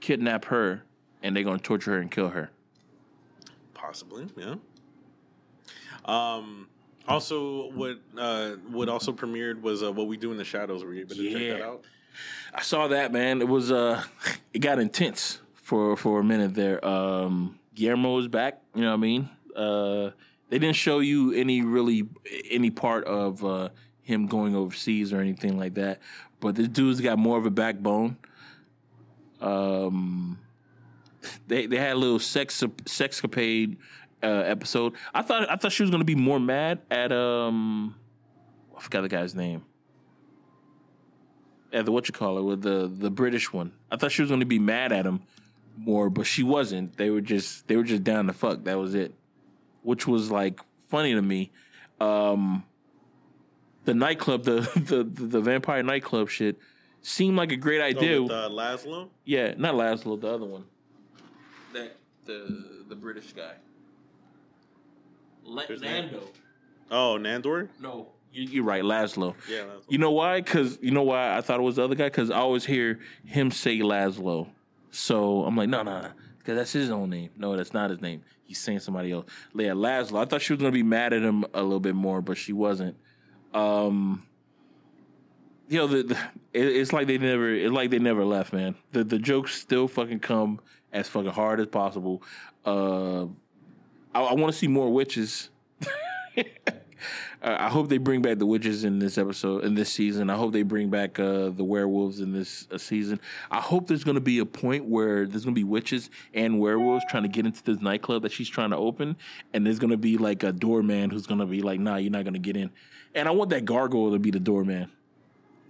kidnap 0.00 0.46
her 0.46 0.82
and 1.22 1.36
they're 1.36 1.44
gonna 1.44 1.58
torture 1.58 1.92
her 1.92 1.98
and 1.98 2.10
kill 2.10 2.30
her. 2.30 2.50
Possibly, 3.74 4.28
yeah. 4.34 4.54
Um. 6.06 6.68
Also, 7.08 7.70
what 7.72 7.98
uh, 8.16 8.50
what 8.70 8.88
also 8.88 9.12
premiered 9.12 9.62
was 9.62 9.82
uh, 9.82 9.90
what 9.92 10.06
we 10.06 10.16
do 10.16 10.30
in 10.30 10.36
the 10.36 10.44
shadows. 10.44 10.84
Were 10.84 10.92
you 10.92 11.00
able 11.02 11.14
to 11.16 11.32
check 11.32 11.58
that 11.58 11.66
out? 11.66 11.84
I 12.54 12.62
saw 12.62 12.88
that 12.88 13.12
man. 13.12 13.40
It 13.40 13.48
was 13.48 13.72
uh, 13.72 14.02
it 14.52 14.58
got 14.58 14.78
intense 14.78 15.40
for 15.54 15.96
for 15.96 16.20
a 16.20 16.24
minute 16.24 16.54
there. 16.54 16.84
Um, 16.84 17.58
Guillermo 17.74 18.14
was 18.14 18.28
back. 18.28 18.60
You 18.74 18.82
know 18.82 18.88
what 18.88 18.94
I 18.94 18.98
mean? 18.98 19.28
Uh, 19.56 20.10
they 20.50 20.58
didn't 20.58 20.76
show 20.76 20.98
you 20.98 21.32
any 21.32 21.62
really 21.62 22.08
any 22.50 22.70
part 22.70 23.04
of 23.04 23.44
uh 23.44 23.68
him 24.02 24.26
going 24.26 24.56
overseas 24.56 25.12
or 25.12 25.20
anything 25.20 25.58
like 25.58 25.74
that. 25.74 26.00
But 26.40 26.54
this 26.54 26.68
dude's 26.68 27.00
got 27.00 27.18
more 27.18 27.36
of 27.38 27.44
a 27.44 27.50
backbone. 27.50 28.16
Um, 29.40 30.38
they 31.46 31.66
they 31.66 31.76
had 31.76 31.92
a 31.92 31.98
little 31.98 32.18
sex 32.18 32.62
sexcapade 32.84 33.76
uh, 34.22 34.26
episode. 34.26 34.94
I 35.14 35.22
thought 35.22 35.50
I 35.50 35.56
thought 35.56 35.72
she 35.72 35.82
was 35.82 35.90
gonna 35.90 36.04
be 36.04 36.14
more 36.14 36.40
mad 36.40 36.80
at 36.90 37.12
um, 37.12 37.94
I 38.76 38.80
forgot 38.80 39.02
the 39.02 39.08
guy's 39.08 39.34
name 39.34 39.64
at 41.72 41.84
the 41.84 41.92
what 41.92 42.08
you 42.08 42.14
call 42.14 42.38
it 42.38 42.42
with 42.42 42.62
the 42.62 42.90
the 42.92 43.10
British 43.10 43.52
one. 43.52 43.72
I 43.90 43.96
thought 43.96 44.12
she 44.12 44.22
was 44.22 44.30
going 44.30 44.40
to 44.40 44.46
be 44.46 44.58
mad 44.58 44.92
at 44.92 45.04
him 45.04 45.20
more, 45.76 46.08
but 46.10 46.26
she 46.26 46.42
wasn't. 46.42 46.96
They 46.96 47.10
were 47.10 47.20
just 47.20 47.68
they 47.68 47.76
were 47.76 47.82
just 47.84 48.04
down 48.04 48.26
to 48.26 48.32
fuck. 48.32 48.64
That 48.64 48.78
was 48.78 48.94
it, 48.94 49.14
which 49.82 50.06
was 50.06 50.30
like 50.30 50.60
funny 50.88 51.14
to 51.14 51.22
me. 51.22 51.50
Um, 52.00 52.64
the 53.84 53.94
nightclub, 53.94 54.44
the 54.44 54.60
the 54.76 55.04
the 55.04 55.40
vampire 55.40 55.82
nightclub 55.82 56.28
shit. 56.30 56.58
seemed 57.02 57.36
like 57.36 57.52
a 57.52 57.56
great 57.56 57.80
Oh, 57.80 57.84
idea. 57.84 58.22
with, 58.22 58.32
uh, 58.32 58.48
Laszlo. 58.50 59.08
yeah, 59.24 59.54
not 59.58 59.74
Laszlo, 59.74 60.18
the 60.20 60.28
other 60.28 60.46
one. 60.46 60.64
That 61.74 61.96
the 62.24 62.84
the 62.88 62.96
British 62.96 63.32
guy. 63.34 63.52
La- 65.48 65.62
Who's? 65.62 65.80
Nando. 65.80 66.22
Oh, 66.90 67.18
Nandor. 67.20 67.68
No, 67.80 68.08
you, 68.32 68.44
you're 68.44 68.64
right, 68.64 68.82
Laszlo. 68.82 69.34
Yeah. 69.48 69.58
Laszlo. 69.60 69.82
You 69.88 69.98
know 69.98 70.10
why? 70.12 70.40
Because 70.40 70.78
you 70.80 70.90
know 70.90 71.02
why 71.02 71.36
I 71.36 71.40
thought 71.40 71.60
it 71.60 71.62
was 71.62 71.76
the 71.76 71.84
other 71.84 71.94
guy? 71.94 72.04
Because 72.06 72.30
I 72.30 72.38
always 72.38 72.64
hear 72.64 73.00
him 73.24 73.50
say 73.50 73.78
Laszlo. 73.80 74.48
So 74.90 75.44
I'm 75.44 75.56
like, 75.56 75.68
no, 75.68 75.82
no, 75.82 76.10
because 76.38 76.56
that's 76.56 76.72
his 76.72 76.90
own 76.90 77.10
name. 77.10 77.30
No, 77.36 77.56
that's 77.56 77.74
not 77.74 77.90
his 77.90 78.00
name. 78.00 78.22
He's 78.44 78.58
saying 78.58 78.80
somebody 78.80 79.12
else. 79.12 79.26
Yeah, 79.54 79.70
Laszlo. 79.72 80.20
I 80.20 80.24
thought 80.24 80.40
she 80.42 80.52
was 80.54 80.60
gonna 80.60 80.72
be 80.72 80.82
mad 80.82 81.12
at 81.12 81.22
him 81.22 81.44
a 81.54 81.62
little 81.62 81.80
bit 81.80 81.94
more, 81.94 82.22
but 82.22 82.38
she 82.38 82.52
wasn't. 82.52 82.96
Um, 83.52 84.26
you 85.68 85.78
know, 85.78 85.86
the, 85.86 86.02
the 86.02 86.14
it, 86.54 86.66
it's 86.66 86.92
like 86.92 87.06
they 87.06 87.18
never. 87.18 87.52
It's 87.52 87.72
like 87.72 87.90
they 87.90 87.98
never 87.98 88.24
left, 88.24 88.52
man. 88.52 88.74
The 88.92 89.04
the 89.04 89.18
jokes 89.18 89.54
still 89.54 89.88
fucking 89.88 90.20
come 90.20 90.60
as 90.92 91.08
fucking 91.08 91.32
hard 91.32 91.60
as 91.60 91.66
possible. 91.66 92.22
Uh, 92.64 93.26
I, 94.14 94.22
I 94.22 94.34
want 94.34 94.52
to 94.52 94.58
see 94.58 94.68
more 94.68 94.92
witches. 94.92 95.50
Uh, 97.40 97.56
I 97.56 97.68
hope 97.68 97.88
they 97.88 97.98
bring 97.98 98.20
back 98.20 98.38
the 98.38 98.46
witches 98.46 98.82
in 98.82 98.98
this 98.98 99.16
episode 99.16 99.64
in 99.64 99.74
this 99.74 99.92
season. 99.92 100.28
I 100.28 100.34
hope 100.34 100.52
they 100.52 100.64
bring 100.64 100.90
back 100.90 101.20
uh, 101.20 101.50
the 101.50 101.62
werewolves 101.62 102.18
in 102.18 102.32
this 102.32 102.66
uh, 102.72 102.78
season. 102.78 103.20
I 103.48 103.60
hope 103.60 103.86
there's 103.86 104.02
going 104.02 104.16
to 104.16 104.20
be 104.20 104.40
a 104.40 104.44
point 104.44 104.86
where 104.86 105.24
there's 105.24 105.44
going 105.44 105.54
to 105.54 105.58
be 105.58 105.64
witches 105.64 106.10
and 106.34 106.58
werewolves 106.58 107.04
trying 107.08 107.22
to 107.22 107.28
get 107.28 107.46
into 107.46 107.62
this 107.62 107.80
nightclub 107.80 108.22
that 108.22 108.32
she's 108.32 108.48
trying 108.48 108.70
to 108.70 108.76
open, 108.76 109.16
and 109.52 109.64
there's 109.64 109.78
going 109.78 109.92
to 109.92 109.96
be 109.96 110.18
like 110.18 110.42
a 110.42 110.50
doorman 110.50 111.10
who's 111.10 111.28
going 111.28 111.38
to 111.38 111.46
be 111.46 111.62
like, 111.62 111.78
"Nah, 111.78 111.96
you're 111.96 112.10
not 112.10 112.24
going 112.24 112.34
to 112.34 112.40
get 112.40 112.56
in." 112.56 112.70
And 113.14 113.28
I 113.28 113.30
want 113.30 113.50
that 113.50 113.64
gargoyle 113.64 114.10
to 114.12 114.18
be 114.18 114.32
the 114.32 114.40
doorman 114.40 114.90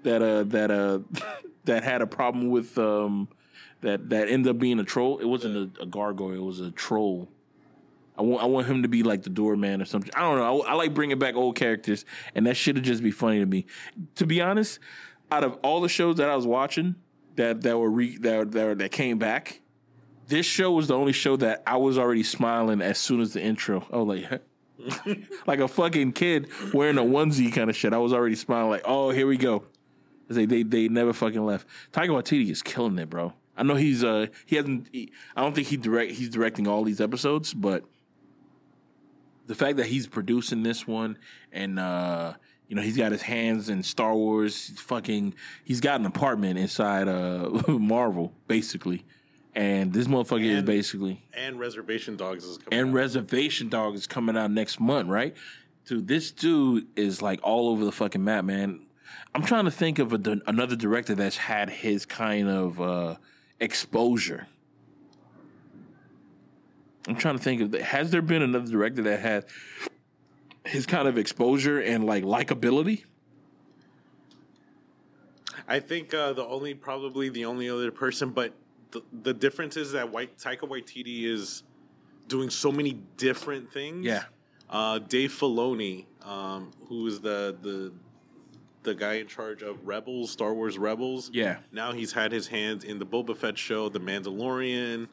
that 0.05 0.22
uh 0.22 0.45
that 0.45 0.70
uh 0.70 1.01
that 1.64 1.84
had 1.84 2.01
a 2.01 2.07
problem 2.07 2.49
with 2.49 2.78
um 2.78 3.28
that 3.82 4.09
that 4.09 4.28
ended 4.28 4.51
up 4.51 4.59
being 4.59 4.78
a 4.78 4.84
troll. 4.84 5.18
It 5.18 5.26
wasn't 5.26 5.78
a, 5.78 5.82
a 5.82 5.86
gargoyle; 5.86 6.32
it 6.32 6.43
was 6.43 6.61
a 6.61 6.70
troll. 6.70 7.28
I 8.19 8.23
want 8.23 8.43
I 8.43 8.47
want 8.47 8.66
him 8.66 8.83
to 8.83 8.89
be 8.89 9.03
like 9.03 9.23
the 9.23 9.31
doorman 9.31 9.81
or 9.81 9.85
something. 9.85 10.11
I 10.14 10.21
don't 10.21 10.39
know. 10.39 10.62
I, 10.62 10.73
I 10.73 10.75
like 10.75 10.93
bringing 10.93 11.19
back 11.19 11.37
old 11.37 11.57
characters, 11.57 12.05
and 12.35 12.47
that 12.47 12.57
should 12.57 12.77
have 12.77 12.85
just 12.85 13.03
be 13.03 13.12
funny 13.12 13.39
to 13.39 13.47
me. 13.47 13.66
To 14.16 14.27
be 14.27 14.41
honest, 14.41 14.81
out 15.31 15.45
of 15.45 15.59
all 15.62 15.81
the 15.81 15.89
shows 15.89 16.16
that 16.16 16.29
I 16.29 16.35
was 16.35 16.47
watching 16.47 16.97
that 17.37 17.62
that 17.62 17.79
were 17.79 17.91
re, 17.91 18.19
that 18.19 18.51
that 18.53 18.79
that 18.79 18.91
came 18.91 19.19
back, 19.19 19.61
this 20.27 20.47
show 20.47 20.73
was 20.73 20.89
the 20.89 20.95
only 20.95 21.12
show 21.12 21.37
that 21.37 21.62
I 21.66 21.77
was 21.77 21.97
already 21.97 22.25
smiling 22.25 22.83
as 22.83 22.99
soon 22.99 23.21
as 23.21 23.35
the 23.35 23.41
intro. 23.41 23.87
Was 23.91 24.07
like, 24.07 24.43
like 25.47 25.61
a 25.61 25.69
fucking 25.69 26.12
kid 26.12 26.49
wearing 26.75 26.99
a 26.99 27.03
onesie 27.03 27.53
kind 27.53 27.71
of 27.71 27.77
shit. 27.77 27.93
I 27.93 27.99
was 27.99 28.12
already 28.12 28.35
smiling 28.35 28.71
like, 28.71 28.83
oh, 28.85 29.11
here 29.11 29.29
we 29.29 29.37
go. 29.37 29.64
They 30.27 30.45
they 30.45 30.64
they 30.64 30.89
never 30.89 31.12
fucking 31.12 31.45
left. 31.45 31.69
Taika 31.93 32.09
Waititi 32.09 32.51
is 32.51 32.62
killing 32.62 32.99
it, 32.99 33.09
bro. 33.09 33.33
I 33.57 33.62
know 33.62 33.77
he's 33.77 34.03
uh 34.03 34.27
he 34.45 34.57
hasn't. 34.57 34.89
He, 34.93 35.12
I 35.37 35.43
don't 35.43 35.55
think 35.55 35.69
he 35.69 35.77
direct 35.77 36.12
he's 36.12 36.29
directing 36.29 36.66
all 36.66 36.83
these 36.83 37.01
episodes, 37.01 37.55
but 37.55 37.85
the 39.49 39.55
fact 39.55 39.78
that 39.78 39.86
he's 39.86 40.07
producing 40.07 40.62
this 40.62 40.86
one 40.86 41.18
and 41.53 41.78
uh 41.80 42.34
you 42.68 42.76
know 42.76 42.82
he's 42.82 42.96
got 42.99 43.11
his 43.12 43.22
hands 43.22 43.68
in 43.70 43.82
Star 43.82 44.14
Wars. 44.14 44.68
He's 44.68 44.78
fucking 44.78 45.34
he's 45.64 45.80
got 45.80 45.99
an 46.01 46.07
apartment 46.07 46.59
inside 46.59 47.09
uh 47.09 47.49
Marvel 47.68 48.32
basically, 48.46 49.05
and 49.55 49.92
this 49.92 50.07
motherfucker 50.07 50.44
is 50.44 50.62
basically 50.62 51.24
and 51.32 51.59
Reservation 51.59 52.16
Dogs 52.16 52.44
is 52.44 52.59
coming. 52.59 52.78
and 52.78 52.90
out. 52.90 52.94
Reservation 52.94 53.68
Dog 53.70 53.94
is 53.94 54.07
coming 54.07 54.36
out 54.36 54.51
next 54.51 54.78
month, 54.78 55.09
right? 55.09 55.34
Dude, 55.86 56.07
this 56.07 56.30
dude 56.30 56.86
is 56.96 57.22
like 57.22 57.40
all 57.42 57.70
over 57.70 57.84
the 57.84 57.92
fucking 57.92 58.22
map, 58.22 58.44
man. 58.44 58.84
I'm 59.34 59.42
trying 59.42 59.64
to 59.64 59.70
think 59.70 59.99
of 59.99 60.12
a, 60.12 60.40
another 60.46 60.76
director 60.76 61.14
that's 61.14 61.38
had 61.38 61.70
his 61.70 62.05
kind 62.05 62.49
of 62.49 62.80
uh, 62.80 63.16
exposure. 63.61 64.46
I'm 67.09 67.16
trying 67.16 67.38
to 67.38 67.42
think 67.42 67.61
of 67.62 67.80
has 67.80 68.11
there 68.11 68.22
been 68.22 68.42
another 68.42 68.70
director 68.70 69.02
that 69.02 69.20
had 69.20 69.46
his 70.64 70.84
kind 70.84 71.09
of 71.09 71.16
exposure 71.16 71.80
and 71.80 72.04
like 72.04 72.22
likability? 72.22 73.04
I 75.66 75.80
think 75.80 76.12
uh, 76.14 76.34
the 76.34 76.44
only 76.44 76.74
probably 76.74 77.30
the 77.30 77.46
only 77.46 77.68
other 77.70 77.90
person, 77.90 78.30
but 78.30 78.52
the, 78.90 79.02
the 79.22 79.34
difference 79.34 79.76
is 79.76 79.92
that 79.92 80.11
White 80.11 80.38
Taika 80.38 80.61
Waititi 80.61 81.24
is 81.24 81.62
doing 82.26 82.50
so 82.50 82.70
many 82.70 83.00
different 83.16 83.72
things. 83.72 84.04
Yeah. 84.04 84.24
Uh, 84.68 84.98
Dave 84.98 85.32
Filoni, 85.32 86.06
um, 86.22 86.70
who 86.88 87.06
is 87.06 87.20
the 87.20 87.56
the 87.62 87.92
the 88.82 88.94
guy 88.94 89.14
in 89.14 89.26
charge 89.26 89.62
of 89.62 89.86
Rebels, 89.86 90.30
Star 90.30 90.54
Wars 90.54 90.78
Rebels. 90.78 91.30
Yeah. 91.32 91.59
Now 91.72 91.92
he's 91.92 92.12
had 92.12 92.32
his 92.32 92.46
hands 92.48 92.84
in 92.84 92.98
the 92.98 93.06
Boba 93.06 93.36
Fett 93.36 93.59
show, 93.59 93.88
The 93.88 94.00
Mandalorian. 94.00 95.09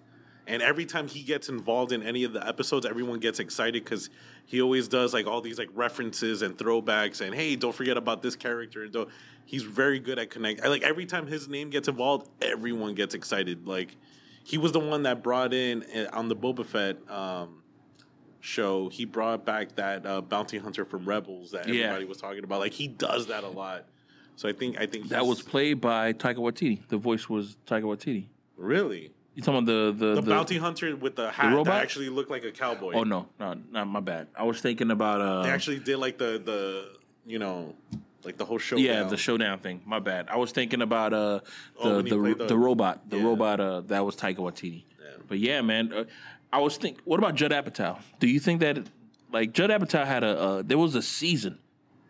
And 0.47 0.61
every 0.61 0.85
time 0.85 1.07
he 1.07 1.23
gets 1.23 1.49
involved 1.49 1.91
in 1.91 2.03
any 2.03 2.23
of 2.23 2.33
the 2.33 2.47
episodes, 2.47 2.85
everyone 2.85 3.19
gets 3.19 3.39
excited 3.39 3.83
because 3.83 4.09
he 4.45 4.61
always 4.61 4.87
does 4.87 5.13
like 5.13 5.25
all 5.25 5.41
these 5.41 5.57
like 5.57 5.69
references 5.73 6.41
and 6.43 6.55
throwbacks 6.57 7.19
and 7.21 7.33
hey, 7.33 7.55
don't 7.55 7.73
forget 7.73 7.97
about 7.97 8.21
this 8.21 8.35
character. 8.35 8.83
And 8.83 8.91
don't- 8.91 9.09
He's 9.47 9.61
very 9.63 9.99
good 9.99 10.17
at 10.17 10.31
connect. 10.31 10.65
Like 10.65 10.81
every 10.81 11.05
time 11.05 11.27
his 11.27 11.47
name 11.47 11.69
gets 11.69 11.87
involved, 11.87 12.29
everyone 12.41 12.95
gets 12.95 13.13
excited. 13.13 13.67
Like 13.67 13.95
he 14.43 14.57
was 14.57 14.71
the 14.71 14.79
one 14.79 15.03
that 15.03 15.21
brought 15.21 15.53
in 15.53 15.83
uh, 15.95 16.09
on 16.13 16.29
the 16.29 16.35
Boba 16.35 16.65
Fett 16.65 16.97
um, 17.11 17.61
show. 18.39 18.89
He 18.89 19.05
brought 19.05 19.45
back 19.45 19.75
that 19.75 20.05
uh, 20.05 20.21
bounty 20.21 20.57
hunter 20.57 20.83
from 20.85 21.05
Rebels 21.05 21.51
that 21.51 21.67
Yeah. 21.67 21.85
everybody 21.85 22.05
was 22.05 22.17
talking 22.17 22.43
about. 22.43 22.59
Like 22.59 22.73
he 22.73 22.87
does 22.87 23.27
that 23.27 23.43
a 23.43 23.47
lot. 23.47 23.85
So 24.35 24.49
I 24.49 24.53
think 24.53 24.79
I 24.79 24.85
think 24.85 25.09
That 25.09 25.25
was 25.25 25.41
played 25.41 25.79
by 25.79 26.13
Taika 26.13 26.37
Waititi. 26.37 26.87
The 26.87 26.97
voice 26.97 27.29
was 27.29 27.55
Taika 27.67 27.83
Waititi. 27.83 28.25
really. 28.57 29.11
You 29.35 29.41
talking 29.43 29.59
about 29.59 29.65
the 29.65 30.05
the, 30.15 30.21
The, 30.21 30.29
bounty 30.29 30.57
hunter 30.57 30.95
with 30.95 31.15
the 31.17 31.29
hat 31.29 31.51
robot? 31.53 31.65
that 31.73 31.81
actually 31.83 32.09
looked 32.09 32.31
like 32.31 32.43
a 32.45 32.51
cowboy. 32.51 32.93
Oh 32.93 33.03
no, 33.03 33.27
no, 33.39 33.55
not 33.71 33.85
my 33.87 33.99
bad. 33.99 34.27
I 34.35 34.43
was 34.43 34.61
thinking 34.61 34.91
about 34.91 35.19
uh 35.21 35.43
They 35.43 35.49
actually 35.49 35.79
did 35.79 35.97
like 35.97 36.17
the 36.17 36.41
the 36.43 36.89
you 37.25 37.37
know 37.39 37.75
like 38.23 38.37
the 38.37 38.45
whole 38.45 38.57
show. 38.59 38.77
Yeah, 38.77 39.03
the 39.03 39.17
showdown 39.17 39.59
thing. 39.59 39.81
My 39.85 39.99
bad. 39.99 40.27
I 40.29 40.37
was 40.37 40.51
thinking 40.51 40.81
about 40.81 41.13
uh 41.13 41.41
Oh, 41.79 42.01
the 42.01 42.03
he 42.03 42.09
the, 42.09 42.35
the, 42.35 42.45
the- 42.47 42.57
robot. 42.57 43.09
The 43.09 43.17
Yeah. 43.17 43.23
robot 43.25 43.59
uh 43.59 43.81
that 43.81 44.05
was 44.05 44.15
Taika 44.15 44.37
Waititi. 44.37 44.83
Yeah. 44.99 45.05
But 45.27 45.39
yeah, 45.39 45.61
man, 45.61 45.91
uh, 45.93 46.03
I 46.53 46.59
was 46.59 46.77
think. 46.77 46.99
What 47.03 47.19
about 47.19 47.35
Judd 47.35 47.51
Apatow? 47.51 47.99
Do 48.19 48.27
you 48.27 48.39
think 48.39 48.61
that 48.61 48.87
like 49.33 49.51
Judd 49.51 49.69
Apatow 49.69 50.05
had 50.05 50.23
a 50.23 50.39
uh, 50.39 50.61
there 50.65 50.77
was 50.77 50.95
a 50.95 51.01
season, 51.01 51.59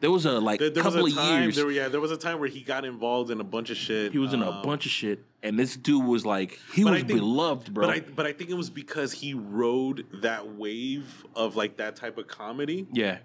there 0.02 0.12
was 0.12 0.26
a 0.26 0.40
like 0.40 0.60
There, 0.60 0.70
there 0.70 0.84
was 0.84 0.94
couple 0.94 1.08
a 1.08 1.10
of 1.12 1.16
time. 1.16 1.44
years 1.44 1.56
There, 1.56 1.72
yeah, 1.72 1.88
there 1.88 2.00
was 2.02 2.12
a 2.12 2.18
time 2.18 2.40
where 2.40 2.50
he 2.50 2.62
got 2.62 2.86
involved 2.86 3.32
in 3.32 3.40
a 3.40 3.44
bunch 3.44 3.70
of 3.70 3.78
shit. 3.78 4.12
he 4.12 4.18
was 4.18 4.34
in 4.34 4.42
a 4.42 4.50
um, 4.52 4.62
bunch 4.64 4.86
of 4.86 4.92
shit, 4.92 5.24
and 5.44 5.58
this 5.58 5.76
dude 5.76 6.04
was 6.06 6.26
like 6.26 6.60
he 6.74 6.84
was 6.84 6.96
think- 6.96 7.08
beloved, 7.08 7.74
bro. 7.74 7.88
But 7.88 7.96
I 7.96 8.00
but 8.02 8.26
I 8.26 8.34
think 8.34 8.50
it 8.50 8.56
was 8.56 8.70
because 8.70 9.14
he 9.14 9.34
rode 9.34 10.06
that 10.22 10.56
wave 10.56 11.26
of 11.36 11.56
like 11.56 11.78
that 11.78 11.96
type 11.96 12.18
of 12.18 12.28
comedy. 12.28 12.88
yeah, 12.92 13.20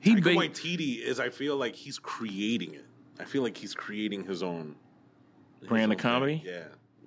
he 0.00 0.16
Taika 0.16 0.22
ba- 0.24 0.30
Waititi 0.34 1.00
is. 1.02 1.18
I 1.20 1.30
feel 1.30 1.56
like 1.56 1.74
he's 1.74 1.98
creating 1.98 2.74
it. 2.74 2.84
I 3.18 3.24
feel 3.24 3.42
like 3.42 3.56
he's 3.56 3.74
creating 3.74 4.24
his 4.26 4.42
own 4.42 4.76
his 5.60 5.68
Brand 5.68 5.90
of 5.92 5.96
own 5.96 5.96
thing. 5.96 6.02
comedy? 6.02 6.42
Yeah, 6.44 6.64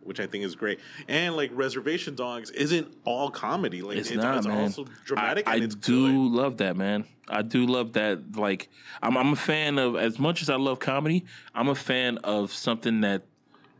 which 0.09 0.19
I 0.19 0.27
think 0.27 0.43
is 0.43 0.55
great. 0.55 0.79
And 1.07 1.37
like 1.37 1.51
Reservation 1.53 2.15
Dogs 2.15 2.49
isn't 2.49 2.93
all 3.05 3.29
comedy. 3.29 3.81
Like 3.81 3.97
It's 3.97 4.09
it's, 4.09 4.21
not, 4.21 4.37
it's 4.39 4.47
man. 4.47 4.57
also 4.63 4.85
dramatic. 5.05 5.47
I, 5.47 5.53
I 5.53 5.59
do 5.59 5.77
good. 5.77 6.35
love 6.35 6.57
that, 6.57 6.75
man. 6.75 7.05
I 7.29 7.43
do 7.43 7.65
love 7.67 7.93
that. 7.93 8.35
Like, 8.35 8.69
I'm, 9.03 9.15
I'm 9.15 9.33
a 9.33 9.35
fan 9.37 9.77
of 9.77 9.95
as 9.95 10.17
much 10.19 10.41
as 10.41 10.49
I 10.49 10.55
love 10.55 10.79
comedy. 10.79 11.25
I'm 11.53 11.69
a 11.69 11.75
fan 11.75 12.17
of 12.23 12.51
something 12.51 13.01
that 13.01 13.21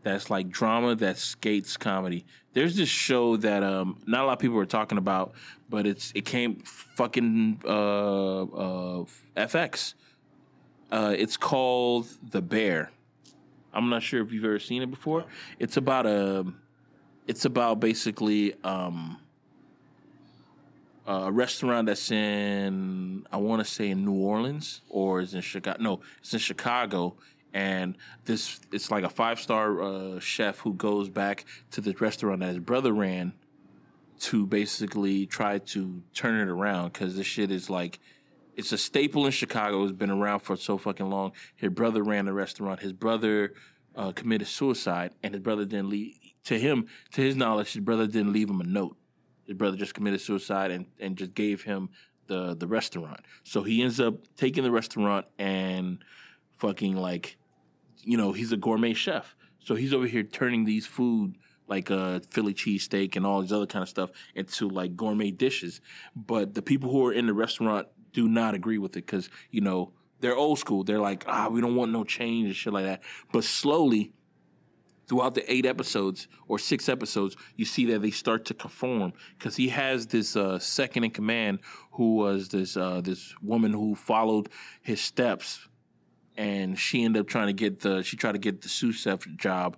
that's 0.04 0.30
like 0.30 0.50
drama 0.50 0.96
that 0.96 1.18
skates 1.18 1.76
comedy. 1.76 2.26
There's 2.54 2.78
this 2.78 2.90
show 2.90 3.36
that 3.38 3.64
um 3.64 3.98
not 4.06 4.24
a 4.24 4.28
lot 4.28 4.34
of 4.34 4.40
people 4.40 4.58
are 4.60 4.66
talking 4.66 4.98
about, 4.98 5.34
but 5.68 5.86
it's 5.88 6.12
it 6.16 6.26
came 6.26 6.58
fucking 6.64 7.62
uh 7.66 8.42
uh 8.44 9.06
FX. 9.36 9.96
Uh, 10.92 11.14
it's 11.18 11.38
called 11.38 12.08
The 12.32 12.42
Bear. 12.42 12.92
I'm 13.74 13.90
not 13.90 14.04
sure 14.04 14.22
if 14.22 14.32
you've 14.32 14.46
ever 14.46 14.60
seen 14.60 14.82
it 14.82 14.90
before. 14.90 15.26
It's 15.60 15.78
about 15.78 16.06
a, 16.06 16.46
it's 17.28 17.46
about 17.46 17.80
basically 17.80 18.56
um, 18.64 19.18
a 21.06 21.32
restaurant 21.32 21.88
that's 21.88 22.12
in 22.12 23.26
I 23.32 23.38
want 23.38 23.66
to 23.66 23.72
say 23.72 23.90
in 23.90 24.06
New 24.06 24.14
Orleans 24.14 24.82
or 24.90 25.22
is 25.22 25.34
in 25.34 25.42
Chicago. 25.42 25.82
No, 25.82 26.02
it's 26.20 26.34
in 26.34 26.40
Chicago, 26.40 27.16
and 27.54 27.96
this 28.26 28.60
it's 28.72 28.92
like 28.92 29.04
a 29.04 29.10
five 29.10 29.40
star 29.40 29.82
uh, 29.82 30.20
chef 30.20 30.60
who 30.60 30.74
goes 30.74 31.10
back 31.10 31.46
to 31.72 31.82
the 31.82 31.94
restaurant 32.00 32.42
that 32.42 32.48
his 32.48 32.60
brother 32.60 32.94
ran 32.94 33.34
to 34.20 34.46
basically 34.46 35.26
try 35.26 35.58
to 35.58 36.04
turn 36.14 36.40
it 36.40 36.52
around 36.52 36.94
because 36.94 37.16
this 37.16 37.26
shit 37.26 37.52
is 37.52 37.70
like 37.70 38.00
it's 38.60 38.74
a 38.74 38.78
staple 38.78 39.26
in 39.26 39.32
Chicago. 39.32 39.84
It's 39.84 39.94
been 39.94 40.10
around 40.10 40.42
for 40.42 40.58
so 40.58 40.78
fucking 40.78 41.10
long. 41.10 41.32
His 41.56 41.70
brother 41.70 42.04
ran 42.04 42.26
the 42.26 42.34
restaurant. 42.34 42.82
His 42.82 42.92
brother 42.92 43.54
uh, 43.96 44.12
committed 44.12 44.50
suicide, 44.50 45.14
and 45.24 45.34
his 45.34 45.42
brother 45.42 45.64
didn't 45.64 45.90
leave. 45.90 46.16
To 46.46 46.60
him, 46.60 46.88
to 47.14 47.22
his 47.22 47.36
knowledge, 47.36 47.74
his 47.74 47.84
brother 47.84 48.06
didn't 48.06 48.34
leave 48.34 48.50
him 48.50 48.60
a 48.60 48.66
note. 48.66 48.98
His 49.46 49.56
brother 49.56 49.78
just 49.78 49.94
committed 49.94 50.20
suicide 50.20 50.72
and, 50.72 50.88
and 51.00 51.16
just 51.16 51.34
gave 51.34 51.64
him 51.64 51.90
the 52.28 52.54
the 52.56 52.68
restaurant. 52.68 53.22
So 53.44 53.64
he 53.64 53.82
ends 53.82 54.00
up 54.00 54.16
taking 54.36 54.64
the 54.64 54.72
restaurant 54.72 55.26
and 55.38 56.00
fucking 56.58 56.96
like, 56.96 57.38
you 58.04 58.18
know, 58.18 58.34
he's 58.34 58.52
a 58.52 58.58
gourmet 58.58 58.94
chef. 58.94 59.36
So 59.60 59.76
he's 59.76 59.94
over 59.94 60.06
here 60.06 60.24
turning 60.24 60.66
these 60.66 60.86
food 60.86 61.36
like 61.68 61.92
uh 61.92 62.20
Philly 62.32 62.54
cheesesteak 62.54 63.16
and 63.16 63.26
all 63.26 63.42
these 63.42 63.54
other 63.54 63.68
kind 63.68 63.84
of 63.84 63.90
stuff 63.90 64.10
into 64.36 64.68
like 64.70 64.96
gourmet 64.96 65.32
dishes. 65.32 65.82
But 66.16 66.56
the 66.56 66.62
people 66.62 66.92
who 66.92 67.06
are 67.06 67.14
in 67.14 67.26
the 67.26 67.34
restaurant 67.34 67.88
do 68.14 68.28
not 68.28 68.54
agree 68.54 68.78
with 68.78 68.92
it 68.98 69.06
because 69.06 69.30
you 69.52 69.62
know 69.62 69.94
they're 70.20 70.36
old 70.36 70.60
school. 70.60 70.84
They're 70.84 71.00
like, 71.00 71.24
ah, 71.28 71.48
we 71.50 71.62
don't 71.62 71.76
want 71.76 71.92
no 71.92 72.04
change 72.04 72.48
and 72.48 72.56
shit 72.56 72.74
like 72.74 72.86
that. 72.86 73.02
But 73.32 73.44
slowly, 73.44 74.14
throughout 75.08 75.34
the 75.34 75.52
eight 75.52 75.66
episodes 75.66 76.28
or 76.48 76.60
six 76.60 76.88
episodes, 76.88 77.36
you 77.56 77.66
see 77.66 77.86
that 77.88 78.02
they 78.02 78.12
start 78.12 78.46
to 78.46 78.54
conform 78.54 79.14
because 79.38 79.56
he 79.56 79.70
has 79.70 80.08
this 80.08 80.36
uh, 80.36 80.60
second 80.60 81.04
in 81.04 81.12
command 81.12 81.60
who 81.94 82.16
was 82.16 82.50
this 82.50 82.78
uh, 82.78 83.02
this 83.02 83.34
woman 83.42 83.74
who 83.74 83.96
followed 83.96 84.50
his 84.82 85.02
steps, 85.02 85.68
and 86.38 86.78
she 86.78 87.04
ended 87.04 87.22
up 87.22 87.28
trying 87.28 87.48
to 87.48 87.54
get 87.54 87.82
the 87.82 88.04
she 88.04 88.18
tried 88.18 88.34
to 88.34 88.40
get 88.40 88.62
the 88.62 88.70
sous 88.70 88.96
chef 88.96 89.28
job. 89.36 89.78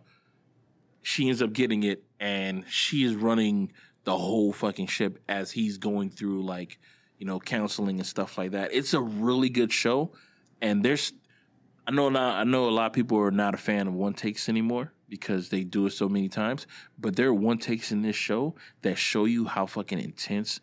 She 1.04 1.30
ends 1.30 1.42
up 1.42 1.54
getting 1.54 1.84
it, 1.84 2.04
and 2.20 2.66
she 2.68 3.04
is 3.04 3.16
running 3.16 3.72
the 4.04 4.18
whole 4.18 4.52
fucking 4.52 4.88
ship 4.88 5.20
as 5.30 5.52
he's 5.52 5.78
going 5.78 6.10
through 6.10 6.44
like 6.44 6.80
you 7.22 7.28
know 7.28 7.40
counseling 7.40 8.00
and 8.00 8.08
stuff 8.08 8.36
like 8.36 8.52
that. 8.52 8.74
It's 8.74 8.96
a 8.96 9.00
really 9.00 9.50
good 9.50 9.72
show, 9.72 10.12
and 10.60 10.84
there's 10.84 11.14
I 11.86 11.92
know 11.92 12.10
not, 12.10 12.40
I 12.40 12.44
know 12.46 12.68
a 12.68 12.72
lot 12.72 12.88
of 12.88 12.94
people 12.94 13.20
are 13.20 13.30
not 13.30 13.54
a 13.54 13.58
fan 13.58 13.88
of 13.88 13.94
one 13.94 14.16
takes 14.16 14.50
anymore 14.50 14.92
because 15.08 15.50
they 15.50 15.64
do 15.64 15.86
it 15.86 15.92
so 15.92 16.10
many 16.10 16.30
times. 16.30 16.66
But 16.98 17.16
there 17.16 17.28
are 17.28 17.34
one 17.34 17.60
takes 17.60 17.92
in 17.92 18.02
this 18.02 18.16
show 18.16 18.56
that 18.82 18.98
show 18.98 19.26
you 19.26 19.46
how 19.46 19.68
fucking 19.68 20.00
intense 20.00 20.62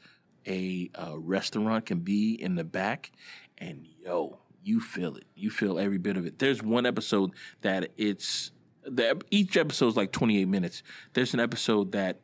a 0.48 0.90
uh, 0.96 1.16
restaurant 1.16 1.86
can 1.86 2.00
be 2.00 2.32
in 2.34 2.56
the 2.56 2.64
back, 2.64 3.12
and 3.56 3.86
yo, 4.04 4.40
you 4.64 4.80
feel 4.80 5.14
it. 5.14 5.26
You 5.36 5.50
feel 5.50 5.78
every 5.78 5.98
bit 5.98 6.16
of 6.16 6.26
it. 6.26 6.40
There's 6.40 6.60
one 6.60 6.86
episode 6.86 7.30
that 7.60 7.92
it's 7.96 8.50
the 8.82 9.20
each 9.30 9.56
episode 9.56 9.86
is 9.88 9.96
like 9.96 10.10
28 10.10 10.48
minutes. 10.48 10.82
There's 11.12 11.34
an 11.34 11.40
episode 11.40 11.92
that 11.92 12.18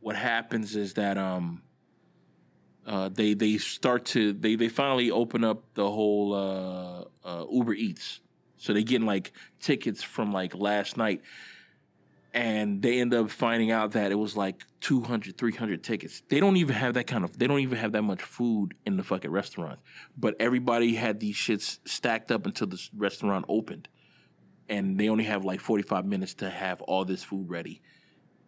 what 0.00 0.16
happens 0.16 0.74
is 0.74 0.94
that 0.94 1.16
um 1.16 1.62
uh, 2.88 3.10
they 3.10 3.34
they 3.34 3.58
start 3.58 4.06
to 4.06 4.32
they 4.32 4.56
they 4.56 4.68
finally 4.68 5.10
open 5.10 5.44
up 5.44 5.62
the 5.74 5.88
whole 5.88 6.34
uh, 6.34 7.04
uh, 7.22 7.44
Uber 7.52 7.74
Eats, 7.74 8.20
so 8.56 8.72
they 8.72 8.82
getting 8.82 9.06
like 9.06 9.32
tickets 9.60 10.02
from 10.02 10.32
like 10.32 10.54
last 10.54 10.96
night, 10.96 11.20
and 12.32 12.80
they 12.80 12.98
end 12.98 13.12
up 13.12 13.30
finding 13.30 13.70
out 13.70 13.92
that 13.92 14.10
it 14.10 14.14
was 14.14 14.38
like 14.38 14.64
200 14.80 15.36
300 15.36 15.84
tickets. 15.84 16.22
They 16.30 16.40
don't 16.40 16.56
even 16.56 16.74
have 16.74 16.94
that 16.94 17.06
kind 17.06 17.24
of 17.24 17.38
they 17.38 17.46
don't 17.46 17.60
even 17.60 17.76
have 17.76 17.92
that 17.92 18.02
much 18.02 18.22
food 18.22 18.72
in 18.86 18.96
the 18.96 19.02
fucking 19.02 19.30
restaurant. 19.30 19.80
But 20.16 20.36
everybody 20.40 20.94
had 20.94 21.20
these 21.20 21.36
shits 21.36 21.80
stacked 21.84 22.32
up 22.32 22.46
until 22.46 22.68
the 22.68 22.82
restaurant 22.96 23.44
opened. 23.50 23.88
And 24.70 24.98
they 24.98 25.08
only 25.08 25.24
have 25.24 25.44
like 25.44 25.60
45 25.60 26.04
minutes 26.06 26.34
to 26.34 26.48
have 26.50 26.80
all 26.82 27.04
this 27.04 27.22
food 27.22 27.50
ready. 27.50 27.82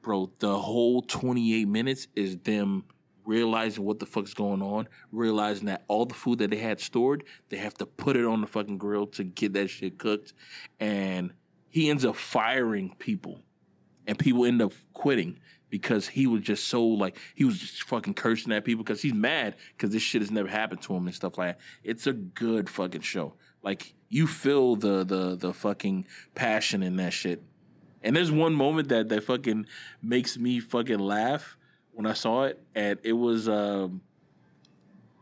Bro 0.01 0.33
the 0.39 0.59
whole 0.59 1.03
28 1.03 1.69
minutes 1.69 2.09
is 2.15 2.39
them 2.39 2.85
realizing 3.25 3.85
what 3.85 3.99
the 3.99 4.07
fuck's 4.07 4.35
going 4.35 4.63
on 4.63 4.89
realizing 5.13 5.67
that 5.67 5.85
all 5.89 6.07
the 6.07 6.15
food 6.15 6.39
that 6.39 6.51
they 6.51 6.57
had 6.57 6.81
stored 6.81 7.25
they 7.49 7.57
have 7.57 7.75
to 7.75 7.87
put 7.87 8.17
it 8.17 8.25
on 8.25 8.41
the 8.41 8.47
fucking 8.47 8.79
grill 8.79 9.07
to 9.07 9.25
get 9.25 9.53
that 9.53 9.69
shit 9.69 9.99
cooked 9.99 10.33
and 10.79 11.33
he 11.69 11.91
ends 11.91 12.05
up 12.05 12.17
firing 12.17 12.95
people 12.99 13.43
and 14.07 14.19
people 14.19 14.45
end 14.45 14.61
up 14.61 14.73
quitting 14.93 15.39
because 15.71 16.09
he 16.09 16.27
was 16.27 16.43
just 16.43 16.67
so 16.67 16.85
like 16.85 17.17
he 17.35 17.45
was 17.45 17.59
just 17.59 17.85
fucking 17.85 18.15
cursing 18.15 18.53
at 18.53 18.65
people 18.65 18.85
because 18.85 19.01
he's 19.01 19.15
mad 19.15 19.55
because 19.77 19.91
this 19.91 20.03
shit 20.03 20.21
has 20.21 20.31
never 20.31 20.49
happened 20.49 20.83
to 20.83 20.95
him 20.95 21.07
and 21.07 21.15
stuff 21.15 21.39
like 21.39 21.57
that. 21.57 21.65
It's 21.85 22.07
a 22.07 22.13
good 22.13 22.69
fucking 22.69 23.03
show. 23.03 23.35
Like 23.63 23.95
you 24.09 24.27
feel 24.27 24.77
the 24.77 25.05
the 25.05 25.37
the 25.37 25.55
fucking 25.55 26.07
passion 26.35 26.83
in 26.83 26.97
that 26.97 27.13
shit. 27.13 27.43
And 28.03 28.17
there's 28.17 28.33
one 28.33 28.55
moment 28.55 28.89
that 28.89 29.09
that 29.11 29.25
fucking 29.25 29.67
makes 30.03 30.37
me 30.37 30.59
fucking 30.59 30.99
laugh 30.99 31.57
when 32.01 32.11
I 32.11 32.15
saw 32.15 32.45
it, 32.45 32.59
and 32.75 32.99
it 33.03 33.13
was 33.13 33.47
um. 33.47 34.01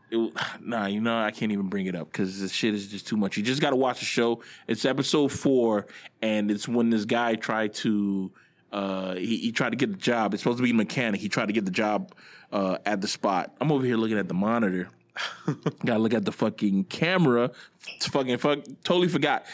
It, 0.09 0.33
nah, 0.61 0.85
you 0.85 1.01
know 1.01 1.19
I 1.19 1.31
can't 1.31 1.51
even 1.51 1.67
bring 1.67 1.87
it 1.87 1.95
up 1.95 2.09
because 2.09 2.39
this 2.39 2.53
shit 2.53 2.73
is 2.73 2.87
just 2.87 3.05
too 3.05 3.17
much. 3.17 3.35
You 3.35 3.43
just 3.43 3.61
got 3.61 3.71
to 3.71 3.75
watch 3.75 3.99
the 3.99 4.05
show. 4.05 4.41
It's 4.65 4.85
episode 4.85 5.33
four, 5.33 5.87
and 6.21 6.49
it's 6.49 6.69
when 6.69 6.89
this 6.89 7.03
guy 7.03 7.35
tried 7.35 7.73
to 7.75 8.31
uh, 8.71 9.15
he, 9.15 9.37
he, 9.37 9.51
tried 9.51 9.71
to 9.71 9.75
get 9.75 9.91
the 9.91 9.97
job. 9.97 10.33
It's 10.33 10.41
supposed 10.41 10.59
to 10.59 10.63
be 10.63 10.71
mechanic. 10.71 11.19
He 11.19 11.27
tried 11.27 11.47
to 11.47 11.53
get 11.53 11.65
the 11.65 11.71
job 11.71 12.13
uh, 12.53 12.77
at 12.85 13.01
the 13.01 13.07
spot. 13.07 13.53
I'm 13.59 13.71
over 13.71 13.85
here 13.85 13.97
looking 13.97 14.17
at 14.17 14.29
the 14.29 14.33
monitor. 14.33 14.89
Gotta 15.85 15.99
look 15.99 16.13
at 16.13 16.23
the 16.23 16.31
fucking 16.31 16.85
camera. 16.85 17.51
It's 17.95 18.07
Fucking 18.07 18.37
fuck. 18.37 18.59
Totally 18.85 19.09
forgot. 19.09 19.45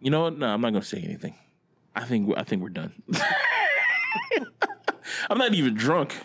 You 0.00 0.10
know 0.10 0.22
what? 0.22 0.36
No, 0.36 0.48
I'm 0.48 0.60
not 0.60 0.72
gonna 0.72 0.82
say 0.84 1.00
anything. 1.00 1.36
I 1.94 2.04
think 2.04 2.34
I 2.36 2.42
think 2.42 2.60
we're 2.60 2.70
done. 2.70 2.92
I'm 5.30 5.38
not 5.38 5.54
even 5.54 5.74
drunk. 5.74 6.16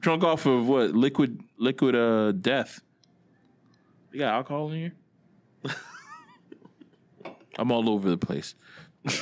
Drunk 0.00 0.22
off 0.22 0.46
of 0.46 0.68
what? 0.68 0.92
Liquid 0.92 1.40
liquid 1.58 1.94
uh 1.94 2.32
death. 2.32 2.80
You 4.12 4.20
got 4.20 4.34
alcohol 4.34 4.70
in 4.70 4.78
here? 4.78 4.92
I'm 7.58 7.72
all 7.72 7.88
over 7.90 8.08
the 8.08 8.18
place. 8.18 8.54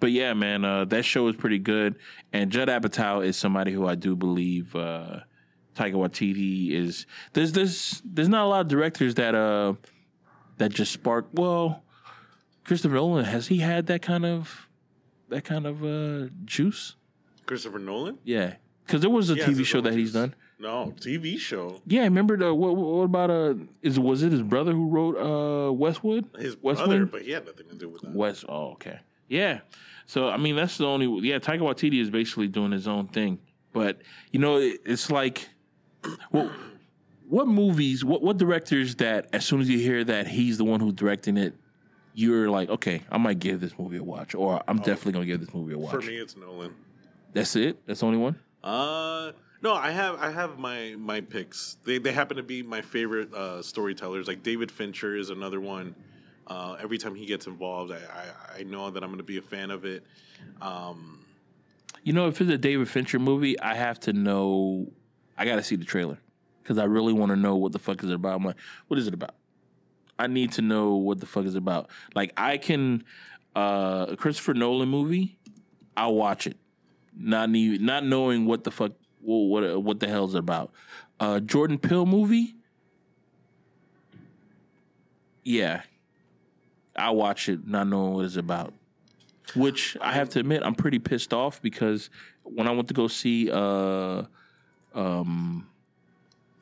But 0.00 0.12
yeah, 0.12 0.34
man, 0.34 0.64
uh, 0.64 0.84
that 0.86 1.04
show 1.04 1.26
is 1.28 1.36
pretty 1.36 1.58
good. 1.58 1.96
And 2.32 2.50
Judd 2.50 2.68
Apatow 2.68 3.24
is 3.24 3.36
somebody 3.36 3.72
who 3.72 3.86
I 3.86 3.94
do 3.94 4.14
believe 4.14 4.74
uh, 4.76 5.20
Taika 5.74 5.94
Waititi 5.94 6.72
is. 6.72 7.06
There's 7.32 7.52
there's 7.52 8.02
there's 8.04 8.28
not 8.28 8.44
a 8.44 8.48
lot 8.48 8.60
of 8.60 8.68
directors 8.68 9.14
that 9.16 9.34
uh 9.34 9.74
that 10.58 10.70
just 10.70 10.92
spark. 10.92 11.28
Well, 11.32 11.82
Christopher 12.64 12.94
Nolan 12.94 13.24
has 13.24 13.48
he 13.48 13.58
had 13.58 13.86
that 13.86 14.02
kind 14.02 14.24
of 14.24 14.68
that 15.28 15.44
kind 15.44 15.66
of 15.66 15.84
uh 15.84 16.30
juice? 16.44 16.94
Christopher 17.48 17.78
Nolan? 17.78 18.18
Yeah, 18.24 18.54
because 18.86 19.00
there 19.00 19.10
was 19.10 19.30
a 19.30 19.34
TV 19.34 19.64
show 19.64 19.80
that 19.80 19.94
he's 19.94 20.12
done. 20.12 20.34
No 20.60 20.92
TV 21.00 21.38
show. 21.38 21.80
Yeah, 21.86 22.02
I 22.02 22.04
remember 22.04 22.36
the 22.36 22.54
what? 22.54 22.76
What 22.76 23.04
about 23.04 23.30
uh? 23.30 23.54
Is 23.82 23.98
was 23.98 24.22
it 24.22 24.32
his 24.32 24.42
brother 24.42 24.72
who 24.72 24.88
wrote 24.88 25.16
uh 25.16 25.72
Westworld? 25.72 26.38
His 26.38 26.56
brother, 26.56 27.06
but 27.06 27.22
he 27.22 27.30
had 27.30 27.46
nothing 27.46 27.68
to 27.68 27.74
do 27.74 27.88
with 27.88 28.02
that. 28.02 28.14
West. 28.14 28.44
Oh, 28.48 28.72
okay. 28.72 29.00
Yeah. 29.28 29.60
So 30.06 30.28
I 30.28 30.36
mean, 30.36 30.56
that's 30.56 30.78
the 30.78 30.86
only. 30.86 31.28
Yeah, 31.28 31.38
Taika 31.38 31.60
Waititi 31.60 32.00
is 32.00 32.10
basically 32.10 32.48
doing 32.48 32.72
his 32.72 32.86
own 32.86 33.08
thing. 33.08 33.38
But 33.72 34.02
you 34.32 34.40
know, 34.40 34.58
it's 34.58 35.10
like, 35.10 35.48
well, 36.32 36.50
what 37.28 37.46
movies? 37.46 38.04
What 38.04 38.22
what 38.22 38.36
directors 38.36 38.96
that 38.96 39.28
as 39.32 39.46
soon 39.46 39.60
as 39.60 39.70
you 39.70 39.78
hear 39.78 40.04
that 40.04 40.26
he's 40.26 40.58
the 40.58 40.64
one 40.64 40.80
who's 40.80 40.94
directing 40.94 41.36
it, 41.36 41.54
you're 42.14 42.50
like, 42.50 42.68
okay, 42.68 43.02
I 43.10 43.18
might 43.18 43.38
give 43.38 43.60
this 43.60 43.78
movie 43.78 43.98
a 43.98 44.02
watch, 44.02 44.34
or 44.34 44.62
I'm 44.66 44.80
oh, 44.80 44.82
definitely 44.82 45.12
gonna 45.12 45.26
give 45.26 45.40
this 45.40 45.54
movie 45.54 45.74
a 45.74 45.78
watch. 45.78 45.92
For 45.92 46.00
me, 46.00 46.16
it's 46.16 46.36
Nolan. 46.36 46.74
That's 47.32 47.56
it. 47.56 47.86
That's 47.86 48.00
the 48.00 48.06
only 48.06 48.18
one. 48.18 48.38
Uh. 48.62 49.32
No, 49.60 49.74
I 49.74 49.90
have 49.90 50.20
I 50.20 50.30
have 50.30 50.58
my 50.58 50.94
my 50.98 51.20
picks. 51.20 51.78
They 51.84 51.98
they 51.98 52.12
happen 52.12 52.36
to 52.36 52.42
be 52.44 52.62
my 52.62 52.80
favorite 52.80 53.34
uh, 53.34 53.60
storytellers. 53.60 54.28
Like 54.28 54.42
David 54.42 54.70
Fincher 54.70 55.16
is 55.16 55.30
another 55.30 55.60
one. 55.60 55.96
Uh, 56.46 56.76
every 56.80 56.96
time 56.96 57.14
he 57.14 57.26
gets 57.26 57.46
involved, 57.46 57.92
I, 57.92 57.96
I, 57.96 58.60
I 58.60 58.62
know 58.62 58.90
that 58.90 59.02
I'm 59.02 59.10
going 59.10 59.18
to 59.18 59.24
be 59.24 59.36
a 59.36 59.42
fan 59.42 59.70
of 59.70 59.84
it. 59.84 60.02
Um, 60.62 61.26
you 62.02 62.12
know, 62.12 62.28
if 62.28 62.40
it's 62.40 62.50
a 62.50 62.56
David 62.56 62.88
Fincher 62.88 63.18
movie, 63.18 63.58
I 63.60 63.74
have 63.74 64.00
to 64.00 64.12
know. 64.12 64.92
I 65.36 65.44
got 65.44 65.56
to 65.56 65.62
see 65.62 65.76
the 65.76 65.84
trailer 65.84 66.18
because 66.62 66.78
I 66.78 66.84
really 66.84 67.12
want 67.12 67.30
to 67.30 67.36
know 67.36 67.56
what 67.56 67.72
the 67.72 67.78
fuck 67.78 68.02
is 68.02 68.10
it 68.10 68.14
about. 68.14 68.36
I'm 68.36 68.44
like, 68.44 68.56
what 68.86 68.98
is 68.98 69.06
it 69.06 69.14
about? 69.14 69.34
I 70.18 70.26
need 70.26 70.52
to 70.52 70.62
know 70.62 70.94
what 70.94 71.20
the 71.20 71.26
fuck 71.26 71.44
is 71.44 71.54
it 71.54 71.58
about. 71.58 71.90
Like, 72.14 72.32
I 72.36 72.58
can 72.58 73.04
uh, 73.54 74.06
a 74.10 74.16
Christopher 74.16 74.54
Nolan 74.54 74.88
movie, 74.88 75.38
I'll 75.96 76.14
watch 76.14 76.46
it, 76.46 76.56
not 77.18 77.50
need, 77.50 77.80
not 77.80 78.04
knowing 78.04 78.46
what 78.46 78.64
the 78.64 78.70
fuck 78.70 78.92
what 79.20 79.62
what, 79.62 79.82
what 79.82 80.00
the 80.00 80.08
hell's 80.08 80.34
about. 80.34 80.70
Uh, 81.20 81.40
Jordan 81.40 81.78
Peele 81.78 82.06
movie, 82.06 82.54
yeah, 85.44 85.82
I 86.94 87.10
watch 87.10 87.48
it 87.48 87.66
not 87.66 87.88
knowing 87.88 88.14
what 88.14 88.24
it's 88.24 88.36
about. 88.36 88.72
Which 89.56 89.96
I 90.00 90.12
have 90.12 90.28
to 90.30 90.40
admit, 90.40 90.62
I'm 90.62 90.74
pretty 90.74 90.98
pissed 90.98 91.32
off 91.32 91.62
because 91.62 92.10
when 92.42 92.68
I 92.68 92.72
went 92.72 92.88
to 92.88 92.94
go 92.94 93.08
see 93.08 93.50
uh, 93.50 94.24
um, 94.94 95.66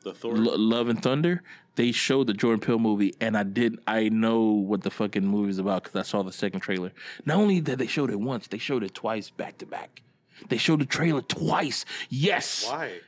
the 0.03 0.13
Thor, 0.13 0.35
L- 0.37 0.57
Love 0.57 0.87
and 0.87 1.01
Thunder, 1.01 1.43
they 1.75 1.91
showed 1.91 2.27
the 2.27 2.33
Jordan 2.33 2.61
Peele 2.61 2.79
movie, 2.79 3.13
and 3.19 3.37
I 3.37 3.43
did. 3.43 3.79
I 3.85 4.09
know 4.09 4.41
what 4.41 4.83
the 4.83 4.89
fucking 4.89 5.25
movie 5.25 5.49
is 5.49 5.59
about 5.59 5.83
because 5.83 5.99
I 5.99 6.03
saw 6.03 6.23
the 6.23 6.31
second 6.31 6.61
trailer. 6.61 6.93
Not 7.25 7.37
only 7.37 7.59
that 7.59 7.77
they 7.77 7.87
showed 7.87 8.09
it 8.09 8.19
once, 8.19 8.47
they 8.47 8.57
showed 8.57 8.83
it 8.83 8.93
twice 8.93 9.29
back 9.29 9.57
to 9.59 9.65
back. 9.65 10.01
They 10.49 10.57
showed 10.57 10.79
the 10.79 10.85
trailer 10.85 11.21
twice. 11.21 11.85
Yes. 12.09 12.65
Why? 12.67 12.99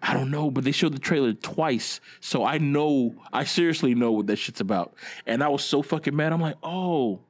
I 0.00 0.14
don't 0.14 0.30
know, 0.30 0.50
but 0.50 0.64
they 0.64 0.72
showed 0.72 0.94
the 0.94 1.00
trailer 1.00 1.32
twice, 1.32 2.00
so 2.20 2.44
I 2.44 2.58
know, 2.58 3.16
I 3.32 3.42
seriously 3.44 3.96
know 3.96 4.12
what 4.12 4.28
that 4.28 4.36
shit's 4.36 4.60
about. 4.60 4.94
And 5.26 5.42
I 5.42 5.48
was 5.48 5.64
so 5.64 5.82
fucking 5.82 6.14
mad. 6.14 6.32
I'm 6.32 6.40
like, 6.40 6.56
oh, 6.62 7.20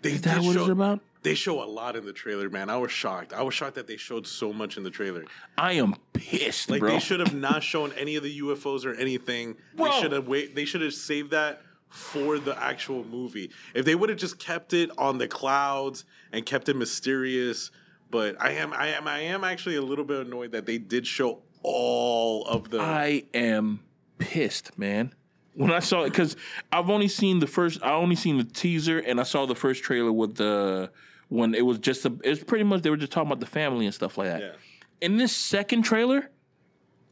they, 0.00 0.12
is 0.12 0.22
that 0.22 0.40
what 0.40 0.54
show, 0.54 0.60
it's 0.62 0.70
about? 0.70 1.00
They 1.22 1.34
show 1.34 1.62
a 1.62 1.66
lot 1.66 1.96
in 1.96 2.04
the 2.04 2.12
trailer, 2.12 2.48
man. 2.48 2.70
I 2.70 2.76
was 2.76 2.92
shocked. 2.92 3.32
I 3.32 3.42
was 3.42 3.54
shocked 3.54 3.74
that 3.74 3.86
they 3.86 3.96
showed 3.96 4.26
so 4.26 4.52
much 4.52 4.76
in 4.76 4.84
the 4.84 4.90
trailer. 4.90 5.24
I 5.58 5.72
am 5.72 5.96
pissed, 6.12 6.70
like 6.70 6.80
bro. 6.80 6.90
they 6.90 6.98
should 7.00 7.20
have 7.20 7.34
not 7.34 7.62
shown 7.62 7.92
any 7.92 8.16
of 8.16 8.22
the 8.22 8.40
UFOs 8.40 8.84
or 8.84 8.94
anything. 8.94 9.56
Bro. 9.74 9.86
They 9.86 10.00
should 10.00 10.12
have 10.12 10.28
wait. 10.28 10.54
They 10.54 10.64
should 10.64 10.82
have 10.82 10.94
saved 10.94 11.32
that 11.32 11.62
for 11.88 12.38
the 12.38 12.60
actual 12.62 13.04
movie. 13.04 13.50
If 13.74 13.84
they 13.84 13.94
would 13.94 14.10
have 14.10 14.18
just 14.18 14.38
kept 14.38 14.72
it 14.74 14.90
on 14.98 15.18
the 15.18 15.28
clouds 15.28 16.04
and 16.32 16.44
kept 16.44 16.68
it 16.68 16.76
mysterious, 16.76 17.70
but 18.14 18.40
I 18.40 18.52
am 18.52 18.72
I 18.72 18.90
am 18.90 19.08
I 19.08 19.18
am 19.22 19.42
actually 19.42 19.74
a 19.74 19.82
little 19.82 20.04
bit 20.04 20.24
annoyed 20.24 20.52
that 20.52 20.66
they 20.66 20.78
did 20.78 21.04
show 21.04 21.42
all 21.64 22.44
of 22.46 22.70
the 22.70 22.80
I 22.80 23.24
am 23.34 23.80
pissed, 24.18 24.78
man. 24.78 25.12
When 25.54 25.72
I 25.72 25.80
saw 25.80 26.02
it, 26.02 26.10
because 26.10 26.36
I've 26.70 26.90
only 26.90 27.08
seen 27.08 27.40
the 27.40 27.48
first, 27.48 27.82
I 27.82 27.92
only 27.92 28.14
seen 28.14 28.38
the 28.38 28.44
teaser, 28.44 29.00
and 29.00 29.18
I 29.18 29.24
saw 29.24 29.46
the 29.46 29.56
first 29.56 29.82
trailer 29.82 30.12
with 30.12 30.36
the 30.36 30.92
when 31.28 31.54
it 31.56 31.62
was 31.62 31.80
just 31.80 32.06
a, 32.06 32.16
it 32.22 32.30
was 32.30 32.44
pretty 32.44 32.62
much 32.62 32.82
they 32.82 32.90
were 32.90 32.96
just 32.96 33.10
talking 33.10 33.26
about 33.26 33.40
the 33.40 33.46
family 33.46 33.84
and 33.84 33.92
stuff 33.92 34.16
like 34.16 34.28
that. 34.28 34.40
Yeah. 34.40 34.52
In 35.00 35.16
this 35.16 35.34
second 35.34 35.82
trailer, 35.82 36.30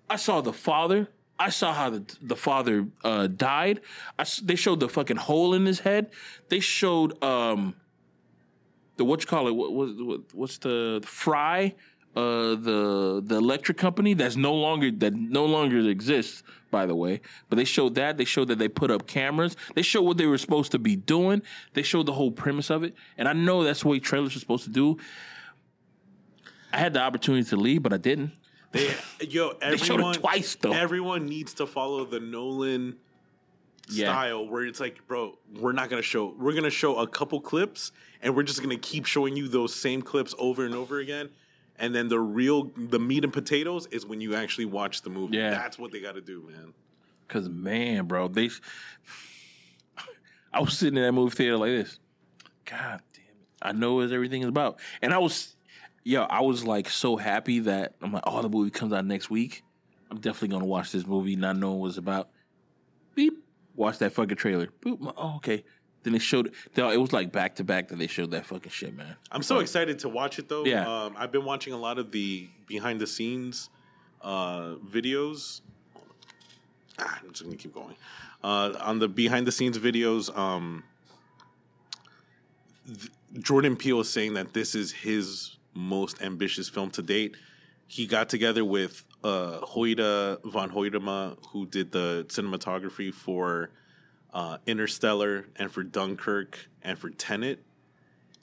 I 0.09 0.15
saw 0.15 0.41
the 0.41 0.53
father. 0.53 1.09
I 1.37 1.51
saw 1.51 1.73
how 1.75 1.91
the 1.91 2.17
the 2.21 2.37
father 2.37 2.87
uh, 3.03 3.27
died. 3.27 3.81
I 4.21 4.25
they 4.45 4.55
showed 4.55 4.79
the 4.79 4.89
fucking 4.89 5.17
hole 5.17 5.53
in 5.53 5.67
his 5.67 5.81
head. 5.81 6.13
They 6.49 6.61
showed 6.61 7.21
um 7.25 7.75
the 8.97 9.05
what 9.05 9.21
you 9.21 9.27
call 9.27 9.49
it? 9.49 9.53
What, 9.53 9.73
what, 9.73 9.89
what 9.97 10.21
what's 10.35 10.59
the, 10.59 10.99
the 11.01 11.07
fry? 11.07 11.75
Uh, 12.15 12.55
the 12.57 13.23
the 13.25 13.37
electric 13.37 13.79
company 13.79 14.13
that's 14.13 14.37
no 14.37 14.53
longer 14.53 14.91
that 14.91 15.15
no 15.15 15.47
longer 15.47 15.79
exists. 15.79 16.43
By 16.71 16.87
the 16.87 16.95
way, 16.95 17.21
but 17.51 17.57
they 17.57 17.65
showed 17.65 17.95
that 17.97 18.17
they 18.17 18.25
showed 18.25 18.49
that 18.49 18.59
they 18.59 18.69
put 18.69 18.91
up 18.91 19.07
cameras. 19.07 19.57
They 19.75 19.83
showed 19.83 20.03
what 20.03 20.17
they 20.17 20.27
were 20.27 20.39
supposed 20.39 20.73
to 20.73 20.79
be 20.79 20.97
doing. 20.97 21.43
They 21.75 21.83
showed 21.83 22.07
the 22.07 22.15
whole 22.15 22.31
premise 22.31 22.71
of 22.71 22.83
it, 22.83 22.95
and 23.19 23.29
I 23.29 23.35
know 23.35 23.63
that's 23.63 23.85
what 23.85 24.03
trailers 24.03 24.37
are 24.37 24.39
supposed 24.39 24.65
to 24.65 24.71
do. 24.71 24.99
I 26.73 26.79
had 26.79 26.95
the 26.95 27.01
opportunity 27.01 27.49
to 27.51 27.57
leave, 27.57 27.83
but 27.83 27.93
I 27.93 27.99
didn't. 27.99 28.33
They, 28.73 28.95
yo, 29.21 29.51
everyone, 29.63 29.79
showed 29.79 30.01
it 30.01 30.21
twice, 30.21 30.55
though. 30.57 30.73
Everyone 30.73 31.27
needs 31.27 31.55
to 31.55 31.67
follow 31.67 32.05
the 32.07 32.21
Nolan 32.21 32.97
Yeah. 33.89 34.07
style 34.07 34.49
where 34.49 34.65
it's 34.65 34.81
like, 34.81 35.07
bro, 35.07 35.39
we're 35.59 35.73
not 35.73 35.91
gonna 35.91 36.03
show. 36.03 36.35
We're 36.39 36.55
gonna 36.55 36.71
show 36.71 36.99
a 36.99 37.07
couple 37.07 37.41
clips, 37.41 37.93
and 38.21 38.37
we're 38.37 38.45
just 38.45 38.63
gonna 38.63 38.79
keep 38.79 39.07
showing 39.07 39.37
you 39.37 39.49
those 39.49 39.75
same 39.75 40.03
clips 40.03 40.35
over 40.39 40.65
and 40.65 40.75
over 40.75 40.99
again. 40.99 41.31
And 41.79 41.95
then 41.95 42.09
the 42.09 42.21
real, 42.21 42.71
the 42.77 43.01
meat 43.01 43.25
and 43.25 43.33
potatoes 43.33 43.87
is 43.87 44.07
when 44.07 44.21
you 44.21 44.35
actually 44.35 44.67
watch 44.67 45.03
the 45.03 45.11
movie. 45.11 45.39
Yeah. 45.39 45.51
That's 45.51 45.79
what 45.79 45.91
they 45.91 46.01
got 46.01 46.15
to 46.15 46.21
do, 46.21 46.49
man. 46.49 46.75
Cause 47.29 47.49
man, 47.49 48.07
bro, 48.07 48.29
they. 48.29 48.51
I 50.53 50.61
was 50.61 50.77
sitting 50.77 50.99
in 50.99 51.03
that 51.03 51.13
movie 51.13 51.35
theater 51.35 51.57
like 51.57 51.71
this. 51.71 51.99
God 52.67 53.01
damn 53.15 53.25
it! 53.25 53.47
I 53.63 53.73
know 53.73 53.95
what 53.95 54.13
everything 54.13 54.43
is 54.43 54.49
about, 54.49 54.79
and 55.01 55.15
I 55.15 55.19
was, 55.19 55.57
yo, 56.05 56.23
I 56.25 56.43
was 56.43 56.65
like 56.65 56.91
so 56.91 57.17
happy 57.17 57.61
that 57.61 57.95
I'm 58.03 58.13
like, 58.13 58.25
oh, 58.27 58.43
the 58.43 58.51
movie 58.51 58.71
comes 58.71 58.93
out 58.93 59.07
next 59.07 59.31
week. 59.31 59.65
I'm 60.11 60.19
definitely 60.19 60.49
gonna 60.49 60.67
watch 60.67 60.93
this 60.93 61.07
movie, 61.07 61.37
not 61.37 61.57
knowing 61.57 61.79
what 61.79 61.89
it's 61.89 61.97
about. 61.97 62.29
Beep. 63.15 63.43
Watch 63.75 63.99
that 63.99 64.13
fucking 64.13 64.37
trailer. 64.37 64.69
Boop. 64.81 65.13
Oh, 65.17 65.37
okay. 65.37 65.65
Then 66.03 66.13
they 66.15 66.19
showed. 66.19 66.53
It 66.75 67.01
was 67.01 67.13
like 67.13 67.33
back 67.33 67.57
to 67.57 67.65
back 67.65 67.89
that 67.89 67.99
they 67.99 68.07
showed 68.07 68.33
that 68.33 68.45
fucking 68.47 68.71
shit, 68.71 68.97
man. 68.97 69.17
I'm 69.31 69.43
so 69.43 69.61
excited 69.61 70.01
to 70.01 70.09
watch 70.09 70.39
it 70.39 70.49
though. 70.49 70.65
Yeah. 70.65 70.87
Um, 70.87 71.15
I've 71.17 71.31
been 71.33 71.45
watching 71.45 71.73
a 71.73 71.79
lot 71.79 71.99
of 71.99 72.11
the 72.11 72.49
behind 72.67 73.01
the 73.01 73.07
scenes 73.07 73.71
uh, 74.21 74.75
videos. 74.85 75.61
Ah, 76.99 77.21
I'm 77.23 77.31
just 77.31 77.45
gonna 77.45 77.57
keep 77.57 77.73
going. 77.73 77.97
Uh, 78.43 78.73
on 78.81 78.99
the 78.99 79.09
behind 79.09 79.47
the 79.47 79.53
scenes 79.53 79.79
videos, 79.79 80.37
um, 80.37 80.83
th- 82.87 83.11
Jordan 83.39 83.77
Peele 83.77 84.01
is 84.01 84.11
saying 84.11 84.35
that 84.35 84.53
this 84.53 84.75
is 84.75 84.93
his 84.93 85.57
most 85.75 86.21
ambitious 86.21 86.69
film 86.69 86.91
to 86.91 87.03
date. 87.03 87.37
He 87.87 88.07
got 88.07 88.29
together 88.29 88.65
with 88.65 89.05
uh, 89.25 89.61
Hoyte 89.61 90.39
van 90.45 90.71
Hoytema, 90.71 91.37
who 91.51 91.67
did 91.67 91.93
the 91.93 92.25
cinematography 92.29 93.13
for 93.13 93.71
uh, 94.33 94.59
Interstellar 94.67 95.47
and 95.57 95.71
for 95.71 95.83
Dunkirk 95.83 96.59
and 96.83 96.99
for 96.99 97.11
Tenet. 97.11 97.63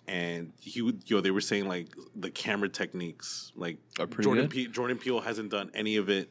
And 0.08 0.54
he 0.60 0.82
would 0.82 1.04
yo 1.06 1.22
they 1.22 1.32
were 1.32 1.42
saying 1.42 1.68
like 1.68 1.88
the 2.16 2.32
camera 2.32 2.70
techniques 2.70 3.52
like 3.56 3.78
Jordan? 4.24 4.50
Pe- 4.50 4.66
Jordan 4.66 4.98
Peele 4.98 5.22
hasn't 5.22 5.52
done 5.52 5.70
any 5.74 5.98
of 5.98 6.10
it 6.10 6.30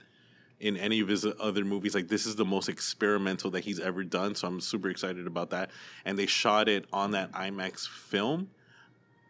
in 0.58 0.76
any 0.76 0.98
of 0.98 1.06
his 1.06 1.24
other 1.38 1.64
movies. 1.64 1.94
Like 1.94 2.08
this 2.08 2.26
is 2.26 2.34
the 2.34 2.44
most 2.44 2.68
experimental 2.68 3.52
that 3.52 3.64
he's 3.64 3.78
ever 3.78 4.02
done 4.02 4.34
so 4.34 4.48
I'm 4.48 4.60
super 4.60 4.88
excited 4.88 5.28
about 5.28 5.50
that. 5.50 5.70
And 6.04 6.18
they 6.18 6.26
shot 6.26 6.68
it 6.68 6.86
on 6.92 7.12
that 7.12 7.30
IMAX 7.32 7.86
film 7.86 8.50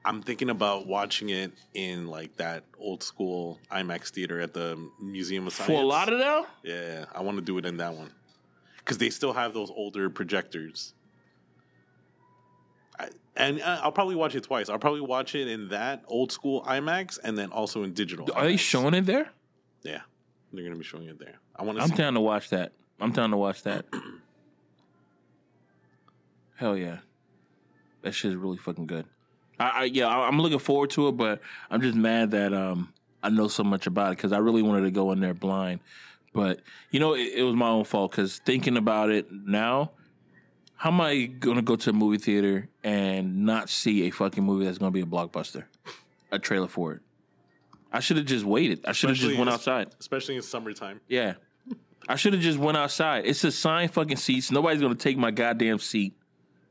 I'm 0.09 0.23
thinking 0.23 0.49
about 0.49 0.87
watching 0.87 1.29
it 1.29 1.53
in 1.75 2.07
like 2.07 2.35
that 2.39 2.65
old 2.79 3.03
school 3.03 3.61
IMAX 3.71 4.09
theater 4.09 4.41
at 4.41 4.55
the 4.55 4.91
Museum 4.99 5.47
of 5.47 5.53
Science 5.53 5.71
For 5.71 5.83
a 5.83 5.85
lot 5.85 6.11
of 6.11 6.19
them, 6.19 6.47
yeah 6.63 7.05
I 7.15 7.21
want 7.21 7.37
to 7.37 7.45
do 7.45 7.59
it 7.59 7.67
in 7.67 7.77
that 7.77 7.93
one 7.93 8.11
because 8.79 8.97
they 8.97 9.11
still 9.11 9.35
have 9.35 9.53
those 9.53 9.71
older 9.71 10.09
projectors 10.09 10.95
I, 12.99 13.11
and 13.37 13.61
uh, 13.61 13.81
I'll 13.83 13.93
probably 13.93 14.17
watch 14.17 14.35
it 14.35 14.45
twice. 14.45 14.71
I'll 14.71 14.79
probably 14.79 15.03
watch 15.03 15.35
it 15.35 15.47
in 15.47 15.69
that 15.69 16.05
old 16.09 16.33
school 16.33 16.63
IMAX 16.63 17.19
and 17.23 17.37
then 17.37 17.51
also 17.51 17.83
in 17.83 17.93
digital. 17.93 18.27
are 18.35 18.45
they 18.45 18.57
showing 18.57 18.95
it 18.95 19.05
there? 19.05 19.29
Yeah, 19.83 20.01
they're 20.55 20.65
gonna 20.65 20.77
be 20.77 20.85
showing 20.85 21.09
it 21.09 21.19
there. 21.19 21.35
I 21.55 21.65
want 21.65 21.77
to. 21.77 21.85
I'm 21.85 21.91
down 21.91 22.15
to 22.15 22.21
watch 22.21 22.49
that. 22.49 22.73
I'm 22.99 23.13
down 23.13 23.31
to 23.31 23.37
watch 23.37 23.63
that. 23.65 23.85
Hell 26.57 26.79
yeah, 26.79 27.01
that 28.01 28.13
shit 28.13 28.31
is 28.31 28.37
really 28.37 28.57
fucking 28.57 28.87
good. 28.87 29.05
I, 29.59 29.69
I 29.69 29.85
yeah, 29.85 30.07
I, 30.07 30.27
I'm 30.27 30.41
looking 30.41 30.59
forward 30.59 30.91
to 30.91 31.09
it, 31.09 31.13
but 31.13 31.41
I'm 31.71 31.81
just 31.81 31.97
mad 31.97 32.31
that 32.33 32.53
um 32.53 32.93
I 33.23 33.31
know 33.31 33.49
so 33.49 33.65
much 33.65 33.87
about 33.87 34.13
it 34.13 34.17
because 34.17 34.33
I 34.33 34.39
really 34.39 34.63
wanted 34.63 34.83
to 34.83 34.91
go 34.91 35.13
in 35.13 35.21
there 35.21 35.35
blind. 35.35 35.81
But 36.33 36.61
you 36.91 37.01
know, 37.01 37.15
it, 37.15 37.33
it 37.37 37.43
was 37.43 37.55
my 37.55 37.69
own 37.69 37.85
fault 37.85 38.13
because 38.13 38.39
thinking 38.39 38.77
about 38.77 39.11
it 39.11 39.31
now, 39.33 39.93
how 40.77 40.91
am 40.91 41.01
I 41.01 41.25
gonna 41.25 41.63
go 41.63 41.77
to 41.77 41.91
a 41.91 41.93
movie 41.93 42.19
theater 42.19 42.69
and 42.85 43.45
not 43.45 43.69
see 43.69 44.07
a 44.07 44.11
fucking 44.11 44.45
movie 44.45 44.65
that's 44.65 44.79
gonna 44.79 44.91
be 44.91 45.01
a 45.01 45.07
blockbuster, 45.07 45.65
a 46.31 46.39
trailer 46.39 46.69
for 46.69 46.93
it? 46.95 47.01
I 47.93 48.01
should 48.01 48.19
have 48.19 48.27
just 48.27 48.45
waited. 48.45 48.85
I 48.85 48.93
should 48.93 49.11
have 49.11 49.19
just 49.19 49.39
went 49.39 49.51
outside. 49.51 49.95
especially 49.99 50.37
in 50.37 50.43
summertime. 50.43 51.01
Yeah. 51.09 51.35
I 52.09 52.17
should 52.17 52.33
have 52.33 52.43
just 52.43 52.59
went 52.59 52.77
outside. 52.77 53.27
It's 53.27 53.45
a 53.45 53.49
assigned 53.49 53.93
fucking 53.93 54.17
seats. 54.17 54.51
Nobody's 54.51 54.81
gonna 54.81 54.95
take 54.95 55.19
my 55.19 55.31
goddamn 55.31 55.79
seat. 55.79 56.15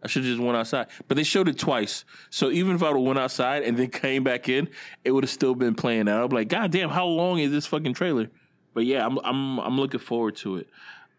I 0.03 0.07
should 0.07 0.23
have 0.23 0.31
just 0.31 0.41
went 0.41 0.55
outside. 0.57 0.87
But 1.07 1.17
they 1.17 1.23
showed 1.23 1.47
it 1.47 1.57
twice. 1.57 2.05
So 2.29 2.49
even 2.51 2.75
if 2.75 2.83
I 2.83 2.89
would 2.89 2.97
have 2.97 3.05
went 3.05 3.19
outside 3.19 3.63
and 3.63 3.77
then 3.77 3.89
came 3.91 4.23
back 4.23 4.47
in, 4.47 4.69
it 5.03 5.11
would 5.11 5.23
have 5.23 5.31
still 5.31 5.55
been 5.55 5.75
playing 5.75 6.07
out. 6.07 6.23
I'm 6.25 6.29
like, 6.29 6.49
God 6.49 6.71
damn, 6.71 6.89
how 6.89 7.05
long 7.05 7.39
is 7.39 7.51
this 7.51 7.65
fucking 7.65 7.93
trailer? 7.93 8.29
But 8.73 8.85
yeah, 8.85 9.05
I'm 9.05 9.17
I'm 9.19 9.59
I'm 9.59 9.77
looking 9.77 9.99
forward 9.99 10.35
to 10.37 10.57
it. 10.57 10.67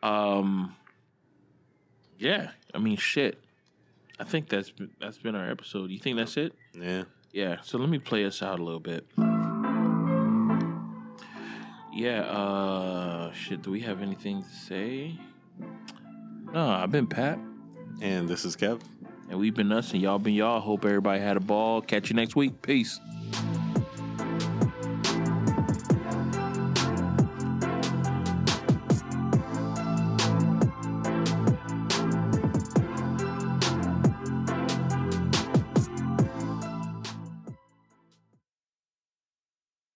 Um 0.03 0.77
Yeah, 2.19 2.51
I 2.73 2.79
mean 2.79 2.97
shit. 2.97 3.41
I 4.21 4.25
think 4.25 4.49
that's 4.49 4.73
that's 5.01 5.19
been 5.19 5.35
our 5.35 5.51
episode. 5.51 5.91
You 5.91 5.99
think 5.99 6.17
that's 6.17 6.37
it? 6.37 6.53
Yeah. 6.73 7.05
Yeah, 7.33 7.57
so 7.63 7.79
let 7.79 7.89
me 7.89 7.99
play 7.99 8.25
us 8.25 8.43
out 8.43 8.59
a 8.59 8.63
little 8.63 8.81
bit. 8.81 9.07
Yeah, 11.93 12.21
uh 12.23 13.33
shit, 13.33 13.63
do 13.63 13.71
we 13.73 13.81
have 13.81 14.03
anything 14.03 14.43
to 14.43 14.49
say? 14.49 15.19
No, 16.53 16.69
I've 16.69 16.93
been 16.93 17.07
Pat, 17.07 17.39
And 18.01 18.29
this 18.29 18.45
is 18.45 18.57
Kev. 18.57 18.81
and 19.29 19.39
we've 19.39 19.55
been 19.55 19.73
us, 19.73 19.93
and 19.93 20.01
y'all 20.01 20.19
been 20.19 20.35
y'all. 20.35 20.61
Hope 20.61 20.85
everybody 20.85 21.21
had 21.21 21.37
a 21.37 21.41
ball. 21.41 21.83
Catch 21.83 22.11
you 22.11 22.17
next 22.17 22.37
week. 22.37 22.63
Peace. 22.63 23.01